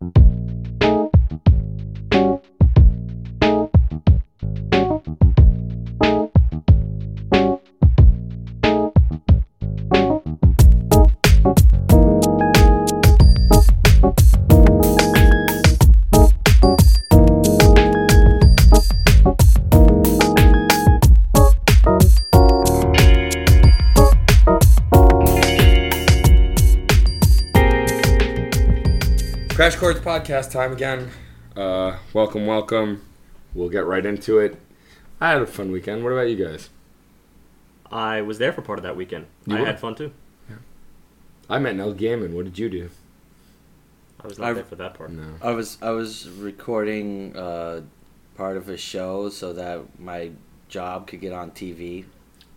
Crash 0.00 0.12
Course 0.14 0.57
podcast 30.18 30.50
time 30.50 30.72
again. 30.72 31.10
Uh, 31.56 31.96
welcome, 32.12 32.44
welcome. 32.46 33.02
We'll 33.54 33.68
get 33.68 33.86
right 33.86 34.04
into 34.04 34.38
it. 34.38 34.56
I 35.20 35.30
had 35.30 35.42
a 35.42 35.46
fun 35.46 35.70
weekend. 35.70 36.02
What 36.02 36.12
about 36.12 36.28
you 36.28 36.34
guys? 36.44 36.70
I 37.90 38.20
was 38.22 38.38
there 38.38 38.52
for 38.52 38.62
part 38.62 38.78
of 38.80 38.82
that 38.82 38.96
weekend. 38.96 39.26
You 39.46 39.56
I 39.56 39.60
were? 39.60 39.66
had 39.66 39.78
fun 39.80 39.94
too. 39.94 40.12
Yeah. 40.50 40.56
I 41.48 41.58
met 41.60 41.76
Neil 41.76 41.94
Gaiman. 41.94 42.32
What 42.32 42.44
did 42.46 42.58
you 42.58 42.68
do? 42.68 42.90
I 44.22 44.26
was 44.26 44.38
not 44.40 44.48
I've- 44.48 44.54
there 44.56 44.64
for 44.64 44.74
that 44.76 44.94
part. 44.94 45.10
No. 45.12 45.34
I 45.40 45.52
was 45.52 45.78
I 45.80 45.90
was 45.90 46.28
recording 46.28 47.36
uh, 47.36 47.82
part 48.36 48.56
of 48.56 48.68
a 48.68 48.76
show 48.76 49.28
so 49.28 49.52
that 49.52 50.00
my 50.00 50.32
job 50.68 51.06
could 51.06 51.20
get 51.20 51.32
on 51.32 51.52
TV. 51.52 52.04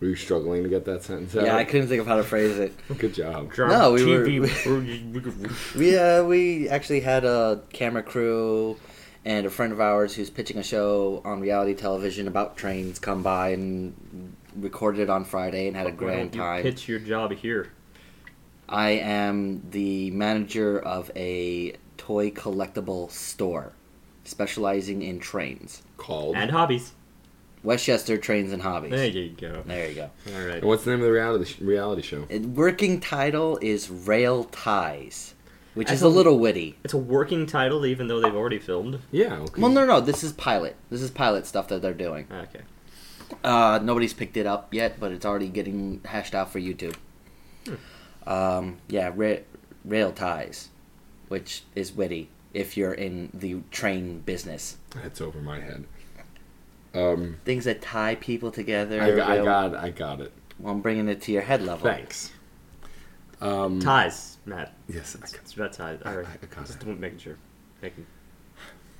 Were 0.02 0.08
you 0.08 0.16
struggling 0.16 0.64
to 0.64 0.68
get 0.68 0.84
that 0.86 1.04
sentence 1.04 1.36
out? 1.36 1.44
Yeah, 1.44 1.54
I 1.54 1.62
couldn't 1.62 1.86
think 1.86 2.00
of 2.00 2.08
how 2.08 2.16
to 2.16 2.24
phrase 2.24 2.58
it. 2.58 2.74
Good 2.98 3.14
job. 3.14 3.52
No, 3.56 3.92
we 3.92 4.04
were- 4.04 4.26
TV. 4.26 5.76
We 5.76 5.96
uh, 5.96 6.24
we 6.24 6.68
actually 6.68 7.02
had 7.02 7.24
a 7.24 7.62
camera 7.72 8.02
crew 8.02 8.78
and 9.24 9.46
a 9.46 9.50
friend 9.50 9.72
of 9.72 9.80
ours 9.80 10.16
who's 10.16 10.28
pitching 10.28 10.58
a 10.58 10.62
show 10.64 11.22
on 11.24 11.40
reality 11.40 11.74
television 11.74 12.26
about 12.26 12.56
trains 12.56 12.98
come 12.98 13.22
by 13.22 13.50
and 13.50 14.34
recorded 14.56 15.02
it 15.02 15.08
on 15.08 15.24
Friday 15.24 15.68
and 15.68 15.76
had 15.76 15.86
a 15.86 15.90
Why 15.90 15.94
grand 15.94 16.34
you 16.34 16.40
time. 16.40 16.62
Pitch 16.64 16.88
your 16.88 16.98
job 16.98 17.32
here. 17.34 17.68
I 18.68 18.90
am 18.90 19.62
the 19.70 20.10
manager 20.10 20.80
of 20.80 21.12
a 21.14 21.74
toy 21.96 22.32
collectible 22.32 23.08
store 23.12 23.70
specializing 24.24 25.00
in 25.00 25.20
trains. 25.20 25.82
Called. 25.96 26.34
And 26.34 26.50
hobbies. 26.50 26.92
Westchester 27.62 28.16
Trains 28.18 28.52
and 28.52 28.62
Hobbies. 28.62 28.90
There 28.90 29.06
you 29.06 29.30
go. 29.30 29.62
There 29.66 29.88
you 29.88 29.94
go. 29.94 30.10
All 30.34 30.46
right. 30.46 30.64
What's 30.64 30.84
the 30.84 30.90
name 30.90 31.00
of 31.00 31.06
the 31.06 31.12
reality 31.12 31.44
sh- 31.44 31.60
reality 31.60 32.02
show? 32.02 32.26
Working 32.54 33.00
title 33.00 33.58
is 33.62 33.88
Rail 33.90 34.44
Ties, 34.44 35.34
which 35.74 35.86
That's 35.88 35.98
is 36.00 36.02
a 36.02 36.06
a- 36.06 36.08
little 36.08 36.38
witty. 36.38 36.76
It's 36.84 36.94
a 36.94 36.98
working 36.98 37.46
title, 37.46 37.86
even 37.86 38.08
though 38.08 38.20
they've 38.20 38.34
already 38.34 38.58
filmed. 38.58 38.98
Yeah. 39.10 39.36
Okay. 39.38 39.60
Well, 39.62 39.70
no, 39.70 39.86
no, 39.86 40.00
this 40.00 40.24
is 40.24 40.32
pilot. 40.32 40.74
This 40.90 41.02
is 41.02 41.10
pilot 41.10 41.46
stuff 41.46 41.68
that 41.68 41.82
they're 41.82 41.94
doing. 41.94 42.26
Okay. 42.32 42.60
Uh, 43.44 43.78
nobody's 43.82 44.12
picked 44.12 44.36
it 44.36 44.46
up 44.46 44.74
yet, 44.74 44.98
but 45.00 45.12
it's 45.12 45.24
already 45.24 45.48
getting 45.48 46.00
hashed 46.04 46.34
out 46.34 46.50
for 46.50 46.60
YouTube. 46.60 46.96
Um, 48.26 48.78
yeah, 48.88 49.12
ra- 49.14 49.36
Rail 49.84 50.12
Ties, 50.12 50.68
which 51.28 51.62
is 51.74 51.92
witty 51.92 52.28
if 52.52 52.76
you're 52.76 52.92
in 52.92 53.30
the 53.32 53.60
train 53.70 54.20
business. 54.20 54.76
That's 54.90 55.20
over 55.20 55.38
my 55.40 55.60
head. 55.60 55.84
Um, 56.94 57.38
Things 57.44 57.64
that 57.64 57.80
tie 57.82 58.14
people 58.16 58.50
together. 58.50 59.00
I, 59.00 59.10
got, 59.16 59.30
I 59.30 59.44
got, 59.44 59.74
I 59.76 59.90
got 59.90 60.20
it. 60.20 60.32
Well, 60.58 60.72
I'm 60.74 60.80
bringing 60.80 61.08
it 61.08 61.22
to 61.22 61.32
your 61.32 61.42
head 61.42 61.62
level. 61.62 61.84
Thanks. 61.90 62.32
Um, 63.40 63.80
Ties, 63.80 64.38
Matt. 64.46 64.74
Yes. 64.88 65.16
I 65.16 65.22
It's, 65.22 65.32
got 65.32 65.40
it's 65.42 65.52
about 65.54 65.72
ties. 65.72 66.00
All 66.04 66.16
right. 66.16 66.26
I- 66.26 66.38
I 66.42 66.46
got 66.54 66.66
Just 66.66 66.82
it. 66.82 67.00
making 67.00 67.18
sure. 67.18 67.36
Making, 67.82 68.06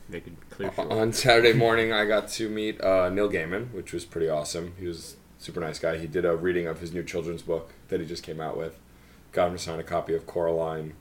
making 0.08 0.36
clear. 0.50 0.68
Uh, 0.68 0.72
for. 0.72 0.92
On 0.92 1.12
Saturday 1.12 1.52
morning, 1.52 1.92
I 1.92 2.04
got 2.06 2.28
to 2.30 2.48
meet 2.48 2.80
uh, 2.80 3.08
Neil 3.10 3.28
Gaiman, 3.30 3.72
which 3.72 3.92
was 3.92 4.04
pretty 4.04 4.28
awesome. 4.28 4.74
He 4.78 4.86
was 4.86 5.16
a 5.38 5.42
super 5.42 5.60
nice 5.60 5.78
guy. 5.78 5.98
He 5.98 6.06
did 6.08 6.24
a 6.24 6.34
reading 6.34 6.66
of 6.66 6.80
his 6.80 6.92
new 6.92 7.04
children's 7.04 7.42
book 7.42 7.72
that 7.88 8.00
he 8.00 8.06
just 8.06 8.22
came 8.24 8.40
out 8.40 8.56
with. 8.56 8.78
Got 9.32 9.48
him 9.48 9.56
to 9.56 9.62
sign 9.62 9.78
a 9.78 9.84
copy 9.84 10.14
of 10.14 10.26
Coraline. 10.26 10.94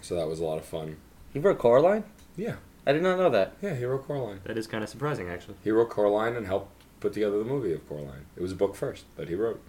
So 0.00 0.16
that 0.16 0.26
was 0.26 0.40
a 0.40 0.44
lot 0.44 0.58
of 0.58 0.64
fun. 0.64 0.96
You 1.32 1.40
wrote 1.40 1.58
Coraline? 1.58 2.02
Yeah, 2.36 2.56
I 2.86 2.92
did 2.92 3.02
not 3.02 3.16
know 3.18 3.30
that. 3.30 3.54
yeah, 3.62 3.74
he 3.74 3.84
wrote 3.84 4.06
Coraline. 4.06 4.40
That 4.44 4.58
is 4.58 4.66
kind 4.66 4.82
of 4.82 4.90
surprising, 4.90 5.28
actually. 5.28 5.54
He 5.62 5.70
wrote 5.70 5.90
Coraline 5.90 6.34
and 6.36 6.46
helped 6.46 6.70
put 7.00 7.12
together 7.12 7.38
the 7.38 7.44
movie 7.44 7.72
of 7.72 7.88
Coraline. 7.88 8.26
It 8.36 8.42
was 8.42 8.52
a 8.52 8.56
book 8.56 8.74
first 8.74 9.04
that 9.16 9.28
he 9.28 9.34
wrote. 9.34 9.62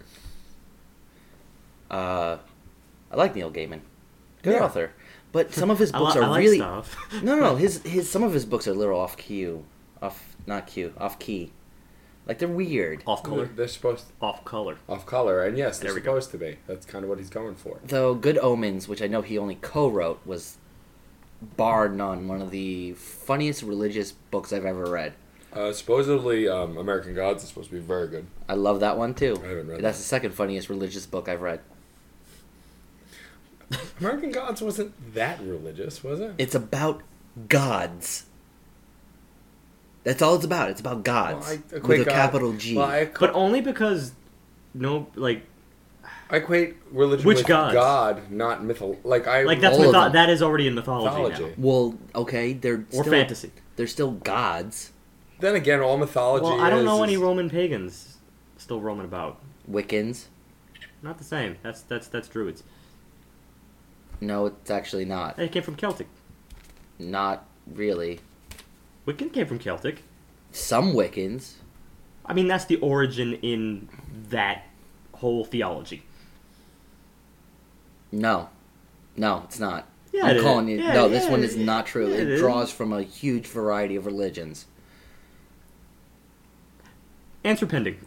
Uh, 1.90 2.38
I 3.10 3.16
like 3.16 3.34
Neil 3.34 3.50
Gaiman. 3.50 3.80
Good 4.42 4.54
Yeah. 4.54 4.64
author. 4.64 4.92
But 5.32 5.52
some 5.52 5.70
of 5.70 5.78
his 5.78 5.92
I, 5.94 5.98
li- 5.98 6.04
books 6.04 6.16
I 6.16 6.20
are 6.20 6.28
like 6.28 6.38
really 6.40 6.56
stuff. 6.58 6.96
no, 7.22 7.34
no, 7.36 7.40
no. 7.40 7.56
His 7.64 7.82
his 7.82 8.08
some 8.10 8.22
of 8.22 8.32
his 8.32 8.44
books 8.44 8.66
are 8.68 8.72
a 8.72 8.74
little 8.74 8.98
off 8.98 9.16
cue, 9.16 9.64
off 10.00 10.36
not 10.46 10.66
cue, 10.66 10.92
off 10.98 11.18
key. 11.18 11.52
Like 12.26 12.38
they're 12.38 12.48
weird. 12.48 13.02
Off 13.06 13.22
color. 13.22 13.46
They're 13.46 13.68
supposed 13.68 14.06
to, 14.08 14.12
Off 14.24 14.44
color. 14.46 14.78
off 14.88 15.04
color, 15.04 15.44
and 15.44 15.58
yes, 15.58 15.78
they're 15.78 15.88
There 15.90 15.94
we 15.96 16.00
go. 16.00 16.12
supposed 16.12 16.30
to 16.30 16.38
be. 16.38 16.56
That's 16.66 16.86
kind 16.86 17.04
of 17.04 17.10
what 17.10 17.18
he's 17.18 17.28
going 17.30 17.54
for. 17.54 17.80
Though 17.84 18.14
Good 18.14 18.38
Omens, 18.38 18.88
which 18.88 19.02
I 19.02 19.08
know 19.08 19.20
he 19.22 19.36
only 19.36 19.56
co-wrote, 19.56 20.20
was 20.24 20.56
bar 21.56 21.88
none 21.88 22.28
one 22.28 22.40
of 22.42 22.50
the 22.50 22.92
funniest 22.94 23.62
religious 23.62 24.12
books 24.12 24.52
I've 24.52 24.64
ever 24.64 24.84
read. 24.84 25.14
Uh, 25.52 25.72
supposedly, 25.72 26.48
um, 26.48 26.76
American 26.76 27.14
Gods 27.14 27.42
is 27.44 27.48
supposed 27.50 27.68
to 27.70 27.74
be 27.76 27.80
very 27.80 28.08
good. 28.08 28.26
I 28.48 28.54
love 28.54 28.80
that 28.80 28.98
one 28.98 29.14
too. 29.14 29.36
I 29.44 29.48
haven't 29.48 29.68
read 29.68 29.80
That's 29.82 29.98
that. 29.98 30.02
the 30.02 30.08
second 30.08 30.32
funniest 30.32 30.68
religious 30.68 31.06
book 31.06 31.28
I've 31.28 31.42
read. 31.42 31.60
American 34.00 34.30
Gods 34.30 34.60
wasn't 34.60 35.14
that 35.14 35.40
religious, 35.40 36.02
was 36.04 36.20
it? 36.20 36.32
It's 36.38 36.54
about 36.54 37.02
gods. 37.48 38.24
That's 40.04 40.20
all 40.20 40.34
it's 40.36 40.44
about. 40.44 40.70
It's 40.70 40.80
about 40.80 41.02
gods 41.02 41.46
Well, 41.48 41.58
I 41.72 41.86
with 41.86 42.00
a 42.02 42.04
God- 42.04 42.12
capital 42.12 42.52
G. 42.52 42.76
Well, 42.76 42.86
I, 42.86 43.06
But 43.06 43.30
only 43.34 43.60
because 43.60 44.12
no, 44.74 45.06
like, 45.14 45.44
I 46.34 46.38
equate 46.38 46.74
religion 46.90 47.24
Which 47.26 47.38
with 47.38 47.46
gods? 47.46 47.74
God, 47.74 48.28
not 48.28 48.62
mytho. 48.62 48.96
Like 49.04 49.28
I 49.28 49.44
like 49.44 49.60
that's 49.60 49.76
All 49.78 49.84
of 49.84 49.88
mytho- 49.94 50.04
them. 50.06 50.12
that 50.14 50.30
is 50.30 50.42
already 50.42 50.66
in 50.66 50.74
mythology, 50.74 51.22
mythology. 51.30 51.54
well, 51.56 51.96
okay, 52.12 52.52
they're 52.54 52.84
or 52.92 53.02
still, 53.02 53.04
fantasy. 53.04 53.52
They're 53.76 53.86
still 53.86 54.10
gods. 54.10 54.90
Then 55.38 55.54
again, 55.54 55.80
all 55.80 55.96
mythology. 55.96 56.44
Well, 56.44 56.60
I 56.60 56.70
don't 56.70 56.80
is, 56.80 56.84
know 56.86 57.04
any 57.04 57.14
is- 57.14 57.20
Roman 57.20 57.48
pagans 57.48 58.16
still 58.56 58.80
roaming 58.80 59.04
about. 59.04 59.40
Wiccans. 59.70 60.24
Not 61.02 61.18
the 61.18 61.24
same. 61.24 61.56
That's 61.62 61.82
that's 61.82 62.08
that's 62.08 62.26
druids. 62.26 62.64
No, 64.20 64.46
it's 64.46 64.70
actually 64.72 65.04
not. 65.04 65.36
They 65.36 65.48
came 65.48 65.62
from 65.62 65.76
Celtic. 65.76 66.08
Not 66.98 67.46
really. 67.72 68.18
Wiccan 69.06 69.32
came 69.32 69.46
from 69.46 69.58
Celtic. 69.60 70.02
Some 70.50 70.94
Wiccans. 70.94 71.54
I 72.26 72.32
mean, 72.34 72.48
that's 72.48 72.64
the 72.64 72.76
origin 72.76 73.34
in 73.34 73.88
that 74.30 74.64
whole 75.12 75.44
theology. 75.44 76.02
No. 78.20 78.48
No, 79.16 79.42
it's 79.44 79.58
not. 79.60 79.88
Yeah, 80.12 80.26
I'm 80.26 80.36
it 80.36 80.42
calling 80.42 80.68
is. 80.68 80.78
you. 80.78 80.84
Yeah, 80.84 80.94
no, 80.94 81.08
this 81.08 81.28
one 81.28 81.42
is 81.42 81.56
not 81.56 81.86
true. 81.86 82.08
yeah, 82.08 82.14
it 82.16 82.20
it 82.22 82.28
is. 82.30 82.40
draws 82.40 82.70
from 82.70 82.92
a 82.92 83.02
huge 83.02 83.46
variety 83.46 83.96
of 83.96 84.06
religions. 84.06 84.66
Answer 87.42 87.66
pending. 87.66 87.98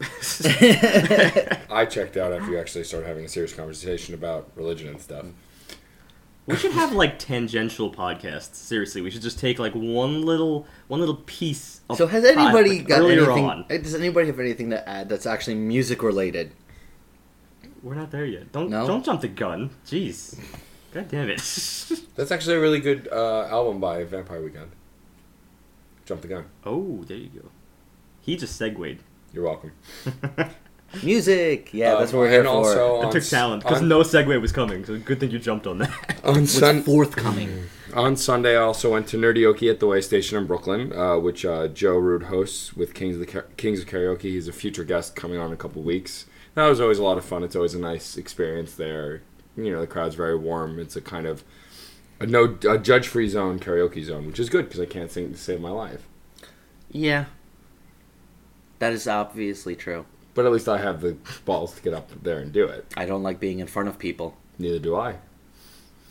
I 1.70 1.86
checked 1.88 2.16
out 2.16 2.32
after 2.32 2.50
you 2.50 2.58
actually 2.58 2.84
started 2.84 3.06
having 3.06 3.24
a 3.24 3.28
serious 3.28 3.52
conversation 3.54 4.14
about 4.14 4.50
religion 4.56 4.88
and 4.88 5.00
stuff. 5.00 5.26
we 6.46 6.56
should 6.56 6.72
have 6.72 6.92
like 6.92 7.20
tangential 7.20 7.92
podcasts. 7.92 8.54
Seriously, 8.56 9.00
we 9.00 9.10
should 9.10 9.22
just 9.22 9.38
take 9.38 9.60
like 9.60 9.74
one 9.74 10.22
little 10.22 10.66
one 10.88 10.98
little 10.98 11.22
piece. 11.26 11.82
Of 11.88 11.98
So 11.98 12.08
has 12.08 12.24
pod- 12.24 12.36
anybody 12.36 12.78
like, 12.78 12.88
got 12.88 13.00
earlier 13.00 13.24
anything? 13.30 13.44
on? 13.44 13.64
Does 13.68 13.94
anybody 13.94 14.26
have 14.26 14.40
anything 14.40 14.70
to 14.70 14.88
add 14.88 15.08
that's 15.08 15.26
actually 15.26 15.54
music 15.56 16.02
related? 16.02 16.50
We're 17.82 17.94
not 17.94 18.10
there 18.10 18.24
yet. 18.24 18.50
Don't 18.52 18.70
No? 18.70 18.86
don't 18.86 19.04
jump 19.04 19.20
the 19.20 19.28
gun. 19.28 19.70
Jeez. 19.86 20.38
God 20.92 21.08
damn 21.08 21.28
it. 21.30 21.38
That's 22.16 22.30
actually 22.30 22.56
a 22.56 22.60
really 22.60 22.80
good 22.80 23.08
uh, 23.12 23.46
album 23.50 23.78
by 23.80 24.04
Vampire 24.04 24.42
Weekend. 24.42 24.70
Jump 26.06 26.22
the 26.22 26.28
gun. 26.28 26.44
oh, 26.64 27.04
there 27.06 27.16
you 27.18 27.28
go. 27.28 27.50
He 28.22 28.36
just 28.36 28.56
segued. 28.56 29.00
You're 29.32 29.44
welcome. 29.44 29.72
Music. 31.02 31.68
Yeah, 31.74 31.96
that's 31.96 32.12
Um, 32.12 32.18
what 32.18 32.24
we're 32.24 32.30
here 32.30 32.40
and 32.40 32.48
for. 32.48 32.54
Also 32.56 33.00
That 33.00 33.06
on 33.08 33.12
took 33.12 33.22
talent 33.24 33.62
because 33.62 33.82
no 33.82 34.00
segue 34.00 34.40
was 34.40 34.52
coming. 34.52 34.84
So 34.86 34.98
good 34.98 35.20
thing 35.20 35.30
you 35.30 35.38
jumped 35.38 35.66
on 35.66 35.78
that. 35.78 35.90
on 36.24 36.34
What's 36.40 36.52
Sun- 36.52 36.82
forthcoming? 36.82 37.64
On 37.94 38.16
Sunday, 38.16 38.52
I 38.56 38.60
also 38.62 38.92
went 38.92 39.06
to 39.08 39.16
Nerdioki 39.18 39.70
at 39.70 39.80
the 39.80 39.86
Way 39.86 40.00
Station 40.00 40.38
in 40.38 40.46
Brooklyn, 40.46 40.92
uh, 40.92 41.18
which 41.18 41.44
uh, 41.44 41.68
Joe 41.68 41.96
Rude 41.98 42.24
hosts 42.24 42.74
with 42.74 42.94
Kings 42.94 43.14
of 43.16 43.20
the 43.20 43.26
Ka- 43.26 43.46
Kings 43.58 43.80
of 43.80 43.86
Karaoke. 43.86 44.22
He's 44.22 44.48
a 44.48 44.52
future 44.52 44.84
guest 44.84 45.14
coming 45.14 45.38
on 45.38 45.48
in 45.48 45.52
a 45.52 45.56
couple 45.56 45.82
weeks. 45.82 46.24
That 46.54 46.66
was 46.66 46.80
always 46.80 46.98
a 46.98 47.02
lot 47.04 47.18
of 47.18 47.24
fun. 47.24 47.42
It's 47.44 47.54
always 47.56 47.74
a 47.74 47.78
nice 47.78 48.16
experience 48.16 48.74
there. 48.74 49.22
You 49.56 49.70
know, 49.72 49.80
the 49.80 49.86
crowd's 49.86 50.14
very 50.14 50.36
warm. 50.36 50.78
It's 50.78 50.96
a 50.96 51.00
kind 51.00 51.26
of 51.26 51.44
a 52.20 52.26
no 52.26 52.56
a 52.68 52.78
judge 52.78 53.06
free 53.08 53.28
zone 53.28 53.58
karaoke 53.60 54.04
zone, 54.04 54.26
which 54.26 54.40
is 54.40 54.48
good 54.48 54.64
because 54.66 54.80
I 54.80 54.86
can't 54.86 55.10
sing 55.10 55.30
to 55.32 55.38
save 55.38 55.60
my 55.60 55.70
life. 55.70 56.06
Yeah. 56.90 57.26
That 58.78 58.92
is 58.92 59.06
obviously 59.08 59.74
true. 59.76 60.06
But 60.34 60.46
at 60.46 60.52
least 60.52 60.68
I 60.68 60.78
have 60.78 61.00
the 61.00 61.16
balls 61.44 61.74
to 61.74 61.82
get 61.82 61.94
up 61.94 62.10
there 62.22 62.38
and 62.38 62.52
do 62.52 62.64
it. 62.66 62.86
I 62.96 63.06
don't 63.06 63.22
like 63.24 63.40
being 63.40 63.58
in 63.58 63.66
front 63.66 63.88
of 63.88 63.98
people. 63.98 64.36
Neither 64.58 64.78
do 64.78 64.94
I. 64.96 65.16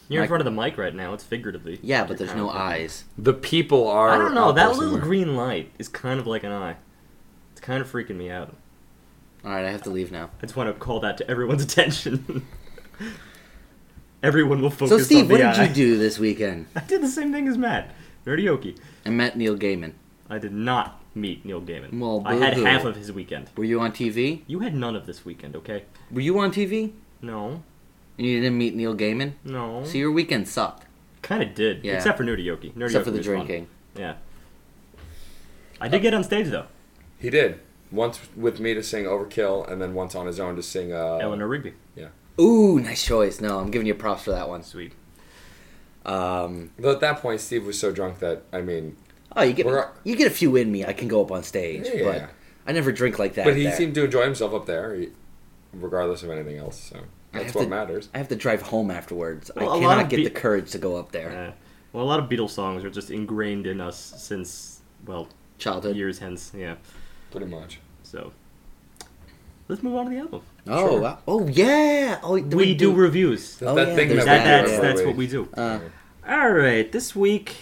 You're 0.09 0.19
in 0.19 0.23
Mike- 0.23 0.29
front 0.29 0.41
of 0.41 0.45
the 0.45 0.61
mic 0.61 0.77
right 0.77 0.93
now. 0.95 1.13
It's 1.13 1.23
figuratively. 1.23 1.79
Yeah, 1.81 2.05
but 2.05 2.17
there's 2.17 2.35
no 2.35 2.49
eyes. 2.49 3.05
The 3.17 3.33
people 3.33 3.87
are. 3.87 4.09
I 4.09 4.17
don't 4.17 4.33
know. 4.33 4.49
out 4.49 4.55
That 4.55 4.69
little 4.69 4.83
somewhere. 4.83 5.01
green 5.01 5.35
light 5.35 5.71
is 5.79 5.87
kind 5.89 6.19
of 6.19 6.27
like 6.27 6.43
an 6.43 6.51
eye. 6.51 6.75
It's 7.53 7.61
kind 7.61 7.81
of 7.81 7.89
freaking 7.91 8.15
me 8.17 8.29
out. 8.29 8.55
All 9.45 9.51
right, 9.51 9.65
I 9.65 9.71
have 9.71 9.83
to 9.83 9.89
leave 9.89 10.11
now. 10.11 10.29
I 10.41 10.45
just 10.45 10.55
want 10.55 10.67
to 10.73 10.73
call 10.79 10.99
that 11.01 11.17
to 11.17 11.29
everyone's 11.29 11.63
attention. 11.69 12.45
Everyone 14.23 14.61
will 14.61 14.69
focus 14.71 14.89
So, 14.89 14.97
Steve, 14.99 15.25
on 15.25 15.29
what 15.29 15.37
the 15.37 15.43
did 15.43 15.59
eye. 15.59 15.65
you 15.67 15.73
do 15.73 15.97
this 15.97 16.17
weekend? 16.19 16.65
I 16.75 16.79
did 16.81 17.01
the 17.01 17.07
same 17.07 17.31
thing 17.31 17.47
as 17.47 17.57
Matt. 17.57 17.93
Nerdioki. 18.25 18.77
I 19.05 19.09
met 19.09 19.37
Neil 19.37 19.55
Gaiman. 19.57 19.93
I 20.29 20.39
did 20.39 20.53
not 20.53 21.01
meet 21.15 21.45
Neil 21.45 21.61
Gaiman. 21.61 21.97
Well, 21.99 22.23
I 22.25 22.35
had 22.35 22.57
half 22.57 22.83
of 22.83 22.95
his 22.95 23.11
weekend. 23.11 23.49
Were 23.55 23.63
you 23.63 23.79
on 23.79 23.91
TV? 23.91 24.41
You 24.47 24.59
had 24.59 24.73
none 24.75 24.95
of 24.95 25.05
this 25.05 25.23
weekend, 25.23 25.55
okay? 25.55 25.85
Were 26.11 26.21
you 26.21 26.37
on 26.39 26.51
TV? 26.51 26.91
No. 27.21 27.63
And 28.17 28.27
you 28.27 28.41
didn't 28.41 28.57
meet 28.57 28.75
Neil 28.75 28.95
Gaiman? 28.95 29.33
No. 29.43 29.83
So 29.85 29.97
your 29.97 30.11
weekend 30.11 30.47
sucked, 30.47 30.85
kind 31.21 31.41
of 31.43 31.53
did. 31.53 31.83
Yeah. 31.85 31.93
Except 31.93 32.17
for 32.17 32.23
Nerdioki. 32.23 32.73
Nerdioki 32.73 32.83
except 32.85 33.05
for 33.05 33.11
the 33.11 33.17
was 33.19 33.27
fun. 33.27 33.35
drinking. 33.35 33.67
Yeah. 33.95 34.15
I 35.79 35.87
did 35.87 36.01
get 36.01 36.13
on 36.15 36.23
stage, 36.23 36.47
though. 36.49 36.65
He 37.19 37.29
did 37.29 37.59
once 37.91 38.19
with 38.35 38.59
me 38.59 38.73
to 38.73 38.83
sing 38.83 39.05
Overkill, 39.05 39.69
and 39.71 39.81
then 39.81 39.93
once 39.93 40.15
on 40.15 40.27
his 40.27 40.39
own 40.39 40.55
to 40.55 40.63
sing. 40.63 40.91
Uh, 40.93 41.17
Eleanor 41.21 41.47
Rigby. 41.47 41.73
Yeah. 41.95 42.07
Ooh, 42.39 42.79
nice 42.79 43.03
choice. 43.05 43.41
No, 43.41 43.59
I'm 43.59 43.71
giving 43.71 43.87
you 43.87 43.95
props 43.95 44.23
for 44.23 44.31
that 44.31 44.47
one. 44.49 44.63
Sweet. 44.63 44.93
Um, 46.05 46.71
Though 46.77 46.91
at 46.91 46.99
that 47.01 47.21
point, 47.21 47.41
Steve 47.41 47.65
was 47.65 47.77
so 47.79 47.91
drunk 47.91 48.19
that 48.19 48.43
I 48.53 48.61
mean, 48.61 48.95
oh, 49.35 49.43
you 49.43 49.53
get 49.53 49.65
We're- 49.65 49.85
you 50.03 50.15
get 50.15 50.27
a 50.27 50.31
few 50.33 50.55
in 50.55 50.71
me. 50.71 50.85
I 50.85 50.93
can 50.93 51.07
go 51.07 51.21
up 51.21 51.31
on 51.31 51.43
stage, 51.43 51.87
Yeah. 51.93 52.03
but 52.03 52.29
I 52.65 52.71
never 52.73 52.91
drink 52.91 53.19
like 53.19 53.33
that. 53.35 53.45
but 53.45 53.55
he 53.55 53.63
there. 53.63 53.75
seemed 53.75 53.95
to 53.95 54.05
enjoy 54.05 54.23
himself 54.23 54.53
up 54.53 54.65
there, 54.65 54.95
he- 54.95 55.09
regardless 55.73 56.23
of 56.23 56.29
anything 56.29 56.57
else. 56.57 56.79
So 56.79 56.99
that's 57.33 57.47
have 57.47 57.55
what 57.55 57.63
to- 57.63 57.69
matters. 57.69 58.09
I 58.13 58.19
have 58.19 58.29
to 58.29 58.35
drive 58.35 58.61
home 58.63 58.89
afterwards. 58.91 59.51
Well, 59.55 59.65
a 59.65 59.69
I 59.69 59.73
lot 59.73 59.79
cannot 59.81 60.03
of 60.05 60.09
get 60.09 60.15
be- 60.17 60.23
the 60.25 60.29
courage 60.29 60.71
to 60.71 60.77
go 60.77 60.95
up 60.95 61.11
there. 61.11 61.29
Uh, 61.29 61.51
well, 61.91 62.05
a 62.05 62.07
lot 62.07 62.19
of 62.19 62.29
Beatles 62.29 62.51
songs 62.51 62.85
are 62.85 62.89
just 62.89 63.09
ingrained 63.11 63.67
in 63.67 63.81
us 63.81 63.97
since, 64.17 64.81
well, 65.05 65.27
Childhood. 65.57 65.95
years 65.97 66.19
hence. 66.19 66.51
Yeah. 66.55 66.75
Pretty 67.31 67.47
much. 67.47 67.79
So. 68.03 68.31
Let's 69.67 69.83
move 69.83 69.95
on 69.95 70.05
to 70.05 70.11
the 70.11 70.17
album. 70.19 70.41
Oh, 70.67 70.87
Sure. 70.89 71.01
wow. 71.01 71.19
oh 71.27 71.47
yeah. 71.47 72.19
Oh, 72.23 72.39
We 72.39 72.73
do 72.73 72.93
reviews. 72.93 73.61
Oh, 73.61 73.75
that 73.75 73.89
yeah, 73.89 73.95
thing 73.95 74.09
that, 74.15 74.25
That, 74.25 74.63
we 74.65 74.69
that's 74.71 74.71
do 74.77 74.81
that's 74.81 75.01
what 75.03 75.15
we 75.15 75.27
do. 75.27 75.49
Uh, 75.53 75.79
All 76.27 76.51
right, 76.51 76.89
this 76.91 77.15
week 77.15 77.55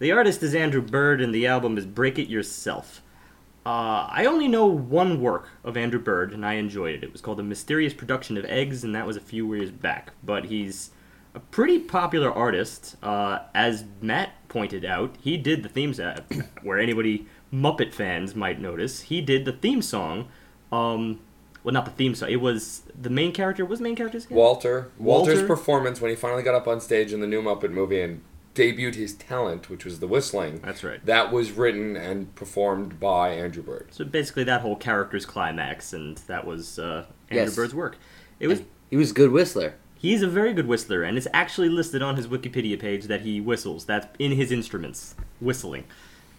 the 0.00 0.10
artist 0.10 0.42
is 0.42 0.54
Andrew 0.54 0.82
Bird 0.82 1.20
and 1.20 1.32
the 1.32 1.46
album 1.46 1.78
is 1.78 1.86
Break 1.86 2.18
It 2.18 2.28
Yourself. 2.28 3.02
Uh, 3.64 4.08
I 4.10 4.26
only 4.26 4.48
know 4.48 4.66
one 4.66 5.20
work 5.20 5.48
of 5.62 5.76
Andrew 5.76 6.00
Bird 6.00 6.32
and 6.32 6.44
I 6.44 6.54
enjoyed 6.54 6.96
it. 6.96 7.04
It 7.04 7.12
was 7.12 7.20
called 7.20 7.38
The 7.38 7.44
Mysterious 7.44 7.94
Production 7.94 8.36
of 8.36 8.44
Eggs 8.46 8.82
and 8.82 8.92
that 8.96 9.06
was 9.06 9.16
a 9.16 9.20
few 9.20 9.54
years 9.54 9.70
back. 9.70 10.10
But 10.24 10.46
he's 10.46 10.90
a 11.36 11.40
pretty 11.40 11.78
popular 11.78 12.32
artist. 12.32 12.96
Uh, 13.00 13.38
as 13.54 13.84
Matt 14.02 14.32
pointed 14.48 14.84
out, 14.84 15.14
he 15.20 15.36
did 15.36 15.62
the 15.62 15.68
themes 15.68 15.96
song, 15.98 16.16
where 16.62 16.78
anybody 16.80 17.26
Muppet 17.54 17.92
fans 17.92 18.34
might 18.34 18.60
notice. 18.60 19.02
He 19.02 19.20
did 19.20 19.44
the 19.44 19.52
theme 19.52 19.80
song. 19.82 20.28
Um, 20.72 21.20
well, 21.62 21.72
not 21.72 21.84
the 21.84 21.90
theme 21.92 22.14
song. 22.14 22.30
It 22.30 22.40
was 22.40 22.82
the 23.00 23.10
main 23.10 23.32
character. 23.32 23.64
Was 23.64 23.78
the 23.78 23.84
main 23.84 23.96
character's 23.96 24.28
name? 24.28 24.36
Walter. 24.38 24.90
Walter's 24.98 25.36
Walter? 25.38 25.46
performance 25.46 26.00
when 26.00 26.10
he 26.10 26.16
finally 26.16 26.42
got 26.42 26.54
up 26.54 26.66
on 26.66 26.80
stage 26.80 27.12
in 27.12 27.20
the 27.20 27.26
new 27.26 27.40
Muppet 27.42 27.70
movie 27.70 28.00
and 28.00 28.22
debuted 28.54 28.94
his 28.96 29.14
talent, 29.14 29.68
which 29.70 29.84
was 29.84 30.00
the 30.00 30.06
whistling. 30.06 30.60
That's 30.64 30.84
right. 30.84 31.04
That 31.06 31.32
was 31.32 31.52
written 31.52 31.96
and 31.96 32.34
performed 32.34 33.00
by 33.00 33.30
Andrew 33.30 33.62
Bird. 33.62 33.88
So 33.92 34.04
basically, 34.04 34.44
that 34.44 34.60
whole 34.60 34.76
character's 34.76 35.24
climax, 35.26 35.92
and 35.92 36.18
that 36.26 36.46
was 36.46 36.78
uh, 36.78 37.06
Andrew 37.30 37.44
Yes. 37.46 37.56
Bird's 37.56 37.74
work. 37.74 37.96
It 38.40 38.48
was. 38.48 38.62
he 38.90 38.96
was 38.96 39.12
a 39.12 39.14
good 39.14 39.30
whistler. 39.30 39.74
He's 39.96 40.20
a 40.22 40.28
very 40.28 40.52
good 40.52 40.66
whistler, 40.66 41.02
and 41.02 41.16
it's 41.16 41.26
actually 41.32 41.70
listed 41.70 42.02
on 42.02 42.16
his 42.16 42.26
Wikipedia 42.26 42.78
page 42.78 43.04
that 43.04 43.22
he 43.22 43.40
whistles. 43.40 43.86
That's 43.86 44.06
in 44.18 44.32
his 44.32 44.52
instruments, 44.52 45.14
whistling. 45.40 45.84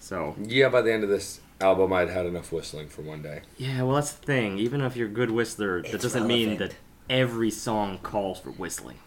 So 0.05 0.35
Yeah, 0.39 0.69
by 0.69 0.83
the 0.83 0.93
end 0.93 1.03
of 1.03 1.09
this 1.09 1.39
album, 1.59 1.91
I'd 1.91 2.09
had 2.11 2.27
enough 2.27 2.51
whistling 2.51 2.89
for 2.89 3.01
one 3.01 3.23
day. 3.23 3.41
yeah, 3.57 3.81
well, 3.81 3.95
that's 3.95 4.11
the 4.11 4.23
thing. 4.23 4.59
Even 4.59 4.81
if 4.81 4.95
you're 4.95 5.07
a 5.07 5.11
good 5.11 5.31
whistler, 5.31 5.81
that 5.81 5.95
It's 5.95 6.03
doesn't 6.03 6.27
mean 6.27 6.57
that 6.57 6.75
every 7.09 7.49
song 7.49 7.97
calls 8.03 8.39
for 8.39 8.51
whistling. 8.51 8.99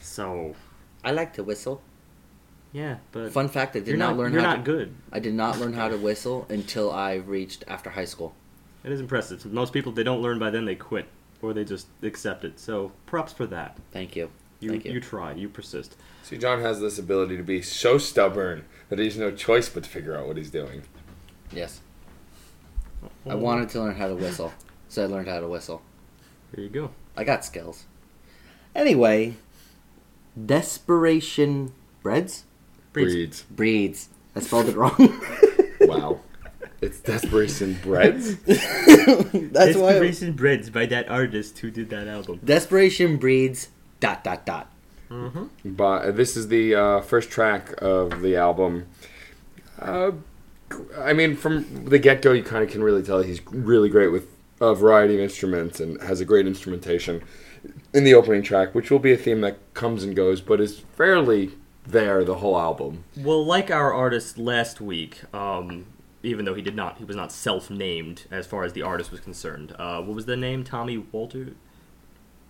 So 0.00 0.54
I 1.04 1.10
like 1.10 1.34
to 1.34 1.42
whistle. 1.44 1.82
yeah, 2.72 2.96
but 3.12 3.30
Fun 3.32 3.48
fact: 3.50 3.76
I 3.76 3.80
did 3.80 3.88
you're 3.88 3.96
not, 3.98 4.10
not, 4.12 4.16
learn 4.16 4.32
You're 4.32 4.40
how. 4.40 4.56
not 4.56 4.64
to, 4.64 4.72
good. 4.72 4.94
I 5.12 5.18
did 5.18 5.34
not 5.34 5.58
learn 5.58 5.74
how 5.74 5.88
to 5.88 5.96
whistle 6.08 6.46
until 6.48 6.90
I 6.90 7.16
reached 7.16 7.64
after 7.68 7.90
high 7.90 8.06
school. 8.06 8.34
It 8.84 8.92
is 8.92 9.00
impressive. 9.00 9.44
Most 9.44 9.74
people, 9.74 9.92
they 9.92 10.02
don't 10.02 10.22
learn 10.22 10.38
by 10.38 10.48
then, 10.48 10.64
they 10.64 10.76
quit 10.76 11.08
or 11.42 11.52
they 11.52 11.64
just 11.64 11.88
accept 12.02 12.44
it. 12.46 12.58
So 12.58 12.92
props 13.04 13.34
for 13.34 13.44
that. 13.48 13.76
Thank 13.92 14.16
you. 14.16 14.30
You 14.60 14.70
Thank 14.70 14.84
you. 14.86 14.92
you 14.92 15.00
try. 15.00 15.32
You 15.32 15.48
persist. 15.50 15.96
See, 16.22 16.38
John 16.38 16.60
has 16.62 16.80
this 16.80 16.98
ability 16.98 17.36
to 17.36 17.42
be 17.42 17.60
so 17.60 17.96
stubborn 17.98 18.64
that 18.90 18.98
he 18.98 19.06
has 19.06 19.16
no 19.16 19.30
choice 19.30 19.68
but 19.68 19.84
to 19.84 19.88
figure 19.90 20.16
out 20.16 20.26
what 20.26 20.36
he's 20.36 20.50
doing. 20.50 20.82
Yes, 21.50 21.80
I 23.26 23.34
wanted 23.34 23.70
to 23.70 23.80
learn 23.80 23.94
how 23.94 24.08
to 24.08 24.14
whistle, 24.14 24.52
so 24.88 25.02
I 25.02 25.06
learned 25.06 25.28
how 25.28 25.40
to 25.40 25.48
whistle. 25.48 25.80
There 26.52 26.62
you 26.62 26.70
go. 26.70 26.90
I 27.16 27.24
got 27.24 27.44
skills. 27.44 27.86
Anyway, 28.74 29.36
desperation 30.46 31.72
breads 32.02 32.44
Breeds. 32.92 33.14
Breeds. 33.14 33.42
breeds. 33.50 34.08
I 34.36 34.40
spelled 34.46 34.68
it 34.68 34.76
wrong. 34.76 35.22
Wow. 35.82 36.20
it's 36.82 37.00
Desperation 37.00 37.72
Breads? 37.82 38.36
That's 38.44 39.76
why. 39.76 39.92
Desperation 39.94 40.34
Breads 40.34 40.68
by 40.68 40.84
that 40.86 41.08
artist 41.08 41.58
who 41.60 41.70
did 41.70 41.88
that 41.88 42.06
album. 42.06 42.38
Desperation 42.44 43.16
breeds. 43.16 43.68
Dot 43.98 44.22
dot 44.22 44.44
dot. 44.44 44.70
Mm-hmm. 45.10 45.72
But 45.72 46.12
this 46.16 46.36
is 46.36 46.48
the 46.48 46.74
uh, 46.74 47.00
first 47.00 47.30
track 47.30 47.74
of 47.82 48.22
the 48.22 48.36
album. 48.36 48.86
Uh, 49.78 50.12
I 50.98 51.12
mean, 51.12 51.36
from 51.36 51.84
the 51.86 51.98
get 51.98 52.22
go, 52.22 52.32
you 52.32 52.42
kind 52.42 52.62
of 52.62 52.70
can 52.70 52.82
really 52.82 53.02
tell 53.02 53.22
he's 53.22 53.44
really 53.46 53.88
great 53.88 54.08
with 54.08 54.28
a 54.60 54.74
variety 54.74 55.14
of 55.14 55.20
instruments 55.20 55.80
and 55.80 56.00
has 56.02 56.20
a 56.20 56.24
great 56.24 56.46
instrumentation 56.46 57.22
in 57.92 58.04
the 58.04 58.14
opening 58.14 58.42
track, 58.42 58.74
which 58.74 58.90
will 58.90 58.98
be 58.98 59.12
a 59.12 59.16
theme 59.16 59.40
that 59.40 59.58
comes 59.74 60.04
and 60.04 60.14
goes, 60.14 60.40
but 60.40 60.60
is 60.60 60.80
fairly 60.96 61.50
there 61.86 62.24
the 62.24 62.36
whole 62.36 62.58
album. 62.58 63.04
Well, 63.16 63.44
like 63.44 63.70
our 63.70 63.92
artist 63.92 64.38
last 64.38 64.80
week, 64.80 65.22
um, 65.34 65.86
even 66.22 66.44
though 66.44 66.54
he 66.54 66.62
did 66.62 66.76
not, 66.76 66.98
he 66.98 67.04
was 67.04 67.16
not 67.16 67.32
self-named 67.32 68.26
as 68.30 68.46
far 68.46 68.64
as 68.64 68.74
the 68.74 68.82
artist 68.82 69.10
was 69.10 69.20
concerned. 69.20 69.74
Uh, 69.78 70.00
what 70.02 70.14
was 70.14 70.26
the 70.26 70.36
name? 70.36 70.62
Tommy 70.62 70.98
Walter. 70.98 71.54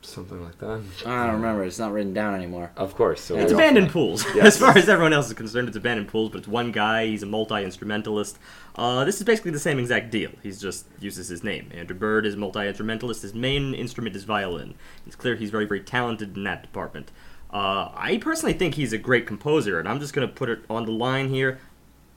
Something 0.02 0.42
like 0.42 0.58
that. 0.58 0.80
I 1.04 1.26
don't 1.26 1.34
remember. 1.36 1.62
It's 1.64 1.78
not 1.78 1.92
written 1.92 2.14
down 2.14 2.34
anymore. 2.34 2.70
Of 2.76 2.94
course. 2.94 3.20
So 3.20 3.36
It's 3.36 3.52
we're- 3.52 3.62
abandoned 3.62 3.90
pools. 3.90 4.24
Yes. 4.34 4.46
as 4.46 4.58
far 4.58 4.76
as 4.76 4.88
everyone 4.88 5.12
else 5.12 5.26
is 5.28 5.34
concerned, 5.34 5.68
it's 5.68 5.76
abandoned 5.76 6.08
pools. 6.08 6.30
But 6.30 6.38
it's 6.38 6.48
one 6.48 6.72
guy. 6.72 7.06
He's 7.06 7.22
a 7.22 7.26
multi-instrumentalist. 7.26 8.38
Uh, 8.76 9.04
this 9.04 9.16
is 9.16 9.24
basically 9.24 9.50
the 9.50 9.58
same 9.58 9.78
exact 9.78 10.10
deal. 10.10 10.30
He's 10.42 10.60
just 10.60 10.86
uses 11.00 11.28
his 11.28 11.44
name. 11.44 11.70
Andrew 11.74 11.96
Bird 11.96 12.24
is 12.24 12.34
multi-instrumentalist. 12.34 13.22
His 13.22 13.34
main 13.34 13.74
instrument 13.74 14.16
is 14.16 14.24
violin. 14.24 14.74
It's 15.06 15.16
clear 15.16 15.36
he's 15.36 15.50
very, 15.50 15.66
very 15.66 15.80
talented 15.80 16.34
in 16.36 16.44
that 16.44 16.62
department. 16.62 17.10
Uh, 17.52 17.90
I 17.94 18.18
personally 18.22 18.52
think 18.54 18.76
he's 18.76 18.92
a 18.92 18.98
great 18.98 19.26
composer, 19.26 19.78
and 19.78 19.88
I'm 19.88 20.00
just 20.00 20.14
gonna 20.14 20.28
put 20.28 20.48
it 20.48 20.60
on 20.70 20.86
the 20.86 20.92
line 20.92 21.28
here. 21.28 21.58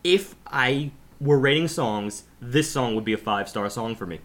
If 0.04 0.36
I 0.48 0.92
were 1.20 1.40
rating 1.40 1.68
songs, 1.68 2.24
this 2.40 2.70
song 2.72 2.94
would 2.96 3.04
be 3.06 3.14
a 3.14 3.18
five-star 3.18 3.70
song 3.70 3.96
for 3.96 4.06
me. 4.06 4.20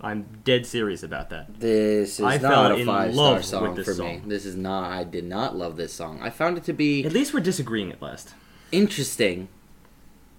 I'm 0.00 0.26
dead 0.44 0.66
serious 0.66 1.02
about 1.02 1.30
that. 1.30 1.58
This 1.60 2.20
is 2.20 2.24
I 2.26 2.36
not 2.38 2.72
a 2.72 2.76
in 2.76 2.86
five 2.86 3.14
love 3.14 3.44
star 3.44 3.60
song 3.74 3.82
for 3.82 3.94
song. 3.94 4.06
me. 4.06 4.22
This 4.26 4.44
is 4.44 4.54
not. 4.56 4.90
I 4.90 5.04
did 5.04 5.24
not 5.24 5.56
love 5.56 5.76
this 5.76 5.92
song. 5.94 6.18
I 6.22 6.30
found 6.30 6.58
it 6.58 6.64
to 6.64 6.72
be 6.72 7.04
At 7.04 7.12
least 7.12 7.32
we're 7.32 7.40
disagreeing 7.40 7.90
at 7.90 8.02
last. 8.02 8.34
interesting, 8.70 9.48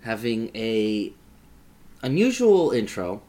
having 0.02 0.52
a 0.56 1.14
unusual 2.04 2.72
intro. 2.72 3.22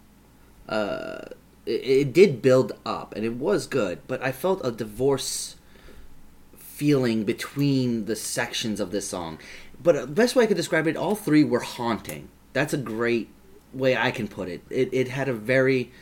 Uh, 0.69 1.21
it, 1.65 1.71
it 1.87 2.13
did 2.13 2.43
build 2.43 2.73
up, 2.85 3.15
and 3.17 3.25
it 3.25 3.35
was 3.37 3.67
good, 3.67 4.01
but 4.07 4.23
I 4.23 4.33
felt 4.33 4.61
a 4.65 4.71
divorce 4.71 5.57
feeling 6.59 7.25
between 7.25 8.05
the 8.05 8.17
sections 8.17 8.81
of 8.81 8.91
this 8.91 9.09
song. 9.09 9.39
But 9.83 9.95
the 9.95 10.07
best 10.07 10.37
way 10.37 10.45
I 10.45 10.47
could 10.47 10.57
describe 10.57 10.87
it, 10.87 10.97
all 10.97 11.15
three 11.15 11.45
were 11.45 11.61
haunting. 11.61 12.29
That's 12.53 12.75
a 12.75 12.79
great 12.79 13.31
way 13.73 13.97
I 13.97 14.11
can 14.11 14.29
put 14.29 14.49
it. 14.49 14.63
It, 14.71 14.89
it 14.93 15.09
had 15.09 15.29
a 15.29 15.33
very 15.33 15.93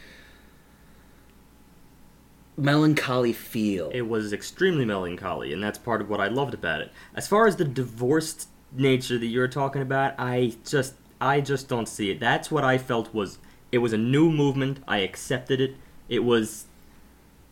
melancholy 2.57 3.33
feel. 3.33 3.91
It 3.93 4.03
was 4.03 4.33
extremely 4.33 4.85
melancholy, 4.85 5.53
and 5.53 5.63
that's 5.63 5.79
part 5.79 6.01
of 6.01 6.09
what 6.09 6.21
I 6.21 6.29
loved 6.29 6.55
about 6.55 6.81
it. 6.81 6.93
As 7.15 7.27
far 7.27 7.47
as 7.47 7.57
the 7.57 7.65
divorced 7.65 8.49
nature 8.73 9.19
that 9.19 9.27
you're 9.27 9.49
talking 9.49 9.83
about, 9.83 10.15
I 10.19 10.55
just 10.67 10.95
I 11.21 11.41
just 11.41 11.69
don't 11.69 11.89
see 11.89 12.11
it. 12.11 12.21
That's 12.21 12.51
what 12.51 12.65
I 12.65 12.79
felt 12.79 13.15
was 13.15 13.39
it 13.73 13.79
was 13.79 13.93
a 13.93 13.99
new 13.99 14.31
movement. 14.31 14.81
I 14.87 14.99
accepted 14.99 15.61
it. 15.61 15.77
It 16.09 16.25
was 16.25 16.67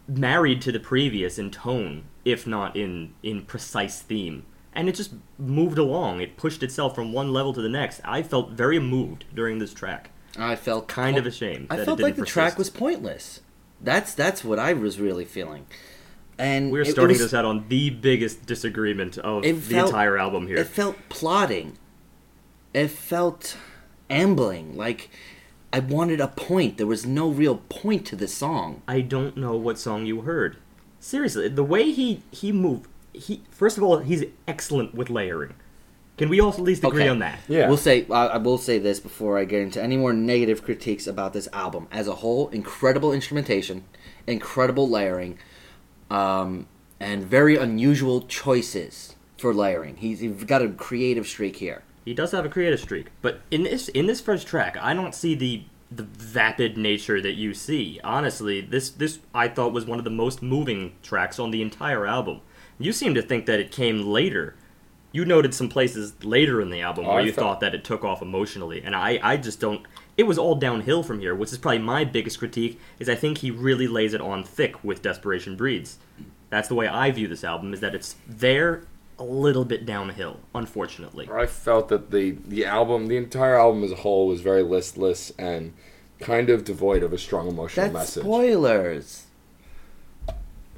married 0.08 0.60
to 0.62 0.72
the 0.72 0.80
previous 0.80 1.38
in 1.38 1.50
tone, 1.50 2.04
if 2.24 2.46
not 2.46 2.76
in 2.76 3.14
in 3.22 3.42
precise 3.42 4.00
theme. 4.00 4.44
And 4.74 4.88
it 4.88 4.94
just 4.94 5.12
moved 5.38 5.76
along. 5.76 6.20
It 6.20 6.38
pushed 6.38 6.62
itself 6.62 6.94
from 6.94 7.12
one 7.12 7.30
level 7.32 7.52
to 7.52 7.60
the 7.60 7.68
next. 7.68 8.00
I 8.04 8.22
felt 8.22 8.52
very 8.52 8.78
moved 8.78 9.26
during 9.34 9.58
this 9.58 9.74
track. 9.74 10.10
I 10.38 10.56
felt 10.56 10.88
Kind 10.88 11.16
po- 11.16 11.20
of 11.20 11.26
ashamed. 11.26 11.66
I 11.68 11.76
that 11.76 11.84
felt 11.84 12.00
it 12.00 12.02
like 12.02 12.14
didn't 12.14 12.26
the 12.26 12.30
track 12.30 12.56
was 12.56 12.70
pointless. 12.70 13.40
That's 13.82 14.14
that's 14.14 14.44
what 14.44 14.58
I 14.58 14.72
was 14.72 15.00
really 15.00 15.24
feeling. 15.24 15.66
and 16.38 16.72
We're 16.72 16.84
starting 16.84 17.14
was- 17.14 17.20
this 17.20 17.34
out 17.34 17.44
on 17.44 17.66
the 17.68 17.90
biggest 17.90 18.46
disagreement 18.46 19.18
of 19.18 19.42
the 19.42 19.52
felt- 19.54 19.88
entire 19.88 20.16
album 20.18 20.46
here. 20.46 20.56
It 20.58 20.66
felt 20.68 20.96
plodding. 21.08 21.78
It 22.74 22.88
felt 22.88 23.56
ambling. 24.08 24.76
Like 24.76 25.10
I 25.72 25.80
wanted 25.80 26.20
a 26.20 26.28
point. 26.28 26.78
There 26.78 26.86
was 26.86 27.04
no 27.06 27.28
real 27.28 27.56
point 27.68 28.06
to 28.06 28.16
this 28.16 28.34
song. 28.34 28.82
I 28.88 29.00
don't 29.00 29.36
know 29.36 29.56
what 29.56 29.78
song 29.78 30.06
you 30.06 30.22
heard. 30.22 30.56
Seriously, 31.00 31.48
the 31.48 31.64
way 31.64 31.90
he 31.90 32.22
he 32.30 32.52
moved, 32.52 32.86
he 33.12 33.42
first 33.50 33.76
of 33.76 33.82
all, 33.84 33.98
he's 33.98 34.24
excellent 34.46 34.94
with 34.94 35.10
layering. 35.10 35.54
Can 36.18 36.28
we 36.28 36.40
all 36.40 36.52
at 36.52 36.60
least 36.60 36.84
agree 36.84 37.02
Okay. 37.02 37.08
on 37.08 37.18
that? 37.20 37.40
Yeah. 37.48 37.68
We'll 37.68 37.76
say 37.78 38.06
I, 38.10 38.26
I 38.26 38.36
will 38.36 38.58
say 38.58 38.78
this 38.78 39.00
before 39.00 39.38
I 39.38 39.44
get 39.44 39.62
into 39.62 39.82
any 39.82 39.96
more 39.96 40.12
negative 40.12 40.62
critiques 40.62 41.06
about 41.06 41.32
this 41.32 41.48
album 41.52 41.88
as 41.90 42.06
a 42.06 42.16
whole. 42.16 42.48
Incredible 42.50 43.12
instrumentation, 43.12 43.84
incredible 44.26 44.88
layering, 44.88 45.38
um, 46.10 46.66
and 47.00 47.24
very 47.24 47.56
unusual 47.56 48.22
choices 48.22 49.16
for 49.38 49.52
layering. 49.54 49.96
He's, 49.96 50.20
he's 50.20 50.44
got 50.44 50.62
a 50.62 50.68
creative 50.68 51.26
streak 51.26 51.56
here. 51.56 51.82
He 52.04 52.14
does 52.14 52.32
have 52.32 52.44
a 52.44 52.48
creative 52.48 52.80
streak, 52.80 53.06
but 53.22 53.40
in 53.50 53.62
this 53.62 53.88
in 53.88 54.06
this 54.06 54.20
first 54.20 54.46
track, 54.46 54.76
I 54.80 54.92
don't 54.92 55.14
see 55.14 55.34
the 55.34 55.62
the 55.90 56.02
vapid 56.02 56.76
nature 56.76 57.20
that 57.20 57.34
you 57.34 57.54
see. 57.54 58.00
Honestly, 58.02 58.60
this 58.60 58.90
this 58.90 59.20
I 59.34 59.46
thought 59.48 59.72
was 59.72 59.86
one 59.86 59.98
of 59.98 60.04
the 60.04 60.10
most 60.10 60.42
moving 60.42 60.94
tracks 61.02 61.38
on 61.38 61.52
the 61.52 61.62
entire 61.62 62.04
album. 62.06 62.40
You 62.78 62.92
seem 62.92 63.14
to 63.14 63.22
think 63.22 63.46
that 63.46 63.60
it 63.60 63.70
came 63.70 64.02
later. 64.02 64.56
You 65.12 65.24
noted 65.24 65.52
some 65.54 65.68
places 65.68 66.14
later 66.24 66.60
in 66.60 66.70
the 66.70 66.80
album 66.80 67.04
Oh, 67.04 67.10
where 67.10 67.18
I 67.18 67.22
you 67.22 67.32
felt- 67.32 67.46
thought 67.46 67.60
that 67.60 67.74
it 67.74 67.84
took 67.84 68.02
off 68.04 68.22
emotionally, 68.22 68.82
and 68.82 68.96
I 68.96 69.20
I 69.22 69.36
just 69.36 69.60
don't. 69.60 69.86
It 70.16 70.24
was 70.24 70.38
all 70.38 70.54
downhill 70.54 71.02
from 71.02 71.20
here, 71.20 71.34
which 71.34 71.52
is 71.52 71.58
probably 71.58 71.78
my 71.78 72.04
biggest 72.04 72.38
critique. 72.38 72.80
Is 72.98 73.08
I 73.08 73.14
think 73.14 73.38
he 73.38 73.50
really 73.50 73.86
lays 73.86 74.14
it 74.14 74.20
on 74.20 74.42
thick 74.44 74.82
with 74.82 75.02
Desperation 75.02 75.56
Breeds. 75.56 75.98
That's 76.50 76.68
the 76.68 76.74
way 76.74 76.86
I 76.88 77.10
view 77.10 77.28
this 77.28 77.44
album. 77.44 77.72
Is 77.74 77.80
that 77.80 77.94
it's 77.94 78.16
there 78.26 78.84
a 79.18 79.24
little 79.24 79.64
bit 79.64 79.84
downhill, 79.86 80.40
unfortunately. 80.54 81.28
I 81.32 81.46
felt 81.46 81.88
that 81.88 82.10
the 82.10 82.32
the 82.46 82.64
album, 82.64 83.06
the 83.06 83.16
entire 83.16 83.56
album 83.58 83.84
as 83.84 83.92
a 83.92 83.96
whole, 83.96 84.26
was 84.26 84.40
very 84.40 84.62
listless 84.62 85.30
and 85.38 85.72
kind 86.20 86.48
of 86.50 86.64
devoid 86.64 87.02
of 87.02 87.12
a 87.12 87.18
strong 87.18 87.48
emotional 87.48 87.84
That's 87.86 87.94
message. 87.94 88.22
spoilers. 88.22 89.21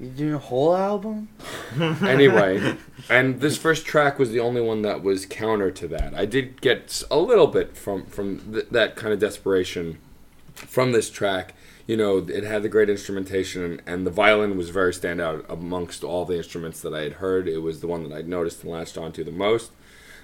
You 0.01 0.09
doing 0.09 0.35
a 0.35 0.39
whole 0.39 0.75
album? 0.75 1.29
anyway, 1.81 2.77
and 3.09 3.41
this 3.41 3.57
first 3.57 3.87
track 3.87 4.19
was 4.19 4.31
the 4.31 4.41
only 4.41 4.61
one 4.61 4.83
that 4.83 5.03
was 5.03 5.25
counter 5.25 5.71
to 5.71 5.89
that. 5.89 6.15
I 6.15 6.25
did 6.25 6.61
get 6.61 7.03
a 7.11 7.19
little 7.19 7.47
bit 7.47 7.77
from 7.77 8.07
from 8.07 8.53
th- 8.53 8.69
that 8.71 8.97
kind 8.97 9.13
of 9.13 9.21
desperation 9.21 9.99
from 10.55 10.93
this 10.93 11.11
track. 11.11 11.55
You 11.87 11.97
know, 11.97 12.19
it 12.19 12.45
had 12.45 12.63
the 12.63 12.69
great 12.69 12.89
instrumentation, 12.89 13.63
and, 13.63 13.83
and 13.87 14.07
the 14.07 14.11
violin 14.11 14.57
was 14.57 14.71
very 14.71 14.93
standout 14.93 15.49
amongst 15.49 16.03
all 16.03 16.25
the 16.25 16.39
instruments 16.39 16.81
that 16.81 16.95
I 16.95 17.03
had 17.03 17.15
heard. 17.15 17.47
It 17.47 17.59
was 17.59 17.81
the 17.81 17.87
one 17.87 18.09
that 18.09 18.17
I'd 18.17 18.27
noticed 18.27 18.63
and 18.63 18.73
latched 18.73 18.97
onto 18.97 19.23
the 19.23 19.31
most. 19.31 19.71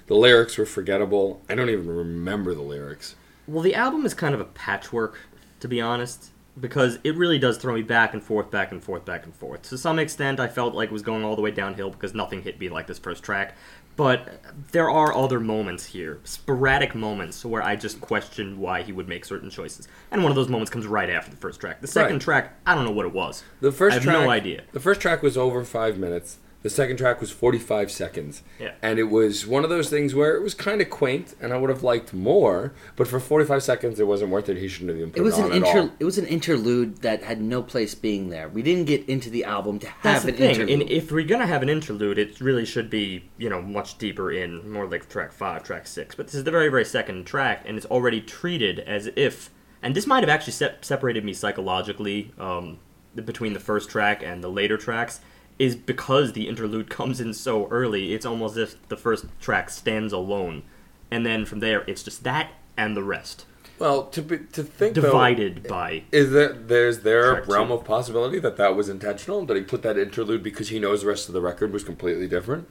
The 0.07 0.17
lyrics 0.17 0.59
were 0.59 0.67
forgettable. 0.67 1.43
I 1.49 1.55
don't 1.55 1.71
even 1.71 1.87
remember 1.87 2.55
the 2.55 2.63
lyrics. 2.63 3.15
Well, 3.47 3.63
the 3.63 3.75
album 3.75 4.05
is 4.07 4.15
kind 4.15 4.35
of 4.35 4.41
a 4.41 4.47
patchwork, 4.47 5.19
to 5.61 5.69
be 5.69 5.81
honest, 5.81 6.31
because 6.61 6.99
it 7.05 7.17
really 7.17 7.39
does 7.39 7.57
throw 7.59 7.75
me 7.75 7.83
back 7.83 8.13
and 8.13 8.23
forth, 8.23 8.51
back 8.51 8.73
and 8.73 8.83
forth, 8.83 9.05
back 9.05 9.25
and 9.25 9.35
forth. 9.35 9.63
To 9.63 9.79
some 9.79 9.99
extent, 9.99 10.39
I 10.41 10.49
felt 10.49 10.75
like 10.75 10.91
it 10.91 10.93
was 10.93 11.03
going 11.03 11.25
all 11.25 11.37
the 11.37 11.43
way 11.43 11.51
downhill 11.51 11.91
because 11.91 12.15
nothing 12.15 12.43
hit 12.43 12.59
me 12.61 12.69
like 12.69 12.87
this 12.87 12.99
first 12.99 13.23
track. 13.23 13.55
But 13.97 14.41
there 14.73 14.89
are 14.89 15.15
other 15.15 15.41
moments 15.41 15.85
here, 15.87 16.21
sporadic 16.25 16.95
moments, 16.95 17.45
where 17.45 17.63
I 17.63 17.77
just 17.77 18.01
question 18.01 18.59
why 18.59 18.83
he 18.83 18.93
would 18.93 19.09
make 19.09 19.25
certain 19.25 19.51
choices. 19.51 19.89
And 20.11 20.23
one 20.23 20.33
of 20.33 20.37
those 20.37 20.49
moments 20.49 20.71
comes 20.71 20.87
right 20.87 21.11
after 21.11 21.31
the 21.31 21.37
first 21.37 21.61
track. 21.61 21.81
The 21.81 21.87
second 21.87 22.15
Right. 22.15 22.23
track, 22.23 22.55
I 22.67 22.75
don't 22.75 22.85
know 22.85 22.93
what 22.93 23.05
it 23.05 23.13
was. 23.13 23.43
The 23.61 23.73
first 23.73 23.93
I 23.93 23.95
have 23.97 24.05
track, 24.05 24.21
no 24.25 24.31
idea. 24.31 24.63
The 24.73 24.81
first 24.81 25.01
track 25.01 25.23
was 25.23 25.37
over 25.37 25.65
five 25.65 25.99
minutes. 25.99 26.39
The 26.63 26.69
second 26.69 26.99
track 26.99 27.23
was 27.23 27.31
45 27.31 27.91
seconds. 27.91 28.43
Yeah. 28.59 28.73
And 28.83 28.99
it 28.99 29.05
was 29.05 29.47
one 29.47 29.65
of 29.65 29.71
those 29.71 29.89
things 29.89 30.15
where 30.15 30.37
it 30.37 30.43
was 30.43 30.53
kind 30.53 30.83
of 30.83 30.91
quaint, 30.91 31.35
and 31.41 31.55
I 31.55 31.57
would 31.57 31.71
have 31.71 31.83
liked 31.83 32.13
more, 32.13 32.75
but 32.97 33.09
for 33.09 33.19
45 33.19 33.63
seconds, 33.63 33.99
it 33.99 34.07
wasn't 34.07 34.31
worth 34.31 34.49
it. 34.51 34.59
He 34.59 34.69
shouldn't 34.69 34.91
have 34.91 34.99
even 34.99 35.11
put 35.11 35.21
It 35.21 35.23
was 35.23 35.39
it 35.39 35.41
an 35.41 35.45
on 35.47 35.51
at 35.53 35.57
inter- 35.57 35.81
all. 35.81 35.91
it 35.99 36.05
was 36.05 36.19
an 36.19 36.27
interlude 36.27 36.99
that 36.99 37.23
had 37.23 37.41
no 37.41 37.63
place 37.63 37.95
being 37.95 38.29
there. 38.29 38.47
We 38.51 38.61
didn't 38.63 38.85
get 38.85 39.09
into 39.09 39.31
the 39.31 39.45
album 39.45 39.79
to 39.79 39.89
have 39.89 40.03
That's 40.03 40.25
the 40.25 40.33
an 40.33 40.37
thing. 40.37 40.51
interlude. 40.51 40.81
And 40.83 40.91
if 40.91 41.11
we're 41.11 41.25
gonna 41.25 41.47
have 41.47 41.63
an 41.63 41.71
interlude, 41.71 42.19
it 42.19 42.39
really 42.43 42.67
should 42.67 42.91
be, 42.91 43.25
you 43.39 43.49
know, 43.49 43.63
much 43.63 43.97
deeper 43.97 44.31
in, 44.31 44.71
more 44.71 44.87
like 44.87 45.09
track 45.09 45.33
five, 45.33 45.63
track 45.65 45.87
six. 45.87 46.15
But 46.15 46.27
this 46.27 46.35
is 46.35 46.45
the 46.45 46.51
very, 46.51 46.69
very 46.69 46.85
second 46.85 47.25
track, 47.27 47.63
and 47.65 47.79
it's 47.79 47.87
already 47.87 48.21
treated 48.21 48.81
as 48.81 49.09
if. 49.17 49.49
And 49.83 49.95
this 49.95 50.07
might 50.07 50.23
have 50.23 50.29
actually 50.29 50.53
se- 50.53 50.77
separated 50.83 51.25
me 51.25 51.33
psychologically 51.33 52.33
um, 52.39 52.81
between 53.15 53.55
the 53.55 53.61
first 53.61 53.89
track 53.89 54.23
and 54.23 54.45
the 54.45 54.49
later 54.51 54.77
tracks. 54.77 55.21
Is 55.61 55.77
because 55.77 56.33
the 56.33 56.49
interlude 56.49 56.91
comes 56.99 57.21
in 57.21 57.33
so 57.35 57.69
early, 57.69 58.15
it's 58.15 58.27
almost 58.27 58.57
as 58.57 58.73
if 58.75 58.89
the 58.89 58.97
first 58.97 59.27
track 59.41 59.71
stands 59.71 60.13
alone, 60.13 60.63
and 61.11 61.25
then 61.27 61.45
from 61.45 61.61
there 61.61 61.83
it's 61.87 62.03
just 62.03 62.25
that 62.25 62.51
and 62.77 62.97
the 62.97 63.03
rest 63.05 63.47
Well, 63.79 64.07
to 64.07 64.23
be, 64.23 64.39
to 64.39 64.63
think 64.65 65.01
though, 65.01 65.03
divided 65.03 65.67
by. 65.69 66.05
is 66.13 66.31
that 66.33 66.69
there's 66.69 67.01
there 67.01 67.37
a 67.37 67.47
realm 67.47 67.69
two. 67.69 67.75
of 67.75 67.85
possibility 67.85 68.39
that 68.41 68.57
that 68.57 68.75
was 68.77 68.89
intentional? 68.89 69.45
That 69.47 69.57
he 69.57 69.63
put 69.63 69.83
that 69.83 69.99
interlude 69.99 70.43
because 70.43 70.69
he 70.71 70.79
knows 70.79 71.03
the 71.03 71.09
rest 71.09 71.29
of 71.29 71.35
the 71.35 71.41
record 71.43 71.73
was 71.73 71.85
completely 71.85 72.27
different? 72.29 72.69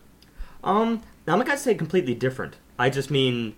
Um, 0.63 1.01
now 1.27 1.33
I'm 1.33 1.39
not 1.39 1.47
gonna 1.47 1.57
say 1.59 1.75
completely 1.75 2.15
different. 2.15 2.57
I 2.79 2.89
just 2.89 3.11
mean 3.11 3.55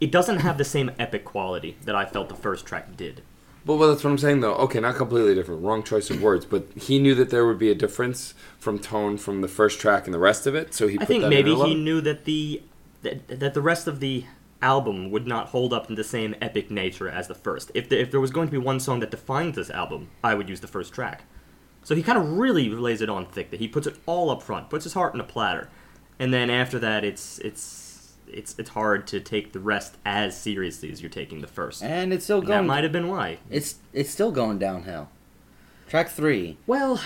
it 0.00 0.10
doesn't 0.10 0.38
have 0.40 0.58
the 0.58 0.64
same 0.64 0.90
epic 0.98 1.24
quality 1.24 1.76
that 1.84 1.94
I 1.94 2.04
felt 2.06 2.28
the 2.28 2.34
first 2.34 2.66
track 2.66 2.96
did. 2.96 3.22
But 3.66 3.76
well, 3.76 3.88
that's 3.88 4.04
what 4.04 4.10
I'm 4.10 4.18
saying 4.18 4.40
though. 4.40 4.54
Okay, 4.56 4.80
not 4.80 4.96
completely 4.96 5.34
different. 5.34 5.62
Wrong 5.62 5.82
choice 5.82 6.10
of 6.10 6.22
words. 6.22 6.44
But 6.44 6.66
he 6.76 6.98
knew 6.98 7.14
that 7.14 7.30
there 7.30 7.46
would 7.46 7.58
be 7.58 7.70
a 7.70 7.74
difference 7.74 8.34
from 8.58 8.78
tone 8.78 9.16
from 9.16 9.40
the 9.40 9.48
first 9.48 9.80
track 9.80 10.04
and 10.04 10.12
the 10.12 10.18
rest 10.18 10.46
of 10.46 10.54
it. 10.54 10.74
So 10.74 10.86
he. 10.86 10.96
I 10.96 10.98
put 10.98 11.08
think 11.08 11.22
that 11.22 11.30
maybe 11.30 11.54
he 11.54 11.74
knew 11.74 12.00
that 12.02 12.24
the 12.24 12.62
that, 13.02 13.28
that 13.28 13.54
the 13.54 13.62
rest 13.62 13.86
of 13.86 14.00
the 14.00 14.24
album 14.60 15.10
would 15.10 15.26
not 15.26 15.48
hold 15.48 15.72
up 15.72 15.88
in 15.88 15.94
the 15.94 16.04
same 16.04 16.34
epic 16.40 16.70
nature 16.70 17.08
as 17.08 17.28
the 17.28 17.34
first. 17.34 17.70
If 17.74 17.88
the, 17.88 18.00
if 18.00 18.10
there 18.10 18.20
was 18.20 18.30
going 18.30 18.48
to 18.48 18.52
be 18.52 18.58
one 18.58 18.80
song 18.80 19.00
that 19.00 19.10
defines 19.10 19.56
this 19.56 19.70
album, 19.70 20.10
I 20.22 20.34
would 20.34 20.48
use 20.48 20.60
the 20.60 20.66
first 20.66 20.92
track. 20.92 21.24
So 21.82 21.94
he 21.94 22.02
kind 22.02 22.18
of 22.18 22.38
really 22.38 22.70
lays 22.70 23.02
it 23.02 23.10
on 23.10 23.26
thick. 23.26 23.50
That 23.50 23.60
he 23.60 23.68
puts 23.68 23.86
it 23.86 23.96
all 24.06 24.30
up 24.30 24.42
front, 24.42 24.70
puts 24.70 24.84
his 24.84 24.94
heart 24.94 25.14
in 25.14 25.20
a 25.20 25.24
platter, 25.24 25.70
and 26.18 26.32
then 26.32 26.50
after 26.50 26.78
that, 26.80 27.04
it's 27.04 27.38
it's 27.38 27.83
it's 28.34 28.54
it's 28.58 28.70
hard 28.70 29.06
to 29.08 29.20
take 29.20 29.52
the 29.52 29.60
rest 29.60 29.96
as 30.04 30.38
seriously 30.38 30.90
as 30.92 31.00
you're 31.00 31.10
taking 31.10 31.40
the 31.40 31.46
first. 31.46 31.82
and 31.82 32.12
it's 32.12 32.24
still 32.24 32.38
And 32.38 32.48
that 32.48 32.56
going. 32.56 32.66
might 32.66 32.82
have 32.82 32.92
been 32.92 33.08
why. 33.08 33.38
It's 33.50 33.76
it's 33.92 34.10
still 34.10 34.32
going 34.32 34.58
downhill. 34.58 35.08
Track 35.88 36.08
three. 36.08 36.56
Well, 36.66 37.00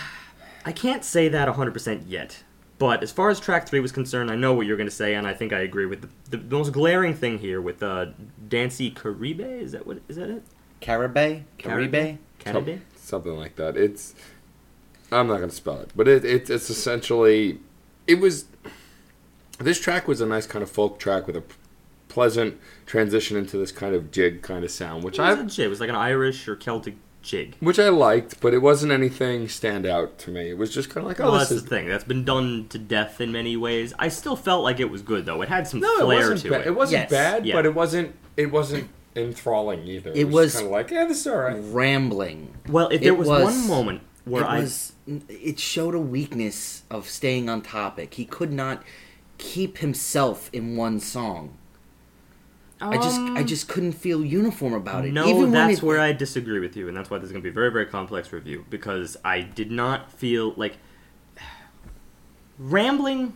I 0.64 0.72
can't 0.72 1.04
say 1.04 1.28
that 1.28 1.48
100% 1.48 2.02
yet. 2.06 2.42
But 2.78 3.02
as 3.02 3.10
far 3.10 3.28
as 3.28 3.40
track 3.40 3.66
3 3.66 3.80
was 3.80 3.90
concerned, 3.90 4.30
I 4.30 4.36
know 4.36 4.54
what 4.54 4.64
you're 4.64 4.76
going 4.76 4.88
to 4.88 4.94
say, 4.94 5.14
and 5.14 5.26
I 5.26 5.34
think 5.34 5.52
I 5.52 5.58
agree 5.60 5.86
with 5.86 6.02
the, 6.02 6.36
the, 6.36 6.56
most 6.56 6.72
glaring 6.72 7.12
thing 7.12 7.38
here 7.38 7.60
with 7.60 7.82
uh, 7.82 8.06
Danse 8.48 8.80
Caribe. 8.94 9.40
Is 9.40 9.72
that 9.72 9.84
what? 9.84 9.98
Is 10.06 10.14
that 10.14 10.30
it? 10.30 10.44
Caribe. 10.80 11.42
Caribe. 11.58 12.18
Caribe? 12.38 12.80
something 12.94 13.36
like 13.36 13.56
that. 13.56 13.76
It's 13.76 14.14
I'm 15.10 15.26
not 15.26 15.40
gonna 15.40 15.50
spell 15.50 15.80
it, 15.80 15.90
but 15.96 16.06
it, 16.06 16.24
it 16.24 16.50
it's 16.50 16.70
essentially 16.70 17.58
it 18.06 18.20
was 18.20 18.44
this 19.58 19.80
track 19.80 20.06
was 20.08 20.20
a 20.20 20.26
nice 20.26 20.46
kind 20.46 20.62
of 20.62 20.70
folk 20.70 20.98
track 20.98 21.26
with 21.26 21.36
a 21.36 21.42
pleasant 22.08 22.58
transition 22.86 23.36
into 23.36 23.56
this 23.58 23.72
kind 23.72 23.94
of 23.94 24.10
jig 24.10 24.42
kind 24.42 24.64
of 24.64 24.70
sound, 24.70 25.04
which 25.04 25.18
It 25.18 25.22
was, 25.22 25.38
I 25.38 25.42
a 25.42 25.44
jig. 25.46 25.66
it 25.66 25.68
was 25.68 25.80
like 25.80 25.90
an 25.90 25.96
Irish 25.96 26.48
or 26.48 26.56
Celtic 26.56 26.94
jig. 27.22 27.56
which 27.60 27.78
I 27.78 27.88
liked, 27.90 28.40
but 28.40 28.54
it 28.54 28.58
wasn't 28.62 28.92
anything 28.92 29.48
stand 29.48 29.84
out 29.84 30.18
to 30.20 30.30
me. 30.30 30.48
It 30.50 30.56
was 30.58 30.72
just 30.72 30.88
kind 30.88 30.98
of 31.04 31.08
like, 31.08 31.20
oh, 31.20 31.24
well, 31.24 31.32
this 31.40 31.50
that's 31.50 31.58
is 31.58 31.62
the 31.64 31.68
thing. 31.68 31.88
That's 31.88 32.04
been 32.04 32.24
done 32.24 32.66
to 32.70 32.78
death 32.78 33.20
in 33.20 33.30
many 33.32 33.56
ways. 33.56 33.92
I 33.98 34.08
still 34.08 34.36
felt 34.36 34.62
like 34.64 34.80
it 34.80 34.90
was 34.90 35.02
good, 35.02 35.26
though. 35.26 35.42
It 35.42 35.48
had 35.48 35.66
some 35.68 35.80
no, 35.80 35.92
it 35.96 36.04
flair 36.04 36.18
wasn't 36.30 36.40
to 36.42 36.50
bad. 36.50 36.60
it. 36.62 36.66
It 36.68 36.74
wasn't 36.76 37.00
Yes. 37.02 37.10
bad, 37.10 37.46
Yeah. 37.46 37.54
but 37.54 37.66
it 37.66 37.74
wasn't 37.74 38.14
it 38.36 38.50
wasn't 38.52 38.88
enthralling 39.16 39.86
either. 39.86 40.12
It 40.14 40.28
was- 40.28 40.54
kind 40.54 40.66
of 40.66 40.72
like, 40.72 40.90
yeah, 40.90 41.04
this 41.06 41.20
is 41.20 41.26
all 41.26 41.38
right. 41.38 41.56
Rambling. 41.58 42.54
Well, 42.68 42.88
if 42.88 43.00
there 43.02 43.12
It 43.12 43.18
was, 43.18 43.28
was- 43.28 43.42
one 43.44 43.66
moment 43.68 44.00
where 44.24 44.42
it 44.44 44.46
I 44.46 44.60
was. 44.60 44.92
It 45.28 45.58
showed 45.58 45.94
a 45.94 45.98
weakness 46.00 46.82
of 46.90 47.08
staying 47.08 47.48
on 47.48 47.62
topic. 47.62 48.14
He 48.14 48.24
could 48.24 48.52
not 48.52 48.82
keep 49.38 49.78
himself 49.78 50.50
in 50.52 50.76
one 50.76 51.00
song. 51.00 51.56
I 52.80 52.96
just 52.96 53.18
I 53.20 53.42
just 53.42 53.68
couldn't 53.68 53.92
feel 53.92 54.24
uniform 54.24 54.72
about 54.72 55.04
it. 55.04 55.08
Um, 55.08 55.14
No, 55.14 55.26
Even 55.28 55.50
that's 55.50 55.78
it- 55.78 55.82
where 55.82 55.98
I 56.00 56.12
disagree 56.12 56.60
with 56.60 56.76
you, 56.76 56.86
and 56.86 56.96
that's 56.96 57.10
why 57.10 57.18
this 57.18 57.26
is 57.26 57.32
going 57.32 57.42
to 57.42 57.46
be 57.46 57.50
a 57.50 57.52
very, 57.52 57.72
very 57.72 57.86
complex 57.86 58.32
review 58.32 58.64
because 58.70 59.16
I 59.24 59.40
did 59.40 59.70
not 59.72 60.12
feel 60.12 60.52
like 60.56 60.76
rambling. 62.58 63.34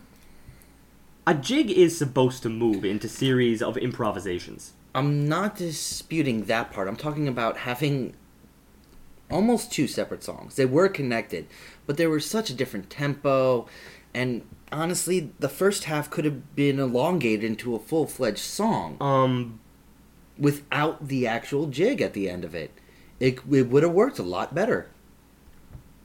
A 1.25 1.33
jig 1.33 1.71
is 1.71 1.97
supposed 1.97 2.43
to 2.43 2.49
move 2.49 2.83
into 2.83 3.07
series 3.07 3.61
of 3.61 3.77
improvisations. 3.77 4.73
I'm 4.93 5.27
not 5.27 5.55
disputing 5.55 6.45
that 6.45 6.71
part. 6.71 6.87
I'm 6.87 6.97
talking 6.97 7.27
about 7.27 7.57
having 7.57 8.13
almost 9.31 9.71
two 9.71 9.87
separate 9.87 10.23
songs. 10.23 10.55
They 10.55 10.65
were 10.65 10.89
connected, 10.89 11.47
but 11.87 11.97
they 11.97 12.07
were 12.07 12.19
such 12.19 12.49
a 12.49 12.53
different 12.53 12.89
tempo. 12.89 13.67
And 14.13 14.43
honestly, 14.71 15.31
the 15.39 15.49
first 15.49 15.85
half 15.85 16.09
could 16.09 16.25
have 16.25 16.55
been 16.55 16.79
elongated 16.79 17.43
into 17.43 17.75
a 17.75 17.79
full 17.79 18.07
fledged 18.07 18.39
song 18.39 18.97
Um, 19.01 19.59
without 20.37 21.07
the 21.07 21.27
actual 21.27 21.67
jig 21.67 22.01
at 22.01 22.13
the 22.13 22.29
end 22.29 22.43
of 22.45 22.53
it. 22.55 22.71
It, 23.19 23.39
it 23.51 23.69
would 23.69 23.83
have 23.83 23.91
worked 23.91 24.19
a 24.19 24.23
lot 24.23 24.53
better. 24.53 24.89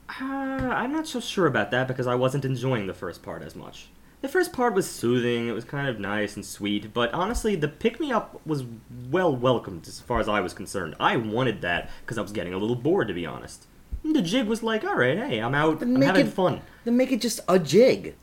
Uh, 0.08 0.24
I'm 0.24 0.92
not 0.92 1.06
so 1.06 1.20
sure 1.20 1.46
about 1.46 1.70
that 1.70 1.86
because 1.86 2.06
I 2.06 2.14
wasn't 2.14 2.44
enjoying 2.44 2.86
the 2.86 2.94
first 2.94 3.22
part 3.22 3.42
as 3.42 3.54
much. 3.54 3.88
The 4.20 4.28
first 4.28 4.52
part 4.52 4.74
was 4.74 4.90
soothing, 4.90 5.46
it 5.46 5.52
was 5.52 5.64
kind 5.64 5.86
of 5.86 6.00
nice 6.00 6.34
and 6.34 6.44
sweet, 6.44 6.92
but 6.92 7.14
honestly, 7.14 7.54
the 7.54 7.68
pick 7.68 8.00
me 8.00 8.10
up 8.10 8.40
was 8.44 8.64
well 9.10 9.34
welcomed 9.34 9.86
as 9.86 10.00
far 10.00 10.18
as 10.18 10.28
I 10.28 10.40
was 10.40 10.52
concerned. 10.52 10.96
I 10.98 11.16
wanted 11.16 11.60
that 11.60 11.88
because 12.00 12.18
I 12.18 12.22
was 12.22 12.32
getting 12.32 12.52
a 12.52 12.58
little 12.58 12.74
bored, 12.74 13.06
to 13.08 13.14
be 13.14 13.26
honest. 13.26 13.67
And 14.08 14.16
the 14.16 14.22
jig 14.22 14.46
was 14.46 14.62
like, 14.62 14.84
alright, 14.84 15.18
hey, 15.18 15.38
I'm 15.38 15.54
out, 15.54 15.80
Then 15.80 15.90
I'm 15.90 16.00
make 16.00 16.06
having 16.06 16.26
it- 16.28 16.32
fun. 16.32 16.62
Then 16.86 16.96
make 16.96 17.12
it 17.12 17.20
just 17.20 17.40
a 17.46 17.58
jig. 17.58 18.14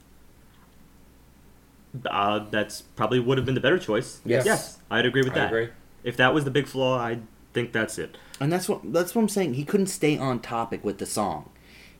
Uh, 2.09 2.39
that's 2.49 2.81
probably 2.81 3.19
would 3.19 3.37
have 3.37 3.45
been 3.45 3.53
the 3.53 3.61
better 3.61 3.77
choice. 3.77 4.19
Yes. 4.25 4.47
Yes, 4.47 4.79
I'd 4.89 5.05
agree 5.05 5.21
with 5.21 5.33
I 5.33 5.35
that. 5.35 5.47
agree. 5.49 5.69
If 6.03 6.17
that 6.17 6.33
was 6.33 6.43
the 6.43 6.49
big 6.49 6.65
flaw, 6.65 6.97
I 6.97 7.19
think 7.53 7.71
that's 7.71 7.99
it. 7.99 8.17
And 8.39 8.51
that's 8.51 8.67
what 8.67 8.91
that's 8.91 9.13
what 9.13 9.21
I'm 9.21 9.29
saying. 9.29 9.53
He 9.53 9.63
couldn't 9.63 9.85
stay 9.87 10.17
on 10.17 10.39
topic 10.39 10.83
with 10.83 10.97
the 10.97 11.05
song. 11.05 11.51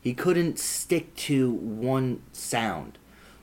He 0.02 0.16
couldn't 0.16 0.58
stick 0.58 1.16
to 1.18 1.52
one 1.52 2.24
sound 2.32 2.98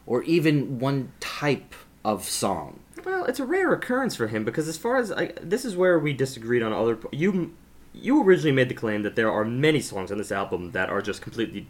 or 0.04 0.25
even 0.25 0.80
one 0.80 1.12
type 1.20 1.72
of 2.04 2.25
song. 2.25 2.80
Well, 3.04 3.25
it's 3.26 3.38
a 3.40 3.46
rare 3.46 3.72
occurrence 3.72 4.16
for 4.16 4.26
him 4.26 4.44
because, 4.44 4.66
as 4.66 4.76
far 4.76 4.96
as 4.96 5.12
I, 5.12 5.32
this 5.40 5.64
is 5.64 5.76
where 5.76 6.00
we 6.00 6.12
disagreed 6.12 6.62
on 6.64 6.72
other. 6.72 6.99
You, 7.12 7.54
you 7.92 8.22
originally 8.22 8.52
made 8.52 8.68
the 8.68 8.75
claim 8.75 9.02
that 9.02 9.16
there 9.16 9.30
are 9.30 9.44
many 9.44 9.80
songs 9.80 10.11
on 10.11 10.18
this 10.18 10.32
album 10.32 10.72
that 10.72 10.88
are 10.88 11.02
just 11.02 11.22
completely 11.22 11.66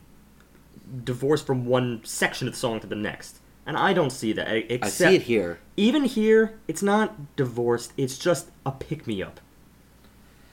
divorced 1.04 1.46
from 1.46 1.66
one 1.66 2.00
section 2.04 2.46
of 2.46 2.54
the 2.54 2.58
song 2.60 2.80
to 2.80 2.86
the 2.86 2.94
next, 2.94 3.40
and 3.66 3.76
I 3.76 3.92
don't 3.92 4.10
see 4.10 4.32
that. 4.32 4.48
e- 4.48 4.66
I 4.70 4.74
Except, 4.74 5.10
see 5.10 5.16
it 5.16 5.22
here. 5.22 5.58
Even 5.76 6.04
here, 6.04 6.58
it's 6.68 6.82
not 6.82 7.36
divorced. 7.36 7.92
It's 7.96 8.18
just 8.18 8.50
a 8.64 8.72
pick 8.72 9.06
me 9.06 9.22
up. 9.22 9.40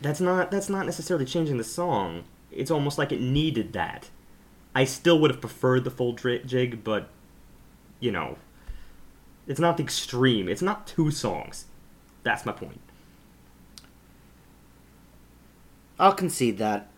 That's 0.01 0.21
not. 0.21 0.51
That's 0.51 0.69
not 0.69 0.85
necessarily 0.85 1.25
changing 1.25 1.57
the 1.57 1.63
song. 1.63 2.23
It's 2.51 2.71
almost 2.71 2.97
like 2.97 3.11
it 3.11 3.21
needed 3.21 3.73
that. 3.73 4.09
I 4.73 4.85
still 4.85 5.19
would 5.19 5.31
have 5.31 5.41
preferred 5.41 5.83
the 5.83 5.91
full 5.91 6.13
jig, 6.13 6.83
but 6.83 7.09
you 7.99 8.11
know, 8.11 8.37
it's 9.47 9.59
not 9.59 9.77
the 9.77 9.83
extreme. 9.83 10.47
It's 10.47 10.61
not 10.61 10.87
two 10.87 11.11
songs. 11.11 11.65
That's 12.23 12.45
my 12.45 12.51
point. 12.53 12.79
I'll 15.99 16.13
concede 16.13 16.57
that 16.59 16.89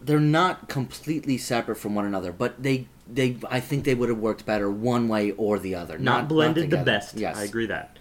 they're 0.00 0.20
not 0.20 0.68
completely 0.68 1.38
separate 1.38 1.76
from 1.76 1.94
one 1.94 2.04
another, 2.04 2.32
but 2.32 2.62
they 2.62 2.86
they 3.10 3.36
I 3.50 3.60
think 3.60 3.84
they 3.84 3.94
would 3.94 4.08
have 4.08 4.18
worked 4.18 4.44
better 4.44 4.70
one 4.70 5.08
way 5.08 5.30
or 5.32 5.58
the 5.58 5.74
other. 5.74 5.98
Not, 5.98 6.28
blended 6.28 6.70
the 6.70 6.78
best. 6.78 7.16
Yes. 7.16 7.36
I 7.36 7.44
agree 7.44 7.66
that. 7.66 7.98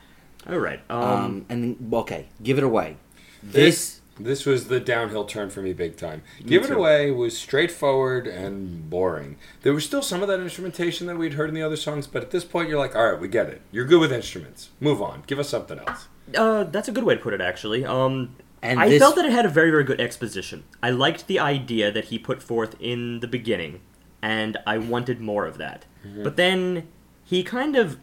All 0.48 0.60
right. 0.60 0.82
Um, 0.90 1.02
Um, 1.02 1.46
and 1.50 1.94
okay, 1.94 2.28
give 2.44 2.58
it 2.58 2.64
away. 2.64 2.98
This 3.42 3.56
This 3.64 4.02
this 4.18 4.46
was 4.46 4.68
the 4.68 4.80
downhill 4.80 5.26
turn 5.26 5.50
for 5.50 5.62
me 5.62 5.74
big 5.74 5.98
time. 5.98 6.24
Give 6.46 6.64
It. 6.64 6.72
Away 6.72 7.12
was 7.12 7.38
straightforward 7.38 8.28
and 8.28 8.90
boring. 8.90 9.36
There 9.64 9.74
was 9.74 9.84
still 9.84 10.02
some 10.02 10.22
of 10.22 10.28
that 10.30 10.40
instrumentation 10.40 11.08
that 11.08 11.18
we'd 11.18 11.34
heard 11.34 11.50
in 11.50 11.56
the 11.56 11.62
other 11.62 11.76
songs, 11.76 12.08
but 12.08 12.24
at 12.24 12.32
this 12.32 12.46
point 12.46 12.70
you're 12.70 12.80
like, 12.80 12.96
all 12.96 13.12
right, 13.12 13.20
we 13.20 13.28
get 13.28 13.50
it. 13.50 13.62
You're 13.72 13.86
good 13.86 14.00
with 14.00 14.14
instruments. 14.14 14.70
Move 14.80 15.02
on. 15.02 15.24
Give 15.28 15.38
us 15.38 15.50
something 15.50 15.80
else. 15.80 16.08
Uh, 16.36 16.64
that's 16.64 16.88
a 16.88 16.92
good 16.92 17.04
way 17.04 17.16
to 17.16 17.22
put 17.22 17.34
it, 17.34 17.42
actually. 17.42 17.86
Um, 17.86 18.36
And 18.66 18.80
I 18.80 18.90
this- 18.90 19.00
felt 19.02 19.16
that 19.16 19.26
it 19.26 19.32
had 19.32 19.46
a 19.46 19.50
very, 19.50 19.72
very 19.72 19.84
good 19.84 20.00
exposition. 20.02 20.64
I 20.82 20.90
liked 20.92 21.28
the 21.28 21.40
idea 21.40 21.92
that 21.92 22.06
he 22.06 22.20
put 22.20 22.42
forth 22.42 22.76
in 22.80 23.20
the 23.20 23.28
beginning, 23.28 23.82
and 24.22 24.58
I 24.66 24.78
wanted 24.78 25.22
more 25.22 25.46
of 25.46 25.58
that. 25.58 25.86
Mm-hmm. 26.06 26.24
But 26.24 26.36
then 26.36 26.88
he 27.24 27.44
kind 27.44 27.76
of. 27.76 27.98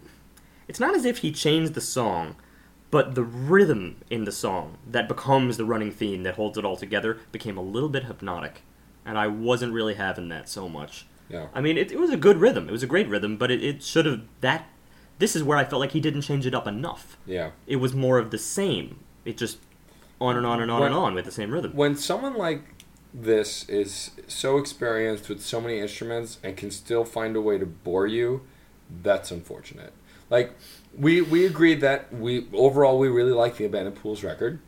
It's 0.69 0.81
not 0.81 0.95
as 0.95 1.05
if 1.05 1.19
he 1.19 1.33
changed 1.33 1.75
the 1.75 1.81
song, 1.81 2.37
but 2.91 3.15
the 3.15 3.25
rhythm 3.25 3.97
in 4.11 4.25
the 4.25 4.33
song 4.33 4.79
that 4.91 5.09
becomes 5.09 5.57
the 5.57 5.65
running 5.65 5.91
theme 5.91 6.23
that 6.23 6.37
holds 6.37 6.57
it 6.57 6.65
all 6.65 6.77
together 6.77 7.19
became 7.31 7.57
a 7.59 7.63
little 7.63 7.89
bit 7.89 8.05
hypnotic. 8.05 8.63
And 9.05 9.19
I 9.19 9.27
wasn't 9.27 9.73
really 9.73 9.95
having 9.95 10.29
that 10.29 10.49
so 10.49 10.69
much. 10.69 11.07
Yeah. 11.29 11.49
I 11.55 11.61
mean, 11.61 11.77
it, 11.77 11.91
it 11.91 11.99
was 11.99 12.11
a 12.11 12.17
good 12.17 12.37
rhythm. 12.39 12.69
It 12.69 12.73
was 12.73 12.83
a 12.83 12.87
great 12.87 13.09
rhythm, 13.09 13.37
but 13.37 13.51
it, 13.51 13.63
it 13.63 13.83
should 13.83 14.07
have. 14.07 14.23
That. 14.41 14.67
This 15.19 15.37
is 15.37 15.43
where 15.45 15.59
I 15.59 15.65
felt 15.65 15.81
like 15.81 15.93
he 15.93 16.01
didn't 16.01 16.23
change 16.23 16.47
it 16.47 16.55
up 16.55 16.67
enough 16.67 17.17
Yeah. 17.27 17.51
it 17.67 17.77
was 17.77 17.95
more 17.95 18.19
of 18.19 18.31
the 18.31 18.39
same. 18.39 19.01
It 19.25 19.37
just 19.37 19.59
on 20.23 20.37
and 20.37 20.47
on 20.47 20.61
and 20.61 20.71
on 20.71 20.83
and 20.83 20.95
on 20.95 21.15
with 21.15 21.25
the 21.25 21.33
same 21.33 21.51
rhythm. 21.51 21.73
When 21.75 21.97
someone 21.97 22.37
like 22.37 22.63
this 23.13 23.69
is 23.69 24.13
so 24.27 24.59
experienced 24.59 25.29
with 25.29 25.43
so 25.43 25.61
many 25.61 25.79
instruments 25.79 26.39
and 26.43 26.57
can 26.57 26.71
still 26.71 27.05
find 27.05 27.37
a 27.37 27.41
way 27.41 27.59
to 27.59 27.67
bore 27.67 28.07
you, 28.07 28.43
that's 29.03 29.31
unfortunate. 29.31 29.93
Like 30.31 30.55
we 30.97 31.21
we 31.21 31.45
agreed 31.45 31.81
that 31.81 32.13
we 32.13 32.47
overall 32.53 32.99
we 32.99 33.09
really 33.09 33.33
liked 33.33 33.59
the 33.59 33.65
Abandoned 33.65 33.97
Pools 33.97 34.23
record. 34.23 34.61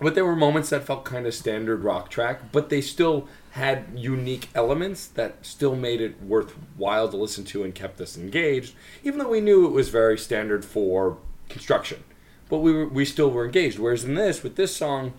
But 0.00 0.14
there 0.14 0.24
were 0.24 0.36
moments 0.36 0.70
that 0.70 0.84
felt 0.84 1.04
kind 1.04 1.26
of 1.26 1.34
standard 1.34 1.84
rock 1.84 2.08
track, 2.08 2.52
but 2.52 2.70
they 2.70 2.80
still 2.80 3.28
had 3.50 3.86
unique 3.94 4.48
elements 4.54 5.06
that 5.06 5.44
still 5.44 5.76
made 5.76 6.00
it 6.00 6.22
worthwhile 6.22 7.08
to 7.10 7.16
listen 7.18 7.44
to 7.44 7.64
and 7.64 7.74
kept 7.74 8.00
us 8.00 8.16
engaged, 8.16 8.74
even 9.04 9.18
though 9.18 9.28
we 9.28 9.42
knew 9.42 9.66
it 9.66 9.72
was 9.72 9.90
very 9.90 10.16
standard 10.16 10.64
for 10.64 11.18
construction. 11.50 12.02
But 12.50 12.58
we 12.58 12.72
were, 12.72 12.86
we 12.86 13.04
still 13.04 13.30
were 13.30 13.46
engaged. 13.46 13.78
Whereas 13.78 14.04
in 14.04 14.14
this, 14.14 14.42
with 14.42 14.56
this 14.56 14.76
song, 14.76 15.14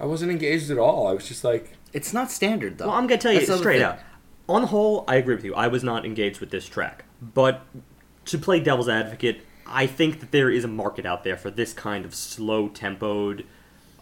I 0.00 0.06
wasn't 0.06 0.32
engaged 0.32 0.70
at 0.70 0.78
all. 0.78 1.06
I 1.06 1.12
was 1.12 1.28
just 1.28 1.44
like, 1.44 1.76
it's 1.92 2.12
not 2.12 2.30
standard 2.30 2.78
though. 2.78 2.88
Well, 2.88 2.96
I'm 2.96 3.06
gonna 3.06 3.20
tell 3.20 3.32
you 3.32 3.38
That's 3.38 3.50
the 3.50 3.58
straight 3.58 3.76
thing. 3.78 3.84
out. 3.84 3.98
On 4.48 4.62
the 4.62 4.66
whole, 4.68 5.04
I 5.06 5.16
agree 5.16 5.36
with 5.36 5.44
you. 5.44 5.54
I 5.54 5.68
was 5.68 5.84
not 5.84 6.04
engaged 6.04 6.40
with 6.40 6.50
this 6.50 6.66
track, 6.66 7.04
but 7.22 7.62
to 8.26 8.38
play 8.38 8.60
devil's 8.60 8.88
advocate, 8.88 9.42
I 9.66 9.86
think 9.86 10.20
that 10.20 10.30
there 10.32 10.50
is 10.50 10.64
a 10.64 10.68
market 10.68 11.06
out 11.06 11.24
there 11.24 11.36
for 11.36 11.50
this 11.50 11.72
kind 11.72 12.04
of 12.04 12.14
slow 12.14 12.68
tempoed. 12.68 13.44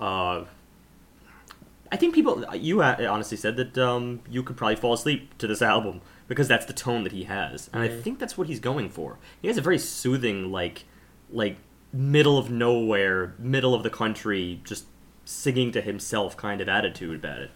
Uh, 0.00 0.44
I 1.92 1.96
think 1.96 2.14
people. 2.14 2.44
You 2.54 2.82
honestly 2.82 3.36
said 3.36 3.56
that 3.56 3.78
um, 3.78 4.20
you 4.30 4.42
could 4.42 4.56
probably 4.56 4.76
fall 4.76 4.94
asleep 4.94 5.36
to 5.38 5.46
this 5.46 5.62
album 5.62 6.00
because 6.26 6.48
that's 6.48 6.64
the 6.64 6.72
tone 6.72 7.04
that 7.04 7.12
he 7.12 7.24
has, 7.24 7.68
and 7.72 7.82
I 7.82 7.88
think 7.88 8.18
that's 8.18 8.38
what 8.38 8.46
he's 8.46 8.60
going 8.60 8.88
for. 8.88 9.18
He 9.42 9.48
has 9.48 9.58
a 9.58 9.60
very 9.60 9.78
soothing, 9.78 10.50
like, 10.50 10.84
like 11.30 11.58
middle 11.92 12.38
of 12.38 12.50
nowhere, 12.50 13.34
middle 13.38 13.74
of 13.74 13.82
the 13.82 13.90
country, 13.90 14.60
just 14.64 14.86
singing 15.24 15.72
to 15.72 15.80
himself 15.80 16.36
kind 16.36 16.60
of 16.60 16.68
attitude 16.68 17.24
about 17.24 17.40
it. 17.40 17.50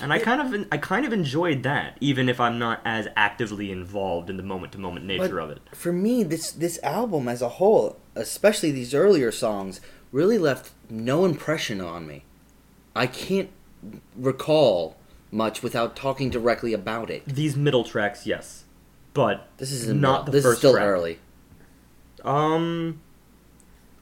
And 0.00 0.12
I 0.12 0.18
kind 0.18 0.40
of 0.54 0.66
I 0.72 0.76
kind 0.78 1.06
of 1.06 1.12
enjoyed 1.12 1.62
that, 1.62 1.96
even 2.00 2.28
if 2.28 2.40
I'm 2.40 2.58
not 2.58 2.80
as 2.84 3.06
actively 3.14 3.70
involved 3.70 4.28
in 4.28 4.36
the 4.36 4.42
moment 4.42 4.72
to 4.72 4.78
moment 4.78 5.06
nature 5.06 5.36
But 5.36 5.42
of 5.44 5.50
it. 5.50 5.60
For 5.72 5.92
me, 5.92 6.24
this 6.24 6.50
this 6.50 6.82
album 6.82 7.28
as 7.28 7.40
a 7.40 7.48
whole, 7.48 7.96
especially 8.16 8.72
these 8.72 8.92
earlier 8.92 9.30
songs, 9.30 9.80
really 10.10 10.36
left 10.36 10.72
no 10.90 11.24
impression 11.24 11.80
on 11.80 12.08
me. 12.08 12.24
I 12.96 13.06
can't 13.06 13.50
recall 14.16 14.96
much 15.30 15.62
without 15.62 15.94
talking 15.94 16.28
directly 16.28 16.72
about 16.72 17.08
it. 17.08 17.24
These 17.26 17.56
middle 17.56 17.84
tracks, 17.84 18.26
yes, 18.26 18.64
but 19.12 19.48
This 19.58 19.70
is 19.70 19.86
not 19.88 20.26
the 20.26 20.32
this 20.32 20.44
first 20.44 20.54
is 20.54 20.58
still 20.58 20.72
track. 20.72 20.84
early. 20.84 21.18
Um, 22.24 23.00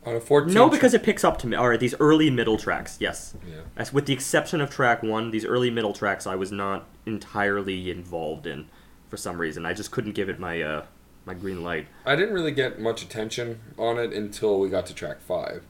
on 0.05 0.17
a 0.17 0.21
14 0.21 0.53
no, 0.53 0.69
because 0.69 0.95
it 0.95 1.03
picks 1.03 1.25
up 1.25 1.39
to 1.39 1.47
me. 1.47 1.57
All 1.57 1.69
right, 1.69 1.79
these 1.79 1.95
early 2.01 2.31
middle 2.31 2.59
tracks, 2.59 2.97
yes. 3.01 3.35
Yeah. 3.49 3.61
As 3.77 3.93
with 3.93 4.07
the 4.07 4.13
exception 4.13 4.61
of 4.61 4.71
track 4.71 5.03
one, 5.03 5.31
these 5.31 5.45
early 5.45 5.71
middle 5.71 5.93
tracks 5.93 6.27
I 6.27 6.35
was 6.35 6.51
not 6.51 6.87
entirely 7.07 7.91
involved 7.91 8.47
in 8.47 8.69
for 9.09 9.17
some 9.17 9.39
reason. 9.39 9.65
I 9.65 9.75
just 9.75 9.91
couldn't 9.91 10.13
give 10.13 10.29
it 10.29 10.39
my 10.39 10.61
uh 10.63 10.85
my 11.25 11.35
green 11.35 11.63
light. 11.63 11.87
I 12.05 12.17
didn't 12.17 12.35
really 12.35 12.51
get 12.51 12.81
much 12.81 13.03
attention 13.03 13.61
on 13.79 13.99
it 13.99 14.13
until 14.13 14.59
we 14.59 14.69
got 14.69 14.87
to 14.87 14.95
track 14.95 15.21
five, 15.21 15.63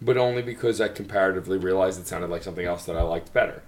but 0.00 0.16
only 0.16 0.42
because 0.42 0.80
I 0.80 0.88
comparatively 0.88 1.58
realized 1.58 2.00
it 2.00 2.06
sounded 2.06 2.30
like 2.30 2.42
something 2.42 2.66
else 2.66 2.84
that 2.84 2.96
I 2.96 3.02
liked 3.02 3.32
better. 3.32 3.62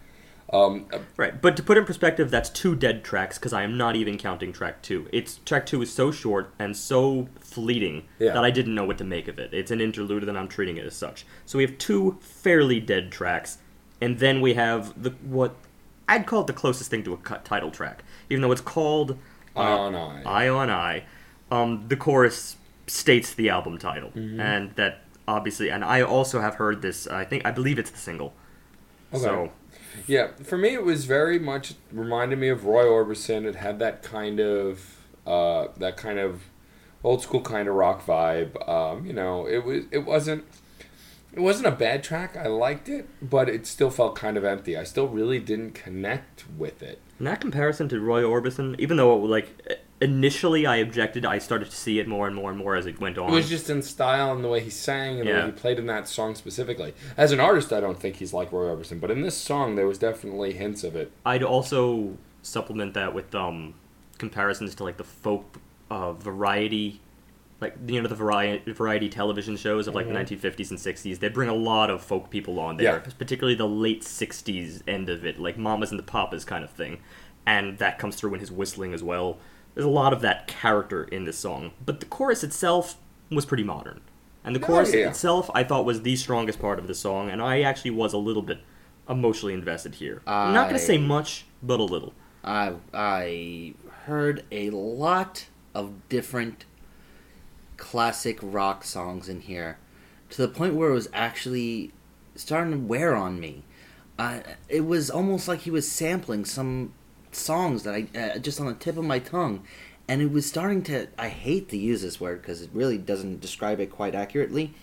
Um, 0.52 0.86
Right, 1.16 1.40
but 1.40 1.56
to 1.56 1.62
put 1.62 1.76
in 1.78 1.84
perspective, 1.84 2.30
that's 2.30 2.50
two 2.50 2.76
dead 2.76 3.02
tracks 3.02 3.38
because 3.38 3.52
I 3.52 3.62
am 3.62 3.76
not 3.76 3.96
even 3.96 4.18
counting 4.18 4.52
track 4.52 4.82
two. 4.82 5.08
It's 5.12 5.36
track 5.44 5.66
two 5.66 5.82
is 5.82 5.92
so 5.92 6.10
short 6.10 6.52
and 6.58 6.76
so 6.76 7.28
fleeting 7.40 8.04
Yeah. 8.18 8.34
that 8.34 8.44
I 8.44 8.50
didn't 8.50 8.74
know 8.74 8.84
what 8.84 8.98
to 8.98 9.04
make 9.04 9.26
of 9.26 9.38
it. 9.38 9.52
It's 9.54 9.70
an 9.70 9.80
interlude, 9.80 10.22
and 10.28 10.38
I'm 10.38 10.48
treating 10.48 10.76
it 10.76 10.84
as 10.84 10.94
such. 10.94 11.24
So 11.46 11.58
we 11.58 11.64
have 11.64 11.78
two 11.78 12.18
fairly 12.20 12.78
dead 12.78 13.10
tracks, 13.10 13.58
and 14.00 14.18
then 14.18 14.40
we 14.40 14.54
have 14.54 15.02
the 15.02 15.10
what 15.22 15.54
I'd 16.08 16.26
call 16.26 16.42
it 16.42 16.46
the 16.46 16.52
closest 16.52 16.90
thing 16.90 17.02
to 17.04 17.14
a 17.14 17.16
cut 17.16 17.44
title 17.46 17.70
track, 17.70 18.04
even 18.28 18.42
though 18.42 18.52
it's 18.52 18.60
called 18.60 19.16
Eye 19.56 19.62
on 19.66 19.94
Eye. 19.94 20.22
Eye 20.26 20.48
on 20.48 20.68
Eye. 20.70 21.04
Um, 21.50 21.84
the 21.88 21.96
chorus 21.96 22.56
states 22.86 23.32
the 23.32 23.48
album 23.48 23.78
title, 23.78 24.10
Mm-hmm. 24.10 24.38
and 24.40 24.74
that 24.76 25.00
obviously, 25.26 25.70
and 25.70 25.82
I 25.84 26.02
also 26.02 26.40
have 26.42 26.56
heard 26.56 26.82
this. 26.82 27.06
I 27.06 27.24
think 27.24 27.46
I 27.46 27.50
believe 27.50 27.78
it's 27.78 27.90
the 27.90 27.98
single. 27.98 28.34
Okay. 29.12 29.22
So 29.22 29.52
Yeah, 30.06 30.28
for 30.42 30.58
me, 30.58 30.74
it 30.74 30.84
was 30.84 31.04
very 31.04 31.38
much 31.38 31.74
reminded 31.92 32.38
me 32.38 32.48
of 32.48 32.64
Roy 32.64 32.84
Orbison. 32.84 33.44
It 33.44 33.56
had 33.56 33.78
that 33.78 34.02
kind 34.02 34.40
of 34.40 34.98
uh, 35.26 35.68
that 35.78 35.96
kind 35.96 36.18
of 36.18 36.42
old 37.02 37.22
school 37.22 37.40
kind 37.40 37.68
of 37.68 37.74
rock 37.74 38.04
vibe. 38.04 38.68
Um, 38.68 39.06
you 39.06 39.12
know, 39.12 39.46
it 39.46 39.64
was 39.64 39.84
it 39.90 40.04
wasn't 40.04 40.44
it 41.32 41.40
wasn't 41.40 41.66
a 41.66 41.72
bad 41.72 42.02
track. 42.04 42.36
I 42.36 42.46
liked 42.46 42.88
it, 42.88 43.08
but 43.20 43.48
it 43.48 43.66
still 43.66 43.90
felt 43.90 44.14
kind 44.14 44.36
of 44.36 44.44
empty. 44.44 44.76
I 44.76 44.84
still 44.84 45.08
really 45.08 45.38
didn't 45.38 45.72
connect 45.72 46.44
with 46.56 46.82
it. 46.82 47.00
In 47.18 47.24
that 47.26 47.40
comparison 47.40 47.88
to 47.90 48.00
Roy 48.00 48.22
Orbison, 48.22 48.78
even 48.78 48.96
though 48.96 49.16
it, 49.16 49.28
like 49.28 49.80
initially 50.04 50.66
I 50.66 50.76
objected, 50.76 51.24
I 51.24 51.38
started 51.38 51.70
to 51.70 51.76
see 51.76 51.98
it 51.98 52.06
more 52.06 52.26
and 52.26 52.36
more 52.36 52.50
and 52.50 52.58
more 52.58 52.76
as 52.76 52.86
it 52.86 53.00
went 53.00 53.18
on. 53.18 53.30
It 53.30 53.34
was 53.34 53.48
just 53.48 53.68
in 53.70 53.82
style 53.82 54.32
and 54.32 54.44
the 54.44 54.48
way 54.48 54.60
he 54.60 54.70
sang 54.70 55.18
and 55.20 55.28
the 55.28 55.32
way 55.32 55.46
he 55.46 55.52
played 55.52 55.78
in 55.78 55.86
that 55.86 56.06
song 56.06 56.34
specifically. 56.34 56.94
As 57.16 57.32
an 57.32 57.40
artist, 57.40 57.72
I 57.72 57.80
don't 57.80 57.98
think 57.98 58.16
he's 58.16 58.32
like 58.32 58.52
Roy 58.52 58.66
Orbison, 58.66 59.00
but 59.00 59.10
in 59.10 59.22
this 59.22 59.36
song, 59.36 59.74
there 59.74 59.86
was 59.86 59.98
definitely 59.98 60.52
hints 60.52 60.84
of 60.84 60.94
it. 60.94 61.10
I'd 61.24 61.42
also 61.42 62.18
supplement 62.42 62.92
that 62.94 63.14
with 63.14 63.34
um 63.34 63.74
comparisons 64.18 64.74
to 64.76 64.84
like 64.84 64.98
the 64.98 65.04
folk 65.04 65.58
uh, 65.90 66.12
variety 66.12 67.00
like 67.60 67.74
you 67.86 68.00
know 68.02 68.06
the 68.08 68.14
variety 68.14 68.70
variety 68.72 69.08
television 69.08 69.56
shows 69.56 69.86
of 69.88 69.94
like 69.94 70.06
Mhm. 70.06 70.12
the 70.28 70.36
1950s 70.36 70.70
and 70.70 70.78
60s 70.78 71.18
they 71.20 71.28
bring 71.28 71.48
a 71.48 71.54
lot 71.54 71.88
of 71.90 72.02
folk 72.02 72.28
people 72.30 72.60
on 72.60 72.76
there 72.76 73.02
Yeah. 73.04 73.12
particularly 73.18 73.54
the 73.54 73.66
late 73.68 74.02
60s 74.02 74.82
end 74.86 75.08
of 75.08 75.24
it 75.24 75.38
like 75.38 75.56
mamas 75.56 75.90
and 75.90 75.98
the 75.98 76.02
papas 76.04 76.44
kind 76.44 76.62
of 76.64 76.70
thing 76.70 76.98
and 77.46 77.78
that 77.78 77.98
comes 77.98 78.16
through 78.16 78.34
in 78.34 78.40
his 78.40 78.52
whistling 78.52 78.92
as 78.92 79.02
well 79.02 79.38
there's 79.74 79.84
a 79.86 79.88
lot 79.90 80.12
of 80.12 80.20
that 80.20 80.46
character 80.46 81.04
in 81.04 81.24
this 81.24 81.38
song 81.38 81.72
but 81.84 82.00
the 82.00 82.06
chorus 82.06 82.42
itself 82.44 82.96
was 83.30 83.44
pretty 83.44 83.64
modern 83.64 84.00
and 84.44 84.54
the 84.54 84.60
Oh, 84.62 84.66
chorus 84.66 84.92
yeah. 84.94 85.08
itself 85.08 85.50
i 85.54 85.64
thought 85.64 85.84
was 85.84 86.02
the 86.02 86.16
strongest 86.16 86.60
part 86.60 86.78
of 86.78 86.86
the 86.86 86.94
song 86.94 87.30
and 87.30 87.40
i 87.42 87.60
actually 87.62 87.90
was 87.92 88.12
a 88.12 88.18
little 88.18 88.42
bit 88.42 88.60
emotionally 89.08 89.54
invested 89.54 89.96
here 89.96 90.22
i'm 90.26 90.54
not 90.54 90.68
going 90.68 90.78
to 90.80 90.84
say 90.86 90.98
much 90.98 91.44
but 91.62 91.80
a 91.80 91.84
little 91.84 92.12
I 92.46 92.74
I 92.92 93.72
heard 94.04 94.44
a 94.52 94.68
lot 94.68 95.46
of 95.74 96.06
different 96.10 96.66
classic 97.78 98.38
rock 98.42 98.84
songs 98.84 99.28
in 99.30 99.40
here, 99.40 99.78
to 100.30 100.42
the 100.42 100.48
point 100.48 100.74
where 100.74 100.90
it 100.90 100.94
was 100.94 101.08
actually 101.14 101.92
starting 102.34 102.72
to 102.72 102.78
wear 102.78 103.14
on 103.16 103.40
me. 103.40 103.62
Uh, 104.18 104.40
it 104.68 104.82
was 104.86 105.10
almost 105.10 105.48
like 105.48 105.60
he 105.60 105.70
was 105.70 105.90
sampling 105.90 106.44
some 106.44 106.92
songs 107.34 107.82
that 107.82 107.94
I 107.94 108.08
uh, 108.18 108.38
just 108.38 108.60
on 108.60 108.66
the 108.66 108.74
tip 108.74 108.96
of 108.96 109.04
my 109.04 109.18
tongue, 109.18 109.64
and 110.08 110.22
it 110.22 110.30
was 110.30 110.46
starting 110.46 110.82
to. 110.84 111.08
I 111.18 111.28
hate 111.28 111.68
to 111.70 111.76
use 111.76 112.02
this 112.02 112.20
word 112.20 112.42
because 112.42 112.62
it 112.62 112.70
really 112.72 112.98
doesn't 112.98 113.40
describe 113.40 113.80
it 113.80 113.90
quite 113.90 114.14
accurately, 114.14 114.74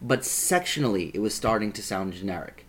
but 0.00 0.20
sectionally, 0.20 1.10
it 1.14 1.20
was 1.20 1.34
starting 1.34 1.72
to 1.72 1.82
sound 1.82 2.14
generic. 2.14 2.64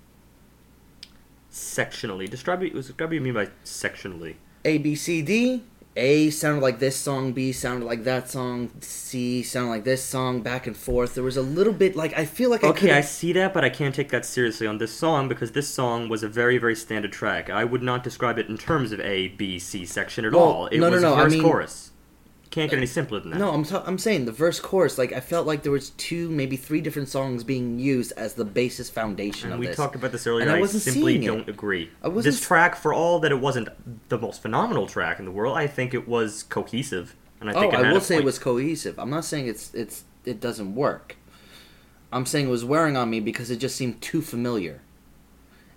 sectionally 1.52 2.30
describe 2.30 2.62
it 2.62 2.74
describe 2.74 3.10
what 3.10 3.16
you 3.16 3.22
mean 3.22 3.34
by 3.34 3.48
sectionally 3.66 4.36
A 4.66 4.78
B 4.78 4.96
C 4.96 5.22
D. 5.22 5.64
A 6.00 6.30
sounded 6.30 6.62
like 6.62 6.80
this 6.80 6.96
song, 6.96 7.34
B 7.34 7.52
sounded 7.52 7.86
like 7.86 8.04
that 8.06 8.30
song, 8.30 8.72
C 8.80 9.44
sounded 9.44 9.70
like 9.70 9.84
this 9.84 10.04
song, 10.04 10.42
back 10.42 10.66
and 10.66 10.76
forth. 10.76 11.14
There 11.16 11.24
was 11.24 11.38
a 11.38 11.42
little 11.42 11.74
bit 11.74 11.96
like 11.96 12.18
I 12.18 12.26
feel 12.26 12.50
like 12.50 12.64
I 12.64 12.70
Okay, 12.70 12.92
I 12.92 12.96
could've- 13.02 13.08
see 13.10 13.34
that, 13.34 13.54
but 13.54 13.64
I 13.66 13.70
can't 13.70 13.94
take 13.94 14.10
that 14.10 14.26
seriously 14.26 14.66
on 14.66 14.78
this 14.78 14.92
song 14.94 15.28
because 15.28 15.52
this 15.52 15.68
song 15.68 16.08
was 16.10 16.24
a 16.24 16.30
very, 16.30 16.58
very 16.58 16.76
standard 16.76 17.12
track. 17.12 17.50
I 17.50 17.66
would 17.66 17.84
not 17.84 18.04
describe 18.04 18.40
it 18.40 18.48
in 18.48 18.58
terms 18.58 18.92
of 18.92 19.00
A, 19.02 19.28
B, 19.30 19.60
C 19.60 19.86
section 19.86 20.24
at 20.26 20.32
Well, 20.32 20.42
all. 20.44 20.68
It 20.68 20.80
no, 20.80 20.88
no, 20.88 20.94
was 20.94 21.02
no, 21.04 21.16
I 21.16 21.24
verse 21.24 21.34
mean- 21.34 21.44
chorus. 21.44 21.89
Can't 22.52 22.72
get 22.72 22.78
any 22.78 22.88
simpler 22.88 23.20
than 23.20 23.30
that. 23.30 23.38
No, 23.38 23.52
I'm 23.52 23.64
ta- 23.64 23.84
I'm 23.86 24.00
saying 24.00 24.26
the 24.26 24.32
verse 24.32 24.60
chorus. 24.60 24.98
Like 24.98 25.14
I 25.14 25.20
felt 25.20 25.46
like 25.46 25.62
there 25.62 25.72
was 25.72 25.92
two, 25.92 26.30
maybe 26.32 26.56
three 26.58 26.82
different 26.82 27.08
songs 27.08 27.44
being 27.44 27.78
used 27.78 28.12
as 28.18 28.34
the 28.34 28.44
basis 28.46 28.90
foundation 28.90 29.50
and 29.50 29.54
of 29.54 29.60
we 29.60 29.68
this. 29.68 29.76
talked 29.76 29.96
about 29.96 30.12
this 30.12 30.26
earlier. 30.26 30.42
And 30.42 30.50
and 30.50 30.56
I 30.56 30.58
I, 30.58 30.62
wasn't 30.62 30.82
simply 30.82 31.14
seeing 31.14 31.24
it. 31.24 31.28
don't 31.28 31.48
agree. 31.48 31.92
I 32.02 32.08
wasn't 32.08 32.34
This 32.34 32.42
s- 32.42 32.48
track, 32.48 32.76
for 32.76 32.92
all 32.92 33.20
that 33.20 33.32
it 33.32 33.40
wasn't 33.40 33.70
the 34.10 34.18
most 34.18 34.42
phenomenal 34.42 34.88
track 34.88 35.20
in 35.20 35.26
the 35.26 35.32
world, 35.32 35.56
I 35.58 35.68
think 35.68 35.94
it 35.94 36.08
was 36.08 36.42
cohesive, 36.42 37.16
and 37.40 37.52
I 37.52 37.54
oh, 37.54 37.60
think 37.62 37.74
it 37.74 37.80
I 37.82 37.92
will 37.92 38.00
a 38.00 38.02
say 38.02 38.18
it 38.18 38.24
was 38.24 38.40
cohesive. 38.40 38.98
I'm 38.98 39.12
not 39.12 39.26
saying 39.26 39.48
it's 39.48 39.72
it's 39.76 40.06
it 40.26 40.40
doesn't 40.40 40.74
work. 40.74 41.18
I'm 42.12 42.26
saying 42.26 42.48
it 42.48 42.52
was 42.52 42.66
wearing 42.66 42.98
on 42.98 43.12
me 43.12 43.20
because 43.20 43.52
it 43.52 43.58
just 43.58 43.76
seemed 43.76 44.02
too 44.02 44.24
familiar. 44.24 44.82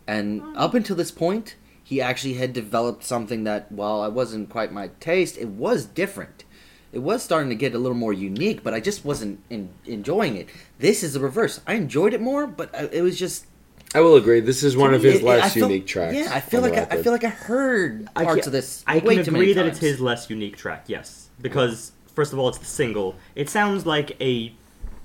And 0.06 0.40
Hmm. 0.40 0.56
up 0.56 0.72
until 0.72 0.96
this 0.96 1.10
point, 1.10 1.56
he 1.84 2.00
actually 2.00 2.34
had 2.34 2.54
developed 2.54 3.04
something 3.04 3.44
that, 3.44 3.70
while 3.70 4.02
it 4.04 4.12
wasn't 4.14 4.48
quite 4.48 4.72
my 4.72 4.88
taste, 5.00 5.36
it 5.36 5.48
was 5.48 5.84
different. 5.84 6.44
It 6.92 6.98
was 6.98 7.22
starting 7.22 7.48
to 7.48 7.54
get 7.54 7.74
a 7.74 7.78
little 7.78 7.96
more 7.96 8.12
unique, 8.12 8.62
but 8.62 8.74
I 8.74 8.80
just 8.80 9.04
wasn't 9.04 9.40
in, 9.48 9.70
enjoying 9.86 10.36
it. 10.36 10.48
This 10.78 11.02
is 11.02 11.14
the 11.14 11.20
reverse. 11.20 11.60
I 11.66 11.74
enjoyed 11.74 12.12
it 12.12 12.20
more, 12.20 12.46
but 12.46 12.74
I, 12.74 12.84
it 12.92 13.02
was 13.02 13.18
just 13.18 13.46
I 13.94 14.00
will 14.00 14.16
agree. 14.16 14.40
This 14.40 14.62
is 14.62 14.76
one 14.76 14.94
of 14.94 15.02
his 15.02 15.16
it- 15.16 15.22
it- 15.22 15.24
less 15.24 15.44
I 15.44 15.48
felt- 15.48 15.70
unique 15.70 15.86
tracks. 15.86 16.14
Yeah, 16.14 16.28
I 16.32 16.40
feel 16.40 16.60
like 16.60 16.74
I, 16.74 16.86
I 16.98 17.02
feel 17.02 17.12
like 17.12 17.24
I 17.24 17.28
heard 17.28 18.08
parts 18.14 18.40
can- 18.42 18.48
of 18.48 18.52
this. 18.52 18.84
I 18.86 18.98
way 18.98 19.16
can 19.16 19.24
too 19.24 19.30
many 19.32 19.44
agree 19.44 19.52
that 19.54 19.66
it's 19.66 19.78
his 19.78 20.00
less 20.00 20.28
unique 20.30 20.56
track, 20.56 20.84
yes. 20.86 21.28
Because, 21.40 21.92
first 22.14 22.32
of 22.32 22.38
all, 22.38 22.48
it's 22.48 22.58
the 22.58 22.64
single. 22.64 23.16
It 23.34 23.48
sounds 23.48 23.84
like 23.86 24.16
a 24.20 24.54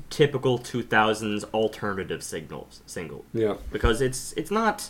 typical 0.09 0.57
2000s 0.59 1.43
alternative 1.53 2.23
signals 2.23 2.81
single. 2.85 3.25
Yeah. 3.33 3.55
Because 3.71 4.01
it's 4.01 4.33
it's 4.33 4.51
not. 4.51 4.89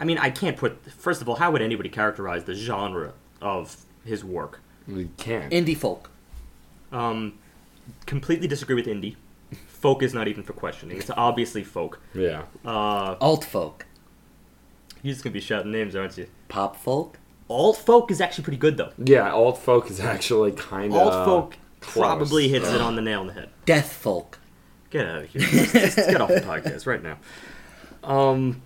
I 0.00 0.04
mean, 0.04 0.18
I 0.18 0.30
can't 0.30 0.56
put. 0.56 0.90
First 0.90 1.20
of 1.22 1.28
all, 1.28 1.36
how 1.36 1.50
would 1.50 1.62
anybody 1.62 1.88
characterize 1.88 2.44
the 2.44 2.54
genre 2.54 3.12
of 3.42 3.84
his 4.04 4.24
work? 4.24 4.60
We 4.88 5.10
can't. 5.18 5.52
indie 5.52 5.76
folk. 5.76 6.10
Um, 6.90 7.38
completely 8.06 8.48
disagree 8.48 8.74
with 8.74 8.86
indie. 8.86 9.16
Folk 9.66 10.02
is 10.02 10.12
not 10.14 10.26
even 10.28 10.42
for 10.42 10.54
questioning. 10.54 10.96
It's 10.96 11.10
obviously 11.16 11.62
folk. 11.62 12.00
yeah. 12.14 12.42
Uh, 12.64 13.14
Alt 13.20 13.44
folk, 13.44 13.86
you're 15.02 15.12
just 15.12 15.22
gonna 15.22 15.32
be 15.34 15.40
shouting 15.40 15.70
names, 15.70 15.94
aren't 15.94 16.16
you? 16.18 16.26
pop 16.48 16.76
folk. 16.76 17.18
Alt 17.48 17.76
folk 17.76 18.10
is 18.10 18.20
actually 18.20 18.44
pretty 18.44 18.56
good 18.58 18.76
though. 18.76 18.92
Yeah, 18.98 19.30
alt 19.32 19.58
folk 19.58 19.90
is 19.90 20.00
actually 20.00 20.52
kind 20.52 20.92
of 20.92 20.98
Alt 20.98 21.24
folk 21.24 21.56
close. 21.80 22.04
probably 22.04 22.48
hits 22.48 22.68
it 22.68 22.80
on 22.80 22.96
the 22.96 23.02
nail 23.02 23.20
on 23.20 23.26
the 23.28 23.32
head. 23.34 23.50
Death 23.66 23.92
folk. 23.92 24.38
Get 24.90 25.06
out 25.06 25.22
of 25.24 25.28
here. 25.30 25.42
Just, 25.42 25.72
just 25.74 25.96
get 25.96 26.20
off 26.20 26.28
the 26.30 26.40
podcast 26.40 26.86
right 26.86 27.02
now. 27.02 27.18
Um, 28.02 28.62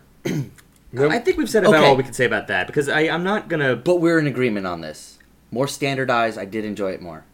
Nope. 0.94 1.10
I 1.10 1.18
think 1.18 1.36
we've 1.38 1.48
said 1.50 1.64
about 1.64 1.74
Okay. 1.76 1.86
all 1.86 1.96
we 1.96 2.02
can 2.02 2.12
say 2.12 2.24
about 2.26 2.48
that 2.48 2.66
because 2.66 2.88
I, 2.88 3.02
I'm 3.08 3.24
not 3.24 3.48
gonna. 3.48 3.74
But 3.76 4.00
we're 4.00 4.18
in 4.18 4.26
agreement 4.26 4.66
on 4.66 4.80
this. 4.82 5.18
More 5.52 5.68
standardized. 5.68 6.38
I 6.38 6.46
did 6.46 6.64
enjoy 6.64 6.90
it 6.92 7.00
more. 7.02 7.24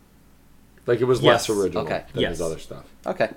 like 0.87 1.03
it 1.03 1.05
was 1.05 1.21
Yes. 1.21 1.47
less 1.51 1.51
original 1.59 1.83
Okay. 1.85 2.05
than 2.15 2.23
Yes. 2.23 2.31
his 2.31 2.41
other 2.41 2.59
stuff. 2.59 2.85
Okay. 3.07 3.29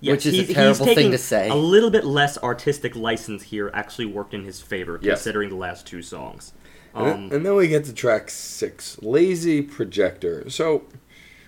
Yes, 0.00 0.12
Which 0.12 0.26
is 0.26 0.34
a 0.34 0.36
he's, 0.44 0.54
terrible 0.54 0.68
he's 0.68 0.78
thing 0.86 0.94
taking 0.94 1.10
to 1.10 1.18
say. 1.18 1.48
A 1.48 1.54
little 1.56 1.90
bit 1.90 2.04
less 2.04 2.38
artistic 2.38 2.94
license 2.94 3.42
here 3.42 3.68
actually 3.74 4.06
worked 4.06 4.32
in 4.32 4.44
his 4.44 4.60
favor, 4.60 5.00
Yes. 5.02 5.18
considering 5.18 5.48
the 5.48 5.56
last 5.56 5.88
two 5.88 6.02
songs. 6.02 6.52
And, 6.94 7.02
Um, 7.04 7.08
then, 7.30 7.36
and 7.38 7.46
then 7.46 7.56
we 7.56 7.66
get 7.66 7.84
to 7.86 7.92
track 7.92 8.30
six, 8.30 8.96
Lazy 9.02 9.60
Projector. 9.60 10.48
So, 10.48 10.82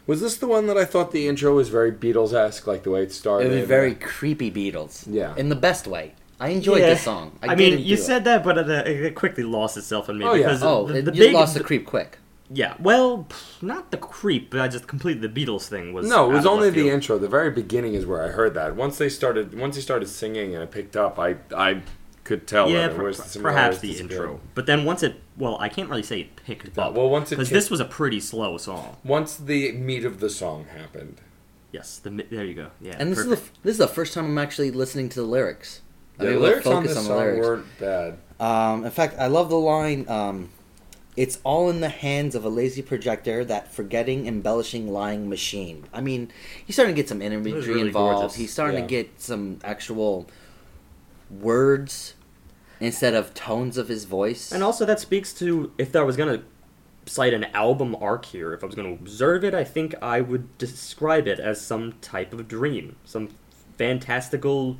was 0.09 0.20
this 0.20 0.37
the 0.37 0.48
one 0.48 0.66
that 0.66 0.77
I 0.77 0.85
thought 0.85 1.12
the 1.12 1.29
intro 1.29 1.55
was 1.55 1.68
very 1.68 1.92
Beatles 1.92 2.33
esque, 2.35 2.66
like 2.66 2.83
the 2.83 2.90
way 2.90 3.03
it 3.03 3.05
It 3.05 3.12
started? 3.12 3.53
was 3.53 3.68
very 3.68 3.94
creepy 3.94 4.51
Beatles. 4.51 5.05
Yeah. 5.09 5.33
In 5.37 5.48
the 5.48 5.55
best 5.55 5.87
way. 5.87 6.14
I 6.42 6.48
enjoyed 6.48 6.81
yeah. 6.81 6.88
this 6.88 7.02
song. 7.02 7.38
I, 7.42 7.48
I, 7.52 7.55
mean, 7.55 7.72
you 7.72 7.78
enjoy 7.78 7.94
it. 7.94 7.96
said 8.05 8.24
that, 8.24 8.42
but 8.42 8.59
it, 8.59 8.68
uh, 8.68 8.83
it 9.09 9.14
quickly 9.14 9.44
lost 9.44 9.76
itself 9.76 10.09
on 10.09 10.18
me 10.18 10.24
Oh, 10.24 10.35
yeah. 10.35 10.46
because 10.48 10.62
Oh, 10.62 10.87
the, 10.87 10.98
it, 10.98 11.05
the 11.05 11.14
you 11.14 11.20
big, 11.26 11.35
lost 11.35 11.55
the 11.55 11.61
the- 11.61 11.64
creep 11.64 11.87
quick. 11.87 12.18
Yeah, 12.55 12.74
well, 12.78 13.26
not 13.62 13.90
the 13.92 13.96
creep, 13.96 14.50
but 14.50 14.61
I 14.61 14.68
just 14.68 14.87
completely 14.87 15.26
the 15.26 15.46
Beatles 15.46 15.68
thing 15.68 15.94
was. 15.94 16.07
No, 16.07 16.31
it 16.31 16.35
was 16.35 16.44
only 16.44 16.68
the 16.68 16.74
field. 16.83 16.88
intro. 16.92 17.16
The 17.16 17.28
very 17.28 17.50
beginning 17.50 17.94
is 17.94 18.05
where 18.05 18.22
I 18.22 18.28
heard 18.28 18.52
that. 18.55 18.76
Once 18.76 18.98
they 18.98 19.09
started, 19.09 19.59
once 19.59 19.74
he 19.76 19.81
started 19.81 20.07
singing 20.09 20.52
and 20.55 20.62
it 20.62 20.70
picked 20.70 20.94
up, 20.94 21.18
I 21.18 21.37
I 21.57 21.81
could 22.24 22.46
tell. 22.46 22.68
Yeah, 22.68 22.88
that 22.88 22.90
it 22.90 22.96
per- 22.98 23.05
was 23.05 23.33
the 23.33 23.40
perhaps 23.40 23.78
the 23.78 23.92
intro. 23.98 24.40
But 24.55 24.66
then 24.66 24.85
once 24.85 25.02
it, 25.02 25.14
well, 25.38 25.57
I 25.61 25.70
can't 25.70 25.88
really 25.88 26.02
say 26.02 26.20
it 26.22 26.37
picked 26.44 26.76
Well, 26.76 26.88
up. 26.88 26.94
well, 26.94 27.09
once 27.09 27.33
it 27.33 27.37
because 27.37 27.48
this 27.48 27.70
was 27.70 27.81
a 27.81 27.87
pretty 27.87 28.20
slow 28.20 28.59
song. 28.59 28.96
Once 29.02 29.37
the 29.37 29.72
meat 29.72 30.05
of 30.05 30.20
the 30.20 30.28
song 30.28 30.66
happened. 30.76 31.22
Yes, 31.70 31.98
the 32.00 32.11
there 32.11 32.44
you 32.44 32.52
go. 32.55 32.70
Yeah, 32.83 32.96
And 32.98 33.11
this 33.12 33.20
is 33.20 33.28
the 33.28 33.40
this 33.62 33.72
is 33.72 33.78
the 33.78 33.88
first 33.88 34.12
time 34.12 34.26
I'm 34.26 34.37
actually 34.37 34.70
listening 34.72 35.09
to 35.11 35.20
the 35.20 35.26
lyrics. 35.26 35.81
I'm 36.22 36.28
The 36.28 36.32
able 36.38 36.42
lyrics 36.42 36.66
on 36.66 36.82
this 36.85 36.96
on 36.96 37.02
the 37.04 37.08
song 37.08 37.18
lyrics. 37.18 37.46
weren't 37.46 37.66
bad. 37.78 38.18
Um, 38.40 38.85
in 38.85 38.90
fact, 38.90 39.16
I 39.18 39.26
love 39.28 39.48
the 39.50 39.56
line. 39.58 40.08
Um, 40.08 40.50
it's 41.16 41.38
all 41.44 41.68
in 41.68 41.80
the 41.80 41.88
hands 41.90 42.35
of 42.35 42.44
a 42.44 42.48
lazy 42.48 42.80
projector, 42.82 43.44
that 43.44 43.72
forgetting, 43.72 44.26
embellishing, 44.26 44.90
lying 44.92 45.28
machine. 45.28 45.85
I 45.92 46.00
mean, 46.00 46.32
he's 46.64 46.74
starting 46.74 46.94
to 46.94 47.00
get 47.00 47.08
some 47.08 47.20
imagery 47.20 47.52
really 47.61 47.80
involved. 47.82 48.20
gorgeous. 48.20 48.37
He's 48.37 48.52
starting 48.52 48.76
Yeah. 48.76 48.82
to 48.82 48.88
get 48.88 49.20
some 49.20 49.58
actual 49.62 50.26
words 51.30 52.14
instead 52.80 53.14
of 53.14 53.32
tones 53.35 53.76
of 53.76 53.88
his 53.88 54.04
voice. 54.04 54.50
And 54.52 54.62
also 54.62 54.85
that 54.87 55.00
speaks 55.00 55.32
to 55.35 55.72
if 55.78 55.94
I 55.94 56.02
was 56.02 56.16
gonna 56.16 56.42
cite 57.06 57.32
an 57.35 57.44
album 57.54 57.96
arc 58.00 58.24
here, 58.26 58.52
if 58.52 58.62
I 58.62 58.66
was 58.66 58.74
gonna 58.74 58.92
observe 58.92 59.44
it, 59.44 59.54
I 59.54 59.64
think 59.64 59.94
I 60.02 60.20
would 60.20 60.56
describe 60.58 61.26
it 61.28 61.38
as 61.38 61.61
some 61.61 61.92
type 62.00 62.32
of 62.32 62.48
dream, 62.48 62.96
some 63.04 63.28
fantastical, 63.78 64.72
s- 64.72 64.76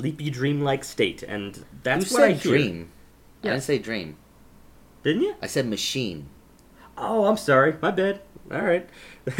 sleepy, 0.00 0.30
dreamlike 0.30 0.84
state, 0.84 1.22
and 1.22 1.64
that's 1.82 2.10
you 2.10 2.16
what 2.16 2.24
I 2.24 2.32
said 2.32 2.42
hear. 2.42 2.52
dream. 2.52 2.90
I 3.42 3.48
didn't 3.48 3.62
say 3.62 3.78
dream. 3.78 4.16
Didn't 5.02 5.22
you? 5.22 5.34
I 5.40 5.46
said 5.46 5.66
machine. 5.66 6.28
Oh, 6.96 7.24
I'm 7.26 7.36
sorry. 7.36 7.74
My 7.80 7.90
bad. 7.90 8.20
All 8.52 8.60
right. 8.62 8.88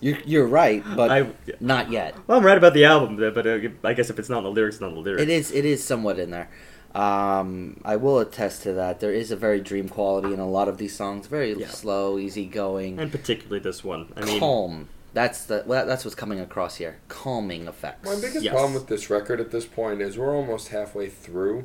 You're, 0.00 0.18
you're 0.24 0.46
right, 0.46 0.82
but 0.96 1.10
I, 1.12 1.28
not 1.60 1.90
yet. 1.92 2.16
well, 2.26 2.38
I'm 2.38 2.44
right 2.44 2.58
about 2.58 2.74
the 2.74 2.84
album, 2.86 3.16
but 3.16 3.46
uh, 3.46 3.58
I 3.84 3.92
guess 3.92 4.10
if 4.10 4.18
it's 4.18 4.28
not 4.28 4.38
in 4.38 4.44
the 4.44 4.50
lyrics, 4.50 4.76
it's 4.76 4.80
not 4.80 4.88
in 4.88 4.94
the 4.96 5.00
lyrics. 5.00 5.22
It 5.22 5.28
is. 5.28 5.52
It 5.52 5.64
is 5.64 5.84
somewhat 5.84 6.18
in 6.18 6.30
there. 6.30 6.48
Um, 6.94 7.80
I 7.84 7.96
will 7.96 8.18
attest 8.18 8.62
to 8.64 8.72
that. 8.72 8.98
There 9.00 9.12
is 9.12 9.30
a 9.30 9.36
very 9.36 9.60
dream 9.60 9.88
quality 9.88 10.32
in 10.34 10.40
a 10.40 10.48
lot 10.48 10.66
of 10.66 10.78
these 10.78 10.96
songs. 10.96 11.26
Very 11.28 11.52
Yeah. 11.52 11.68
slow, 11.68 12.18
easygoing, 12.18 12.98
and 12.98 13.12
particularly 13.12 13.60
this 13.60 13.84
one. 13.84 14.12
I 14.16 14.24
mean, 14.24 14.40
calm. 14.40 14.88
That's 15.14 15.44
the 15.46 15.62
well, 15.66 15.86
that's 15.86 16.04
what's 16.04 16.14
coming 16.14 16.38
across 16.40 16.76
here. 16.76 16.98
Calming 17.08 17.66
effects. 17.66 18.04
My 18.06 18.14
biggest 18.14 18.42
Yes. 18.42 18.52
problem 18.52 18.74
with 18.74 18.86
this 18.88 19.08
record 19.10 19.40
at 19.40 19.50
this 19.50 19.64
point 19.66 20.00
is 20.02 20.18
we're 20.18 20.34
almost 20.34 20.68
halfway 20.68 21.08
through, 21.08 21.64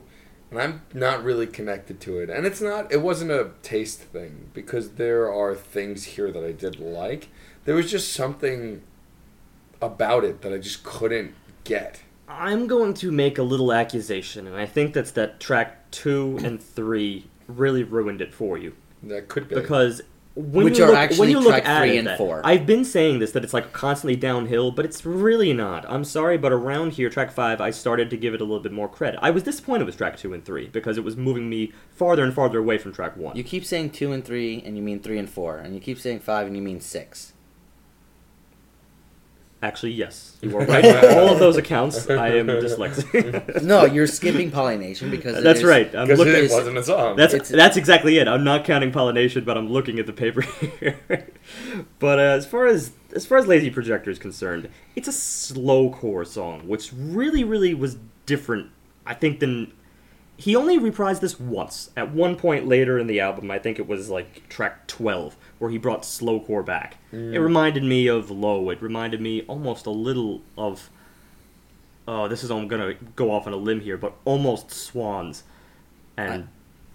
and 0.50 0.60
I'm 0.62 0.82
not 0.94 1.24
really 1.24 1.46
connected 1.48 2.00
to 2.02 2.20
it. 2.20 2.30
And 2.30 2.46
it's 2.46 2.62
not. 2.62 2.92
It 2.92 3.02
wasn't 3.02 3.32
a 3.32 3.52
taste 3.62 4.00
thing 4.00 4.50
because 4.54 4.92
there 4.92 5.32
are 5.32 5.54
things 5.56 6.04
here 6.06 6.32
that 6.32 6.44
I 6.44 6.52
did 6.54 6.80
like. 6.80 7.30
There 7.66 7.76
was 7.76 7.92
just 7.92 8.14
something 8.14 8.82
about 9.82 10.24
it 10.24 10.42
that 10.42 10.54
I 10.54 10.58
just 10.58 10.84
couldn't 10.84 11.34
get. 11.64 12.02
I'm 12.28 12.68
going 12.68 12.94
to 12.96 13.12
make 13.12 13.38
a 13.38 13.44
little 13.44 13.74
accusation, 13.74 14.48
and 14.48 14.56
I 14.56 14.66
think 14.66 14.94
that's 14.94 15.12
that 15.12 15.40
track 15.40 15.92
two 15.92 16.40
and 16.44 16.62
three 16.64 17.28
really 17.48 17.84
ruined 17.84 18.22
it 18.22 18.34
for 18.34 18.58
you 18.58 18.74
That 19.04 19.28
could 19.28 19.50
be. 19.50 19.56
because 19.56 20.02
when 20.36 20.66
Which 20.66 20.80
you 20.80 20.86
are 20.86 20.88
look, 20.88 20.98
actually 20.98 21.20
when 21.20 21.30
you 21.30 21.40
look 21.40 21.50
track 21.50 21.68
at 21.68 21.82
three 21.82 21.98
it, 21.98 22.08
and 22.08 22.18
four. 22.18 22.42
I've 22.44 22.66
been 22.66 22.84
saying 22.84 23.20
this 23.20 23.32
that 23.32 23.44
it's 23.44 23.54
like 23.54 23.72
constantly 23.72 24.16
downhill, 24.16 24.72
but 24.72 24.84
it's 24.84 25.06
really 25.06 25.54
not. 25.54 25.86
I'm 25.88 26.04
sorry, 26.04 26.40
but 26.40 26.52
around 26.52 26.94
here, 26.94 27.10
track 27.10 27.32
five, 27.32 27.62
I 27.62 27.70
started 27.70 28.10
to 28.10 28.18
give 28.18 28.34
it 28.34 28.42
a 28.42 28.44
little 28.44 28.60
bit 28.60 28.72
more 28.72 28.90
credit. 28.90 29.20
I 29.22 29.30
was 29.30 29.44
disappointed 29.44 29.86
with 29.86 29.98
track 29.98 30.18
two 30.18 30.34
and 30.34 30.44
three 30.44 30.68
because 30.68 30.98
it 30.98 31.04
was 31.04 31.16
moving 31.16 31.50
me 31.50 31.72
farther 31.92 32.24
and 32.24 32.34
farther 32.34 32.58
away 32.58 32.80
from 32.80 32.94
track 32.94 33.16
one. 33.16 33.36
You 33.36 33.44
keep 33.44 33.64
saying 33.64 33.92
two 33.92 34.12
and 34.12 34.26
three, 34.26 34.64
and 34.66 34.76
you 34.76 34.82
mean 34.82 35.02
three 35.02 35.20
and 35.20 35.30
four, 35.30 35.58
and 35.58 35.76
you 35.76 35.80
keep 35.80 36.00
saying 36.00 36.22
five, 36.22 36.48
and 36.48 36.56
you 36.56 36.64
mean 36.64 36.82
six. 36.82 37.33
Actually, 39.64 39.94
yes, 39.94 40.36
you 40.42 40.56
are 40.58 40.66
right. 40.66 40.84
all 41.18 41.30
of 41.30 41.40
those 41.40 41.56
accounts, 41.56 42.10
I 42.10 42.32
am 42.32 42.48
dyslexic. 42.66 43.62
No, 43.64 43.86
you're 43.86 44.08
skipping 44.08 44.52
Polynation 44.52 45.10
because 45.10 45.42
That's 45.42 45.60
is- 45.60 45.66
right. 45.66 45.88
I'm 45.96 46.06
because 46.08 46.20
looking. 46.20 46.44
it 46.44 46.52
wasn't 46.52 46.78
a 46.78 46.84
song. 46.84 47.16
That's 47.16 47.34
It's- 47.34 47.50
that's 47.50 47.78
exactly 47.78 48.18
it. 48.18 48.28
I'm 48.28 48.44
not 48.44 48.66
counting 48.66 48.92
Polynation, 48.92 49.46
but 49.46 49.58
I'm 49.58 49.70
looking 49.70 50.00
at 50.00 50.06
the 50.06 50.12
paper 50.12 50.42
here. 50.42 51.00
but 52.00 52.20
uh, 52.20 52.24
as 52.24 52.46
far 52.46 52.66
as 52.68 52.92
as 53.16 53.26
far 53.26 53.38
as 53.38 53.48
Lazy 53.48 53.70
Projector 53.70 54.12
is 54.12 54.20
concerned, 54.20 54.68
it's 54.98 55.08
a 55.08 55.14
slow 55.14 55.90
core 55.92 56.26
song, 56.26 56.68
which 56.68 56.92
really, 56.94 57.46
really 57.46 57.74
was 57.74 57.96
different. 58.26 58.70
I 59.06 59.14
think 59.14 59.40
than 59.40 59.72
he 60.44 60.58
only 60.58 60.78
reprised 60.78 61.22
this 61.22 61.40
once. 61.40 61.90
At 61.96 62.12
one 62.12 62.36
point 62.36 62.68
later 62.68 63.00
in 63.00 63.08
the 63.08 63.22
album, 63.22 63.50
I 63.50 63.60
think 63.60 63.80
it 63.80 63.88
was 63.88 64.10
like 64.10 64.50
track 64.50 64.88
12, 64.88 65.38
where 65.58 65.72
he 65.72 65.78
brought 65.78 66.02
slowcore 66.02 66.66
back. 66.66 66.98
It 67.14 67.16
mm. 67.16 67.40
reminded 67.42 67.82
me 67.82 68.08
of 68.08 68.30
Low. 68.30 68.70
It 68.70 68.82
reminded 68.82 69.22
me 69.22 69.44
almost 69.44 69.86
a 69.86 69.92
little 69.92 70.42
of. 70.58 70.90
Oh, 72.06 72.28
this 72.28 72.44
is 72.44 72.52
I'm 72.52 72.68
gonna 72.68 72.96
go 73.16 73.32
off 73.32 73.48
on 73.48 73.54
a 73.54 73.58
limb 73.58 73.80
here, 73.80 73.96
but 73.96 74.16
almost 74.26 74.70
Swans, 74.70 75.44
and 76.18 76.44
I- 76.44 76.48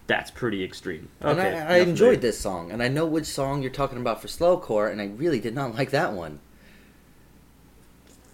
that's 0.06 0.30
pretty 0.30 0.62
extreme. 0.62 1.08
And 1.22 1.40
I, 1.40 1.76
I 1.76 1.76
enjoyed 1.78 2.20
this 2.20 2.38
song, 2.38 2.70
and 2.70 2.82
I 2.82 2.88
know 2.88 3.06
which 3.06 3.24
song 3.24 3.62
you're 3.62 3.70
talking 3.70 3.96
about 3.96 4.20
for 4.20 4.28
slowcore, 4.28 4.92
and 4.92 5.00
I 5.00 5.06
really 5.06 5.40
did 5.40 5.54
not 5.54 5.74
like 5.74 5.88
that 5.92 6.12
one. 6.12 6.40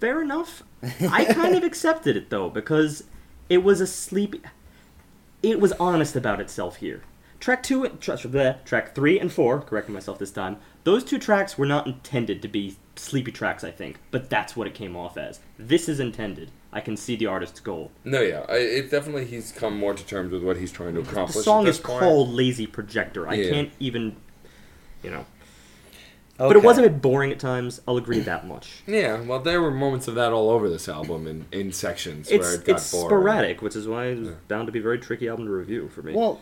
Fair 0.01 0.21
enough. 0.21 0.65
I 1.09 1.25
kind 1.27 1.55
of 1.55 1.63
accepted 1.63 2.17
it 2.17 2.31
though 2.31 2.51
because 2.51 3.05
it 3.49 3.59
was 3.59 3.81
a 3.81 3.87
sleepy. 3.87 4.41
It 5.45 5.61
was 5.61 5.73
honest 5.73 6.17
about 6.17 6.41
itself 6.41 6.77
here. 6.77 7.03
Track 7.39 7.63
two, 7.63 7.87
tra- 8.01 8.17
bleh, 8.17 8.65
track 8.65 8.95
three 8.95 9.21
and 9.21 9.31
four. 9.31 9.61
Correcting 9.61 9.93
myself 9.93 10.19
this 10.19 10.31
time. 10.31 10.57
Those 10.85 11.05
two 11.05 11.19
tracks 11.19 11.59
were 11.59 11.67
not 11.67 11.87
intended 11.87 12.41
to 12.43 12.49
be 12.49 12.77
sleepy 12.97 13.31
tracks, 13.33 13.63
I 13.65 13.71
think, 13.71 13.99
but 14.11 14.31
that's 14.31 14.57
what 14.57 14.67
it 14.67 14.75
came 14.75 14.97
off 14.97 15.19
as. 15.19 15.41
This 15.59 15.89
is 15.89 16.01
intended. 16.01 16.51
I 16.73 16.81
can 16.81 16.97
see 16.97 17.15
the 17.17 17.27
artist's 17.27 17.61
goal. 17.61 17.91
no, 18.05 18.21
yeah, 18.21 18.45
I, 18.49 18.57
it 18.57 18.91
definitely 18.91 19.27
he's 19.27 19.53
come 19.53 19.77
more 19.79 19.95
to 19.95 20.05
terms 20.07 20.33
with 20.33 20.43
what 20.43 20.57
he's 20.57 20.73
trying 20.73 20.95
to 20.95 21.01
accomplish. 21.03 21.37
The 21.37 21.43
song 21.43 21.67
is 21.67 21.79
point. 21.79 22.01
called 22.01 22.31
"Lazy 22.31 22.67
Projector." 22.67 23.29
I 23.29 23.35
Yeah. 23.35 23.51
can't 23.51 23.73
even, 23.79 24.17
you 25.03 25.11
know. 25.11 25.27
But 26.37 26.57
it 26.57 26.63
was 26.65 26.79
a 26.79 26.83
bit 26.83 27.01
boring 27.01 27.31
at 27.31 27.39
times. 27.39 27.81
I'll 27.87 27.97
agree 27.97 28.19
that 28.21 28.47
much. 28.47 28.83
Yeah, 28.89 29.21
well, 29.21 29.39
there 29.41 29.63
were 29.63 29.71
moments 29.71 30.09
of 30.09 30.17
that 30.17 30.33
all 30.33 30.51
over 30.51 30.69
this 30.69 30.89
album 30.89 31.27
in, 31.29 31.47
in 31.53 31.71
sections 31.73 32.29
where 32.29 32.39
It's 32.41 32.55
it 32.55 32.65
got 32.65 32.77
it's 32.77 32.91
boring. 32.91 33.07
sporadic, 33.09 33.63
which 33.63 33.77
is 33.77 33.87
why 33.87 34.07
it 34.07 34.19
was 34.19 34.29
Yeah. 34.31 34.35
bound 34.49 34.67
to 34.67 34.73
be 34.73 34.81
a 34.81 34.83
very 34.83 34.99
tricky 34.99 35.29
album 35.29 35.47
to 35.47 35.53
review 35.53 35.89
for 35.89 36.03
me. 36.03 36.13
Well, 36.13 36.41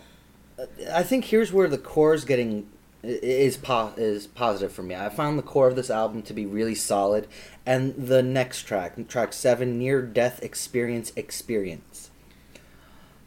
uh, 0.58 0.64
I 0.94 1.02
think 1.02 1.26
here's 1.26 1.52
where 1.52 1.68
the 1.68 1.76
core 1.78 2.14
is 2.14 2.24
getting 2.24 2.68
is 3.04 3.56
po- 3.56 3.92
is 3.96 4.28
positive 4.28 4.72
for 4.72 4.82
me. 4.84 4.94
I 4.94 5.08
found 5.08 5.36
the 5.38 5.42
core 5.42 5.66
of 5.68 5.74
this 5.76 5.90
album 5.90 6.22
to 6.22 6.32
be 6.32 6.46
really 6.46 6.74
solid, 6.76 7.26
and 7.66 7.94
the 7.96 8.22
next 8.22 8.62
track, 8.62 8.94
track 9.08 9.32
seven, 9.32 9.76
near 9.78 10.00
death 10.00 10.40
experience 10.42 11.12
experience, 11.16 12.10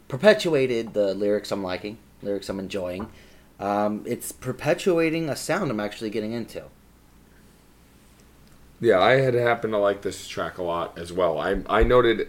perpetuated 0.08 0.94
the 0.94 1.14
lyrics 1.14 1.52
I'm 1.52 1.62
liking, 1.62 1.98
lyrics 2.22 2.48
I'm 2.48 2.58
enjoying. 2.58 3.08
Um, 3.58 4.02
it's 4.06 4.32
perpetuating 4.32 5.28
a 5.28 5.36
sound 5.36 5.70
I'm 5.70 5.80
actually 5.80 6.10
getting 6.10 6.32
into. 6.32 6.64
Yeah, 8.80 9.00
I 9.00 9.12
had 9.20 9.34
happened 9.34 9.72
to 9.72 9.78
like 9.78 10.02
this 10.02 10.28
track 10.28 10.58
a 10.58 10.62
lot 10.62 10.98
as 10.98 11.12
well. 11.12 11.38
I 11.38 11.62
I 11.68 11.82
noted 11.82 12.28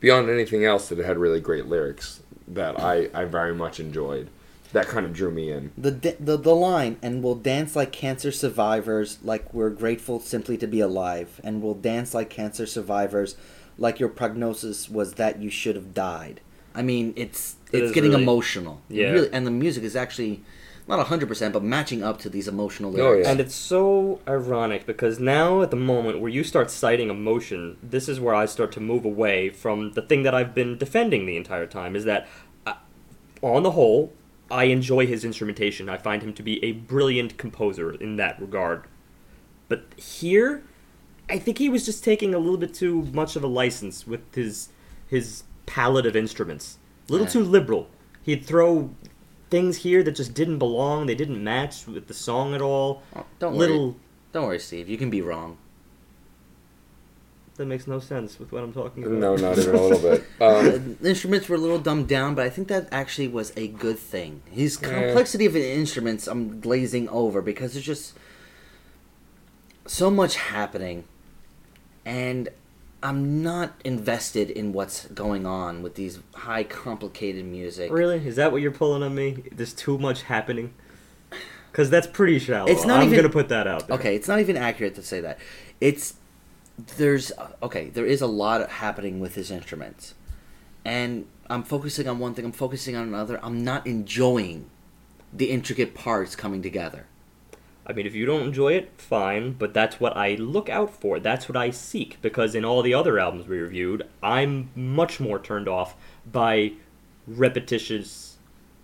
beyond 0.00 0.28
anything 0.28 0.64
else 0.64 0.88
that 0.90 0.98
it 0.98 1.06
had 1.06 1.16
really 1.16 1.40
great 1.40 1.66
lyrics 1.66 2.20
that 2.48 2.78
I, 2.78 3.08
I 3.14 3.24
very 3.24 3.54
much 3.54 3.80
enjoyed. 3.80 4.28
That 4.72 4.86
kind 4.88 5.06
of 5.06 5.14
drew 5.14 5.30
me 5.30 5.50
in. 5.50 5.72
The, 5.78 5.90
the 6.20 6.36
the 6.36 6.54
line 6.54 6.98
and 7.00 7.22
we'll 7.22 7.34
dance 7.36 7.74
like 7.74 7.92
cancer 7.92 8.30
survivors 8.30 9.18
like 9.22 9.54
we're 9.54 9.70
grateful 9.70 10.20
simply 10.20 10.58
to 10.58 10.66
be 10.66 10.80
alive 10.80 11.40
and 11.42 11.62
we'll 11.62 11.74
dance 11.74 12.12
like 12.12 12.28
cancer 12.28 12.66
survivors 12.66 13.36
like 13.78 13.98
your 13.98 14.08
prognosis 14.10 14.90
was 14.90 15.14
that 15.14 15.40
you 15.40 15.48
should 15.48 15.76
have 15.76 15.94
died. 15.94 16.40
I 16.74 16.82
mean, 16.82 17.14
it's 17.16 17.56
It 17.72 17.84
it's 17.84 17.92
getting 17.92 18.10
really- 18.10 18.22
emotional. 18.22 18.82
Yeah. 18.90 19.12
really, 19.12 19.32
and 19.32 19.46
the 19.46 19.50
music 19.50 19.82
is 19.82 19.96
actually 19.96 20.42
not 20.88 21.04
100% 21.06 21.52
but 21.52 21.62
matching 21.62 22.02
up 22.02 22.18
to 22.20 22.28
these 22.28 22.46
emotional 22.48 22.90
Oh, 22.90 22.94
lyrics. 22.94 23.26
yeah. 23.26 23.32
And 23.32 23.40
it's 23.40 23.54
so 23.54 24.20
ironic 24.28 24.86
because 24.86 25.18
now, 25.18 25.62
at 25.62 25.70
the 25.70 25.76
moment 25.76 26.20
where 26.20 26.30
you 26.30 26.44
start 26.44 26.70
citing 26.70 27.10
emotion, 27.10 27.76
this 27.82 28.08
is 28.08 28.20
where 28.20 28.34
I 28.34 28.46
start 28.46 28.70
to 28.72 28.80
move 28.80 29.04
away 29.04 29.50
from 29.50 29.92
the 29.92 30.02
thing 30.02 30.22
that 30.22 30.34
I've 30.34 30.54
been 30.54 30.78
defending 30.78 31.26
the 31.26 31.36
entire 31.36 31.66
time. 31.66 31.96
Is 31.96 32.04
that, 32.04 32.28
uh, 32.66 32.74
on 33.42 33.62
the 33.64 33.72
whole, 33.72 34.12
I 34.50 34.64
enjoy 34.64 35.06
his 35.06 35.24
instrumentation. 35.24 35.88
I 35.88 35.96
find 35.96 36.22
him 36.22 36.32
to 36.34 36.42
be 36.42 36.62
a 36.64 36.70
brilliant 36.72 37.36
composer 37.36 37.92
in 37.94 38.16
that 38.16 38.40
regard. 38.40 38.84
But 39.68 39.86
here, 39.96 40.62
I 41.28 41.40
think 41.40 41.58
he 41.58 41.68
was 41.68 41.84
just 41.84 42.04
taking 42.04 42.32
a 42.32 42.38
little 42.38 42.56
bit 42.58 42.72
too 42.72 43.08
much 43.12 43.34
of 43.34 43.42
a 43.42 43.48
license 43.48 44.06
with 44.06 44.20
his 44.34 44.68
his 45.08 45.42
palette 45.66 46.06
of 46.06 46.14
instruments. 46.14 46.78
A 47.08 47.12
little 47.12 47.26
Yeah. 47.26 47.32
too 47.32 47.42
liberal. 47.42 47.88
He'd 48.22 48.44
throw 48.44 48.90
things 49.50 49.78
here 49.78 50.02
that 50.02 50.12
just 50.12 50.34
didn't 50.34 50.58
belong. 50.58 51.06
They 51.06 51.14
didn't 51.14 51.42
match 51.42 51.86
with 51.86 52.08
the 52.08 52.14
song 52.14 52.54
at 52.54 52.60
all. 52.62 53.02
Oh, 53.14 53.24
don't 53.38 53.54
little 53.54 53.86
worry. 53.88 53.96
Don't 54.32 54.46
worry, 54.46 54.58
Steve. 54.58 54.88
You 54.88 54.98
can 54.98 55.08
be 55.10 55.22
wrong. 55.22 55.56
that 57.56 57.64
makes 57.66 57.86
no 57.86 57.98
sense 58.00 58.38
with 58.38 58.52
what 58.52 58.62
I'm 58.62 58.72
talking 58.72 59.02
about. 59.04 59.18
No, 59.18 59.34
not 59.36 59.56
even 59.58 59.74
a 59.74 59.80
little 59.80 59.98
bit. 60.10 60.24
Um, 60.40 60.96
the 61.00 61.08
instruments 61.08 61.48
were 61.48 61.56
a 61.56 61.58
little 61.58 61.78
dumbed 61.78 62.06
down, 62.08 62.34
but 62.34 62.44
I 62.44 62.50
think 62.50 62.68
that 62.68 62.86
actually 62.92 63.28
was 63.28 63.52
a 63.56 63.68
good 63.68 63.98
thing. 63.98 64.42
His 64.50 64.78
Yeah. 64.82 64.88
complexity 64.90 65.46
of 65.46 65.54
the 65.54 65.66
instruments, 65.66 66.26
I'm 66.26 66.60
glazing 66.60 67.08
over 67.08 67.40
because 67.40 67.72
there's 67.72 67.86
just 67.86 68.12
so 69.86 70.10
much 70.10 70.36
happening, 70.36 71.04
and 72.04 72.50
I'm 73.02 73.42
not 73.42 73.74
invested 73.84 74.50
in 74.50 74.72
what's 74.72 75.06
going 75.06 75.46
on 75.46 75.82
with 75.82 75.94
these 75.94 76.18
high 76.34 76.64
complicated 76.64 77.44
music. 77.44 77.90
Really? 77.92 78.26
Is 78.26 78.36
that 78.36 78.52
what 78.52 78.62
you're 78.62 78.72
pulling 78.72 79.02
on 79.02 79.14
me? 79.14 79.44
There's 79.52 79.74
too 79.74 79.98
much 79.98 80.22
happening. 80.22 80.74
Because 81.70 81.90
that's 81.90 82.06
pretty 82.06 82.38
shallow. 82.38 82.70
It's 82.70 82.86
not 82.86 83.00
I'm 83.00 83.06
even- 83.08 83.16
gonna 83.18 83.28
put 83.32 83.48
that 83.50 83.66
out 83.66 83.86
there. 83.88 83.98
Okay, 83.98 84.16
it's 84.16 84.28
not 84.28 84.40
even 84.40 84.56
accurate 84.56 84.94
to 84.94 85.02
say 85.02 85.20
that. 85.20 85.38
It's 85.80 86.14
there's 86.96 87.32
okay, 87.62 87.90
there 87.90 88.06
is 88.06 88.22
a 88.22 88.26
lot 88.26 88.68
happening 88.68 89.20
with 89.20 89.34
his 89.34 89.50
instruments, 89.50 90.14
and 90.84 91.26
I'm 91.50 91.62
focusing 91.62 92.08
on 92.08 92.18
one 92.18 92.32
thing. 92.34 92.46
I'm 92.46 92.52
focusing 92.52 92.96
on 92.96 93.06
another. 93.08 93.38
I'm 93.42 93.62
not 93.62 93.86
enjoying 93.86 94.70
the 95.32 95.50
intricate 95.50 95.94
parts 95.94 96.34
coming 96.34 96.62
together. 96.62 97.06
I 97.86 97.92
mean, 97.92 98.06
if 98.06 98.14
you 98.14 98.26
don't 98.26 98.48
enjoy 98.48 98.72
it, 98.72 98.90
fine. 98.98 99.52
But 99.52 99.72
that's 99.72 100.00
what 100.00 100.16
I 100.16 100.34
look 100.34 100.68
out 100.68 100.90
for. 100.90 101.20
That's 101.20 101.48
what 101.48 101.56
I 101.56 101.70
seek. 101.70 102.20
Because 102.20 102.54
in 102.54 102.64
all 102.64 102.82
the 102.82 102.94
other 102.94 103.18
albums 103.18 103.46
we 103.46 103.58
reviewed, 103.58 104.06
I'm 104.22 104.70
much 104.74 105.20
more 105.20 105.38
turned 105.38 105.68
off 105.68 105.94
by 106.30 106.72
repetitious, 107.26 108.36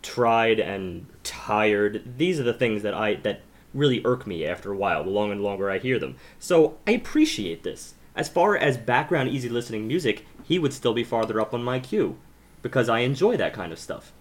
tried 0.02 0.60
and 0.60 1.06
tired. 1.24 2.02
These 2.16 2.38
are 2.38 2.44
the 2.44 2.54
things 2.54 2.82
that 2.82 2.94
I 2.94 3.14
that 3.16 3.40
really 3.74 4.02
irk 4.04 4.26
me 4.26 4.46
after 4.46 4.72
a 4.72 4.76
while. 4.76 5.04
The 5.04 5.10
longer 5.10 5.32
and 5.32 5.42
longer 5.42 5.70
I 5.70 5.78
hear 5.78 5.98
them. 5.98 6.16
So 6.38 6.78
I 6.86 6.92
appreciate 6.92 7.62
this. 7.62 7.94
As 8.14 8.28
far 8.28 8.56
as 8.56 8.76
background 8.76 9.30
easy 9.30 9.48
listening 9.48 9.88
music, 9.88 10.26
he 10.44 10.58
would 10.58 10.72
still 10.72 10.92
be 10.92 11.04
farther 11.04 11.40
up 11.40 11.54
on 11.54 11.64
my 11.64 11.80
queue 11.80 12.18
because 12.60 12.88
I 12.88 13.00
enjoy 13.00 13.36
that 13.38 13.54
kind 13.54 13.72
of 13.72 13.78
stuff. 13.78 14.12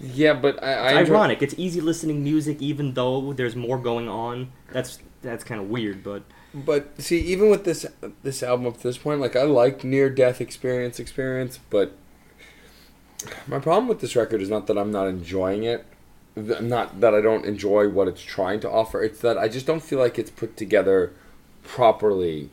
Yeah, 0.00 0.32
but 0.34 0.62
I, 0.62 0.72
I 0.72 0.90
It's 0.92 1.00
enjoy- 1.00 1.14
ironic. 1.14 1.42
It's 1.42 1.54
easy 1.58 1.80
listening 1.80 2.22
music, 2.24 2.60
even 2.60 2.94
though 2.94 3.32
there's 3.32 3.56
more 3.56 3.78
going 3.78 4.08
on. 4.08 4.52
That's 4.72 4.98
that's 5.22 5.44
kind 5.44 5.60
of 5.60 5.68
weird, 5.68 6.04
but 6.04 6.22
But 6.54 7.00
see, 7.00 7.18
even 7.20 7.50
with 7.50 7.64
this 7.64 7.86
this 8.22 8.42
album 8.42 8.66
up 8.66 8.76
to 8.78 8.82
this 8.82 8.98
point, 8.98 9.20
like 9.20 9.36
I 9.36 9.42
like 9.42 9.84
near 9.84 10.08
death 10.10 10.40
experience 10.40 10.98
experience, 11.00 11.58
but 11.70 11.92
my 13.46 13.58
problem 13.58 13.88
with 13.88 14.00
this 14.00 14.14
record 14.14 14.40
is 14.42 14.50
not 14.50 14.66
that 14.68 14.76
I'm 14.78 14.92
not 14.92 15.08
enjoying 15.08 15.64
it, 15.64 15.84
not 16.36 17.00
that 17.00 17.14
I 17.14 17.20
don't 17.20 17.44
enjoy 17.46 17.88
what 17.88 18.08
it's 18.08 18.20
trying 18.22 18.60
to 18.60 18.70
offer. 18.70 19.02
It's 19.02 19.20
that 19.20 19.38
I 19.38 19.48
just 19.48 19.66
don't 19.66 19.82
feel 19.82 19.98
like 19.98 20.18
it's 20.18 20.30
put 20.30 20.56
together 20.56 21.12
properly. 21.62 22.50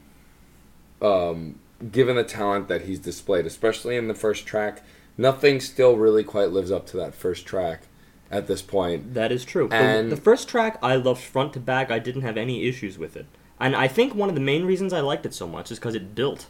Um, 1.01 1.60
given 1.91 2.15
the 2.15 2.23
talent 2.23 2.69
that 2.69 2.84
he's 2.84 2.99
displayed, 2.99 3.45
especially 3.45 3.97
in 3.97 4.08
the 4.08 4.13
first 4.15 4.45
track, 4.45 4.82
nothing 5.17 5.60
still 5.60 5.95
really 5.97 6.23
quite 6.23 6.49
lives 6.52 6.71
up 6.71 6.86
to 6.88 6.97
that 6.97 7.13
first 7.13 7.45
track 7.45 7.84
at 8.32 8.47
this 8.47 8.62
point. 8.62 9.13
that 9.13 9.32
is 9.32 9.45
true. 9.45 9.67
The- 9.67 9.76
And- 9.76 10.12
the, 10.12 10.17
first 10.17 10.47
track 10.47 10.80
I 10.82 10.95
loved 10.95 11.21
front 11.21 11.54
to 11.54 11.60
back. 11.60 11.91
I 11.91 11.99
didn't 11.99 12.23
have 12.23 12.38
any 12.38 12.67
issues 12.67 12.97
with 12.97 13.15
it, 13.15 13.26
and 13.60 13.76
I 13.76 13.88
think 13.88 14.15
one 14.15 14.30
of 14.30 14.36
the 14.36 14.41
main 14.41 14.65
reasons 14.65 14.91
I 14.93 15.02
liked 15.02 15.26
it 15.26 15.34
so 15.34 15.47
much 15.47 15.71
is 15.71 15.78
because 15.80 15.95
it 15.95 16.15
built, 16.15 16.47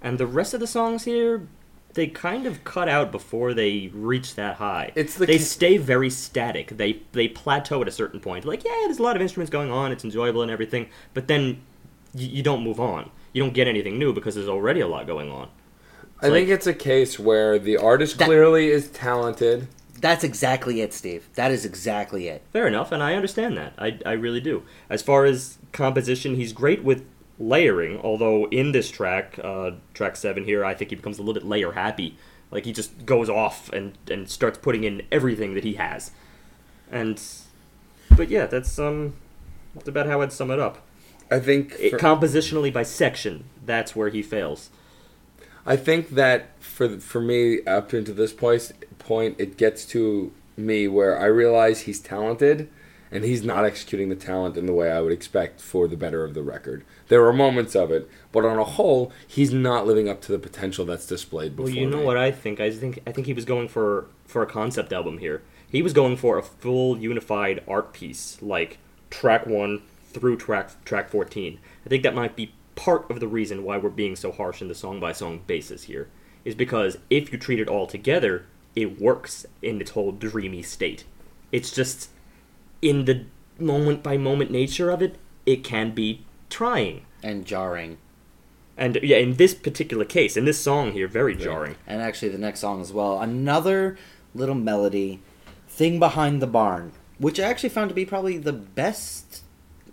and 0.00 0.18
the 0.18 0.26
rest 0.26 0.54
of 0.54 0.60
the 0.60 0.66
songs 0.68 1.04
here, 1.04 1.48
they 1.94 2.06
kind 2.06 2.46
of 2.46 2.62
cut 2.62 2.88
out 2.88 3.10
before 3.10 3.54
they 3.54 3.90
reach 3.92 4.34
that 4.36 4.56
high. 4.56 4.92
It's 4.94 5.14
the 5.16 5.26
they 5.26 5.38
stay 5.38 5.78
very 5.78 6.10
static. 6.10 6.76
They 6.76 7.00
they 7.12 7.26
plateau 7.26 7.82
at 7.82 7.88
a 7.88 7.92
certain 7.92 8.20
point. 8.20 8.44
Like 8.44 8.62
yeah, 8.64 8.70
there's 8.84 8.98
a 8.98 9.02
lot 9.02 9.16
of 9.16 9.22
instruments 9.22 9.50
going 9.50 9.70
on. 9.72 9.90
It's 9.90 10.04
enjoyable 10.04 10.42
and 10.42 10.50
everything, 10.50 10.88
but 11.14 11.26
then 11.26 11.62
you, 12.14 12.28
you 12.28 12.42
don't 12.42 12.62
move 12.62 12.78
on. 12.78 13.10
You 13.32 13.42
don't 13.42 13.52
get 13.54 13.66
anything 13.66 13.98
new 13.98 14.12
because 14.12 14.34
there's 14.36 14.48
already 14.48 14.80
a 14.80 14.86
lot 14.86 15.06
going 15.06 15.30
on. 15.30 15.48
I 16.20 16.30
think 16.30 16.48
it's 16.48 16.66
a 16.66 16.74
case 16.74 17.18
where 17.18 17.58
the 17.58 17.76
artist 17.76 18.18
That- 18.18 18.24
clearly 18.26 18.68
is 18.68 18.88
talented. 18.88 19.68
That's 20.00 20.24
exactly 20.24 20.80
it, 20.82 20.92
Steve. 20.92 21.26
That 21.34 21.50
is 21.50 21.64
exactly 21.64 22.28
it. 22.28 22.42
Fair 22.52 22.66
enough, 22.66 22.92
and 22.92 23.02
I 23.02 23.14
understand 23.14 23.56
that. 23.56 23.72
I, 23.78 23.98
I 24.04 24.12
really 24.12 24.40
do. 24.40 24.62
As 24.90 25.02
far 25.02 25.24
as 25.24 25.56
composition, 25.72 26.36
he's 26.36 26.52
great 26.52 26.84
with 26.84 27.04
layering, 27.38 27.98
although 28.02 28.46
in 28.48 28.72
this 28.72 28.90
track, 28.90 29.38
uh, 29.42 29.72
track 29.94 30.16
7 30.16 30.44
here, 30.44 30.64
I 30.64 30.74
think 30.74 30.90
he 30.90 30.96
becomes 30.96 31.18
a 31.18 31.22
little 31.22 31.34
bit 31.34 31.44
layer 31.48 31.72
happy. 31.72 32.16
Like, 32.50 32.64
he 32.66 32.72
just 32.72 33.04
goes 33.06 33.28
off 33.28 33.70
and, 33.72 33.96
and 34.10 34.28
starts 34.28 34.58
putting 34.58 34.84
in 34.84 35.02
everything 35.10 35.54
that 35.54 35.64
he 35.64 35.74
has. 35.74 36.12
And, 36.90 37.20
but 38.16 38.28
yeah, 38.28 38.46
that's, 38.46 38.78
um, 38.78 39.14
that's 39.74 39.88
about 39.88 40.06
how 40.06 40.20
I'd 40.20 40.32
sum 40.32 40.50
it 40.50 40.58
up. 40.60 40.82
I 41.30 41.40
think 41.40 41.74
It, 41.78 41.94
compositionally 41.94 42.72
by 42.72 42.84
section, 42.84 43.44
that's 43.64 43.96
where 43.96 44.10
he 44.10 44.22
fails. 44.22 44.70
I 45.66 45.76
think 45.76 46.10
that 46.10 46.62
for 46.62 47.00
for 47.00 47.20
me 47.20 47.62
up 47.64 47.92
into 47.92 48.12
this 48.12 48.32
point, 48.32 48.72
point 48.98 49.36
it 49.38 49.56
gets 49.56 49.84
to 49.86 50.32
me 50.56 50.88
where 50.88 51.18
I 51.18 51.26
realize 51.26 51.82
he's 51.82 52.00
talented, 52.00 52.70
and 53.10 53.24
he's 53.24 53.42
not 53.42 53.64
executing 53.64 54.08
the 54.08 54.16
talent 54.16 54.56
in 54.56 54.66
the 54.66 54.72
way 54.72 54.90
I 54.90 55.00
would 55.00 55.12
expect 55.12 55.60
for 55.60 55.88
the 55.88 55.96
better 55.96 56.24
of 56.24 56.34
the 56.34 56.42
record. 56.42 56.84
There 57.08 57.26
are 57.26 57.32
moments 57.32 57.74
of 57.74 57.90
it, 57.90 58.08
but 58.32 58.44
on 58.44 58.58
a 58.58 58.64
whole, 58.64 59.12
he's 59.26 59.52
not 59.52 59.86
living 59.86 60.08
up 60.08 60.20
to 60.22 60.32
the 60.32 60.38
potential 60.38 60.84
that's 60.84 61.06
displayed 61.06 61.56
before. 61.56 61.66
Well, 61.66 61.74
you 61.74 61.88
know 61.88 61.98
me. 61.98 62.04
what 62.04 62.16
I 62.16 62.30
think? 62.30 62.60
I 62.60 62.70
think 62.70 63.00
I 63.06 63.12
think 63.12 63.26
he 63.26 63.32
was 63.32 63.44
going 63.44 63.68
for 63.68 64.06
for 64.24 64.42
a 64.42 64.46
concept 64.46 64.92
album 64.92 65.18
here. 65.18 65.42
He 65.68 65.82
was 65.82 65.92
going 65.92 66.16
for 66.16 66.38
a 66.38 66.42
full 66.42 66.96
unified 66.96 67.62
art 67.66 67.92
piece, 67.92 68.40
like 68.40 68.78
track 69.10 69.46
one 69.46 69.82
through 70.12 70.36
track 70.36 70.84
track 70.84 71.08
fourteen. 71.10 71.58
I 71.84 71.88
think 71.88 72.04
that 72.04 72.14
might 72.14 72.36
be 72.36 72.52
part 72.76 73.10
of 73.10 73.18
the 73.18 73.26
reason 73.26 73.64
why 73.64 73.76
we're 73.78 73.90
being 73.90 74.14
so 74.14 74.30
harsh 74.30 74.62
in 74.62 74.68
the 74.68 74.74
song 74.74 75.00
by 75.00 75.10
song 75.10 75.40
basis 75.46 75.84
here, 75.84 76.08
is 76.44 76.54
because 76.54 76.98
if 77.10 77.32
you 77.32 77.38
treat 77.38 77.58
it 77.58 77.68
all 77.68 77.88
together, 77.88 78.46
it 78.76 79.00
works 79.00 79.44
in 79.62 79.80
its 79.80 79.90
whole 79.92 80.12
dreamy 80.12 80.62
state. 80.62 81.04
It's 81.50 81.72
just 81.72 82.10
in 82.80 83.06
the 83.06 83.24
moment 83.58 84.02
by 84.02 84.16
moment 84.16 84.50
nature 84.50 84.90
of 84.90 85.02
it, 85.02 85.16
it 85.44 85.64
can 85.64 85.92
be 85.92 86.24
trying. 86.50 87.06
And 87.22 87.44
jarring. 87.44 87.98
And 88.76 88.98
yeah, 89.02 89.16
in 89.16 89.36
this 89.36 89.54
particular 89.54 90.04
case, 90.04 90.36
in 90.36 90.44
this 90.44 90.60
song 90.60 90.92
here, 90.92 91.08
very 91.08 91.34
jarring. 91.34 91.76
And 91.86 92.02
actually, 92.02 92.28
the 92.28 92.38
next 92.38 92.60
song 92.60 92.82
as 92.82 92.92
well. 92.92 93.20
Another 93.20 93.96
little 94.34 94.54
melody, 94.54 95.20
Thing 95.66 95.98
Behind 95.98 96.42
the 96.42 96.46
Barn, 96.46 96.92
which 97.18 97.40
I 97.40 97.44
actually 97.44 97.70
found 97.70 97.88
to 97.88 97.94
be 97.94 98.04
probably 98.04 98.36
the 98.36 98.52
best 98.52 99.42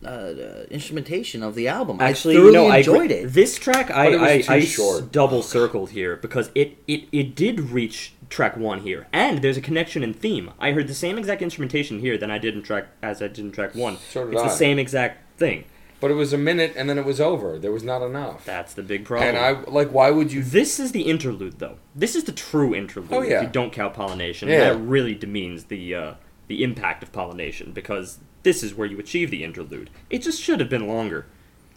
uh, 0.05 0.09
uh, 0.09 0.63
instrumentation 0.69 1.43
of 1.43 1.55
the 1.55 1.67
album. 1.67 1.97
Actually, 2.01 2.35
I 2.35 2.37
thoroughly 2.39 2.53
no, 2.53 2.67
I 2.67 2.77
enjoyed 2.77 3.11
agree. 3.11 3.15
it. 3.23 3.33
This 3.33 3.57
track, 3.57 3.89
I, 3.91 4.05
But 4.05 4.13
it 4.13 4.19
was 4.19 4.29
I, 4.29 4.41
too 4.41 4.53
I 4.53 4.59
short. 4.61 5.11
double 5.11 5.41
circled 5.41 5.91
here 5.91 6.15
because 6.17 6.49
it, 6.55 6.77
it, 6.87 7.07
it 7.11 7.35
did 7.35 7.59
reach 7.59 8.13
track 8.29 8.57
one 8.57 8.81
here, 8.81 9.07
and 9.13 9.41
there's 9.41 9.57
a 9.57 9.61
connection 9.61 10.03
in 10.03 10.13
theme. 10.13 10.51
I 10.59 10.71
heard 10.71 10.87
the 10.87 10.93
same 10.95 11.17
exact 11.17 11.41
instrumentation 11.41 11.99
here 11.99 12.17
than 12.17 12.31
I 12.31 12.37
did 12.37 12.55
in 12.55 12.63
track 12.63 12.87
as 13.01 13.21
I 13.21 13.27
did 13.27 13.39
in 13.39 13.51
track 13.51 13.75
one. 13.75 13.97
So 13.97 14.25
did 14.25 14.33
it's 14.33 14.43
the 14.43 14.49
same 14.49 14.79
exact 14.79 15.37
thing. 15.39 15.65
But 16.01 16.11
it 16.11 16.15
was 16.15 16.33
a 16.33 16.37
minute, 16.37 16.73
and 16.75 16.89
then 16.89 16.97
it 16.97 17.05
was 17.05 17.21
over. 17.21 17.57
There 17.57 17.71
was 17.71 17.83
not 17.83 18.01
enough. 18.01 18.43
That's 18.43 18.73
the 18.73 18.83
big 18.83 19.05
problem. 19.05 19.29
and 19.29 19.37
I 19.37 19.51
like, 19.69 19.91
why 19.93 20.09
would 20.11 20.33
you? 20.33 20.43
This 20.43 20.77
is 20.77 20.91
the 20.91 21.03
interlude, 21.03 21.59
though. 21.59 21.77
This 21.95 22.13
is 22.17 22.25
the 22.25 22.33
true 22.33 22.75
interlude. 22.75 23.13
Oh, 23.13 23.21
yeah. 23.21 23.37
If 23.37 23.43
you 23.43 23.47
don't 23.49 23.71
count 23.71 23.93
Polynation, 23.93 24.49
Yeah. 24.49 24.73
that 24.73 24.77
really 24.79 25.15
demeans 25.15 25.65
the 25.65 25.95
uh, 25.95 26.13
the 26.53 26.63
impact 26.63 27.01
of 27.01 27.11
Polynation 27.11 27.71
because 27.73 28.19
this 28.43 28.61
is 28.61 28.75
where 28.75 28.87
you 28.87 28.99
achieve 28.99 29.31
the 29.31 29.43
interlude. 29.43 29.89
It 30.11 30.19
just 30.21 30.39
should 30.41 30.59
have 30.59 30.69
been 30.69 30.87
longer. 30.87 31.25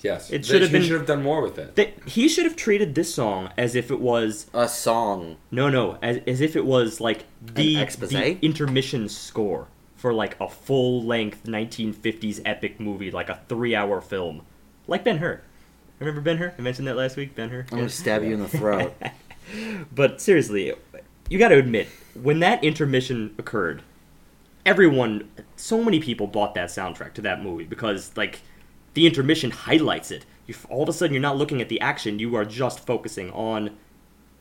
Yes, 0.03 0.31
It 0.31 0.45
should 0.45 0.61
have 0.61 0.71
been- 0.71 0.83
should 0.83 0.99
have 0.99 1.07
done 1.07 1.23
more 1.23 1.41
with 1.41 1.59
it. 1.59 1.75
They, 1.75 1.95
he 2.05 2.29
should 2.29 2.45
have 2.45 2.55
treated 2.57 2.95
this 2.95 3.13
song 3.15 3.51
as 3.57 3.75
if 3.75 3.91
it 3.91 3.99
was 4.01 4.47
A 4.53 4.69
song. 4.69 5.37
No, 5.51 5.71
no, 5.71 5.97
as, 6.03 6.19
as 6.27 6.41
if 6.43 6.55
it 6.55 6.67
was 6.67 7.01
like 7.01 7.25
the, 7.43 7.77
the 7.87 8.39
intermission 8.43 9.09
score 9.09 9.69
for 9.97 10.13
like 10.13 10.39
a 10.39 10.49
full 10.49 11.03
length 11.03 11.45
1950s 11.45 12.43
epic 12.45 12.79
movie, 12.79 13.11
like 13.11 13.31
a 13.31 13.41
three 13.49 13.75
hour 13.75 14.03
film. 14.03 14.43
Like 14.87 15.03
Ben 15.03 15.17
Hur. 15.19 15.41
Remember 15.99 16.21
Ben 16.21 16.37
Hur? 16.37 16.53
I 16.59 16.61
mentioned 16.61 16.87
that 16.89 16.97
last 16.97 17.17
week, 17.17 17.35
Ben 17.35 17.49
Hur. 17.49 17.61
I'm 17.73 17.79
going 17.79 17.89
to 17.89 17.89
stab 17.89 18.23
you 18.23 18.35
in 18.35 18.41
the 18.41 18.49
throat. 18.49 18.95
But 19.95 20.21
seriously, 20.21 20.75
you 21.31 21.39
got 21.39 21.49
to 21.51 21.57
admit, 21.59 21.87
when 22.21 22.41
that 22.41 22.65
intermission 22.65 23.33
occurred, 23.39 23.81
everyone, 24.67 25.31
so 25.55 25.83
many 25.83 26.01
people 26.01 26.27
bought 26.27 26.55
that 26.55 26.69
soundtrack 26.69 27.15
to 27.15 27.23
that 27.23 27.43
movie 27.43 27.65
because, 27.65 28.15
like, 28.17 28.43
the 28.95 29.07
intermission 29.07 29.53
highlights 29.53 30.11
it. 30.11 30.27
You, 30.47 30.55
all 30.69 30.83
of 30.83 30.89
a 30.89 30.93
sudden, 30.93 31.15
you're 31.15 31.23
not 31.23 31.39
looking 31.39 31.63
at 31.63 31.69
the 31.71 31.81
action, 31.81 32.19
you 32.19 32.35
are 32.35 32.45
just 32.45 32.85
focusing 32.85 33.31
on 33.31 33.77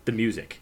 the 0.03 0.11
music. 0.11 0.59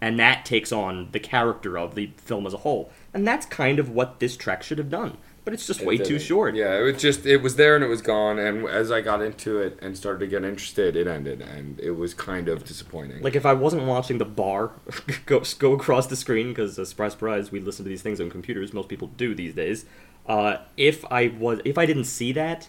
And 0.00 0.18
that 0.18 0.44
takes 0.44 0.70
on 0.70 1.08
the 1.12 1.18
character 1.18 1.78
of 1.78 1.94
the 1.94 2.10
film 2.18 2.46
as 2.46 2.52
a 2.52 2.58
whole. 2.58 2.92
And 3.14 3.26
that's 3.26 3.46
kind 3.46 3.78
of 3.78 3.88
what 3.88 4.20
this 4.20 4.36
track 4.36 4.62
should 4.62 4.78
have 4.78 4.90
done. 4.90 5.16
But 5.46 5.54
it's 5.54 5.64
just 5.64 5.80
It 5.80 5.86
way 5.86 5.96
too 5.96 6.04
didn't. 6.04 6.22
short. 6.22 6.56
Yeah, 6.56 6.76
it 6.76 6.82
was 6.82 7.00
just 7.00 7.24
it 7.24 7.36
was 7.36 7.54
there 7.54 7.76
and 7.76 7.84
it 7.84 7.86
was 7.86 8.02
gone. 8.02 8.36
And 8.40 8.66
as 8.66 8.90
I 8.90 9.00
got 9.00 9.22
into 9.22 9.60
it 9.60 9.78
and 9.80 9.96
started 9.96 10.18
to 10.18 10.26
get 10.26 10.42
interested, 10.42 10.96
it 10.96 11.06
ended, 11.06 11.40
and 11.40 11.78
it 11.78 11.92
was 11.92 12.14
kind 12.14 12.48
of 12.48 12.64
disappointing. 12.64 13.22
Like 13.22 13.36
if 13.36 13.46
I 13.46 13.52
wasn't 13.52 13.84
watching 13.84 14.18
the 14.18 14.24
bar 14.24 14.72
go 15.26 15.42
go 15.60 15.72
across 15.74 16.08
the 16.08 16.16
screen, 16.16 16.48
because 16.48 16.76
uh, 16.80 16.84
surprise, 16.84 17.12
surprise, 17.12 17.52
we 17.52 17.60
listen 17.60 17.84
to 17.84 17.88
these 17.88 18.02
things 18.02 18.20
on 18.20 18.28
computers. 18.28 18.72
Most 18.72 18.88
people 18.88 19.06
do 19.16 19.36
these 19.36 19.54
days. 19.54 19.86
Uh, 20.26 20.56
if 20.76 21.04
I 21.12 21.28
was, 21.28 21.60
if 21.64 21.78
I 21.78 21.86
didn't 21.86 22.06
see 22.06 22.32
that, 22.32 22.68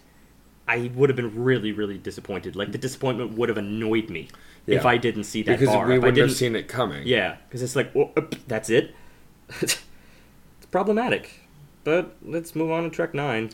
I 0.68 0.92
would 0.94 1.10
have 1.10 1.16
been 1.16 1.34
really, 1.42 1.72
really 1.72 1.98
disappointed. 1.98 2.54
Like 2.54 2.70
the 2.70 2.78
disappointment 2.78 3.32
would 3.36 3.48
have 3.48 3.58
annoyed 3.58 4.08
me 4.08 4.28
if 4.68 4.86
I 4.86 4.98
didn't 4.98 5.24
see 5.24 5.42
that 5.42 5.58
because 5.58 5.74
bar. 5.74 5.88
we 5.88 5.96
if 5.96 6.02
wouldn't 6.02 6.16
have 6.18 6.28
didn't, 6.28 6.38
seen 6.38 6.54
it 6.54 6.68
coming. 6.68 7.04
yeah, 7.08 7.38
because 7.48 7.60
it's 7.60 7.74
like, 7.74 7.92
well, 7.92 8.12
uh, 8.16 8.20
that's 8.46 8.70
it. 8.70 8.94
it's 9.60 9.80
problematic. 10.70 11.47
But 11.88 12.16
let's 12.22 12.54
move 12.54 12.70
on 12.70 12.82
to 12.82 12.90
track 12.90 13.14
nine. 13.14 13.48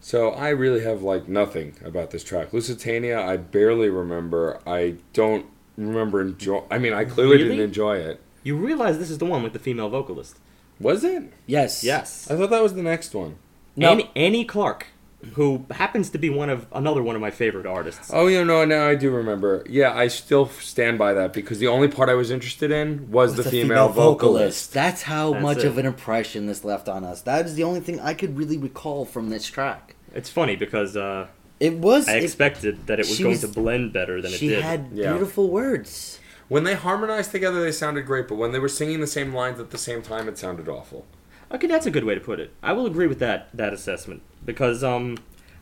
So 0.00 0.30
I 0.30 0.50
really 0.50 0.84
have 0.84 1.02
like 1.02 1.26
nothing 1.26 1.74
about 1.84 2.12
this 2.12 2.22
track. 2.22 2.52
Lusitania, 2.52 3.20
I 3.20 3.36
barely 3.36 3.88
remember. 3.88 4.60
I 4.64 4.98
don't 5.12 5.46
remember 5.76 6.20
enjoy. 6.20 6.62
I 6.70 6.78
mean, 6.78 6.92
I 6.92 7.04
clearly 7.04 7.38
Really? 7.38 7.48
didn't 7.48 7.64
enjoy 7.64 7.96
it. 7.96 8.20
You 8.44 8.56
realize 8.56 9.00
this 9.00 9.10
is 9.10 9.18
the 9.18 9.24
one 9.24 9.42
with 9.42 9.52
the 9.52 9.58
female 9.58 9.88
vocalist. 9.88 10.36
Was 10.78 11.02
it? 11.02 11.32
Yes. 11.48 11.82
Yes. 11.82 12.30
I 12.30 12.36
thought 12.36 12.50
that 12.50 12.62
was 12.62 12.74
the 12.74 12.84
next 12.84 13.16
one. 13.16 13.34
No. 13.74 13.90
Annie, 13.90 14.10
Annie 14.14 14.44
Clark, 14.44 14.86
who 15.34 15.64
happens 15.70 16.10
to 16.10 16.18
be 16.18 16.28
one 16.30 16.50
of 16.50 16.66
another 16.72 17.02
one 17.02 17.14
of 17.14 17.20
my 17.22 17.30
favorite 17.30 17.66
artists. 17.66 18.10
Oh, 18.12 18.26
yeah, 18.26 18.42
no, 18.42 18.64
now 18.64 18.88
I 18.88 18.94
do 18.94 19.10
remember. 19.10 19.64
Yeah, 19.68 19.92
I 19.96 20.08
still 20.08 20.46
stand 20.48 20.98
by 20.98 21.12
that 21.14 21.32
because 21.32 21.58
the 21.58 21.68
only 21.68 21.88
part 21.88 22.08
I 22.08 22.14
was 22.14 22.30
interested 22.30 22.70
in 22.70 23.10
was 23.10 23.36
the, 23.36 23.42
The 23.42 23.50
female, 23.50 23.88
vocalist. 23.88 24.72
That's 24.72 25.02
how 25.02 25.32
That's 25.32 25.42
much 25.42 25.58
it. 25.58 25.66
of 25.66 25.78
an 25.78 25.86
impression 25.86 26.46
this 26.46 26.64
left 26.64 26.88
on 26.88 27.04
us. 27.04 27.22
That 27.22 27.46
is 27.46 27.54
the 27.54 27.64
only 27.64 27.80
thing 27.80 28.00
I 28.00 28.14
could 28.14 28.36
really 28.36 28.58
recall 28.58 29.04
from 29.04 29.30
this 29.30 29.46
track. 29.46 29.94
It's 30.14 30.28
funny 30.28 30.56
because 30.56 30.96
uh, 30.96 31.28
It 31.60 31.78
was. 31.78 32.08
I 32.08 32.16
it- 32.16 32.24
expected 32.24 32.86
that 32.88 32.98
it 33.00 33.06
was 33.08 33.18
going 33.18 33.30
was- 33.30 33.40
to 33.42 33.48
blend 33.48 33.92
better 33.92 34.20
than 34.20 34.30
it 34.30 34.34
did. 34.34 34.38
she 34.40 34.48
did. 34.48 34.62
had 34.62 34.88
Yeah. 34.92 35.12
beautiful 35.12 35.48
words. 35.48 36.18
When 36.48 36.64
they 36.64 36.74
harmonized 36.74 37.30
together, 37.30 37.62
they 37.62 37.72
sounded 37.72 38.04
great, 38.04 38.28
but 38.28 38.34
when 38.34 38.52
they 38.52 38.58
were 38.58 38.68
singing 38.68 39.00
the 39.00 39.06
same 39.06 39.32
lines 39.32 39.58
at 39.58 39.70
the 39.70 39.78
same 39.78 40.02
time, 40.02 40.28
it 40.28 40.36
sounded 40.36 40.68
awful. 40.68 41.06
Okay, 41.52 41.66
that's 41.66 41.86
a 41.86 41.90
good 41.90 42.04
way 42.04 42.14
to 42.14 42.20
put 42.20 42.40
it. 42.40 42.52
I 42.62 42.72
will 42.72 42.86
agree 42.86 43.06
with 43.06 43.18
that 43.18 43.48
that 43.54 43.72
assessment 43.72 44.22
because 44.44 44.82
um, 44.82 45.18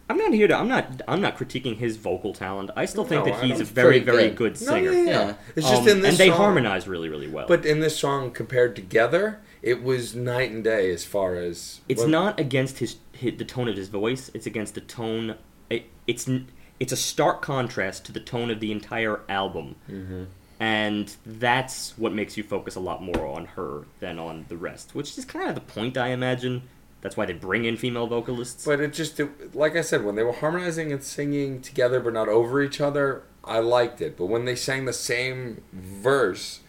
I'm 0.08 0.16
not 0.16 0.32
here 0.32 0.46
to. 0.48 0.54
I'm 0.56 0.68
not. 0.68 1.02
I'm 1.08 1.20
not 1.20 1.36
critiquing 1.36 1.76
his 1.78 1.96
vocal 1.96 2.32
talent. 2.32 2.70
I 2.76 2.84
still 2.84 3.04
think 3.04 3.24
No, 3.26 3.32
that 3.32 3.42
I 3.42 3.46
he's 3.46 3.56
a 3.60 3.64
don't- 3.64 3.72
very, 3.74 4.00
pretty 4.00 4.04
very 4.04 4.28
good. 4.30 4.54
good 4.54 4.60
No, 4.66 4.72
singer. 4.74 4.92
yeah, 4.92 5.02
yeah. 5.02 5.10
Yeah. 5.10 5.34
It's 5.56 5.68
just 5.68 5.82
Um, 5.82 5.88
in 5.88 6.00
this 6.02 6.10
and 6.10 6.18
they 6.18 6.28
song, 6.28 6.36
harmonize 6.36 6.86
really, 6.88 7.08
really 7.08 7.28
well. 7.28 7.46
But 7.48 7.66
in 7.66 7.80
this 7.80 7.96
song, 7.98 8.30
compared 8.30 8.76
together, 8.76 9.40
it 9.62 9.82
was 9.82 10.14
night 10.14 10.50
and 10.52 10.62
day 10.64 10.90
as 10.92 11.04
far 11.04 11.34
as 11.34 11.80
it's 11.88 12.00
well, 12.00 12.08
not 12.08 12.38
against 12.40 12.78
his, 12.78 12.96
the 13.20 13.44
tone 13.44 13.68
of 13.68 13.76
his 13.76 13.88
voice. 13.88 14.30
It's 14.32 14.46
against 14.46 14.74
the 14.74 14.80
tone. 14.80 15.34
It, 15.68 15.84
it's 16.06 16.28
n- 16.28 16.48
it's 16.78 16.92
a 16.92 16.96
stark 16.96 17.42
contrast 17.42 18.04
to 18.06 18.12
the 18.12 18.20
tone 18.20 18.50
of 18.50 18.60
the 18.60 18.72
entire 18.72 19.20
album, 19.28 19.74
Mm-hmm. 19.90 20.24
And 20.60 21.16
that's 21.24 21.96
what 21.96 22.12
makes 22.12 22.36
you 22.36 22.42
focus 22.42 22.76
a 22.76 22.80
lot 22.80 23.02
more 23.02 23.26
on 23.26 23.46
her 23.46 23.86
than 23.98 24.18
on 24.18 24.44
the 24.48 24.58
rest. 24.58 24.94
Which 24.94 25.16
is 25.16 25.24
kind 25.24 25.48
of 25.48 25.54
the 25.54 25.62
point, 25.62 25.96
I 25.96 26.08
imagine. 26.08 26.62
That's 27.00 27.16
why 27.16 27.24
they 27.24 27.32
bring 27.32 27.64
in 27.64 27.78
female 27.78 28.06
vocalists. 28.06 28.66
But 28.66 28.78
it 28.78 28.92
just, 28.92 29.18
it, 29.18 29.56
like 29.56 29.74
I 29.74 29.80
said, 29.80 30.04
when 30.04 30.16
they 30.16 30.22
were 30.22 30.34
harmonizing 30.34 30.92
and 30.92 31.02
singing 31.02 31.62
together 31.62 31.98
but 31.98 32.12
not 32.12 32.28
over 32.28 32.62
each 32.62 32.78
other, 32.78 33.22
I 33.42 33.60
liked 33.60 34.02
it. 34.02 34.18
But 34.18 34.26
when 34.26 34.44
they 34.44 34.54
sang 34.54 34.84
the 34.84 34.92
same 34.92 35.62
verse 35.72 36.60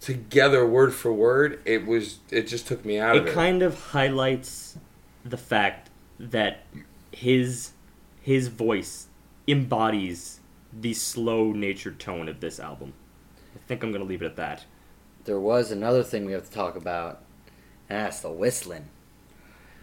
together, 0.00 0.66
word 0.66 0.94
for 0.94 1.12
word, 1.12 1.60
it 1.66 1.86
was, 1.86 2.20
it 2.30 2.46
just 2.46 2.66
took 2.66 2.86
me 2.86 2.98
out 2.98 3.16
of 3.16 3.26
it 3.26 3.28
it. 3.28 3.34
kind 3.34 3.62
of 3.62 3.78
highlights 3.90 4.78
the 5.26 5.36
fact 5.36 5.90
that 6.18 6.62
his 7.12 7.72
his 8.22 8.48
voice 8.48 9.06
embodies 9.46 10.40
the 10.72 10.94
slow 10.94 11.52
natured 11.52 12.00
tone 12.00 12.28
of 12.28 12.40
this 12.40 12.58
album. 12.58 12.92
I 13.56 13.68
think 13.68 13.82
I'm 13.82 13.92
gonna 13.92 14.04
leave 14.04 14.22
it 14.22 14.26
at 14.26 14.36
that. 14.36 14.64
there 15.24 15.40
was 15.40 15.72
another 15.72 16.04
thing 16.04 16.24
we 16.24 16.30
have 16.32 16.44
to 16.44 16.52
talk 16.52 16.76
about, 16.76 17.20
and 17.90 17.98
that's 18.06 18.20
the 18.20 18.30
whistling. 18.30 18.84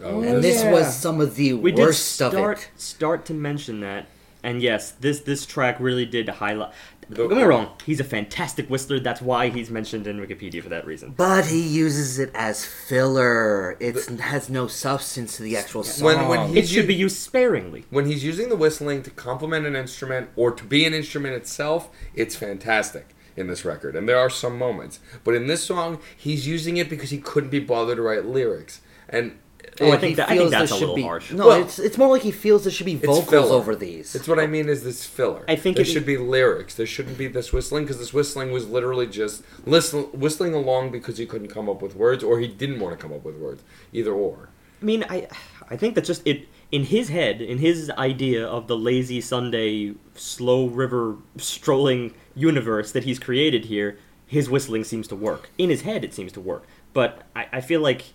Oh, 0.01 0.21
And 0.21 0.41
this- 0.41 0.55
this 0.55 0.63
yeah. 0.63 0.71
was 0.71 0.95
some 0.95 1.19
of 1.19 1.35
the 1.35 1.51
We 1.53 1.73
did 1.73 1.93
start 1.95 2.33
of 2.33 2.51
it. 2.59 2.69
start 2.77 3.25
to 3.25 3.33
mention 3.33 3.81
that, 3.81 4.05
and 4.41 4.61
yes, 4.61 4.91
this 4.91 5.19
this 5.19 5.45
track 5.45 5.75
really 5.81 6.05
did 6.05 6.29
highlight. 6.29 6.71
Don't 7.11 7.27
get 7.27 7.35
me 7.37 7.43
wrong, 7.43 7.71
he's 7.85 7.99
a 7.99 8.05
fantastic 8.05 8.69
whistler. 8.69 8.97
That's 9.01 9.21
why 9.21 9.49
he's 9.49 9.69
mentioned 9.69 10.07
in 10.07 10.17
Wikipedia 10.25 10.63
for 10.63 10.69
that 10.69 10.87
reason. 10.87 11.13
But 11.17 11.47
he 11.47 11.59
uses 11.61 12.17
it 12.19 12.31
as 12.33 12.63
filler. 12.65 13.75
It 13.81 13.95
has 14.21 14.49
no 14.49 14.67
substance 14.67 15.35
to 15.37 15.43
the 15.43 15.57
actual 15.57 15.83
song. 15.83 16.05
When- 16.05 16.27
when 16.29 16.57
It 16.57 16.69
should 16.69 16.87
be 16.87 16.95
used 16.95 17.17
sparingly. 17.17 17.83
when 17.89 18.05
he's 18.05 18.23
using 18.23 18.47
the 18.47 18.55
whistling 18.55 19.03
to 19.03 19.09
complement 19.11 19.65
an 19.65 19.75
instrument 19.75 20.29
or 20.37 20.51
to 20.51 20.63
be 20.63 20.85
an 20.85 20.93
instrument 20.93 21.35
itself, 21.35 21.89
it's 22.15 22.37
fantastic 22.37 23.07
in 23.35 23.47
this 23.47 23.65
record. 23.65 23.95
And 23.95 24.07
there 24.07 24.17
are 24.17 24.29
some 24.29 24.57
moments. 24.57 24.99
But 25.23 25.35
in 25.35 25.47
this 25.47 25.63
song, 25.63 25.99
he's 26.15 26.47
using 26.47 26.77
it 26.77 26.89
because 26.89 27.09
he 27.09 27.17
couldn't 27.17 27.49
be 27.49 27.59
bothered 27.59 27.97
to 27.97 28.01
write 28.01 28.25
lyrics. 28.25 28.81
And 29.09 29.37
Oh, 29.81 29.91
I 29.91 29.97
think 29.97 30.09
He 30.09 30.15
that- 30.15 30.25
I 30.29 30.37
think 30.37 30.39
feels 30.41 30.51
that's 30.51 30.71
a 30.71 30.73
should 30.75 30.79
little 30.81 30.95
be- 30.95 31.01
harsh. 31.01 31.31
No, 31.31 31.47
Well- 31.47 31.61
it's 31.61 31.79
it's 31.79 31.97
more 31.97 32.07
like 32.09 32.21
he 32.21 32.29
feels 32.31 32.63
there 32.63 32.71
should 32.71 32.85
be 32.85 32.93
it's 32.93 33.05
vocals 33.05 33.49
over 33.49 33.75
these. 33.75 34.13
It's 34.13 34.27
what 34.27 34.37
I 34.37 34.45
mean 34.45 34.69
is 34.69 34.83
this 34.83 35.03
filler. 35.03 35.43
I 35.47 35.55
think 35.55 35.77
there 35.77 35.85
it- 35.85 35.89
should 35.89 36.05
be 36.05 36.15
lyrics. 36.15 36.75
There 36.75 36.85
shouldn't 36.85 37.17
be 37.17 37.25
this 37.25 37.51
whistling 37.51 37.85
because 37.85 37.97
this 37.97 38.13
whistling 38.13 38.51
was 38.51 38.67
literally 38.69 39.07
just 39.07 39.41
listen, 39.65 40.03
whistling 40.13 40.53
along 40.53 40.91
because 40.91 41.17
he 41.17 41.25
couldn't 41.25 41.47
come 41.47 41.67
up 41.69 41.81
with 41.81 41.95
words 41.95 42.23
or 42.23 42.37
he 42.39 42.47
didn't 42.47 42.79
want 42.79 42.95
to 42.99 43.01
come 43.01 43.11
up 43.15 43.23
with 43.25 43.35
words. 43.37 43.63
Either 43.91 44.11
or. 44.13 44.49
I 44.79 44.85
mean, 44.85 45.05
I 45.09 45.27
I 45.71 45.75
think 45.77 45.95
that 45.95 46.03
just 46.03 46.21
it 46.23 46.45
in 46.73 46.85
his 46.85 47.09
head, 47.09 47.39
in 47.39 47.59
his 47.59 47.91
idea 47.91 48.43
of 48.43 48.65
the 48.65 48.75
lazy 48.75 49.21
Sunday 49.21 49.93
slow 50.15 50.65
river 50.65 51.17
strolling 51.37 52.15
universe 52.33 52.91
that 52.93 53.03
he's 53.03 53.19
created 53.19 53.65
here, 53.65 53.99
his 54.25 54.49
whistling 54.49 54.83
seems 54.83 55.07
to 55.07 55.15
work. 55.15 55.51
In 55.59 55.69
his 55.69 55.83
head, 55.83 56.03
it 56.03 56.15
seems 56.15 56.31
to 56.31 56.41
work. 56.41 56.65
But 56.91 57.21
I, 57.35 57.45
I 57.53 57.61
feel 57.61 57.79
like 57.79 58.05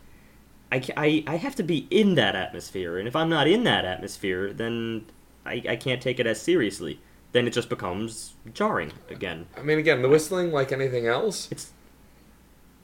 I, 0.72 0.82
I, 0.96 1.24
I 1.28 1.36
have 1.36 1.54
to 1.54 1.62
be 1.62 1.86
in 1.88 2.16
that 2.16 2.34
atmosphere, 2.34 2.98
and 2.98 3.06
if 3.06 3.14
I'm 3.14 3.28
not 3.28 3.46
in 3.46 3.62
that 3.62 3.84
atmosphere, 3.84 4.52
then 4.52 5.06
I, 5.46 5.62
I 5.68 5.76
can't 5.76 6.02
take 6.02 6.18
it 6.18 6.26
as 6.26 6.42
seriously. 6.42 6.98
Then 7.30 7.46
it 7.46 7.52
just 7.52 7.68
becomes 7.68 8.34
jarring 8.52 8.90
again. 9.09 9.46
I 9.56 9.62
mean, 9.62 9.78
again, 9.78 10.02
the 10.02 10.09
whistling, 10.09 10.50
like 10.50 10.72
anything 10.72 11.06
else, 11.06 11.46
It's 11.52 11.72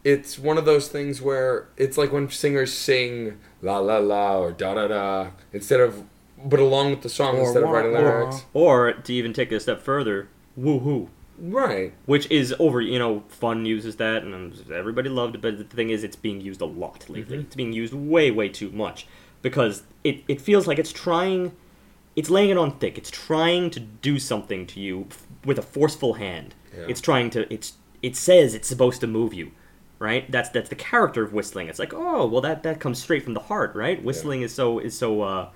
it's 0.05 0.39
one 0.39 0.59
of 0.59 0.67
those 0.67 0.89
things 0.89 1.21
where 1.23 1.67
it's 1.77 1.97
like 1.97 2.13
when 2.13 2.29
singers 2.29 2.73
sing 2.73 3.41
la 3.65 3.79
la 3.79 3.99
la 3.99 4.39
or 4.39 4.53
da 4.53 4.75
da 4.75 4.87
da 4.89 5.31
instead 5.53 5.81
of, 5.81 6.05
but 6.45 6.61
along 6.61 6.91
with 6.91 7.03
the 7.03 7.09
song 7.09 7.37
Or 7.37 7.41
instead 7.45 7.63
of 7.63 7.71
writing 7.71 7.93
wah. 7.93 7.99
lyrics. 7.99 8.45
or 8.53 8.93
to 8.93 9.13
even 9.13 9.33
take 9.33 9.51
it 9.53 9.57
a 9.57 9.61
step 9.61 9.81
further, 9.83 10.29
woohoo. 10.59 11.09
Right. 11.37 11.93
which 12.07 12.31
is 12.31 12.55
over. 12.61 12.81
You 12.81 12.99
know, 12.99 13.25
Fun 13.29 13.67
uses 13.67 13.97
that, 13.97 14.23
and 14.23 14.35
everybody 14.71 15.09
loved 15.09 15.35
it. 15.37 15.41
But 15.43 15.59
the 15.59 15.65
thing 15.65 15.91
is, 15.91 16.05
it's 16.05 16.15
being 16.17 16.41
used 16.41 16.61
a 16.61 16.65
lot 16.67 17.09
lately. 17.11 17.37
Mm-hmm. 17.37 17.47
It's 17.47 17.57
being 17.57 17.73
used 17.73 17.93
way, 17.95 18.31
way 18.31 18.49
too 18.49 18.71
much 18.71 19.07
because 19.43 19.83
it 20.05 20.23
it 20.29 20.41
feels 20.41 20.67
like 20.69 20.79
it's 20.79 20.93
trying, 20.93 21.53
it's 22.15 22.31
laying 22.31 22.51
it 22.51 22.57
on 22.59 22.79
thick. 22.79 22.97
It's 22.99 23.11
trying 23.11 23.71
to 23.71 23.81
do 23.81 24.19
something 24.21 24.67
to 24.69 24.79
you 24.81 25.07
f- 25.11 25.27
with 25.45 25.59
a 25.59 25.63
forceful 25.63 26.15
hand. 26.15 26.55
Yeah. 26.77 26.85
It's 26.91 27.01
trying 27.01 27.31
to. 27.31 27.53
It's 27.53 27.73
it 28.03 28.15
says 28.17 28.55
it's 28.55 28.69
supposed 28.69 29.01
to 29.01 29.07
move 29.09 29.33
you. 29.35 29.51
Right, 30.01 30.31
that's 30.31 30.51
that's 30.51 30.69
the 30.69 30.75
character 30.75 31.23
of 31.23 31.33
whistling. 31.33 31.69
It's 31.69 31.79
like, 31.79 31.95
oh, 31.95 32.27
well, 32.27 32.41
that 32.41 32.63
that 32.65 32.81
comes 32.81 33.01
straight 33.01 33.23
from 33.23 33.35
the 33.35 33.41
heart, 33.41 33.75
right? 33.75 34.03
Whistling 34.03 34.43
is 34.43 34.53
so 34.53 34.81
is 34.81 34.99
so 34.99 35.23
uh, 35.23 35.51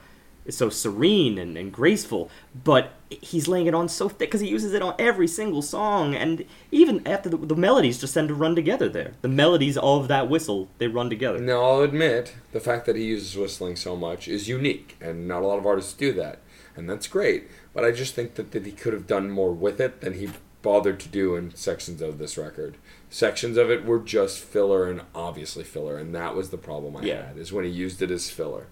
is 0.48 0.56
so 0.56 0.70
serene 0.70 1.38
and, 1.38 1.56
and 1.56 1.72
graceful, 1.72 2.30
but 2.64 2.92
he's 3.10 3.46
laying 3.46 3.66
it 3.66 3.74
on 3.74 3.88
so 3.88 4.08
thick 4.08 4.30
because 4.30 4.40
he 4.40 4.48
uses 4.48 4.72
it 4.72 4.80
on 4.80 4.94
every 4.98 5.28
single 5.28 5.60
song, 5.60 6.14
and 6.14 6.44
even 6.70 7.06
after 7.06 7.28
the, 7.28 7.36
the 7.36 7.54
melodies 7.54 7.98
just 7.98 8.14
tend 8.14 8.28
to 8.28 8.34
run 8.34 8.56
together 8.56 8.88
there. 8.88 9.12
The 9.20 9.28
melodies 9.28 9.76
of 9.76 10.08
that 10.08 10.30
whistle 10.30 10.68
they 10.78 10.88
run 10.88 11.10
together. 11.10 11.38
Now, 11.38 11.62
I'll 11.62 11.82
admit 11.82 12.34
the 12.52 12.60
fact 12.60 12.86
that 12.86 12.96
he 12.96 13.04
uses 13.04 13.36
whistling 13.36 13.76
so 13.76 13.94
much 13.94 14.26
is 14.26 14.48
unique, 14.48 14.96
and 15.00 15.28
not 15.28 15.42
a 15.42 15.46
lot 15.46 15.58
of 15.58 15.66
artists 15.66 15.92
do 15.92 16.12
that, 16.14 16.38
and 16.74 16.88
that's 16.88 17.06
great. 17.06 17.48
But 17.74 17.84
I 17.84 17.90
just 17.90 18.14
think 18.14 18.36
that, 18.36 18.52
that 18.52 18.64
he 18.64 18.72
could 18.72 18.94
have 18.94 19.06
done 19.06 19.30
more 19.30 19.52
with 19.52 19.80
it 19.80 20.00
than 20.00 20.14
he 20.14 20.30
bothered 20.62 20.98
to 21.00 21.08
do 21.08 21.36
in 21.36 21.54
sections 21.54 22.02
of 22.02 22.18
this 22.18 22.38
record. 22.38 22.76
Sections 23.10 23.56
of 23.56 23.70
it 23.70 23.84
were 23.84 23.98
just 23.98 24.38
filler 24.38 24.88
and 24.90 25.00
obviously 25.14 25.64
filler, 25.64 25.96
and 25.96 26.14
that 26.14 26.34
was 26.34 26.50
the 26.50 26.58
problem 26.58 26.96
I 26.96 27.02
Yeah. 27.02 27.28
had 27.28 27.38
is 27.38 27.52
when 27.52 27.64
he 27.64 27.70
used 27.70 28.02
it 28.02 28.10
as 28.10 28.28
filler. 28.28 28.66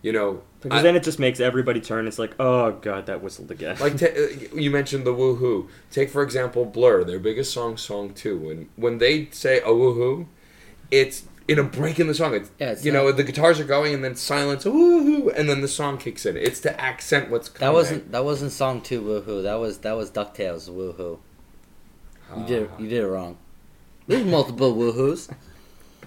You 0.00 0.12
know, 0.12 0.42
Because 0.60 0.80
I- 0.80 0.82
then 0.82 0.96
it 0.96 1.02
just 1.02 1.18
makes 1.18 1.40
everybody 1.40 1.80
turn. 1.80 2.06
It's 2.06 2.18
like, 2.18 2.32
oh 2.40 2.72
god, 2.72 3.06
that 3.06 3.22
whistled 3.22 3.50
again. 3.50 3.76
like 3.80 3.96
ta- 3.98 4.06
uh, 4.06 4.54
you 4.54 4.70
mentioned 4.70 5.04
the 5.06 5.14
woohoo. 5.14 5.68
Take 5.90 6.10
for 6.10 6.22
example 6.22 6.64
Blur, 6.66 7.04
their 7.04 7.18
biggest 7.18 7.52
song, 7.52 7.76
song 7.76 8.12
two. 8.14 8.38
When 8.38 8.68
when 8.76 8.98
they 8.98 9.28
say 9.32 9.60
a 9.60 9.68
woohoo, 9.68 10.26
it's 10.90 11.24
in 11.48 11.58
a 11.58 11.62
break 11.62 11.98
in 12.00 12.06
the 12.06 12.14
song. 12.14 12.34
It's, 12.34 12.50
Yeah, 12.58 12.70
it's 12.72 12.84
you 12.86 12.92
not- 12.92 13.04
know 13.04 13.12
the 13.12 13.22
guitars 13.24 13.60
are 13.60 13.64
going 13.64 13.92
and 13.94 14.02
then 14.04 14.14
silence, 14.16 14.64
a 14.66 14.70
woohoo, 14.70 15.30
and 15.36 15.48
then 15.48 15.60
the 15.62 15.68
song 15.68 15.96
kicks 15.98 16.24
in. 16.26 16.36
It's 16.38 16.60
to 16.60 16.78
accent 16.80 17.30
what's 17.30 17.48
coming. 17.50 17.70
that 17.70 17.74
wasn't 17.74 18.12
that 18.12 18.24
wasn't 18.24 18.52
song 18.52 18.80
two 18.82 19.00
woohoo. 19.02 19.42
That 19.42 19.56
was 19.56 19.78
that 19.78 19.92
was 19.96 20.10
Ducktales 20.10 20.68
woohoo. 20.70 21.18
You 22.36 22.46
did 22.46 22.68
Ah. 22.72 22.78
you 22.80 22.88
did 22.88 23.02
it 23.04 23.08
wrong. 23.08 23.36
There's 24.06 24.24
multiple 24.24 24.74
woohoos. 24.74 25.30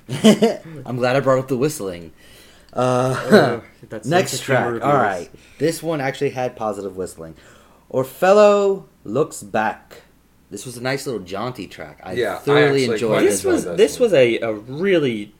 I'm 0.86 0.98
glad 0.98 1.16
I 1.16 1.20
brought 1.20 1.40
up 1.40 1.48
the 1.48 1.58
whistling. 1.58 2.14
Uh, 2.74 3.62
that's 3.90 4.08
next 4.08 4.42
track. 4.42 4.66
humor 4.66 4.84
All 4.84 4.94
reviews. 4.94 5.02
right, 5.30 5.30
this 5.58 5.82
one 5.82 6.00
actually 6.02 6.30
had 6.32 6.56
positive 6.56 6.96
whistling. 6.96 7.36
Orpheo 7.92 8.86
looks 9.04 9.42
back. 9.44 10.02
This 10.50 10.66
was 10.66 10.78
a 10.78 10.82
nice 10.82 11.06
little 11.06 11.22
jaunty 11.22 11.68
track. 11.68 12.00
I 12.04 12.14
Yeah, 12.14 12.38
thoroughly 12.40 12.84
actually 12.84 12.94
enjoyed. 12.94 13.24
This 13.26 13.44
was 13.44 13.66
this 13.66 13.78
this 13.78 14.00
one. 14.00 14.06
was 14.06 14.14
a, 14.14 14.40
a 14.40 14.54
really, 14.54 15.34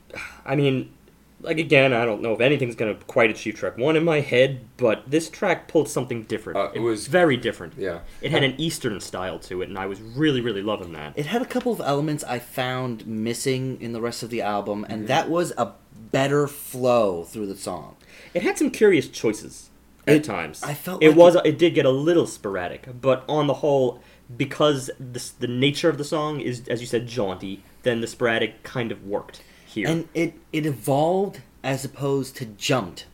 I 0.44 0.56
mean, 0.56 0.92
like 1.40 1.58
again, 1.58 1.92
I 1.92 2.04
don't 2.04 2.20
know 2.22 2.32
if 2.32 2.40
anything's 2.40 2.74
gonna 2.74 2.96
quite 3.06 3.30
achieve 3.30 3.54
track 3.54 3.76
one 3.78 3.96
in 3.96 4.04
my 4.04 4.20
head, 4.20 4.60
but 4.76 5.08
this 5.10 5.30
track 5.30 5.68
pulled 5.68 5.88
something 5.88 6.24
different. 6.24 6.58
Uh, 6.58 6.70
it 6.74 6.80
was- 6.80 7.06
very 7.06 7.36
different. 7.36 7.74
Yeah. 7.76 8.00
It 8.20 8.30
had 8.30 8.42
an 8.42 8.54
Eastern 8.58 9.00
style 9.00 9.38
to 9.40 9.62
it, 9.62 9.68
and 9.68 9.78
I 9.78 9.86
was 9.86 10.00
really, 10.00 10.40
really 10.40 10.62
loving 10.62 10.92
that. 10.94 11.12
It 11.16 11.26
had 11.26 11.40
a 11.42 11.46
couple 11.46 11.72
of 11.72 11.80
elements 11.80 12.24
I 12.24 12.38
found 12.38 13.06
missing 13.06 13.78
in 13.80 13.92
the 13.92 14.00
rest 14.00 14.22
of 14.22 14.30
the 14.30 14.42
album, 14.42 14.84
and 14.88 15.00
Mm-hmm. 15.02 15.06
that 15.08 15.30
was 15.30 15.52
a 15.56 15.72
better 16.10 16.46
flow 16.48 17.22
through 17.24 17.46
the 17.46 17.56
song. 17.56 17.96
It 18.34 18.42
had 18.42 18.58
some 18.58 18.70
curious 18.70 19.08
choices 19.08 19.70
at 20.06 20.16
It- 20.16 20.24
times. 20.24 20.62
I 20.62 20.74
felt 20.74 21.02
it 21.02 21.08
like 21.10 21.16
was 21.16 21.36
it 21.44 21.58
did 21.58 21.74
get 21.74 21.84
a 21.86 21.90
little 21.90 22.26
sporadic, 22.26 22.88
but 23.00 23.24
on 23.28 23.46
the 23.46 23.54
whole, 23.54 24.00
because 24.36 24.90
this, 24.98 25.30
the 25.30 25.46
nature 25.46 25.88
of 25.88 25.98
the 25.98 26.04
song 26.04 26.40
is, 26.40 26.66
as 26.68 26.80
you 26.80 26.86
said, 26.86 27.06
jaunty, 27.06 27.62
then 27.84 28.00
the 28.00 28.06
sporadic 28.06 28.62
kind 28.62 28.90
of 28.92 29.04
worked 29.06 29.42
here. 29.78 29.88
And 29.88 30.08
it 30.14 30.34
it 30.52 30.66
evolved 30.66 31.40
as 31.64 31.84
opposed 31.84 32.36
to 32.36 32.44
jumped. 32.46 33.06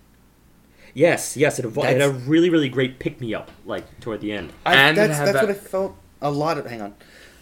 yes, 0.94 1.36
yes, 1.36 1.58
it, 1.58 1.64
evolved. 1.64 1.90
it 1.90 2.00
had 2.00 2.10
a 2.10 2.12
really, 2.12 2.50
really 2.50 2.68
great 2.68 2.98
pick 2.98 3.20
me 3.20 3.34
up, 3.34 3.50
like 3.64 4.00
toward 4.00 4.20
the 4.20 4.32
end. 4.32 4.52
I, 4.64 4.74
And 4.76 4.96
that's 4.96 5.18
that's 5.18 5.32
that- 5.32 5.42
what 5.42 5.50
I 5.50 5.54
felt 5.54 5.96
a 6.22 6.30
lot 6.30 6.58
of. 6.58 6.66
Hang 6.66 6.82
on, 6.82 6.94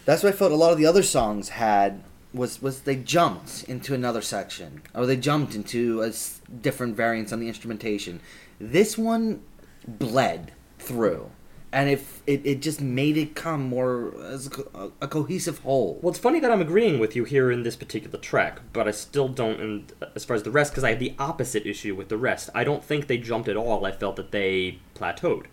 that's 0.05 0.23
what 0.23 0.33
I 0.33 0.35
felt 0.35 0.51
a 0.51 0.55
lot 0.55 0.71
of 0.71 0.77
the 0.77 0.85
other 0.85 1.03
songs 1.03 1.49
had 1.49 2.03
was 2.33 2.61
was 2.61 2.81
they 2.81 2.95
jumped 2.95 3.63
into 3.67 3.93
another 3.93 4.21
section 4.21 4.81
or 4.95 5.05
they 5.05 5.15
jumped 5.17 5.53
into 5.55 6.01
a 6.01 6.07
s- 6.09 6.41
different 6.61 6.95
variants 6.95 7.31
on 7.31 7.39
the 7.39 7.47
instrumentation. 7.47 8.19
This 8.59 8.97
one 8.97 9.41
bled 9.87 10.51
through, 10.79 11.29
and 11.73 11.89
if 11.89 12.21
it, 12.27 12.45
it 12.45 12.61
just 12.61 12.79
made 12.79 13.17
it 13.17 13.35
come 13.35 13.63
more 13.63 14.13
as 14.23 14.47
a, 14.75 14.91
a 15.01 15.07
cohesive 15.07 15.59
whole. 15.59 15.99
Well, 16.01 16.11
it's 16.11 16.19
funny 16.19 16.39
that 16.39 16.51
I'm 16.51 16.61
agreeing 16.61 16.99
with 16.99 17.15
you 17.15 17.23
here 17.23 17.51
in 17.51 17.63
this 17.63 17.75
particular 17.75 18.19
track, 18.19 18.59
but 18.71 18.87
I 18.87 18.91
still 18.91 19.27
don't, 19.27 19.59
in, 19.59 19.85
as 20.15 20.23
far 20.23 20.35
as 20.35 20.43
the 20.43 20.51
rest, 20.51 20.71
because 20.71 20.83
I 20.83 20.91
have 20.91 20.99
the 20.99 21.15
opposite 21.17 21.65
issue 21.65 21.95
with 21.95 22.09
the 22.09 22.17
rest. 22.17 22.51
I 22.53 22.63
don't 22.63 22.83
think 22.83 23.07
they 23.07 23.17
jumped 23.17 23.49
at 23.49 23.57
all. 23.57 23.85
I 23.85 23.91
felt 23.91 24.17
that 24.17 24.31
they 24.31 24.77
plateaued. 24.95 25.47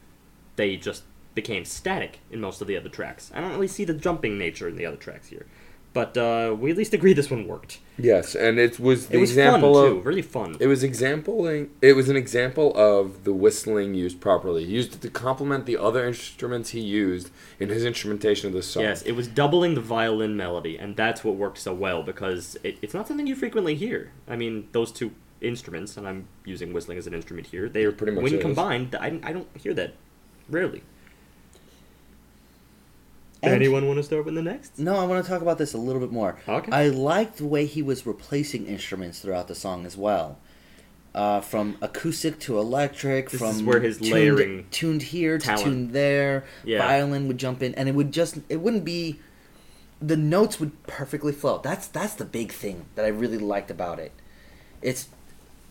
They 0.56 0.76
just 0.76 1.04
became 1.34 1.64
static 1.64 2.18
in 2.30 2.40
most 2.40 2.60
of 2.60 2.68
the 2.68 2.76
other 2.76 2.90
tracks. 2.90 3.30
I 3.34 3.40
don't 3.40 3.52
really 3.52 3.66
see 3.66 3.84
the 3.84 3.94
jumping 3.94 4.36
nature 4.36 4.68
in 4.68 4.76
the 4.76 4.84
other 4.84 4.98
tracks 4.98 5.28
here. 5.28 5.46
But 5.92 6.16
uh, 6.16 6.54
we 6.58 6.70
at 6.70 6.76
least 6.76 6.94
agree 6.94 7.12
this 7.14 7.30
one 7.30 7.48
worked. 7.48 7.80
Yes, 7.98 8.36
and 8.36 8.58
it 8.60 8.78
was 8.78 9.08
the 9.08 9.16
It 9.16 9.20
was 9.20 9.30
example 9.30 9.74
fun, 9.74 9.84
of 9.84 9.90
too. 9.90 10.00
Really 10.02 10.22
fun. 10.22 10.56
It 10.60 10.68
was 10.68 10.84
exampling. 10.84 11.70
It 11.82 11.94
was 11.94 12.08
an 12.08 12.16
example 12.16 12.72
of 12.76 13.24
the 13.24 13.32
whistling 13.32 13.94
used 13.94 14.20
properly. 14.20 14.64
He 14.64 14.72
used 14.72 14.94
it 14.94 15.00
to 15.02 15.10
complement 15.10 15.66
the 15.66 15.76
other 15.76 16.06
instruments 16.06 16.70
he 16.70 16.80
used 16.80 17.30
in 17.58 17.70
his 17.70 17.84
instrumentation 17.84 18.46
of 18.46 18.52
the 18.52 18.62
song. 18.62 18.84
Yes, 18.84 19.02
it 19.02 19.12
was 19.12 19.26
doubling 19.26 19.74
the 19.74 19.80
violin 19.80 20.36
melody, 20.36 20.78
and 20.78 20.96
that's 20.96 21.24
what 21.24 21.34
worked 21.34 21.58
so 21.58 21.74
well 21.74 22.04
because 22.04 22.56
it, 22.62 22.78
it's 22.82 22.94
not 22.94 23.08
something 23.08 23.26
you 23.26 23.34
frequently 23.34 23.74
hear. 23.74 24.12
I 24.28 24.36
mean, 24.36 24.68
those 24.70 24.92
two 24.92 25.10
instruments, 25.40 25.96
and 25.96 26.06
I'm 26.06 26.28
using 26.44 26.72
whistling 26.72 26.98
as 26.98 27.08
an 27.08 27.14
instrument 27.14 27.48
here. 27.48 27.68
They 27.68 27.84
are 27.84 27.92
pretty 27.92 28.12
much 28.12 28.22
when 28.22 28.34
is. 28.34 28.40
combined. 28.40 28.94
I, 28.94 29.18
I 29.24 29.32
don't 29.32 29.48
hear 29.56 29.74
that 29.74 29.94
rarely. 30.48 30.82
And- 33.42 33.54
Anyone 33.54 33.86
want 33.86 33.96
to 33.98 34.02
start 34.02 34.24
with 34.26 34.34
the 34.34 34.42
next? 34.42 34.78
No, 34.78 34.96
I 34.96 35.04
want 35.06 35.24
to 35.24 35.30
talk 35.30 35.40
about 35.42 35.56
this 35.58 35.72
a 35.72 35.78
little 35.78 36.00
bit 36.00 36.12
more. 36.12 36.36
Okay. 36.46 36.70
I 36.72 36.88
liked 36.88 37.38
the 37.38 37.46
way 37.46 37.64
he 37.66 37.80
was 37.82 38.04
replacing 38.06 38.66
instruments 38.66 39.20
throughout 39.20 39.48
the 39.48 39.54
song 39.54 39.86
as 39.86 39.96
well. 39.96 40.38
Uh, 41.14 41.40
from 41.40 41.76
acoustic 41.82 42.38
to 42.40 42.58
electric, 42.58 43.30
This 43.30 43.40
from 43.40 43.50
is 43.56 43.62
where 43.62 43.80
his 43.80 43.98
tuned, 43.98 44.12
layering 44.12 44.66
tuned 44.70 45.02
here 45.02 45.38
to 45.38 45.44
talent. 45.44 45.64
tuned 45.64 45.90
there. 45.92 46.44
Yeah. 46.64 46.78
Violin 46.86 47.26
would 47.28 47.38
jump 47.38 47.62
in, 47.62 47.74
and 47.74 47.88
it 47.88 47.94
would 47.96 48.12
just 48.12 48.38
it 48.48 48.60
wouldn't 48.60 48.84
be 48.84 49.18
the 50.00 50.16
notes 50.16 50.60
would 50.60 50.82
perfectly 50.86 51.32
flow. 51.32 51.58
That's 51.64 51.88
that's 51.88 52.14
the 52.14 52.24
big 52.24 52.52
thing 52.52 52.84
that 52.94 53.04
I 53.04 53.08
really 53.08 53.38
liked 53.38 53.72
about 53.72 53.98
it. 53.98 54.12
It's 54.82 55.08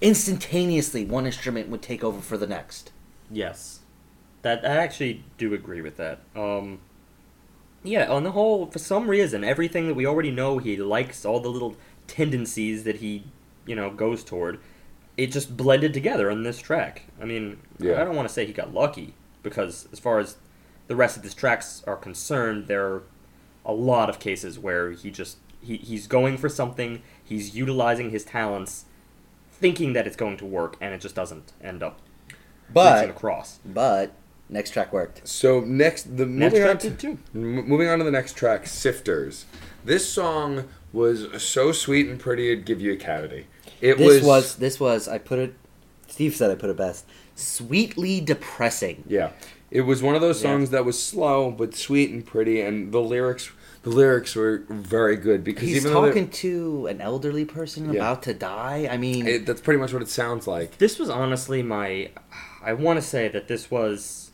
instantaneously 0.01 1.05
one 1.05 1.25
instrument 1.25 1.69
would 1.69 1.81
take 1.81 2.03
over 2.03 2.19
for 2.21 2.35
the 2.37 2.47
next. 2.47 2.91
Yes, 3.31 3.79
that 4.41 4.65
I 4.65 4.75
actually 4.77 5.23
do 5.37 5.53
agree 5.53 5.81
with 5.81 5.97
that. 5.97 6.19
Um, 6.35 6.79
yeah, 7.83 8.07
on 8.09 8.23
the 8.23 8.31
whole, 8.31 8.65
for 8.67 8.79
some 8.79 9.09
reason, 9.09 9.43
everything 9.43 9.87
that 9.87 9.93
we 9.95 10.05
already 10.05 10.31
know 10.31 10.57
he 10.57 10.77
likes, 10.77 11.25
all 11.25 11.39
the 11.39 11.49
little 11.49 11.75
tendencies 12.07 12.83
that 12.83 12.97
he, 12.97 13.23
you 13.65 13.75
know, 13.75 13.89
goes 13.89 14.23
toward, 14.23 14.59
it 15.17 15.31
just 15.31 15.55
blended 15.57 15.93
together 15.93 16.29
on 16.31 16.43
this 16.43 16.59
track. 16.59 17.03
I 17.21 17.25
mean, 17.25 17.59
Yeah. 17.79 18.01
I 18.01 18.05
don't 18.05 18.15
want 18.15 18.27
to 18.27 18.33
say 18.33 18.45
he 18.45 18.53
got 18.53 18.73
lucky 18.73 19.13
because 19.43 19.87
as 19.91 19.99
far 19.99 20.19
as 20.19 20.37
the 20.87 20.95
rest 20.95 21.17
of 21.17 21.23
his 21.23 21.33
tracks 21.33 21.83
are 21.87 21.95
concerned, 21.95 22.67
there 22.67 22.85
are 22.85 23.03
a 23.65 23.73
lot 23.73 24.09
of 24.09 24.19
cases 24.19 24.57
where 24.57 24.91
he 24.91 25.11
just 25.11 25.37
he, 25.61 25.75
he's 25.77 26.07
going 26.07 26.37
for 26.37 26.47
something, 26.47 27.01
he's 27.23 27.55
utilizing 27.55 28.09
his 28.11 28.23
talents, 28.23 28.85
thinking 29.51 29.91
that 29.93 30.07
it's 30.07 30.15
going 30.15 30.37
to 30.37 30.45
work, 30.45 30.77
and 30.79 30.93
it 30.93 31.01
just 31.01 31.15
doesn't 31.15 31.51
end 31.61 31.83
up 31.83 31.99
But 32.73 33.09
across. 33.09 33.59
but 33.65 34.13
next 34.49 34.71
track 34.71 34.91
worked. 34.91 35.27
So 35.27 35.61
next, 35.61 36.17
the 36.17 36.25
Next 36.25 36.53
moving 36.53 36.61
on 36.67 36.69
track 36.77 36.79
to 36.81 36.89
did 36.89 36.99
too. 36.99 37.17
m- 37.35 37.67
moving 37.67 37.87
on 37.87 37.99
to 37.99 38.03
the 38.03 38.11
next 38.11 38.35
track, 38.35 38.65
Sifters. 38.65 39.45
This 39.85 40.07
song 40.09 40.65
was 40.91 41.41
so 41.41 41.71
sweet 41.71 42.07
and 42.09 42.19
pretty, 42.19 42.51
it'd 42.51 42.65
give 42.65 42.81
you 42.81 42.91
a 42.93 42.97
cavity. 42.97 43.45
It 43.81 43.97
was 43.97 44.07
This 44.15 44.15
was, 44.23 44.27
was 44.27 44.55
this 44.55 44.79
was 44.79 45.07
I 45.07 45.17
put 45.19 45.39
it. 45.39 45.53
Steve 46.07 46.35
said 46.35 46.51
I 46.51 46.55
put 46.55 46.69
it 46.69 46.75
best. 46.77 47.05
Sweetly 47.35 48.19
depressing. 48.21 49.03
yeah. 49.07 49.31
It 49.71 49.81
was 49.81 50.01
one 50.01 50.15
of 50.15 50.21
those 50.21 50.41
Yeah. 50.41 50.49
songs 50.49 50.71
that 50.71 50.83
was 50.83 51.01
slow 51.01 51.51
but 51.51 51.75
sweet 51.75 52.09
and 52.09 52.25
pretty, 52.25 52.59
and 52.59 52.91
the 52.91 52.99
lyrics, 52.99 53.51
the 53.83 53.91
lyrics 53.91 54.35
were 54.35 54.63
very 54.67 55.15
good 55.15 55.43
because 55.43 55.67
He's 55.67 55.77
even 55.85 55.93
talking 55.93 56.27
to 56.29 56.87
an 56.87 56.99
elderly 57.01 57.45
person 57.45 57.85
Yeah. 57.93 57.99
about 57.99 58.23
to 58.23 58.33
die. 58.33 58.87
I 58.91 58.97
mean, 58.97 59.27
it, 59.27 59.45
that's 59.45 59.61
pretty 59.61 59.79
much 59.79 59.93
what 59.93 60.01
it 60.01 60.09
sounds 60.09 60.47
like. 60.47 60.79
This 60.79 60.97
was 60.97 61.09
honestly 61.09 61.61
my. 61.61 62.09
I 62.63 62.73
want 62.73 62.97
to 62.99 63.05
say 63.05 63.27
that 63.29 63.47
this 63.47 63.69
was 63.69 64.28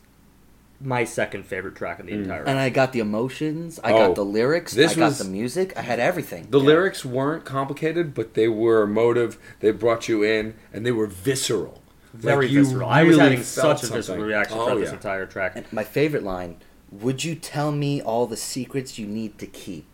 my 0.80 1.04
second 1.04 1.44
favorite 1.46 1.74
track 1.74 2.00
in 2.00 2.06
the 2.06 2.12
mm. 2.12 2.22
entire. 2.22 2.38
album. 2.40 2.50
and 2.50 2.58
I 2.58 2.68
got 2.68 2.92
the 2.92 3.00
emotions. 3.00 3.80
I 3.82 3.92
Oh, 3.92 4.08
got 4.08 4.14
the 4.16 4.24
lyrics. 4.24 4.74
this 4.74 4.92
I 4.92 4.96
got 4.96 5.06
was- 5.06 5.18
the 5.18 5.24
music. 5.24 5.72
I 5.76 5.82
had 5.82 5.98
everything. 5.98 6.48
The 6.50 6.60
Yeah. 6.60 6.66
lyrics 6.66 7.04
weren't 7.04 7.44
complicated, 7.44 8.14
but 8.14 8.34
they 8.34 8.48
were 8.48 8.82
emotive. 8.82 9.38
They 9.60 9.70
brought 9.70 10.08
you 10.08 10.22
in, 10.22 10.54
and 10.72 10.84
they 10.84 10.92
were 10.92 11.06
visceral. 11.06 11.80
Very 12.12 12.46
Like, 12.46 12.52
you 12.52 12.64
visceral. 12.64 12.88
I 12.88 13.02
was 13.02 13.18
having 13.18 13.42
such 13.42 13.82
a 13.82 13.86
visceral 13.88 14.22
reaction 14.22 14.58
Oh, 14.58 14.64
throughout 14.66 14.80
this 14.80 14.88
yeah. 14.90 14.94
entire 14.94 15.26
track. 15.26 15.52
And 15.56 15.64
my 15.72 15.84
favorite 15.84 16.22
line: 16.22 16.56
"Would 16.90 17.24
you 17.24 17.34
tell 17.34 17.72
me 17.72 18.00
all 18.00 18.26
the 18.26 18.36
secrets 18.36 18.98
you 18.98 19.06
need 19.06 19.38
to 19.38 19.46
keep?" 19.46 19.86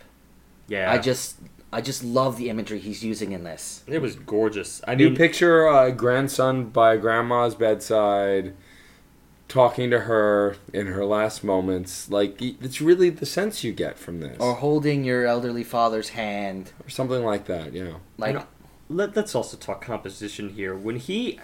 Yeah, 0.69 0.91
I 0.93 0.99
just, 0.99 1.37
I 1.73 1.81
just 1.81 2.05
love 2.05 2.37
the 2.37 2.49
imagery 2.49 2.79
he's 2.79 3.03
using 3.05 3.33
in 3.33 3.45
this. 3.45 3.83
it 3.89 4.01
was 4.01 4.15
gorgeous. 4.15 4.81
I 4.87 4.93
You 4.93 5.07
mean, 5.09 5.17
picture 5.17 5.67
a 5.67 5.91
grandson 5.91 6.67
by 6.67 6.97
grandma's 6.97 7.55
bedside, 7.57 8.55
talking 9.53 9.91
to 9.91 10.01
her 10.01 10.57
in 10.73 10.87
her 10.87 11.05
last 11.05 11.45
moments. 11.45 12.11
Like 12.11 12.41
it's 12.41 12.81
really 12.81 13.11
the 13.11 13.27
sense 13.27 13.63
you 13.63 13.73
get 13.73 13.99
from 13.99 14.21
this, 14.21 14.39
Or 14.41 14.55
holding 14.55 15.05
your 15.05 15.27
elderly 15.27 15.63
father's 15.63 16.11
hand, 16.11 16.73
or 16.85 16.89
something 16.89 17.23
like 17.23 17.45
that. 17.47 17.75
Yeah. 17.75 17.95
like 18.17 18.31
And 18.31 18.39
uh, 18.39 18.47
let, 18.89 19.15
let's 19.15 19.35
also 19.35 19.57
talk 19.59 19.85
composition 19.85 20.51
here. 20.51 20.75
When 20.75 20.97
he 20.97 21.39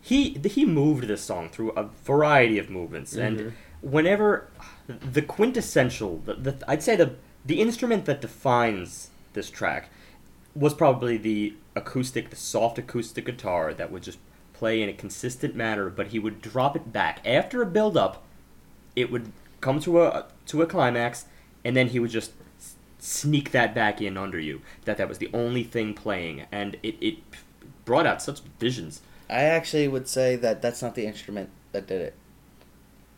he 0.00 0.38
he 0.44 0.66
moved 0.66 1.08
this 1.08 1.22
song 1.22 1.48
through 1.48 1.70
a 1.70 1.84
variety 2.04 2.58
of 2.58 2.68
movements, 2.68 3.14
and 3.14 3.38
mm-hmm. 3.38 3.90
whenever 3.90 4.48
the 4.86 5.22
quintessential, 5.22 6.18
the, 6.26 6.34
the 6.34 6.64
I'd 6.68 6.82
say 6.82 6.94
the 6.94 7.14
the 7.44 7.60
instrument 7.60 8.04
that 8.04 8.20
defines 8.20 9.10
this 9.32 9.48
track 9.50 9.88
was 10.54 10.74
probably 10.74 11.16
the 11.16 11.54
acoustic, 11.74 12.30
the 12.30 12.36
soft 12.36 12.78
acoustic 12.78 13.24
guitar 13.26 13.72
that 13.72 13.90
would 13.90 14.02
just 14.02 14.18
play 14.56 14.82
in 14.82 14.88
a 14.88 14.92
consistent 14.92 15.54
manner, 15.54 15.90
but 15.90 16.08
he 16.08 16.18
would 16.18 16.40
drop 16.40 16.76
it 16.76 16.92
back 16.92 17.20
after 17.24 17.62
a 17.62 17.66
build 17.66 17.96
up. 17.96 18.24
It 18.94 19.10
would 19.10 19.32
come 19.60 19.80
to 19.80 20.02
a 20.02 20.26
to 20.46 20.62
a 20.62 20.66
climax, 20.66 21.26
and 21.64 21.76
then 21.76 21.88
he 21.88 22.00
would 22.00 22.10
just 22.10 22.32
sneak 22.98 23.50
that 23.52 23.74
back 23.74 24.00
in 24.00 24.16
under 24.16 24.40
you. 24.40 24.62
That 24.84 24.96
that 24.96 25.08
was 25.08 25.18
the 25.18 25.30
only 25.34 25.62
thing 25.62 25.94
playing, 25.94 26.46
and 26.50 26.76
it, 26.82 26.96
it 27.00 27.18
brought 27.84 28.06
out 28.06 28.22
such 28.22 28.40
visions. 28.58 29.02
I 29.28 29.42
actually 29.42 29.88
would 29.88 30.08
say 30.08 30.36
that 30.36 30.62
that's 30.62 30.82
not 30.82 30.94
the 30.94 31.06
instrument 31.06 31.50
that 31.72 31.86
did 31.86 32.00
it. 32.00 32.14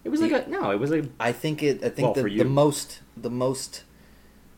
It 0.05 0.09
was 0.11 0.21
like 0.21 0.33
a 0.33 0.49
no, 0.49 0.71
it 0.71 0.79
was 0.79 0.91
like 0.91 1.05
I 1.21 1.33
think 1.33 1.63
it. 1.63 1.85
I 1.85 1.91
think 1.91 2.17
Well, 2.17 2.25
the, 2.25 2.39
the 2.39 2.45
most, 2.45 3.01
the 3.17 3.31
most, 3.31 3.85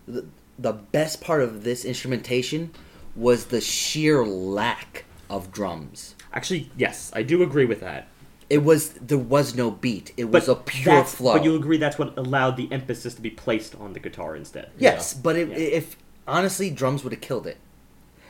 the, 0.06 0.26
the 0.58 0.72
best 0.72 1.20
part 1.20 1.42
of 1.42 1.64
this 1.64 1.84
instrumentation 1.84 2.72
was 3.16 3.46
the 3.46 3.60
sheer 3.60 4.24
lack 4.24 5.04
of 5.28 5.50
drums. 5.50 6.14
Actually 6.32 6.70
yes, 6.76 7.10
I 7.14 7.22
do 7.22 7.42
agree 7.42 7.64
with 7.64 7.80
that. 7.80 8.08
It 8.48 8.64
was 8.64 8.90
there 8.94 9.18
was 9.18 9.54
no 9.54 9.70
beat. 9.70 10.12
It 10.16 10.24
was 10.24 10.48
a 10.48 10.54
pure 10.56 10.96
that's- 10.96 11.14
flow. 11.14 11.34
But 11.34 11.44
you 11.44 11.54
agree 11.54 11.76
that's 11.78 11.98
what 11.98 12.16
allowed 12.18 12.56
the 12.56 12.68
emphasis 12.72 13.14
to 13.14 13.22
be 13.22 13.30
placed 13.30 13.74
on 13.76 13.92
the 13.92 14.00
guitar 14.00 14.34
instead. 14.34 14.70
yes, 14.78 15.14
but 15.14 15.36
it, 15.36 15.48
Yeah. 15.48 15.56
if 15.56 15.96
honestly, 16.26 16.70
drums 16.70 17.04
would 17.04 17.12
have 17.12 17.22
killed 17.22 17.46
it. 17.46 17.58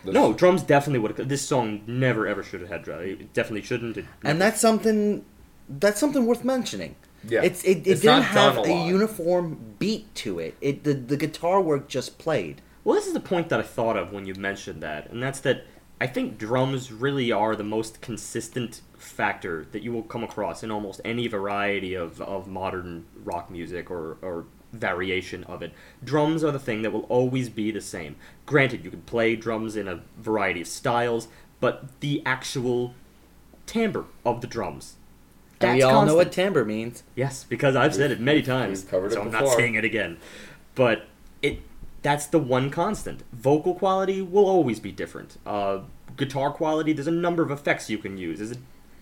No, 0.04 0.32
drums 0.32 0.62
definitely 0.62 0.98
would 1.00 1.16
have. 1.18 1.28
This 1.28 1.42
song 1.42 1.82
never 1.86 2.26
ever 2.26 2.42
should 2.42 2.60
have 2.60 2.70
had 2.70 2.82
drums. 2.82 3.20
It 3.20 3.32
definitely 3.34 3.62
shouldn't. 3.62 3.96
It, 3.98 4.04
and 4.24 4.40
that's 4.40 4.60
something 4.60 5.24
that's 5.68 6.00
something 6.00 6.26
worth 6.26 6.44
mentioning. 6.44 6.96
Yeah. 7.28 7.42
It's 7.42 7.62
it, 7.64 7.78
it 7.78 7.86
It's 7.86 8.00
didn't 8.00 8.16
not 8.20 8.24
have 8.24 8.54
done 8.56 8.66
a, 8.66 8.72
a 8.72 8.74
lot. 8.76 8.88
uniform 8.88 9.58
beat 9.78 10.14
to 10.16 10.38
it. 10.38 10.54
It 10.62 10.84
the, 10.84 10.94
the 10.94 11.16
guitar 11.18 11.60
work 11.60 11.86
just 11.88 12.18
played. 12.18 12.62
Well, 12.82 12.94
this 12.96 13.06
is 13.06 13.12
the 13.12 13.20
point 13.20 13.50
that 13.50 13.60
I 13.60 13.62
thought 13.62 13.96
of 13.98 14.10
when 14.10 14.24
you 14.24 14.34
mentioned 14.34 14.82
that, 14.82 15.10
and 15.10 15.22
that's 15.22 15.40
that 15.40 15.64
I 16.00 16.06
think 16.06 16.38
drums 16.38 16.90
really 16.90 17.30
are 17.30 17.54
the 17.54 17.64
most 17.64 18.00
consistent 18.00 18.80
factor 18.96 19.66
that 19.72 19.82
you 19.82 19.92
will 19.92 20.02
come 20.02 20.24
across 20.24 20.62
in 20.62 20.70
almost 20.70 21.00
any 21.04 21.28
variety 21.28 21.94
of, 21.94 22.20
of 22.22 22.48
modern 22.48 23.04
rock 23.22 23.50
music 23.50 23.90
or, 23.90 24.16
or 24.22 24.46
variation 24.72 25.44
of 25.44 25.62
it. 25.62 25.72
Drums 26.02 26.42
are 26.42 26.52
the 26.52 26.58
thing 26.58 26.82
that 26.82 26.92
will 26.92 27.04
always 27.04 27.50
be 27.50 27.70
the 27.70 27.80
same. 27.82 28.16
Granted, 28.46 28.84
you 28.84 28.90
can 28.90 29.02
play 29.02 29.36
drums 29.36 29.76
in 29.76 29.88
a 29.88 30.00
variety 30.18 30.62
of 30.62 30.68
styles, 30.68 31.28
but 31.60 32.00
the 32.00 32.22
actual 32.24 32.94
timbre 33.66 34.06
of 34.24 34.40
the 34.40 34.46
drums. 34.46 34.96
And 35.60 35.74
we 35.74 35.80
that's 35.80 35.92
all 35.92 36.06
know 36.06 36.16
what 36.16 36.32
timbre 36.32 36.64
means. 36.64 37.02
Yes, 37.14 37.44
because 37.44 37.76
I've 37.76 37.94
said 37.94 38.10
it 38.10 38.20
many 38.20 38.40
times, 38.40 38.84
covered 38.84 39.12
so 39.12 39.20
it 39.20 39.24
I'm 39.26 39.32
not 39.32 39.48
saying 39.48 39.74
it 39.74 39.84
again. 39.84 40.16
But 40.74 41.04
it 41.42 41.60
that's 42.02 42.26
the 42.26 42.38
one 42.38 42.70
constant. 42.70 43.22
Vocal 43.32 43.74
quality 43.74 44.22
will 44.22 44.46
always 44.46 44.80
be 44.80 44.92
different. 44.92 45.36
Uh, 45.46 45.80
guitar 46.16 46.50
quality, 46.52 46.92
there's 46.92 47.06
a 47.06 47.10
number 47.12 47.42
of 47.42 47.50
effects 47.50 47.90
you 47.90 47.98
can 47.98 48.16
use. 48.16 48.38
There's 48.38 48.52
a 48.52 48.56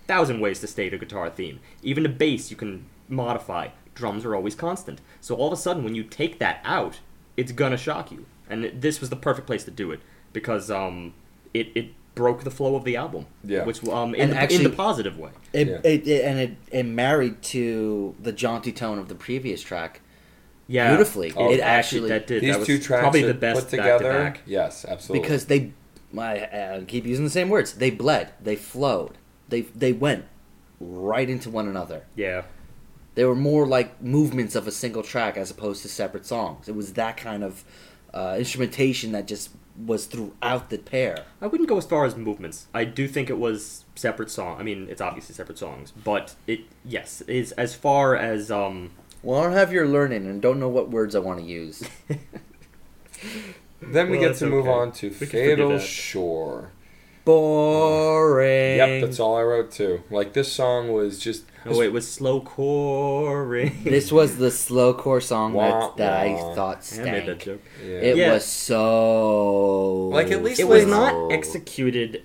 thousand 0.06 0.40
ways 0.40 0.60
to 0.60 0.66
state 0.66 0.92
a 0.94 0.98
guitar 0.98 1.30
theme. 1.30 1.60
Even 1.82 2.04
a 2.06 2.08
bass 2.08 2.50
you 2.50 2.56
can 2.56 2.86
modify. 3.08 3.68
Drums 3.94 4.24
are 4.24 4.34
always 4.34 4.54
constant. 4.54 5.00
So 5.20 5.34
all 5.34 5.48
of 5.48 5.52
a 5.52 5.56
sudden, 5.60 5.84
when 5.84 5.94
you 5.94 6.04
take 6.04 6.38
that 6.38 6.60
out, 6.64 7.00
it's 7.36 7.52
gonna 7.52 7.76
shock 7.76 8.10
you. 8.10 8.26
And 8.50 8.64
this 8.80 9.00
was 9.00 9.10
the 9.10 9.16
perfect 9.16 9.46
place 9.46 9.64
to 9.64 9.70
do 9.70 9.90
it 9.92 10.00
because 10.32 10.70
um, 10.70 11.14
it 11.52 11.68
it 11.74 11.90
broke 12.14 12.42
the 12.42 12.50
flow 12.50 12.74
of 12.74 12.84
the 12.84 12.96
album. 12.96 13.26
Yeah. 13.44 13.64
which 13.64 13.84
um 13.86 14.14
in, 14.14 14.22
And 14.22 14.30
the, 14.32 14.36
in 14.36 14.42
actually- 14.42 14.64
the 14.64 14.70
positive 14.70 15.18
way. 15.18 15.30
It, 15.52 15.68
Yeah. 15.68 15.80
it, 15.84 16.06
it 16.08 16.24
and 16.24 16.38
it, 16.40 16.56
it 16.72 16.82
married 16.84 17.42
to 17.54 18.14
the 18.20 18.32
jaunty 18.32 18.72
tone 18.72 18.98
of 18.98 19.08
the 19.08 19.14
previous 19.14 19.62
track. 19.62 20.00
Yeah, 20.68 20.90
Beautifully. 20.90 21.32
Oh, 21.34 21.50
it 21.50 21.60
actually 21.60 21.62
actually 21.62 22.08
that 22.10 22.26
did. 22.26 22.42
These 22.42 22.52
that 22.52 22.58
was 22.60 22.66
two 22.66 22.78
tracks 22.78 23.00
probably 23.00 23.22
the 23.22 23.34
best 23.34 23.60
put 23.62 23.70
together. 23.70 24.12
back-to-back. 24.12 24.42
Yes, 24.46 24.84
absolutely. 24.84 25.22
because 25.22 25.46
they 25.46 25.72
I 26.16 26.38
uh, 26.40 26.84
keep 26.86 27.04
using 27.06 27.24
the 27.24 27.30
same 27.30 27.48
words. 27.48 27.72
They 27.72 27.90
bled. 27.90 28.32
They 28.40 28.54
flowed. 28.56 29.16
They 29.48 29.62
they 29.62 29.92
went 29.92 30.26
right 30.78 31.28
into 31.28 31.50
one 31.50 31.68
another. 31.68 32.04
Yeah, 32.14 32.42
They 33.14 33.24
were 33.24 33.34
more 33.34 33.66
like 33.66 34.00
movements 34.02 34.54
of 34.54 34.66
a 34.68 34.70
single 34.70 35.02
track 35.02 35.36
as 35.36 35.50
opposed 35.50 35.82
to 35.82 35.88
separate 35.88 36.26
songs. 36.26 36.68
It 36.68 36.74
was 36.74 36.92
that 36.92 37.16
kind 37.16 37.42
of 37.42 37.64
uh, 38.14 38.36
instrumentation 38.38 39.12
that 39.12 39.26
just 39.26 39.50
was 39.86 40.06
throughout 40.06 40.70
the 40.70 40.78
pair. 40.78 41.24
I 41.40 41.46
wouldn't 41.46 41.68
go 41.68 41.78
as 41.78 41.86
far 41.86 42.04
as 42.04 42.16
movements. 42.16 42.66
I 42.74 42.84
do 42.84 43.08
think 43.08 43.30
it 43.30 43.38
was 43.38 43.84
separate 43.94 44.30
song. 44.30 44.58
I 44.60 44.62
mean, 44.62 44.86
it's 44.90 45.00
obviously 45.00 45.34
separate 45.34 45.58
songs, 45.58 45.92
but 46.04 46.34
it 46.46 46.60
yes 46.84 47.22
is 47.22 47.52
as 47.52 47.74
far 47.74 48.16
as 48.16 48.50
um. 48.50 48.90
Well, 49.22 49.40
I 49.40 49.44
don't 49.44 49.52
have 49.52 49.72
your 49.72 49.86
learning 49.88 50.26
and 50.26 50.40
don't 50.40 50.60
know 50.60 50.68
what 50.68 50.90
words 50.90 51.14
I 51.14 51.18
want 51.18 51.40
to 51.40 51.44
use. 51.44 51.82
then 53.82 54.10
we 54.10 54.18
Well, 54.18 54.20
get 54.20 54.26
that's 54.28 54.38
to 54.40 54.46
move 54.46 54.66
okay. 54.66 54.70
on 54.78 54.92
to 54.92 55.08
We 55.08 55.14
Fatal. 55.26 55.78
Shore. 55.78 56.70
Boring. 57.24 58.78
Yep, 58.78 59.00
that's 59.02 59.20
all 59.20 59.36
I 59.36 59.42
wrote 59.42 59.70
too. 59.70 60.02
Like 60.10 60.32
this 60.32 60.50
song 60.50 60.92
was 60.92 61.18
just. 61.18 61.44
Oh, 61.66 61.82
it 61.82 61.92
was 61.92 62.10
slow 62.10 62.40
coring. 62.40 63.80
This 63.84 64.10
was 64.10 64.38
the 64.38 64.46
slowcore 64.48 65.22
song 65.22 65.52
Wah, 65.52 65.88
that, 65.88 65.96
that 65.98 66.26
wah. 66.26 66.52
I 66.52 66.54
thought 66.54 66.98
I 66.98 67.02
made 67.02 67.26
that 67.26 67.40
joke. 67.40 67.60
Yeah. 67.82 67.88
It 67.96 68.16
Yeah. 68.16 68.32
was 68.32 68.46
so 68.46 70.08
Like, 70.08 70.30
at 70.30 70.42
least 70.42 70.58
It 70.60 70.64
was 70.68 70.84
Wait. 70.84 70.90
not 70.90 71.12
oh. 71.14 71.28
executed 71.28 72.22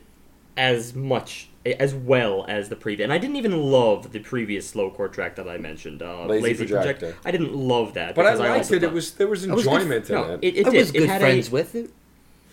as 0.55 0.93
much 0.95 1.49
as 1.65 1.93
well 1.95 2.45
as 2.47 2.69
the 2.69 2.75
previous. 2.75 3.05
And 3.05 3.13
I 3.13 3.17
didn't 3.17 3.37
even 3.37 3.57
love 3.71 4.11
the 4.11 4.19
previous 4.19 4.71
slowcore 4.73 5.11
track 5.11 5.35
that 5.37 5.47
I 5.47 5.57
mentioned, 5.57 6.01
uh, 6.01 6.25
Lazy 6.25 6.43
Lazy, 6.43 6.65
Projector. 6.67 6.93
Projector. 7.07 7.17
I 7.25 7.31
didn't 7.31 7.55
love 7.55 7.93
that, 7.93 8.15
But 8.15 8.25
I 8.25 8.31
because 8.31 8.39
liked 8.41 8.57
also 8.57 8.75
it. 8.75 8.83
It 8.83 8.91
was 8.93 9.11
there 9.13 9.27
was 9.27 9.47
I 9.47 9.53
was 9.53 9.63
good- 9.63 9.73
enjoyment 9.81 10.09
in 10.09 10.15
no, 10.15 10.33
it. 10.33 10.39
it, 10.41 10.55
it 10.57 10.67
I 10.67 10.69
did. 10.71 10.77
was 10.79 10.89
It 10.89 10.97
good 10.99 11.09
had 11.09 11.21
friends 11.21 11.47
a, 11.47 11.51
with 11.51 11.75
it. 11.75 11.89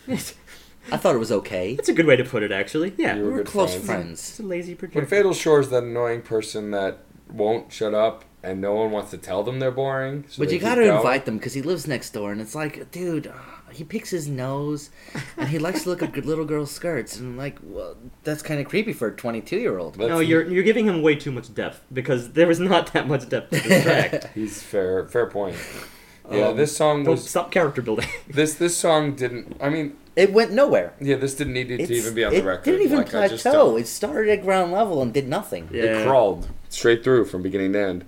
I 0.92 0.96
thought 0.96 1.14
it 1.14 1.18
was 1.18 1.30
okay. 1.32 1.76
That's 1.76 1.88
a 1.88 1.92
good 1.92 2.06
way 2.06 2.16
to 2.16 2.24
put 2.24 2.42
it, 2.42 2.50
actually. 2.52 2.94
Yeah, 2.96 3.14
You 3.16 3.22
We 3.22 3.26
were 3.26 3.32
were 3.32 3.38
good 3.38 3.46
close 3.48 3.72
friends. 3.74 3.86
friends. 3.86 4.28
it's 4.30 4.40
a 4.40 4.42
lazy 4.42 4.72
But 4.74 4.78
projector. 4.90 5.06
Fatal 5.06 5.34
Shore 5.34 5.60
is 5.60 5.68
that 5.70 5.82
annoying 5.84 6.22
person 6.22 6.70
that 6.70 6.98
won't 7.30 7.72
shut 7.72 7.94
up 7.94 8.24
and 8.42 8.60
no 8.60 8.74
one 8.74 8.90
wants 8.90 9.10
to 9.10 9.18
tell 9.18 9.42
them 9.42 9.58
they're 9.60 9.70
boring. 9.70 10.24
so 10.28 10.38
But 10.40 10.48
they 10.48 10.54
you 10.54 10.60
gotta 10.60 10.82
going. 10.84 10.96
invite 10.96 11.26
them 11.26 11.36
because 11.36 11.52
he 11.54 11.62
lives 11.62 11.86
next 11.86 12.10
door, 12.10 12.32
and 12.32 12.40
it's 12.40 12.54
like, 12.54 12.90
dude, 12.90 13.26
uh, 13.26 13.32
he 13.72 13.84
picks 13.84 14.10
his 14.10 14.28
nose, 14.28 14.90
and 15.36 15.48
he 15.48 15.58
likes 15.58 15.82
to 15.84 15.88
look 15.90 16.02
at 16.02 16.16
little 16.26 16.44
girls' 16.44 16.70
skirts, 16.70 17.16
and 17.16 17.28
I'm 17.28 17.36
like, 17.36 17.58
well, 17.62 17.96
that's 18.24 18.42
kind 18.42 18.60
of 18.60 18.66
creepy 18.68 18.92
for 18.92 19.08
a 19.08 19.12
22 19.16 19.56
year 19.56 19.78
old. 19.78 19.98
No, 19.98 20.20
you're 20.20 20.46
you're 20.48 20.62
giving 20.64 20.86
him 20.86 21.02
way 21.02 21.14
too 21.16 21.30
much 21.32 21.52
depth 21.54 21.82
because 21.92 22.32
there 22.32 22.46
was 22.46 22.60
not 22.60 22.92
that 22.92 23.06
much 23.08 23.28
depth 23.28 23.50
to 23.50 23.60
this 23.68 23.82
track. 23.84 24.32
He's 24.34 24.62
fair. 24.62 25.06
Fair 25.08 25.26
point. 25.26 25.56
Yeah, 26.30 26.48
Um, 26.48 26.56
this 26.56 26.76
song 26.76 27.02
was 27.04 27.28
stop 27.28 27.50
character 27.50 27.82
building. 27.82 28.06
this 28.28 28.54
this 28.54 28.76
song 28.76 29.16
didn't. 29.16 29.56
I 29.60 29.68
mean, 29.68 29.96
It 30.14 30.32
went 30.32 30.52
nowhere. 30.52 30.92
yeah, 31.00 31.16
this 31.16 31.34
didn't 31.34 31.54
need 31.54 31.68
to 31.68 31.92
even 31.92 32.14
be 32.14 32.24
on 32.24 32.32
the 32.32 32.42
record. 32.42 32.68
It 32.68 32.70
didn't 32.72 32.86
even 32.86 32.98
Like, 32.98 33.14
I 33.14 33.28
just 33.28 33.42
plateau. 33.42 33.76
It 33.76 33.88
started 33.88 34.30
at 34.38 34.42
ground 34.44 34.70
level 34.70 35.02
and 35.02 35.12
did 35.12 35.26
nothing. 35.26 35.68
Yeah. 35.72 35.82
It 35.82 36.06
crawled 36.06 36.48
straight 36.68 37.02
through 37.02 37.24
from 37.24 37.42
beginning 37.42 37.72
to 37.72 37.80
end. 37.80 38.04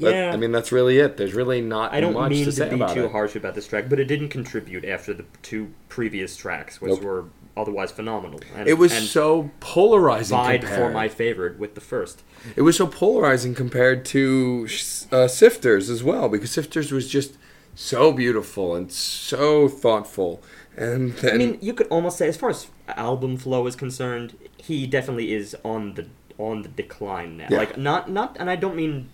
That- 0.00 0.12
Yeah. 0.14 0.32
I 0.32 0.36
mean 0.36 0.52
that's 0.52 0.72
really 0.72 0.98
it. 0.98 1.16
There's 1.16 1.34
really 1.34 1.60
not 1.60 1.92
I 1.92 2.00
don't 2.00 2.14
much 2.14 2.30
mean 2.30 2.44
to 2.46 2.50
to, 2.50 2.56
say 2.56 2.68
be 2.68 2.74
about 2.76 2.94
too 2.94 3.04
it. 3.04 3.12
harsh 3.12 3.36
about 3.36 3.54
this 3.54 3.66
track, 3.66 3.88
but 3.88 4.00
it 4.00 4.06
didn't 4.06 4.28
contribute 4.30 4.84
after 4.84 5.14
the 5.14 5.24
two 5.42 5.68
previous 5.88 6.36
tracks, 6.36 6.80
which 6.80 6.92
Nope. 6.92 7.02
were 7.02 7.24
otherwise 7.56 7.90
phenomenal. 7.90 8.40
And, 8.56 8.68
It 8.68 8.78
was 8.78 8.92
so 9.10 9.50
polarizing. 9.60 10.36
vied 10.36 10.60
compared. 10.62 10.78
for 10.80 10.90
my 10.92 11.08
favorite 11.08 11.58
with 11.58 11.74
the 11.74 11.80
first. 11.80 12.22
It 12.56 12.62
was 12.62 12.76
so 12.76 12.86
polarizing 12.86 13.54
compared 13.54 14.04
to 14.06 14.64
uh, 15.12 15.28
Sifters 15.28 15.90
as 15.90 16.02
well, 16.02 16.28
because 16.28 16.50
Sifters 16.50 16.90
was 16.92 17.08
just 17.08 17.36
so 17.74 18.12
beautiful 18.12 18.74
and 18.74 18.90
so 18.90 19.68
thoughtful. 19.68 20.42
And 20.76 21.12
then 21.14 21.34
I 21.34 21.38
mean, 21.38 21.58
you 21.60 21.74
could 21.74 21.88
almost 21.88 22.16
say, 22.18 22.28
as 22.28 22.36
far 22.36 22.50
as 22.50 22.68
album 22.88 23.36
flow 23.36 23.66
is 23.66 23.76
concerned, 23.76 24.36
he 24.56 24.86
definitely 24.86 25.32
is 25.34 25.54
on 25.64 25.94
the 25.94 26.06
on 26.38 26.62
the 26.62 26.68
decline 26.68 27.36
now. 27.36 27.48
Yeah. 27.50 27.58
Like 27.58 27.76
not 27.76 28.10
not, 28.10 28.36
and 28.40 28.48
I 28.48 28.56
don't 28.56 28.76
mean, 28.76 29.10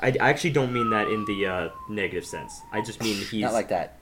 I, 0.00 0.08
I 0.20 0.28
actually 0.30 0.50
don't 0.50 0.72
mean 0.72 0.90
that 0.90 1.08
in 1.08 1.24
the 1.24 1.46
uh, 1.46 1.68
negative 1.88 2.26
sense. 2.26 2.60
I 2.72 2.80
just 2.82 3.02
mean 3.02 3.16
he's 3.30 3.42
Not 3.42 3.52
like 3.52 3.68
that. 3.68 3.98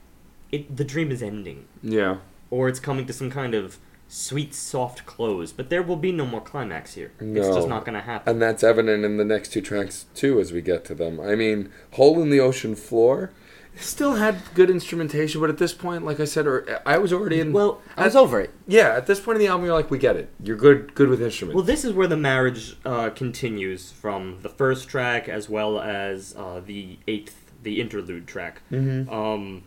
it. 0.51 0.75
The 0.75 0.83
dream 0.83 1.11
is 1.11 1.21
ending, 1.23 1.65
yeah, 1.81 2.17
or 2.49 2.67
it's 2.67 2.79
coming 2.79 3.05
to 3.07 3.13
some 3.13 3.29
kind 3.31 3.53
of 3.53 3.77
sweet, 4.07 4.53
soft 4.53 5.05
close. 5.05 5.51
But 5.51 5.69
there 5.69 5.81
will 5.81 5.95
be 5.95 6.11
no 6.11 6.25
more 6.25 6.41
climax 6.41 6.93
here. 6.93 7.11
No. 7.19 7.39
It's 7.41 7.55
just 7.55 7.67
not 7.67 7.85
going 7.85 7.95
to 7.95 8.01
happen. 8.01 8.31
and 8.33 8.41
that's 8.41 8.63
evident 8.63 9.03
in 9.05 9.17
the 9.17 9.25
next 9.25 9.51
two 9.53 9.61
tracks 9.61 10.05
too, 10.13 10.39
as 10.39 10.51
we 10.51 10.61
get 10.61 10.85
to 10.85 10.95
them. 10.95 11.19
I 11.19 11.35
mean, 11.35 11.71
"Hole 11.93 12.21
in 12.21 12.29
the 12.29 12.39
Ocean 12.39 12.75
Floor" 12.75 13.31
still 13.77 14.15
had 14.15 14.37
good 14.53 14.69
instrumentation, 14.69 15.41
but 15.41 15.49
at 15.49 15.57
this 15.57 15.73
point, 15.73 16.05
like 16.05 16.19
I 16.19 16.25
said, 16.25 16.47
or 16.47 16.81
I 16.85 16.97
was 16.97 17.11
already 17.13 17.39
in. 17.39 17.53
well, 17.53 17.81
I 17.97 18.05
was 18.05 18.15
over 18.15 18.39
it. 18.41 18.51
yeah, 18.67 18.95
at 18.95 19.07
this 19.07 19.19
point 19.19 19.37
in 19.37 19.39
the 19.41 19.47
album, 19.47 19.65
you're 19.65 19.75
like, 19.75 19.91
we 19.91 19.97
get 19.97 20.15
it. 20.15 20.29
You're 20.41 20.57
good, 20.57 20.93
good 20.95 21.09
with 21.09 21.21
instruments. 21.21 21.55
Well, 21.55 21.63
this 21.65 21.83
is 21.85 21.93
where 21.93 22.07
the 22.07 22.17
marriage 22.17 22.77
uh, 22.85 23.09
continues 23.11 23.91
from 23.91 24.39
the 24.41 24.49
first 24.49 24.87
track 24.87 25.27
as 25.29 25.49
well 25.49 25.79
as 25.79 26.35
uh, 26.37 26.61
the 26.65 26.97
eighth, 27.07 27.51
the 27.63 27.79
interlude 27.81 28.27
track. 28.27 28.61
Mhm. 28.71 29.11
Um, 29.11 29.63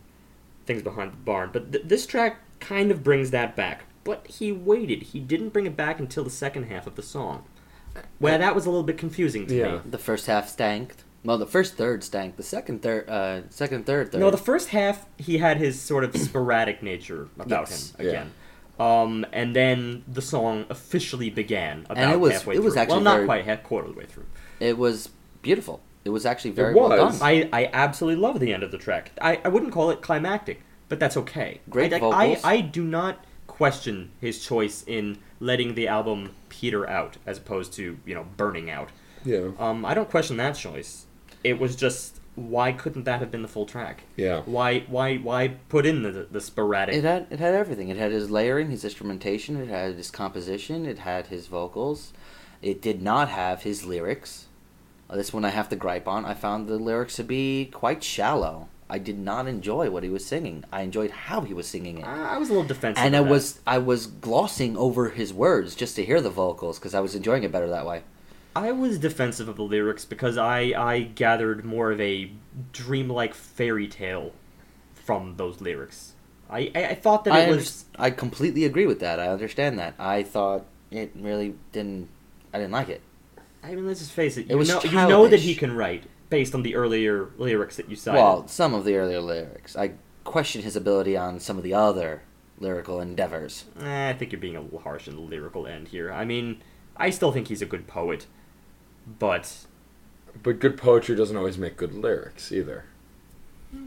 things 0.66 0.82
behind 0.82 1.12
the 1.12 1.16
barn, 1.16 1.50
but 1.52 1.72
th- 1.72 1.84
this 1.86 2.06
track 2.06 2.40
kind 2.60 2.90
of 2.90 3.02
brings 3.02 3.30
that 3.30 3.56
back. 3.56 3.84
But 4.04 4.26
he 4.26 4.52
waited. 4.52 5.02
He 5.02 5.20
didn't 5.20 5.50
bring 5.50 5.66
it 5.66 5.76
back 5.76 5.98
until 5.98 6.24
the 6.24 6.30
second 6.30 6.64
half 6.64 6.86
of 6.86 6.94
the 6.94 7.02
song. 7.02 7.44
Well, 8.20 8.38
that 8.38 8.54
was 8.54 8.64
a 8.64 8.70
little 8.70 8.84
bit 8.84 8.96
confusing 8.96 9.46
to 9.48 9.54
Yeah. 9.54 9.72
me. 9.76 9.80
The 9.90 9.98
first 9.98 10.26
half 10.26 10.48
stank. 10.48 10.94
Well, 11.24 11.38
the 11.38 11.46
first 11.46 11.76
third 11.76 12.04
stank. 12.04 12.36
The 12.36 12.42
second 12.42 12.82
third, 12.82 13.08
uh, 13.08 13.40
second 13.50 13.86
third, 13.86 14.12
third. 14.12 14.20
No, 14.20 14.30
the 14.30 14.36
first 14.36 14.68
half 14.70 15.06
he 15.18 15.38
had 15.38 15.56
his 15.58 15.80
sort 15.80 16.04
of 16.04 16.16
sporadic 16.16 16.82
nature 16.82 17.28
about 17.38 17.68
Yes. 17.68 17.94
him 17.96 18.06
again. 18.06 18.30
Um, 18.78 19.26
and 19.32 19.56
then 19.56 20.04
the 20.06 20.22
song 20.22 20.64
officially 20.70 21.30
began 21.30 21.84
about 21.90 22.14
it 22.14 22.20
was- 22.20 22.32
halfway 22.34 22.54
it 22.54 22.62
was 22.62 22.74
through. 22.74 22.82
actually 22.82 22.94
well, 22.96 23.04
not 23.04 23.14
very- 23.16 23.26
quite 23.26 23.44
half 23.44 23.62
quarter 23.64 23.88
of 23.88 23.94
the 23.94 23.98
way 24.00 24.06
through. 24.06 24.26
it 24.60 24.78
was 24.78 25.08
beautiful. 25.42 25.80
It 26.04 26.10
was 26.10 26.24
actually 26.24 26.52
very 26.52 26.74
well 26.74 26.88
was. 26.90 27.18
done. 27.18 27.28
I, 27.28 27.48
I 27.52 27.68
absolutely 27.72 28.20
love 28.22 28.38
the 28.40 28.52
end 28.54 28.62
of 28.62 28.70
the 28.70 28.78
track. 28.78 29.10
I, 29.20 29.40
I 29.44 29.48
wouldn't 29.48 29.72
call 29.72 29.90
it 29.90 30.00
climactic, 30.00 30.62
but 30.88 31.00
that's 31.00 31.16
okay. 31.16 31.60
Great 31.68 31.92
I, 31.92 31.98
I. 31.98 32.40
I 32.44 32.60
do 32.60 32.84
not 32.84 33.24
question 33.48 34.12
his 34.20 34.42
choice 34.44 34.84
in 34.86 35.18
letting 35.40 35.74
the 35.74 35.88
album 35.88 36.30
peter 36.48 36.88
out 36.88 37.16
as 37.26 37.38
opposed 37.38 37.72
to, 37.74 37.98
you 38.06 38.14
know, 38.14 38.26
burning 38.36 38.70
out. 38.70 38.90
yeah, 39.24 39.48
Um, 39.58 39.84
I 39.84 39.92
don't 39.94 40.08
question 40.08 40.36
that 40.38 40.52
choice. 40.52 41.06
It 41.44 41.58
was 41.58 41.76
just 41.76 42.20
why 42.34 42.70
couldn't 42.72 43.02
that 43.04 43.18
have 43.20 43.30
been 43.32 43.42
the 43.42 43.48
full 43.48 43.66
track? 43.66 44.04
yeah. 44.16 44.42
Why 44.42 44.80
why 44.88 45.16
why 45.16 45.48
put 45.68 45.86
in 45.86 46.02
the 46.02 46.28
the 46.30 46.40
sporadic? 46.40 46.94
It 46.94 47.04
had 47.04 47.26
it 47.30 47.40
had 47.40 47.54
everything. 47.54 47.88
It 47.88 47.96
had 47.96 48.12
his 48.12 48.30
layering, 48.30 48.70
his 48.70 48.84
instrumentation, 48.84 49.56
it 49.56 49.68
had 49.68 49.94
his 49.94 50.10
composition, 50.10 50.86
it 50.86 51.00
had 51.00 51.26
his 51.28 51.46
vocals. 51.46 52.12
It 52.62 52.82
did 52.82 53.02
not 53.02 53.28
have 53.28 53.62
his 53.62 53.84
lyrics. 53.84 54.46
Uh, 55.08 55.16
this 55.16 55.32
one 55.32 55.44
I 55.44 55.50
have 55.50 55.68
to 55.70 55.76
gripe 55.76 56.06
on. 56.08 56.24
I 56.24 56.34
found 56.34 56.68
the 56.68 56.76
lyrics 56.76 57.16
to 57.16 57.24
be 57.24 57.66
quite 57.72 58.02
shallow. 58.02 58.68
I 58.90 58.98
did 58.98 59.18
not 59.18 59.46
enjoy 59.46 59.90
what 59.90 60.02
he 60.02 60.08
was 60.08 60.24
singing. 60.24 60.64
I 60.72 60.82
enjoyed 60.82 61.10
how 61.10 61.42
he 61.42 61.52
was 61.54 61.66
singing 61.66 61.98
it. 61.98 62.06
I 62.06 62.34
I 62.34 62.38
was 62.38 62.48
a 62.48 62.52
little 62.52 62.66
defensive. 62.68 63.02
And 63.02 63.14
I 63.16 63.22
that. 63.22 63.30
was 63.30 63.60
I 63.66 63.78
was 63.78 64.06
glossing 64.06 64.76
over 64.76 65.10
his 65.10 65.32
words 65.32 65.74
just 65.74 65.96
to 65.96 66.04
hear 66.04 66.20
the 66.20 66.30
vocals 66.30 66.78
because 66.78 66.94
I 66.94 67.00
was 67.00 67.14
enjoying 67.14 67.42
it 67.42 67.52
better 67.52 67.68
that 67.68 67.86
way. 67.86 68.02
I 68.56 68.72
was 68.72 68.98
defensive 68.98 69.48
of 69.48 69.56
the 69.56 69.62
lyrics 69.62 70.04
because 70.04 70.36
I, 70.36 70.72
I 70.76 71.00
gathered 71.02 71.64
more 71.64 71.92
of 71.92 72.00
a 72.00 72.32
dreamlike 72.72 73.34
fairy 73.34 73.86
tale 73.86 74.32
from 74.94 75.36
those 75.36 75.60
lyrics. 75.60 76.14
I, 76.50 76.72
I, 76.74 76.84
I 76.86 76.94
thought 76.94 77.24
that 77.24 77.34
I, 77.34 77.40
it 77.40 77.42
under- 77.44 77.56
was 77.56 77.84
I 77.98 78.10
completely 78.10 78.64
agree 78.64 78.86
with 78.86 79.00
that. 79.00 79.20
I 79.20 79.28
understand 79.28 79.78
that. 79.78 79.94
I 79.98 80.22
thought 80.22 80.64
it 80.90 81.12
really 81.14 81.54
didn't. 81.72 82.08
I 82.52 82.58
didn't 82.58 82.72
like 82.72 82.88
it. 82.88 83.02
I 83.62 83.74
mean 83.74 83.86
let's 83.86 84.00
just 84.00 84.12
face 84.12 84.36
it. 84.36 84.42
It 84.42 84.50
You 84.50 84.58
was 84.58 84.68
know 84.68 84.80
you 84.82 84.92
know 84.92 85.28
that 85.28 85.40
he 85.40 85.54
can 85.54 85.74
write 85.76 86.04
based 86.30 86.54
on 86.54 86.62
the 86.62 86.74
earlier 86.74 87.28
lyrics 87.36 87.76
that 87.76 87.88
you 87.90 87.96
cited. 87.96 88.18
Well, 88.20 88.46
some 88.48 88.72
of 88.74 88.84
the 88.84 88.96
earlier 88.96 89.20
lyrics. 89.20 89.76
I 89.76 89.92
question 90.24 90.62
his 90.62 90.76
ability 90.76 91.16
on 91.16 91.40
some 91.40 91.56
of 91.58 91.64
the 91.64 91.74
other 91.74 92.22
lyrical 92.58 93.00
endeavors. 93.00 93.64
Eh, 93.82 94.10
I 94.10 94.12
think 94.14 94.32
you're 94.32 94.40
being 94.40 94.56
a 94.56 94.60
little 94.60 94.80
harsh 94.80 95.06
in 95.08 95.16
the 95.16 95.22
lyrical 95.22 95.66
end 95.66 95.88
here. 95.88 96.12
I 96.12 96.24
mean, 96.24 96.62
I 96.96 97.10
still 97.10 97.32
think 97.32 97.48
he's 97.48 97.62
a 97.62 97.66
good 97.66 97.86
poet, 97.86 98.26
but 99.18 99.52
But 100.42 100.58
good 100.60 100.76
poetry 100.76 101.16
doesn't 101.16 101.36
always 101.36 101.58
make 101.58 101.76
good 101.76 101.94
lyrics 101.94 102.52
either. 102.52 102.84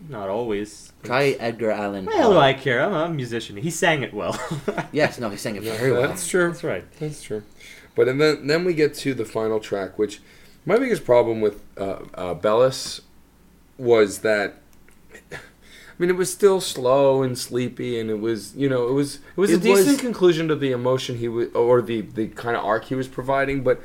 not 0.10 0.30
always. 0.30 0.94
Try 1.04 1.36
Edgar 1.40 1.72
Allan 1.72 2.06
Well, 2.06 2.34
do 2.34 2.38
I 2.38 2.54
care? 2.54 2.82
I'm 2.84 2.94
a 2.94 3.10
musician. 3.10 3.58
He 3.58 3.70
sang 3.72 4.04
it 4.04 4.14
well. 4.14 4.40
Yes, 4.92 5.20
no, 5.20 5.30
he 5.30 5.38
sang 5.38 5.56
it 5.56 5.64
very 5.64 5.92
well. 5.92 6.02
That's 6.08 6.28
true. 6.28 6.48
That's 6.48 6.64
right. 6.64 6.86
That's 7.00 7.24
true. 7.24 7.44
But 7.96 8.08
and 8.08 8.20
then 8.22 8.48
then 8.48 8.64
we 8.66 8.74
get 8.74 8.94
to 8.96 9.14
the 9.14 9.26
final 9.26 9.60
track, 9.60 9.98
which 10.00 10.22
my 10.66 10.78
biggest 10.78 11.04
problem 11.06 11.42
with 11.42 11.64
uh, 11.78 12.00
uh, 12.14 12.34
Belles 12.36 13.02
was 13.78 14.20
that. 14.20 14.56
I 15.34 15.38
mean, 16.04 16.10
it 16.10 16.16
was 16.16 16.32
still 16.32 16.60
slow 16.62 17.22
and 17.22 17.38
sleepy, 17.38 18.00
and 18.00 18.10
it 18.10 18.20
was, 18.20 18.56
you 18.56 18.68
know, 18.70 18.88
it 18.88 18.94
was 18.94 19.16
it 19.16 19.38
was 19.38 19.52
a 19.52 19.58
decent 19.60 19.88
was- 19.88 20.02
conclusion 20.02 20.48
to 20.48 20.56
the 20.56 20.72
emotion 20.72 21.18
he 21.18 21.28
was, 21.28 21.50
or 21.54 21.82
the 21.82 22.02
the 22.02 22.28
kind 22.30 22.56
of 22.56 22.64
arc 22.66 22.86
he 22.86 22.96
was 22.96 23.08
providing. 23.08 23.62
But 23.64 23.80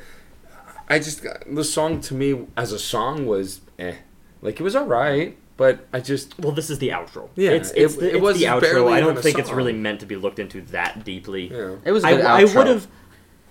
I 0.89 0.99
just 0.99 1.25
the 1.45 1.63
song 1.63 2.01
to 2.01 2.13
me 2.13 2.47
as 2.55 2.71
a 2.71 2.79
song 2.79 3.25
was, 3.25 3.61
eh, 3.77 3.95
like 4.41 4.59
it 4.59 4.63
was 4.63 4.75
all 4.75 4.85
right, 4.85 5.37
but 5.57 5.85
I 5.91 5.99
just 5.99 6.37
Well, 6.39 6.51
this 6.53 6.69
is 6.69 6.79
the 6.79 6.89
outro. 6.89 7.29
Yeah, 7.35 7.51
it's, 7.51 7.71
it's 7.71 7.95
it- 7.95 7.99
the, 7.99 8.15
it 8.15 8.21
was 8.21 8.37
the 8.39 8.45
outro. 8.45 8.91
I 8.91 8.99
don't 8.99 9.19
think 9.19 9.37
it's 9.39 9.51
really 9.51 9.73
meant 9.73 9.99
to 10.01 10.05
be 10.05 10.15
looked 10.15 10.39
into 10.39 10.61
that 10.61 11.03
deeply. 11.03 11.47
you 11.47 11.57
know. 11.57 11.79
It 11.83 11.91
was 11.91 12.03
a 12.03 12.07
I, 12.07 12.15
good 12.15 12.25
I 12.25 12.43
would 12.45 12.67
have, 12.67 12.87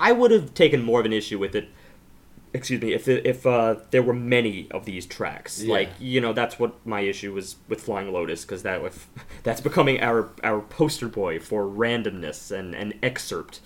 I 0.01 0.13
would 0.13 0.31
have 0.31 0.55
taken 0.55 0.83
more 0.83 1.01
of 1.01 1.07
an 1.07 1.13
issue 1.13 1.39
with 1.39 1.55
it. 1.55 1.69
Excuse 2.55 2.81
me, 2.81 2.95
if 2.95 3.07
if 3.07 3.45
uh, 3.45 3.75
there 3.91 4.03
were 4.03 4.15
many 4.15 4.67
of 4.71 4.87
these 4.87 5.05
tracks, 5.05 5.63
Yeah. 5.63 5.75
like 5.75 5.89
you 6.01 6.23
know, 6.23 6.33
that's 6.33 6.59
what 6.59 6.75
my 6.87 7.01
issue 7.01 7.35
was 7.35 7.57
with 7.69 7.83
Flying 7.83 8.11
Lotus, 8.15 8.47
because 8.47 8.63
that 8.63 8.83
if, 8.83 9.09
that's 9.43 9.61
becoming 9.61 10.01
our 10.01 10.31
our 10.43 10.61
poster 10.63 11.09
boy 11.09 11.39
for 11.39 11.65
randomness 11.65 12.51
and 12.51 12.75
and 12.75 12.95
excerpt. 13.03 13.61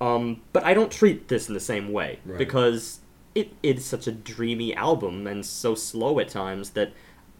Um, 0.00 0.42
but 0.52 0.62
I 0.62 0.74
don't 0.74 0.92
treat 0.92 1.26
this 1.28 1.48
in 1.48 1.54
the 1.54 1.60
same 1.60 1.90
way 1.90 2.20
Right. 2.24 2.38
because 2.38 3.00
it 3.36 3.52
is 3.62 3.84
such 3.84 4.06
a 4.06 4.12
dreamy 4.12 4.74
album 4.74 5.26
and 5.26 5.44
so 5.44 5.74
slow 5.74 6.18
at 6.18 6.28
times 6.28 6.70
that 6.70 6.92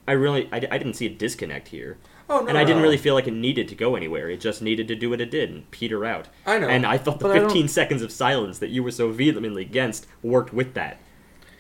I 0.07 0.13
really 0.13 0.49
I, 0.53 0.57
I 0.57 0.79
didn't 0.79 0.95
see 0.95 1.07
a 1.07 1.11
disconnect 1.11 1.69
here. 1.69 1.97
Oh, 2.29 2.41
no, 2.41 2.49
and 2.49 2.59
I 2.59 2.65
didn't 2.65 2.79
no. 2.79 2.83
really 2.83 2.97
feel 2.97 3.15
like 3.15 3.29
it 3.29 3.35
needed 3.35 3.69
to 3.69 3.75
go 3.75 3.95
anywhere. 3.95 4.29
It 4.29 4.41
just 4.41 4.61
needed 4.61 4.89
to 4.89 4.97
do 4.97 5.11
what 5.11 5.21
it 5.21 5.31
did 5.31 5.49
and 5.49 5.71
peter 5.71 6.05
out. 6.05 6.29
I 6.45 6.59
know, 6.59 6.69
And 6.69 6.85
I 6.85 6.99
thought 6.99 7.21
the 7.21 7.27
but 7.29 7.37
I 7.37 7.39
don't- 7.39 7.49
15 7.49 7.69
seconds 7.69 8.03
of 8.03 8.11
silence 8.11 8.59
that 8.59 8.71
you 8.71 8.83
were 8.83 8.91
so 8.91 9.11
vehemently 9.11 9.63
against 9.63 10.07
worked 10.23 10.53
with 10.53 10.75
that. 10.75 10.99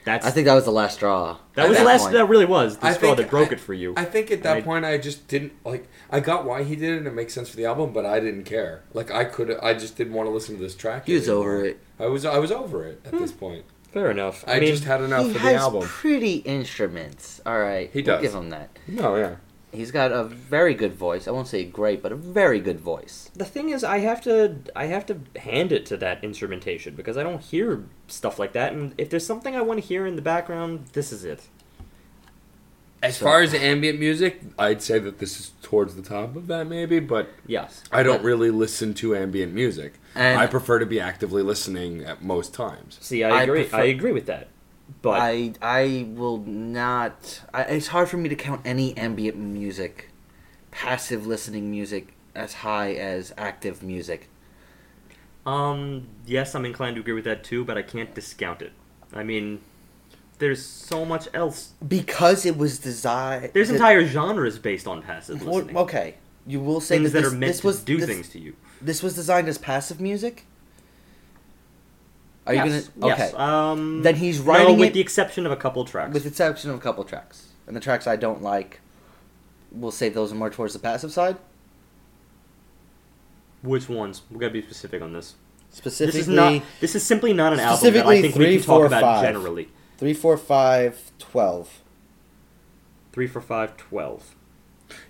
That's 0.05 0.24
I 0.24 0.30
think 0.30 0.47
that 0.47 0.55
was 0.55 0.64
the 0.64 0.70
last 0.72 0.95
straw. 0.95 1.39
that 1.55 1.64
at 1.64 1.68
was 1.68 1.78
the 1.78 1.84
last. 1.84 2.03
point. 2.03 2.12
That 2.14 2.28
really 2.28 2.45
was 2.45 2.76
the 2.76 2.87
I 2.87 2.93
straw 2.93 3.09
think 3.09 3.16
that 3.18 3.30
broke 3.30 3.51
I- 3.51 3.55
it 3.55 3.61
for 3.61 3.74
you. 3.74 3.93
I 3.97 4.05
think 4.05 4.30
at 4.30 4.45
that 4.45 4.59
I- 4.59 4.61
point 4.61 4.84
I 4.84 4.99
just 4.99 5.26
didn't 5.26 5.53
like. 5.64 5.89
I 6.11 6.20
got 6.20 6.45
why 6.45 6.62
he 6.62 6.76
did 6.76 6.95
it, 6.95 6.99
and 6.99 7.07
it 7.09 7.14
makes 7.14 7.34
sense 7.34 7.49
for 7.49 7.57
the 7.57 7.64
album, 7.64 7.93
but 7.93 8.07
I 8.07 8.20
didn't 8.20 8.45
care. 8.45 8.84
Like 8.93 9.11
I 9.11 9.24
could, 9.24 9.59
I 9.61 9.74
just 9.74 9.97
didn't 9.97 10.12
want 10.12 10.28
to 10.28 10.30
listen 10.30 10.55
to 10.57 10.62
this 10.62 10.76
track. 10.76 11.07
He 11.07 11.14
was 11.14 11.28
anymore. 11.28 11.55
over 11.55 11.64
it. 11.64 11.80
I 11.99 12.07
was, 12.07 12.24
I 12.24 12.39
was 12.39 12.53
over 12.53 12.87
it 12.87 13.01
at 13.05 13.12
this 13.18 13.32
hmm. 13.32 13.39
point. 13.39 13.64
Fair 13.97 14.11
enough. 14.11 14.45
I, 14.47 14.57
I, 14.57 14.61
mean, 14.61 14.69
just 14.73 14.85
had 14.85 15.01
enough 15.01 15.23
he 15.23 15.29
of 15.29 15.33
the 15.33 15.39
has 15.41 15.63
album. 15.63 15.81
pretty 15.85 16.35
instruments. 16.37 17.41
All 17.47 17.59
right, 17.59 17.89
He 17.91 18.03
we'll 18.03 18.17
does. 18.17 18.21
give 18.23 18.35
him 18.35 18.51
that. 18.51 18.69
No, 18.87 19.17
yeah. 19.17 19.37
He's 19.73 19.91
got 19.91 20.13
a 20.13 20.25
very 20.25 20.75
good 20.75 20.93
voice. 20.93 21.27
I 21.27 21.31
won't 21.31 21.49
say 21.49 21.65
great, 21.65 22.03
but 22.03 22.13
a 22.13 22.15
very 22.15 22.61
good 22.61 22.79
voice. 22.79 23.31
the 23.35 23.47
thing 23.47 23.71
is, 23.71 23.83
I 23.83 23.99
have 24.01 24.21
to 24.25 24.57
I 24.77 24.85
have 24.87 25.07
to 25.07 25.21
hand 25.39 25.73
it 25.73 25.87
to 25.87 25.97
that 25.97 26.23
instrumentation 26.23 26.95
because 26.95 27.17
I 27.17 27.23
don't 27.23 27.41
hear 27.41 27.85
stuff 28.07 28.39
like 28.39 28.53
that. 28.53 28.75
And 28.75 28.93
if 28.99 29.09
there's 29.09 29.27
something 29.27 29.57
I 29.57 29.63
want 29.63 29.81
to 29.81 29.87
hear 29.87 30.07
in 30.07 30.17
the 30.17 30.23
background, 30.23 30.89
this 30.93 31.11
is 31.11 31.25
it. 31.25 31.49
As 33.07 33.17
So- 33.17 33.25
far 33.27 33.41
as 33.43 33.55
ambient 33.55 33.99
music, 33.99 34.41
I'd 34.59 34.83
say 34.83 34.99
that 34.99 35.19
this 35.19 35.39
is 35.41 35.53
towards 35.63 35.95
the 35.97 36.03
top 36.03 36.37
of 36.37 36.47
that, 36.49 36.67
maybe. 36.69 36.99
But 37.01 37.31
Yes. 37.47 37.83
I 37.93 38.03
don't 38.03 38.19
But- 38.19 38.25
really 38.25 38.51
listen 38.51 38.95
to 38.95 39.15
ambient 39.17 39.53
music. 39.55 39.95
And 40.15 40.39
I 40.41 40.47
prefer 40.47 40.79
to 40.79 40.87
be 40.87 40.99
actively 41.01 41.43
listening 41.43 42.03
at 42.05 42.23
most 42.23 42.55
times. 42.55 42.99
See, 43.01 43.23
I 43.25 43.31
I 43.41 43.43
agree. 43.43 43.63
prefer- 43.63 43.77
I 43.79 43.85
agree 43.85 44.13
with 44.13 44.27
that. 44.27 44.49
But 45.03 45.21
I 45.21 45.53
I 45.61 46.07
will 46.15 46.39
not. 46.47 47.43
I, 47.53 47.63
it's 47.63 47.89
hard 47.89 48.09
for 48.09 48.17
me 48.17 48.29
to 48.29 48.37
count 48.37 48.61
any 48.65 48.97
ambient 48.97 49.37
music, 49.37 50.11
passive 50.71 51.27
listening 51.27 51.71
music, 51.71 52.09
as 52.35 52.55
high 52.55 52.93
as 52.95 53.33
active 53.37 53.83
music. 53.83 54.29
um, 55.45 56.09
yes, 56.27 56.55
I'm 56.57 56.65
inclined 56.65 56.97
to 56.97 57.01
agree 57.01 57.13
with 57.15 57.25
that 57.25 57.45
too. 57.45 57.65
But 57.65 57.77
I 57.79 57.83
can't 57.83 58.15
discount 58.15 58.63
it. 58.63 58.73
I 59.13 59.23
mean, 59.23 59.61
there's 60.39 60.64
so 60.64 61.05
much 61.05 61.28
else. 61.32 61.72
Because 61.87 62.45
it 62.45 62.57
was 62.57 62.78
designed. 62.78 63.51
There's 63.53 63.70
entire 63.70 64.05
genres 64.05 64.59
based 64.59 64.87
on 64.87 65.03
passive 65.03 65.43
listening. 65.43 65.76
Okay, 65.76 66.14
you 66.47 66.61
will 66.61 66.80
say 66.80 66.99
things 66.99 67.12
that, 67.12 67.22
that, 67.22 67.28
are 67.28 67.30
meant 67.30 67.53
this 67.53 67.61
to 67.61 67.66
was 67.66 67.82
do 67.82 67.99
this, 67.99 68.07
things 68.07 68.28
to 68.30 68.39
you. 68.39 68.55
This 68.80 69.03
was 69.03 69.14
designed 69.14 69.49
as 69.49 69.59
passive 69.59 70.01
music. 70.01 70.45
Are 72.47 72.55
yes. 72.55 72.66
you 72.66 73.01
gonna? 73.01 73.14
Okay. 73.14 73.24
Yes. 73.24 73.34
Um, 73.34 74.03
Then 74.03 74.16
he's 74.16 74.39
no, 74.41 74.53
writing 74.53 74.78
with 74.78 74.91
it- 74.91 74.95
the 74.95 75.01
exception 75.01 75.47
of 75.47 75.53
a 75.53 75.57
couple 75.57 75.84
tracks. 75.84 76.14
With 76.14 76.22
the 76.22 76.28
exception 76.28 76.70
of 76.70 76.76
a 76.76 76.80
couple 76.80 77.03
tracks, 77.05 77.49
and 77.66 77.74
the 77.74 77.80
tracks 77.80 78.07
I 78.07 78.16
don't 78.16 78.43
like, 78.43 78.80
we'll 79.72 79.91
say 79.91 80.09
those 80.09 80.32
are 80.32 80.37
more 80.37 80.51
towards 80.51 80.72
the 80.72 80.78
passive 80.78 81.12
side. 81.12 81.37
Which 83.62 83.89
ones? 83.89 84.22
We 84.30 84.39
gotta 84.39 84.53
be 84.53 84.62
specific 84.62 85.03
on 85.03 85.12
this. 85.12 85.34
Specifically, 85.70 86.20
This 86.20 86.28
is 86.28 86.34
not. 86.34 86.62
This 86.80 86.95
is 86.95 87.03
simply 87.03 87.32
not 87.32 87.53
an 87.53 87.61
album 87.61 87.93
that 87.93 88.07
I 88.07 88.22
think 88.22 88.34
three, 88.34 88.47
we 88.47 88.57
can 88.59 88.64
talk 88.64 88.76
four, 88.76 88.87
about 88.87 89.03
five. 89.03 89.24
generally. 89.24 89.68
Three, 89.99 90.15
four, 90.15 90.37
five, 90.37 91.13
twelve. 91.19 91.83
Three 93.13 93.27
for 93.27 93.41
five, 93.41 93.77
twelve. 93.77 94.35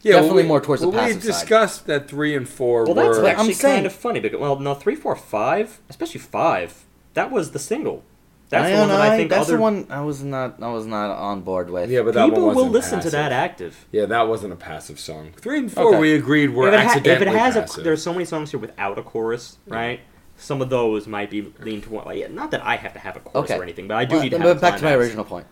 Yeah, 0.03 0.15
Definitely 0.15 0.45
we- 0.45 0.49
more 0.49 0.61
towards 0.61 0.81
the 0.83 0.89
well, 0.89 1.01
passive 1.01 1.17
We 1.17 1.21
side. 1.23 1.41
discussed 1.41 1.87
that 1.87 2.09
three 2.09 2.35
and 2.35 2.49
four 2.49 2.85
Well, 2.85 2.95
that's 2.95 3.09
were. 3.19 3.23
But 3.23 3.31
I'm 3.35 3.41
actually 3.41 3.55
saying- 3.55 3.77
kind 3.79 3.87
of 3.87 3.93
funny 3.93 4.21
because 4.21 4.41
well, 4.41 4.59
no, 4.59 4.75
three, 4.75 4.95
four, 4.95 5.15
five, 5.17 5.81
especially 5.91 6.21
five. 6.21 6.85
That 7.15 7.31
was 7.31 7.51
the 7.51 7.59
single. 7.59 8.03
That's 8.49 8.65
I 8.67 8.71
the 8.73 8.79
one 8.79 8.89
that 8.89 8.95
know, 8.99 9.01
I 9.03 9.17
think 9.17 9.31
that's 9.31 9.49
other 9.49 9.57
the 9.57 9.63
one 9.63 9.87
I 9.91 10.01
was 10.03 10.23
not. 10.23 10.63
I 10.63 10.69
was 10.73 10.87
not 10.87 11.11
on 11.11 11.41
board 11.41 11.69
with. 11.69 11.91
yeah, 11.91 12.03
but 12.03 12.15
that 12.15 12.27
people 12.27 12.47
one 12.47 12.55
will 12.55 12.63
wasn't 12.67 12.73
listen 12.75 12.99
passive. 12.99 13.11
to 13.11 13.17
that 13.17 13.33
active. 13.33 13.87
Yeah, 13.91 14.07
that 14.07 14.29
wasn't 14.29 14.53
a 14.53 14.57
passive 14.57 15.01
song. 15.01 15.33
Three 15.37 15.59
and 15.59 15.73
four, 15.73 15.89
Okay. 15.89 15.99
we 15.99 16.15
agreed 16.15 16.51
were 16.55 16.69
if 16.69 16.75
it, 16.75 16.81
ha- 16.81 16.99
if 16.99 17.07
it 17.23 17.27
has 17.29 17.55
passive. 17.55 17.81
a, 17.81 17.85
there's 17.85 18.03
so 18.05 18.13
many 18.13 18.25
songs 18.25 18.53
here 18.53 18.61
without 18.61 18.99
a 18.99 19.03
chorus, 19.03 19.59
right? 19.67 19.99
Some 20.37 20.61
of 20.61 20.69
those 20.69 21.07
might 21.07 21.31
be 21.31 21.53
leaned 21.61 21.85
toward. 21.85 22.05
Like, 22.07 22.31
not 22.31 22.51
that 22.51 22.63
I 22.65 22.77
have 22.77 22.93
to 22.93 22.99
have 22.99 23.17
a 23.17 23.21
course 23.21 23.51
Okay. 23.51 23.59
or 23.59 23.63
anything, 23.63 23.89
but 23.89 23.97
I 23.97 24.05
do 24.05 24.17
Well, 24.17 24.23
need 24.25 24.31
to 24.31 24.39
but 24.39 24.47
have. 24.47 24.61
back 24.61 24.79
to 24.79 24.85
my 24.85 24.93
original 24.95 25.25
point. 25.25 25.47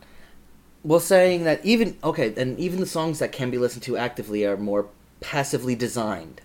Well, 0.83 1.01
saying 1.01 1.45
that 1.45 1.65
even 1.65 1.97
okay, 2.05 2.35
and 2.37 2.59
even 2.59 2.81
the 2.81 2.87
songs 2.87 3.19
that 3.19 3.33
can 3.33 3.51
be 3.51 3.57
listened 3.57 3.83
to 3.85 3.97
actively 3.97 4.45
are 4.45 4.57
more 4.59 4.87
passively 5.21 5.75
designed. 5.75 6.43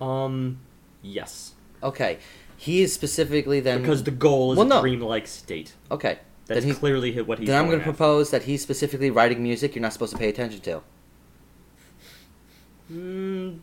Um, 0.00 0.58
yes, 1.02 1.52
Okay, 1.82 2.18
he 2.56 2.82
is 2.82 2.92
specifically 2.92 3.58
then 3.60 3.80
because 3.80 4.04
the 4.04 4.10
goal 4.10 4.52
is 4.52 4.58
Well, 4.58 4.66
a 4.66 4.70
no. 4.70 4.80
dreamlike 4.80 5.26
state. 5.26 5.72
okay. 5.90 6.18
That's 6.46 6.60
then 6.62 6.68
he's, 6.70 6.78
clearly 6.78 7.12
hit 7.12 7.28
what 7.28 7.38
he's. 7.38 7.46
then 7.46 7.56
I'm 7.56 7.66
going 7.66 7.78
going 7.78 7.80
to 7.80 7.84
propose 7.96 8.30
that 8.32 8.42
he's 8.42 8.60
specifically 8.60 9.08
writing 9.10 9.40
music 9.40 9.74
you're 9.76 9.82
not 9.82 9.92
supposed 9.92 10.10
to 10.12 10.18
pay 10.18 10.28
attention 10.28 10.60
to. 10.62 10.82
Mm, 12.92 13.58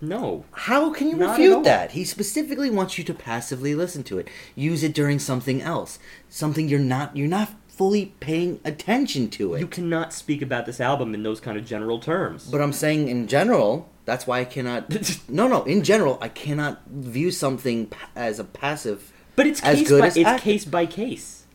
no. 0.00 0.44
How 0.52 0.92
can 0.92 1.08
you 1.08 1.16
Not 1.16 1.38
refute 1.38 1.64
that? 1.64 1.92
He 1.92 2.04
specifically 2.04 2.70
wants 2.70 2.98
you 2.98 3.04
to 3.04 3.14
passively 3.14 3.74
listen 3.74 4.02
to 4.04 4.18
it. 4.18 4.28
Use 4.54 4.82
it 4.82 4.94
during 4.94 5.18
something 5.18 5.60
else, 5.60 5.98
something 6.28 6.68
you're 6.68 6.80
not 6.80 7.16
you're 7.16 7.28
not 7.28 7.50
fully 7.68 8.12
paying 8.20 8.60
attention 8.64 9.30
to 9.30 9.54
it. 9.54 9.60
You 9.60 9.66
cannot 9.66 10.12
speak 10.12 10.42
about 10.42 10.66
this 10.66 10.80
album 10.80 11.14
in 11.14 11.22
those 11.22 11.40
kind 11.40 11.56
of 11.56 11.64
general 11.64 11.98
terms. 11.98 12.50
But 12.50 12.60
I'm 12.60 12.74
saying 12.74 13.08
in 13.08 13.26
general, 13.26 13.88
that's 14.04 14.26
why 14.26 14.40
I 14.40 14.44
cannot. 14.44 14.90
no, 15.28 15.48
no. 15.48 15.62
In 15.64 15.82
general, 15.82 16.18
I 16.20 16.28
cannot 16.28 16.82
view 16.86 17.30
something 17.30 17.90
as 18.14 18.38
a 18.38 18.44
passive. 18.44 19.12
But 19.34 19.46
it's 19.46 19.62
as 19.62 19.78
case 19.78 19.88
good 19.88 20.00
by 20.00 20.06
as 20.08 20.16
it's 20.16 20.26
active. 20.26 20.44
case 20.44 20.64
by 20.64 20.86
case. 20.86 21.46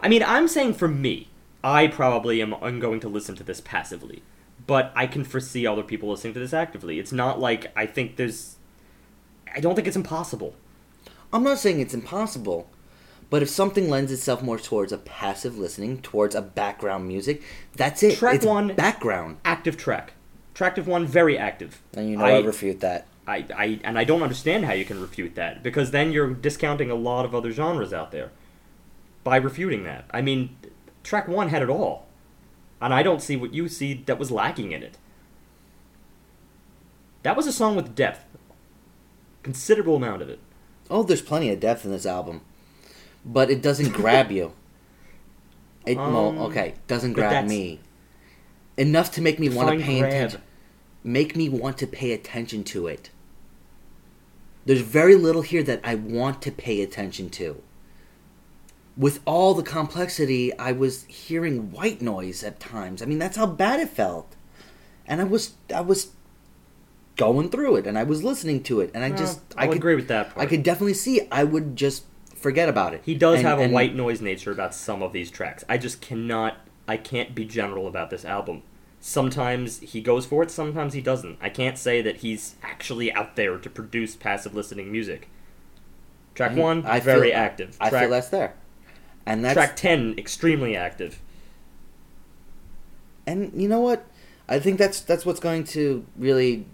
I 0.00 0.08
mean, 0.08 0.22
I'm 0.22 0.46
saying 0.46 0.74
for 0.74 0.86
me, 0.86 1.28
I 1.64 1.88
probably 1.88 2.40
am 2.40 2.54
I'm 2.54 2.78
going 2.78 3.00
to 3.00 3.08
listen 3.08 3.34
to 3.36 3.42
this 3.42 3.60
passively, 3.60 4.22
but 4.68 4.92
I 4.94 5.06
can 5.06 5.24
foresee 5.24 5.66
other 5.66 5.82
people 5.82 6.10
listening 6.10 6.34
to 6.34 6.40
this 6.40 6.52
actively. 6.52 7.00
It's 7.00 7.10
not 7.10 7.40
like 7.40 7.72
I 7.74 7.86
think 7.86 8.14
there's. 8.14 8.56
I 9.52 9.60
don't 9.60 9.74
think 9.74 9.88
it's 9.88 9.96
impossible. 9.96 10.54
I'm 11.32 11.42
not 11.42 11.58
saying 11.58 11.80
it's 11.80 11.94
impossible, 11.94 12.68
but 13.30 13.42
if 13.42 13.48
something 13.48 13.88
lends 13.88 14.12
itself 14.12 14.42
more 14.42 14.58
towards 14.58 14.92
a 14.92 14.98
passive 14.98 15.58
listening, 15.58 16.02
towards 16.02 16.34
a 16.34 16.42
background 16.42 17.08
music, 17.08 17.42
that's 17.74 18.02
it. 18.02 18.18
Track 18.18 18.36
it's 18.36 18.46
one- 18.46 18.74
background. 18.74 19.38
Active 19.44 19.78
track, 19.78 20.12
track 20.52 20.76
one, 20.76 21.06
very 21.06 21.38
active. 21.38 21.80
And 21.94 22.10
you 22.10 22.18
know 22.18 22.24
I, 22.24 22.32
I, 22.32 22.40
refute 22.40 22.80
that. 22.80 23.06
I, 23.26 23.46
I 23.56 23.80
and 23.84 23.98
I 23.98 24.04
don't 24.04 24.22
understand 24.22 24.66
how 24.66 24.74
you 24.74 24.84
can 24.84 25.00
refute 25.00 25.34
that 25.36 25.62
because 25.62 25.92
then 25.92 26.12
you're 26.12 26.34
discounting 26.34 26.90
a 26.90 26.94
lot 26.94 27.24
of 27.24 27.34
other 27.34 27.52
genres 27.52 27.94
out 27.94 28.12
there 28.12 28.32
by 29.24 29.36
refuting 29.36 29.84
that. 29.84 30.04
I 30.10 30.20
mean, 30.20 30.56
track 31.02 31.26
one 31.26 31.48
had 31.48 31.62
it 31.62 31.70
all, 31.70 32.07
and 32.80 32.94
I 32.94 33.02
don't 33.02 33.22
see 33.22 33.36
what 33.36 33.54
you 33.54 33.68
see 33.68 33.94
that 34.06 34.18
was 34.18 34.30
lacking 34.30 34.72
in 34.72 34.82
it. 34.82 34.98
That 37.22 37.36
was 37.36 37.46
a 37.46 37.52
song 37.52 37.76
with 37.76 37.94
depth, 37.94 38.24
considerable 39.42 39.96
amount 39.96 40.22
of 40.22 40.28
it. 40.28 40.38
Oh, 40.90 41.02
there's 41.02 41.22
plenty 41.22 41.50
of 41.50 41.60
depth 41.60 41.84
in 41.84 41.90
this 41.90 42.06
album, 42.06 42.40
but 43.24 43.50
it 43.50 43.60
doesn't 43.60 43.92
grab 43.92 44.30
you. 44.30 44.52
It 45.84 45.96
well, 45.98 46.28
Um, 46.30 46.38
okay, 46.38 46.74
doesn't 46.86 47.12
grab 47.14 47.46
me 47.46 47.80
enough 48.76 49.10
to 49.12 49.20
make 49.22 49.38
me 49.38 49.48
want 49.48 49.78
to 49.78 49.84
pay 49.84 49.98
grab. 50.00 50.12
attention. 50.12 50.42
Make 51.04 51.36
me 51.36 51.48
want 51.48 51.78
to 51.78 51.86
pay 51.86 52.12
attention 52.12 52.64
to 52.64 52.86
it. 52.86 53.10
There's 54.64 54.80
very 54.80 55.14
little 55.14 55.42
here 55.42 55.62
that 55.62 55.80
I 55.82 55.94
want 55.94 56.42
to 56.42 56.52
pay 56.52 56.82
attention 56.82 57.30
to. 57.30 57.62
With 58.98 59.20
all 59.24 59.54
the 59.54 59.62
complexity, 59.62 60.52
I 60.58 60.72
was 60.72 61.04
hearing 61.04 61.70
white 61.70 62.02
noise 62.02 62.42
at 62.42 62.58
times. 62.58 63.00
I 63.00 63.06
mean, 63.06 63.18
that's 63.20 63.36
how 63.36 63.46
bad 63.46 63.78
it 63.78 63.88
felt, 63.90 64.34
and 65.06 65.20
I 65.20 65.24
was 65.24 65.52
I 65.72 65.82
was 65.82 66.10
going 67.16 67.48
through 67.50 67.76
it, 67.76 67.86
and 67.86 67.96
I 67.96 68.02
was 68.02 68.24
listening 68.24 68.62
to 68.64 68.80
it, 68.80 68.90
and 68.94 69.04
I 69.04 69.10
just 69.10 69.40
I 69.56 69.64
I 69.64 69.66
could 69.68 69.76
agree 69.76 69.94
with 69.94 70.08
that 70.08 70.30
part. 70.34 70.44
I 70.44 70.46
could 70.50 70.64
definitely 70.64 70.94
see 70.94 71.22
I 71.30 71.44
would 71.44 71.76
just 71.76 72.04
forget 72.34 72.68
about 72.68 72.92
it. 72.92 73.02
He 73.04 73.14
does 73.14 73.38
And- 73.38 73.46
have 73.46 73.58
a 73.60 73.62
and- 73.62 73.72
white 73.72 73.94
noise 73.94 74.20
nature 74.20 74.50
about 74.50 74.74
some 74.74 75.00
of 75.02 75.12
these 75.12 75.30
tracks. 75.30 75.64
I 75.68 75.78
just 75.78 76.00
cannot. 76.00 76.56
I 76.88 76.96
can't 76.96 77.34
be 77.36 77.44
general 77.44 77.86
about 77.86 78.10
this 78.10 78.24
album. 78.24 78.62
Sometimes 79.00 79.78
he 79.80 80.00
goes 80.00 80.26
for 80.26 80.42
it, 80.42 80.50
sometimes 80.50 80.92
he 80.94 81.00
doesn't. 81.00 81.38
I 81.40 81.50
can't 81.50 81.78
say 81.78 82.02
that 82.02 82.16
he's 82.18 82.56
actually 82.64 83.12
out 83.12 83.36
there 83.36 83.58
to 83.58 83.70
produce 83.70 84.16
passive 84.16 84.54
listening 84.56 84.90
music. 84.90 85.28
Track 86.34 86.52
I- 86.52 86.54
one, 86.54 86.84
I 86.84 86.98
very 86.98 87.28
feel- 87.30 87.38
active. 87.38 87.76
I 87.80 87.90
track, 87.90 88.02
feel 88.02 88.10
that's 88.10 88.28
there, 88.30 88.54
and 89.28 89.44
that's 89.44 89.54
track 89.54 89.76
ten, 89.76 90.14
extremely 90.18 90.74
active. 90.76 91.20
and 93.26 93.52
you 93.54 93.68
know 93.68 93.80
what? 93.80 94.04
I 94.48 94.58
think 94.58 94.78
that's 94.78 95.00
that's 95.00 95.24
what's 95.26 95.40
going 95.40 95.64
to 95.64 96.04
really. 96.16 96.66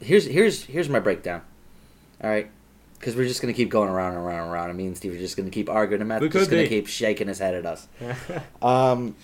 Here's 0.00 0.26
here's 0.26 0.64
here's 0.64 0.88
my 0.88 0.98
breakdown. 1.00 1.42
All 2.22 2.30
right, 2.30 2.50
because 2.98 3.14
we're 3.16 3.28
just 3.28 3.40
gonna 3.40 3.52
keep 3.52 3.68
going 3.70 3.88
around 3.88 4.14
and 4.14 4.22
around 4.24 4.44
and 4.44 4.52
around. 4.52 4.68
And 4.70 4.78
me 4.78 4.86
and 4.86 4.96
Steve 4.96 5.14
are 5.14 5.18
just 5.18 5.36
gonna 5.36 5.50
keep 5.50 5.68
arguing, 5.68 6.00
and 6.00 6.08
Matt's 6.08 6.26
just 6.28 6.50
gonna 6.50 6.62
be. 6.62 6.68
keep 6.68 6.86
shaking 6.86 7.28
his 7.28 7.38
head 7.38 7.54
at 7.54 7.66
us. 7.66 7.86
Um, 8.62 9.14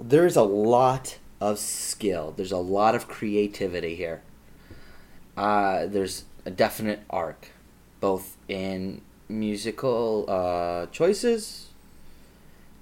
there's 0.00 0.36
a 0.36 0.42
lot 0.42 1.18
of 1.40 1.58
skill. 1.58 2.32
There's 2.36 2.52
a 2.52 2.58
lot 2.58 2.94
of 2.94 3.08
creativity 3.08 3.96
here. 3.96 4.22
Uh, 5.36 5.86
there's 5.86 6.24
a 6.44 6.50
definite 6.50 7.00
arc, 7.10 7.48
both 8.00 8.36
in 8.48 9.00
musical 9.28 10.24
uh, 10.28 10.86
choices 10.86 11.68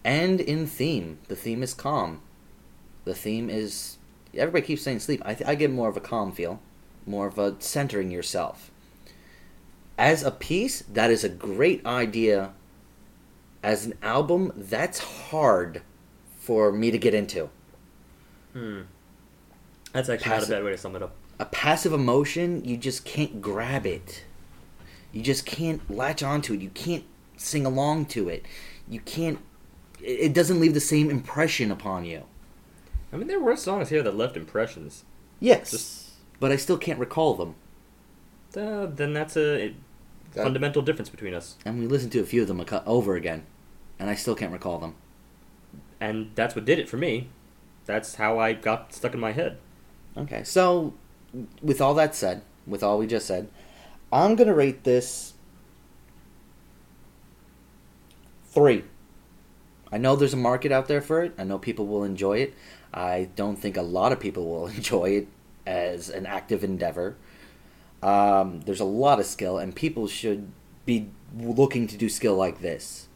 and 0.05 0.41
in 0.41 0.67
theme. 0.67 1.19
The 1.29 1.37
theme 1.37 1.63
is 1.63 1.75
calm. 1.75 2.21
The 3.05 3.15
theme 3.15 3.49
is 3.51 3.97
everybody 4.35 4.67
keeps 4.67 4.83
saying 4.83 5.01
sleep. 5.01 5.23
I 5.25 5.35
th- 5.35 5.49
I 5.49 5.55
get 5.55 5.71
more 5.71 5.89
of 5.89 5.97
a 5.97 6.01
calm 6.01 6.33
feel, 6.33 6.61
more 7.07 7.27
of 7.27 7.39
a 7.39 7.57
centering 7.61 8.11
yourself. 8.11 8.71
as 9.99 10.23
a 10.23 10.31
piece, 10.31 10.83
that 10.93 11.11
is 11.11 11.25
a 11.25 11.29
great 11.29 11.85
idea. 11.87 12.53
As 13.63 13.87
an 13.87 13.95
album, 14.03 14.53
that's 14.55 14.99
hard 14.99 15.81
for 16.39 16.71
me 16.71 16.91
to 16.91 16.99
get 16.99 17.15
into. 17.15 17.49
That's 19.93 20.09
actually 20.09 20.15
not 20.31 20.37
a 20.37 20.41
Passive- 20.41 20.49
bad 20.51 20.65
way 20.65 20.71
to 20.73 20.79
sum 20.79 20.97
it 20.97 21.03
up. 21.03 21.15
A 21.39 21.47
passive 21.47 21.93
emotion, 21.93 22.65
you 22.65 22.77
just 22.77 23.05
can't 23.05 23.41
grab 23.43 23.87
it. 23.87 24.25
You 25.13 25.23
just 25.23 25.47
can't 25.47 25.89
latch 25.91 26.23
onto 26.23 26.53
it. 26.55 26.61
You 26.61 26.71
can't 26.71 27.05
sing 27.37 27.65
along 27.67 28.07
to 28.07 28.29
it. 28.29 28.45
You 28.89 29.01
can't. 29.01 29.39
It 30.03 30.35
doesn't 30.35 30.61
leave 30.61 30.75
the 30.75 30.81
same 30.81 31.11
impression 31.11 31.71
upon 31.73 32.05
you. 32.05 32.25
I 33.13 33.17
mean, 33.17 33.29
there 33.29 33.41
were 33.41 33.57
songs 33.57 33.89
here 33.89 34.03
that 34.03 34.17
left 34.17 34.37
impressions. 34.37 35.05
Yes, 35.41 35.71
Just 35.71 36.11
but 36.41 36.53
I 36.53 36.57
still 36.57 36.77
can't 36.79 36.99
recall 36.99 37.35
them. 37.35 37.55
uh, 38.57 38.87
then 38.87 39.13
that's 39.15 39.37
a 39.37 39.75
That- 40.35 40.43
fundamental 40.45 40.83
difference 40.83 41.09
between 41.09 41.33
us, 41.35 41.57
And 41.65 41.79
we 41.79 41.87
listened 41.87 42.13
to 42.13 42.21
a 42.21 42.25
few 42.27 42.43
of 42.43 42.49
them 42.49 42.63
over 42.87 43.15
again, 43.17 43.45
and 43.99 44.11
I 44.11 44.15
still 44.15 44.35
can't 44.35 44.53
recall 44.53 44.79
them. 44.79 44.95
and 46.01 46.31
that's 46.35 46.55
what 46.55 46.65
did 46.67 46.79
it 46.79 46.89
for 46.91 46.97
me. 46.99 47.29
That's 47.87 48.17
how 48.17 48.39
I 48.39 48.53
got 48.53 48.93
stuck 48.93 49.15
in 49.15 49.21
my 49.21 49.33
head. 49.33 49.57
Okay, 50.17 50.43
so 50.45 50.93
with 51.63 51.81
all 51.81 51.95
that 51.95 52.15
said, 52.15 52.43
with 52.67 52.83
all 52.83 52.99
we 52.99 53.07
just 53.07 53.27
said, 53.27 53.49
I'm 54.13 54.37
gonna 54.37 54.55
rate 54.55 54.85
this 54.85 55.35
three. 58.47 58.85
I 59.93 59.99
know 59.99 60.17
there's 60.17 60.35
a 60.35 60.39
market 60.39 60.73
out 60.73 60.89
there 60.89 61.01
for 61.01 61.23
it. 61.23 61.35
I 61.39 61.45
know 61.45 61.59
people 61.59 61.87
will 61.87 62.05
enjoy 62.05 62.39
it. 62.39 62.55
I 62.93 63.29
don't 63.37 63.57
think 63.57 63.77
a 63.77 63.83
lot 63.83 64.13
of 64.13 64.21
people 64.21 64.49
will 64.49 64.67
enjoy 64.77 65.11
it 65.11 65.29
as 65.67 66.09
an 66.09 66.27
active 66.27 66.65
endeavor. 66.65 67.17
Um, 68.03 68.61
there's 68.61 68.81
a 68.81 68.85
lot 68.85 69.21
of 69.21 69.27
skill, 69.27 69.59
and 69.59 69.75
people 69.75 70.07
should 70.07 70.51
be 70.85 71.11
looking 71.37 71.87
to 71.89 71.97
do 71.97 72.09
skill 72.09 72.37
like 72.37 72.61
this. 72.61 73.09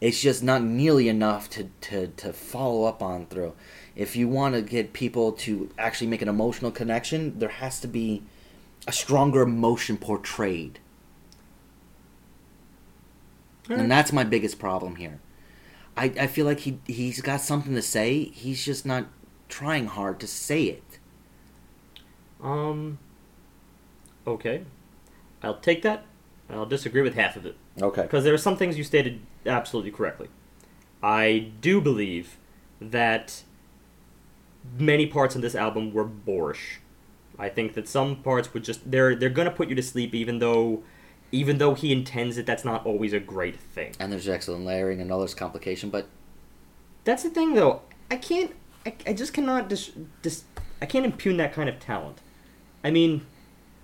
It's 0.00 0.20
just 0.20 0.42
not 0.42 0.62
nearly 0.62 1.08
enough 1.08 1.50
to, 1.50 1.64
to, 1.82 2.06
to 2.06 2.32
follow 2.32 2.84
up 2.84 3.02
on 3.02 3.26
through. 3.26 3.54
If 3.96 4.14
you 4.14 4.28
want 4.28 4.54
to 4.54 4.62
get 4.62 4.92
people 4.92 5.32
to 5.32 5.70
actually 5.76 6.06
make 6.06 6.22
an 6.22 6.28
emotional 6.28 6.70
connection, 6.70 7.38
there 7.40 7.48
has 7.48 7.80
to 7.80 7.88
be 7.88 8.22
a 8.88 8.92
stronger 8.92 9.42
emotion 9.42 9.98
portrayed. 9.98 10.80
And 13.68 13.90
that's 13.90 14.14
my 14.14 14.24
biggest 14.24 14.58
problem 14.58 14.96
here. 14.96 15.20
I, 15.94 16.04
I 16.18 16.26
feel 16.26 16.46
like 16.46 16.60
he 16.60 16.78
he's 16.86 17.20
got 17.20 17.42
something 17.42 17.74
to 17.74 17.82
say. 17.82 18.24
He's 18.24 18.64
just 18.64 18.86
not 18.86 19.06
trying 19.50 19.86
hard 19.88 20.18
to 20.20 20.26
say 20.26 20.64
it. 20.64 20.98
Um. 22.42 22.98
Okay, 24.26 24.62
I'll 25.42 25.58
take 25.60 25.82
that. 25.82 26.04
and 26.48 26.58
I'll 26.58 26.66
disagree 26.66 27.02
with 27.02 27.14
half 27.14 27.36
of 27.36 27.44
it 27.44 27.56
Okay. 27.80 28.02
because 28.02 28.24
there 28.24 28.32
are 28.34 28.38
some 28.38 28.56
things 28.56 28.78
you 28.78 28.84
stated 28.84 29.20
absolutely 29.44 29.90
correctly. 29.90 30.28
I 31.02 31.50
do 31.60 31.80
believe 31.80 32.36
that 32.80 33.42
many 34.78 35.06
parts 35.06 35.34
of 35.36 35.42
this 35.42 35.54
album 35.54 35.92
were 35.92 36.04
boorish. 36.04 36.80
I 37.38 37.48
think 37.48 37.74
that 37.74 37.86
some 37.86 38.16
parts 38.16 38.52
would 38.52 38.64
just 38.64 38.90
they're 38.90 39.14
they're 39.14 39.30
gonna 39.30 39.50
put 39.50 39.68
you 39.68 39.74
to 39.76 39.82
sleep 39.82 40.14
even 40.14 40.38
though 40.40 40.82
even 41.30 41.58
though 41.58 41.74
he 41.74 41.92
intends 41.92 42.38
it 42.38 42.46
that's 42.46 42.64
not 42.64 42.84
always 42.86 43.12
a 43.12 43.20
great 43.20 43.58
thing. 43.58 43.94
And 44.00 44.10
there's 44.10 44.28
excellent 44.28 44.64
layering 44.64 45.00
and 45.00 45.12
all 45.12 45.20
this 45.20 45.34
complication, 45.34 45.90
but 45.90 46.08
That's 47.04 47.22
the 47.22 47.30
thing 47.30 47.54
though. 47.54 47.82
I 48.10 48.16
can't 48.16 48.54
I, 48.84 48.94
I 49.06 49.12
just 49.12 49.32
cannot 49.32 49.68
dis, 49.68 49.92
dis 50.22 50.44
I 50.82 50.86
can't 50.86 51.04
impugn 51.04 51.36
that 51.36 51.52
kind 51.52 51.68
of 51.68 51.78
talent. 51.78 52.20
I 52.82 52.90
mean, 52.90 53.26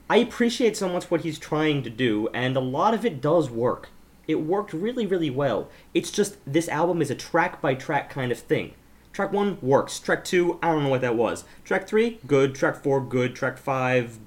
I 0.09 0.17
appreciate 0.19 0.77
so 0.77 0.89
much 0.89 1.11
what 1.11 1.23
he's 1.23 1.39
trying 1.39 1.83
to 1.85 1.91
do 1.91 2.29
and 2.35 2.57
a 2.57 2.61
lot 2.61 2.95
of 2.95 3.05
it 3.05 3.21
does 3.21 3.51
work. 3.51 3.91
It 4.27 4.37
worked 4.37 4.73
really 4.73 5.07
really 5.07 5.31
well. 5.31 5.69
It's 5.93 6.11
just 6.11 6.39
this 6.47 6.69
album 6.69 7.01
is 7.03 7.11
a 7.11 7.15
track 7.15 7.61
by 7.61 7.75
track 7.75 8.11
kind 8.11 8.33
of 8.33 8.39
thing. 8.39 8.75
Track 9.15 9.33
1 9.33 9.59
works. 9.63 9.99
Track 10.01 10.25
2, 10.25 10.59
I 10.63 10.73
don't 10.73 10.83
know 10.83 10.89
what 10.91 11.01
that 11.01 11.15
was. 11.17 11.45
Track 11.65 11.87
3, 11.87 12.19
good. 12.27 12.55
Track 12.55 12.83
4, 12.83 13.01
good. 13.01 13.35
Track 13.35 13.57
5, 13.57 14.19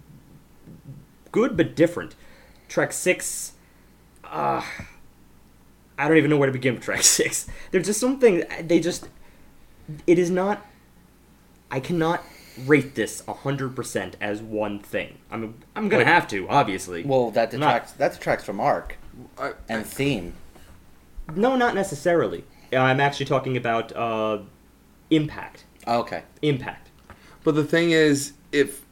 good 1.31 1.55
but 1.57 1.75
different. 1.75 2.15
Track 2.69 2.93
6, 2.93 3.51
uh, 4.23 4.61
I 5.97 6.07
don't 6.07 6.17
even 6.17 6.29
know 6.29 6.37
where 6.37 6.47
to 6.47 6.53
begin 6.53 6.75
with 6.75 6.83
track 6.83 7.03
6. 7.03 7.47
There's 7.71 7.85
just 7.85 7.99
something, 7.99 8.43
they 8.63 8.79
just, 8.79 9.09
it 10.07 10.17
is 10.17 10.31
not, 10.31 10.65
I 11.69 11.81
cannot 11.81 12.23
rate 12.65 12.95
this 12.95 13.21
100% 13.23 14.13
as 14.21 14.41
one 14.41 14.79
thing. 14.79 15.17
I'm, 15.29 15.55
I'm 15.75 15.89
gonna 15.89 16.05
Wait. 16.05 16.07
have 16.07 16.27
to, 16.29 16.47
obviously. 16.47 17.03
well, 17.03 17.29
that 17.31 17.51
Not- 17.51 17.59
detracts 17.59 17.91
that 17.93 18.13
detracts 18.13 18.45
from 18.45 18.59
arc 18.61 18.97
and 19.67 19.85
theme. 19.85 20.33
No, 21.35 21.57
not 21.57 21.75
necessarily. 21.75 22.45
I'm 22.71 22.99
actually 23.01 23.25
talking 23.25 23.57
about, 23.57 23.93
uh, 23.95 24.39
impact. 25.09 25.65
Oh, 25.85 25.99
okay. 25.99 26.23
Impact. 26.41 26.89
But 27.43 27.55
the 27.55 27.63
thing 27.63 27.91
is, 27.91 28.33
if 28.51 28.85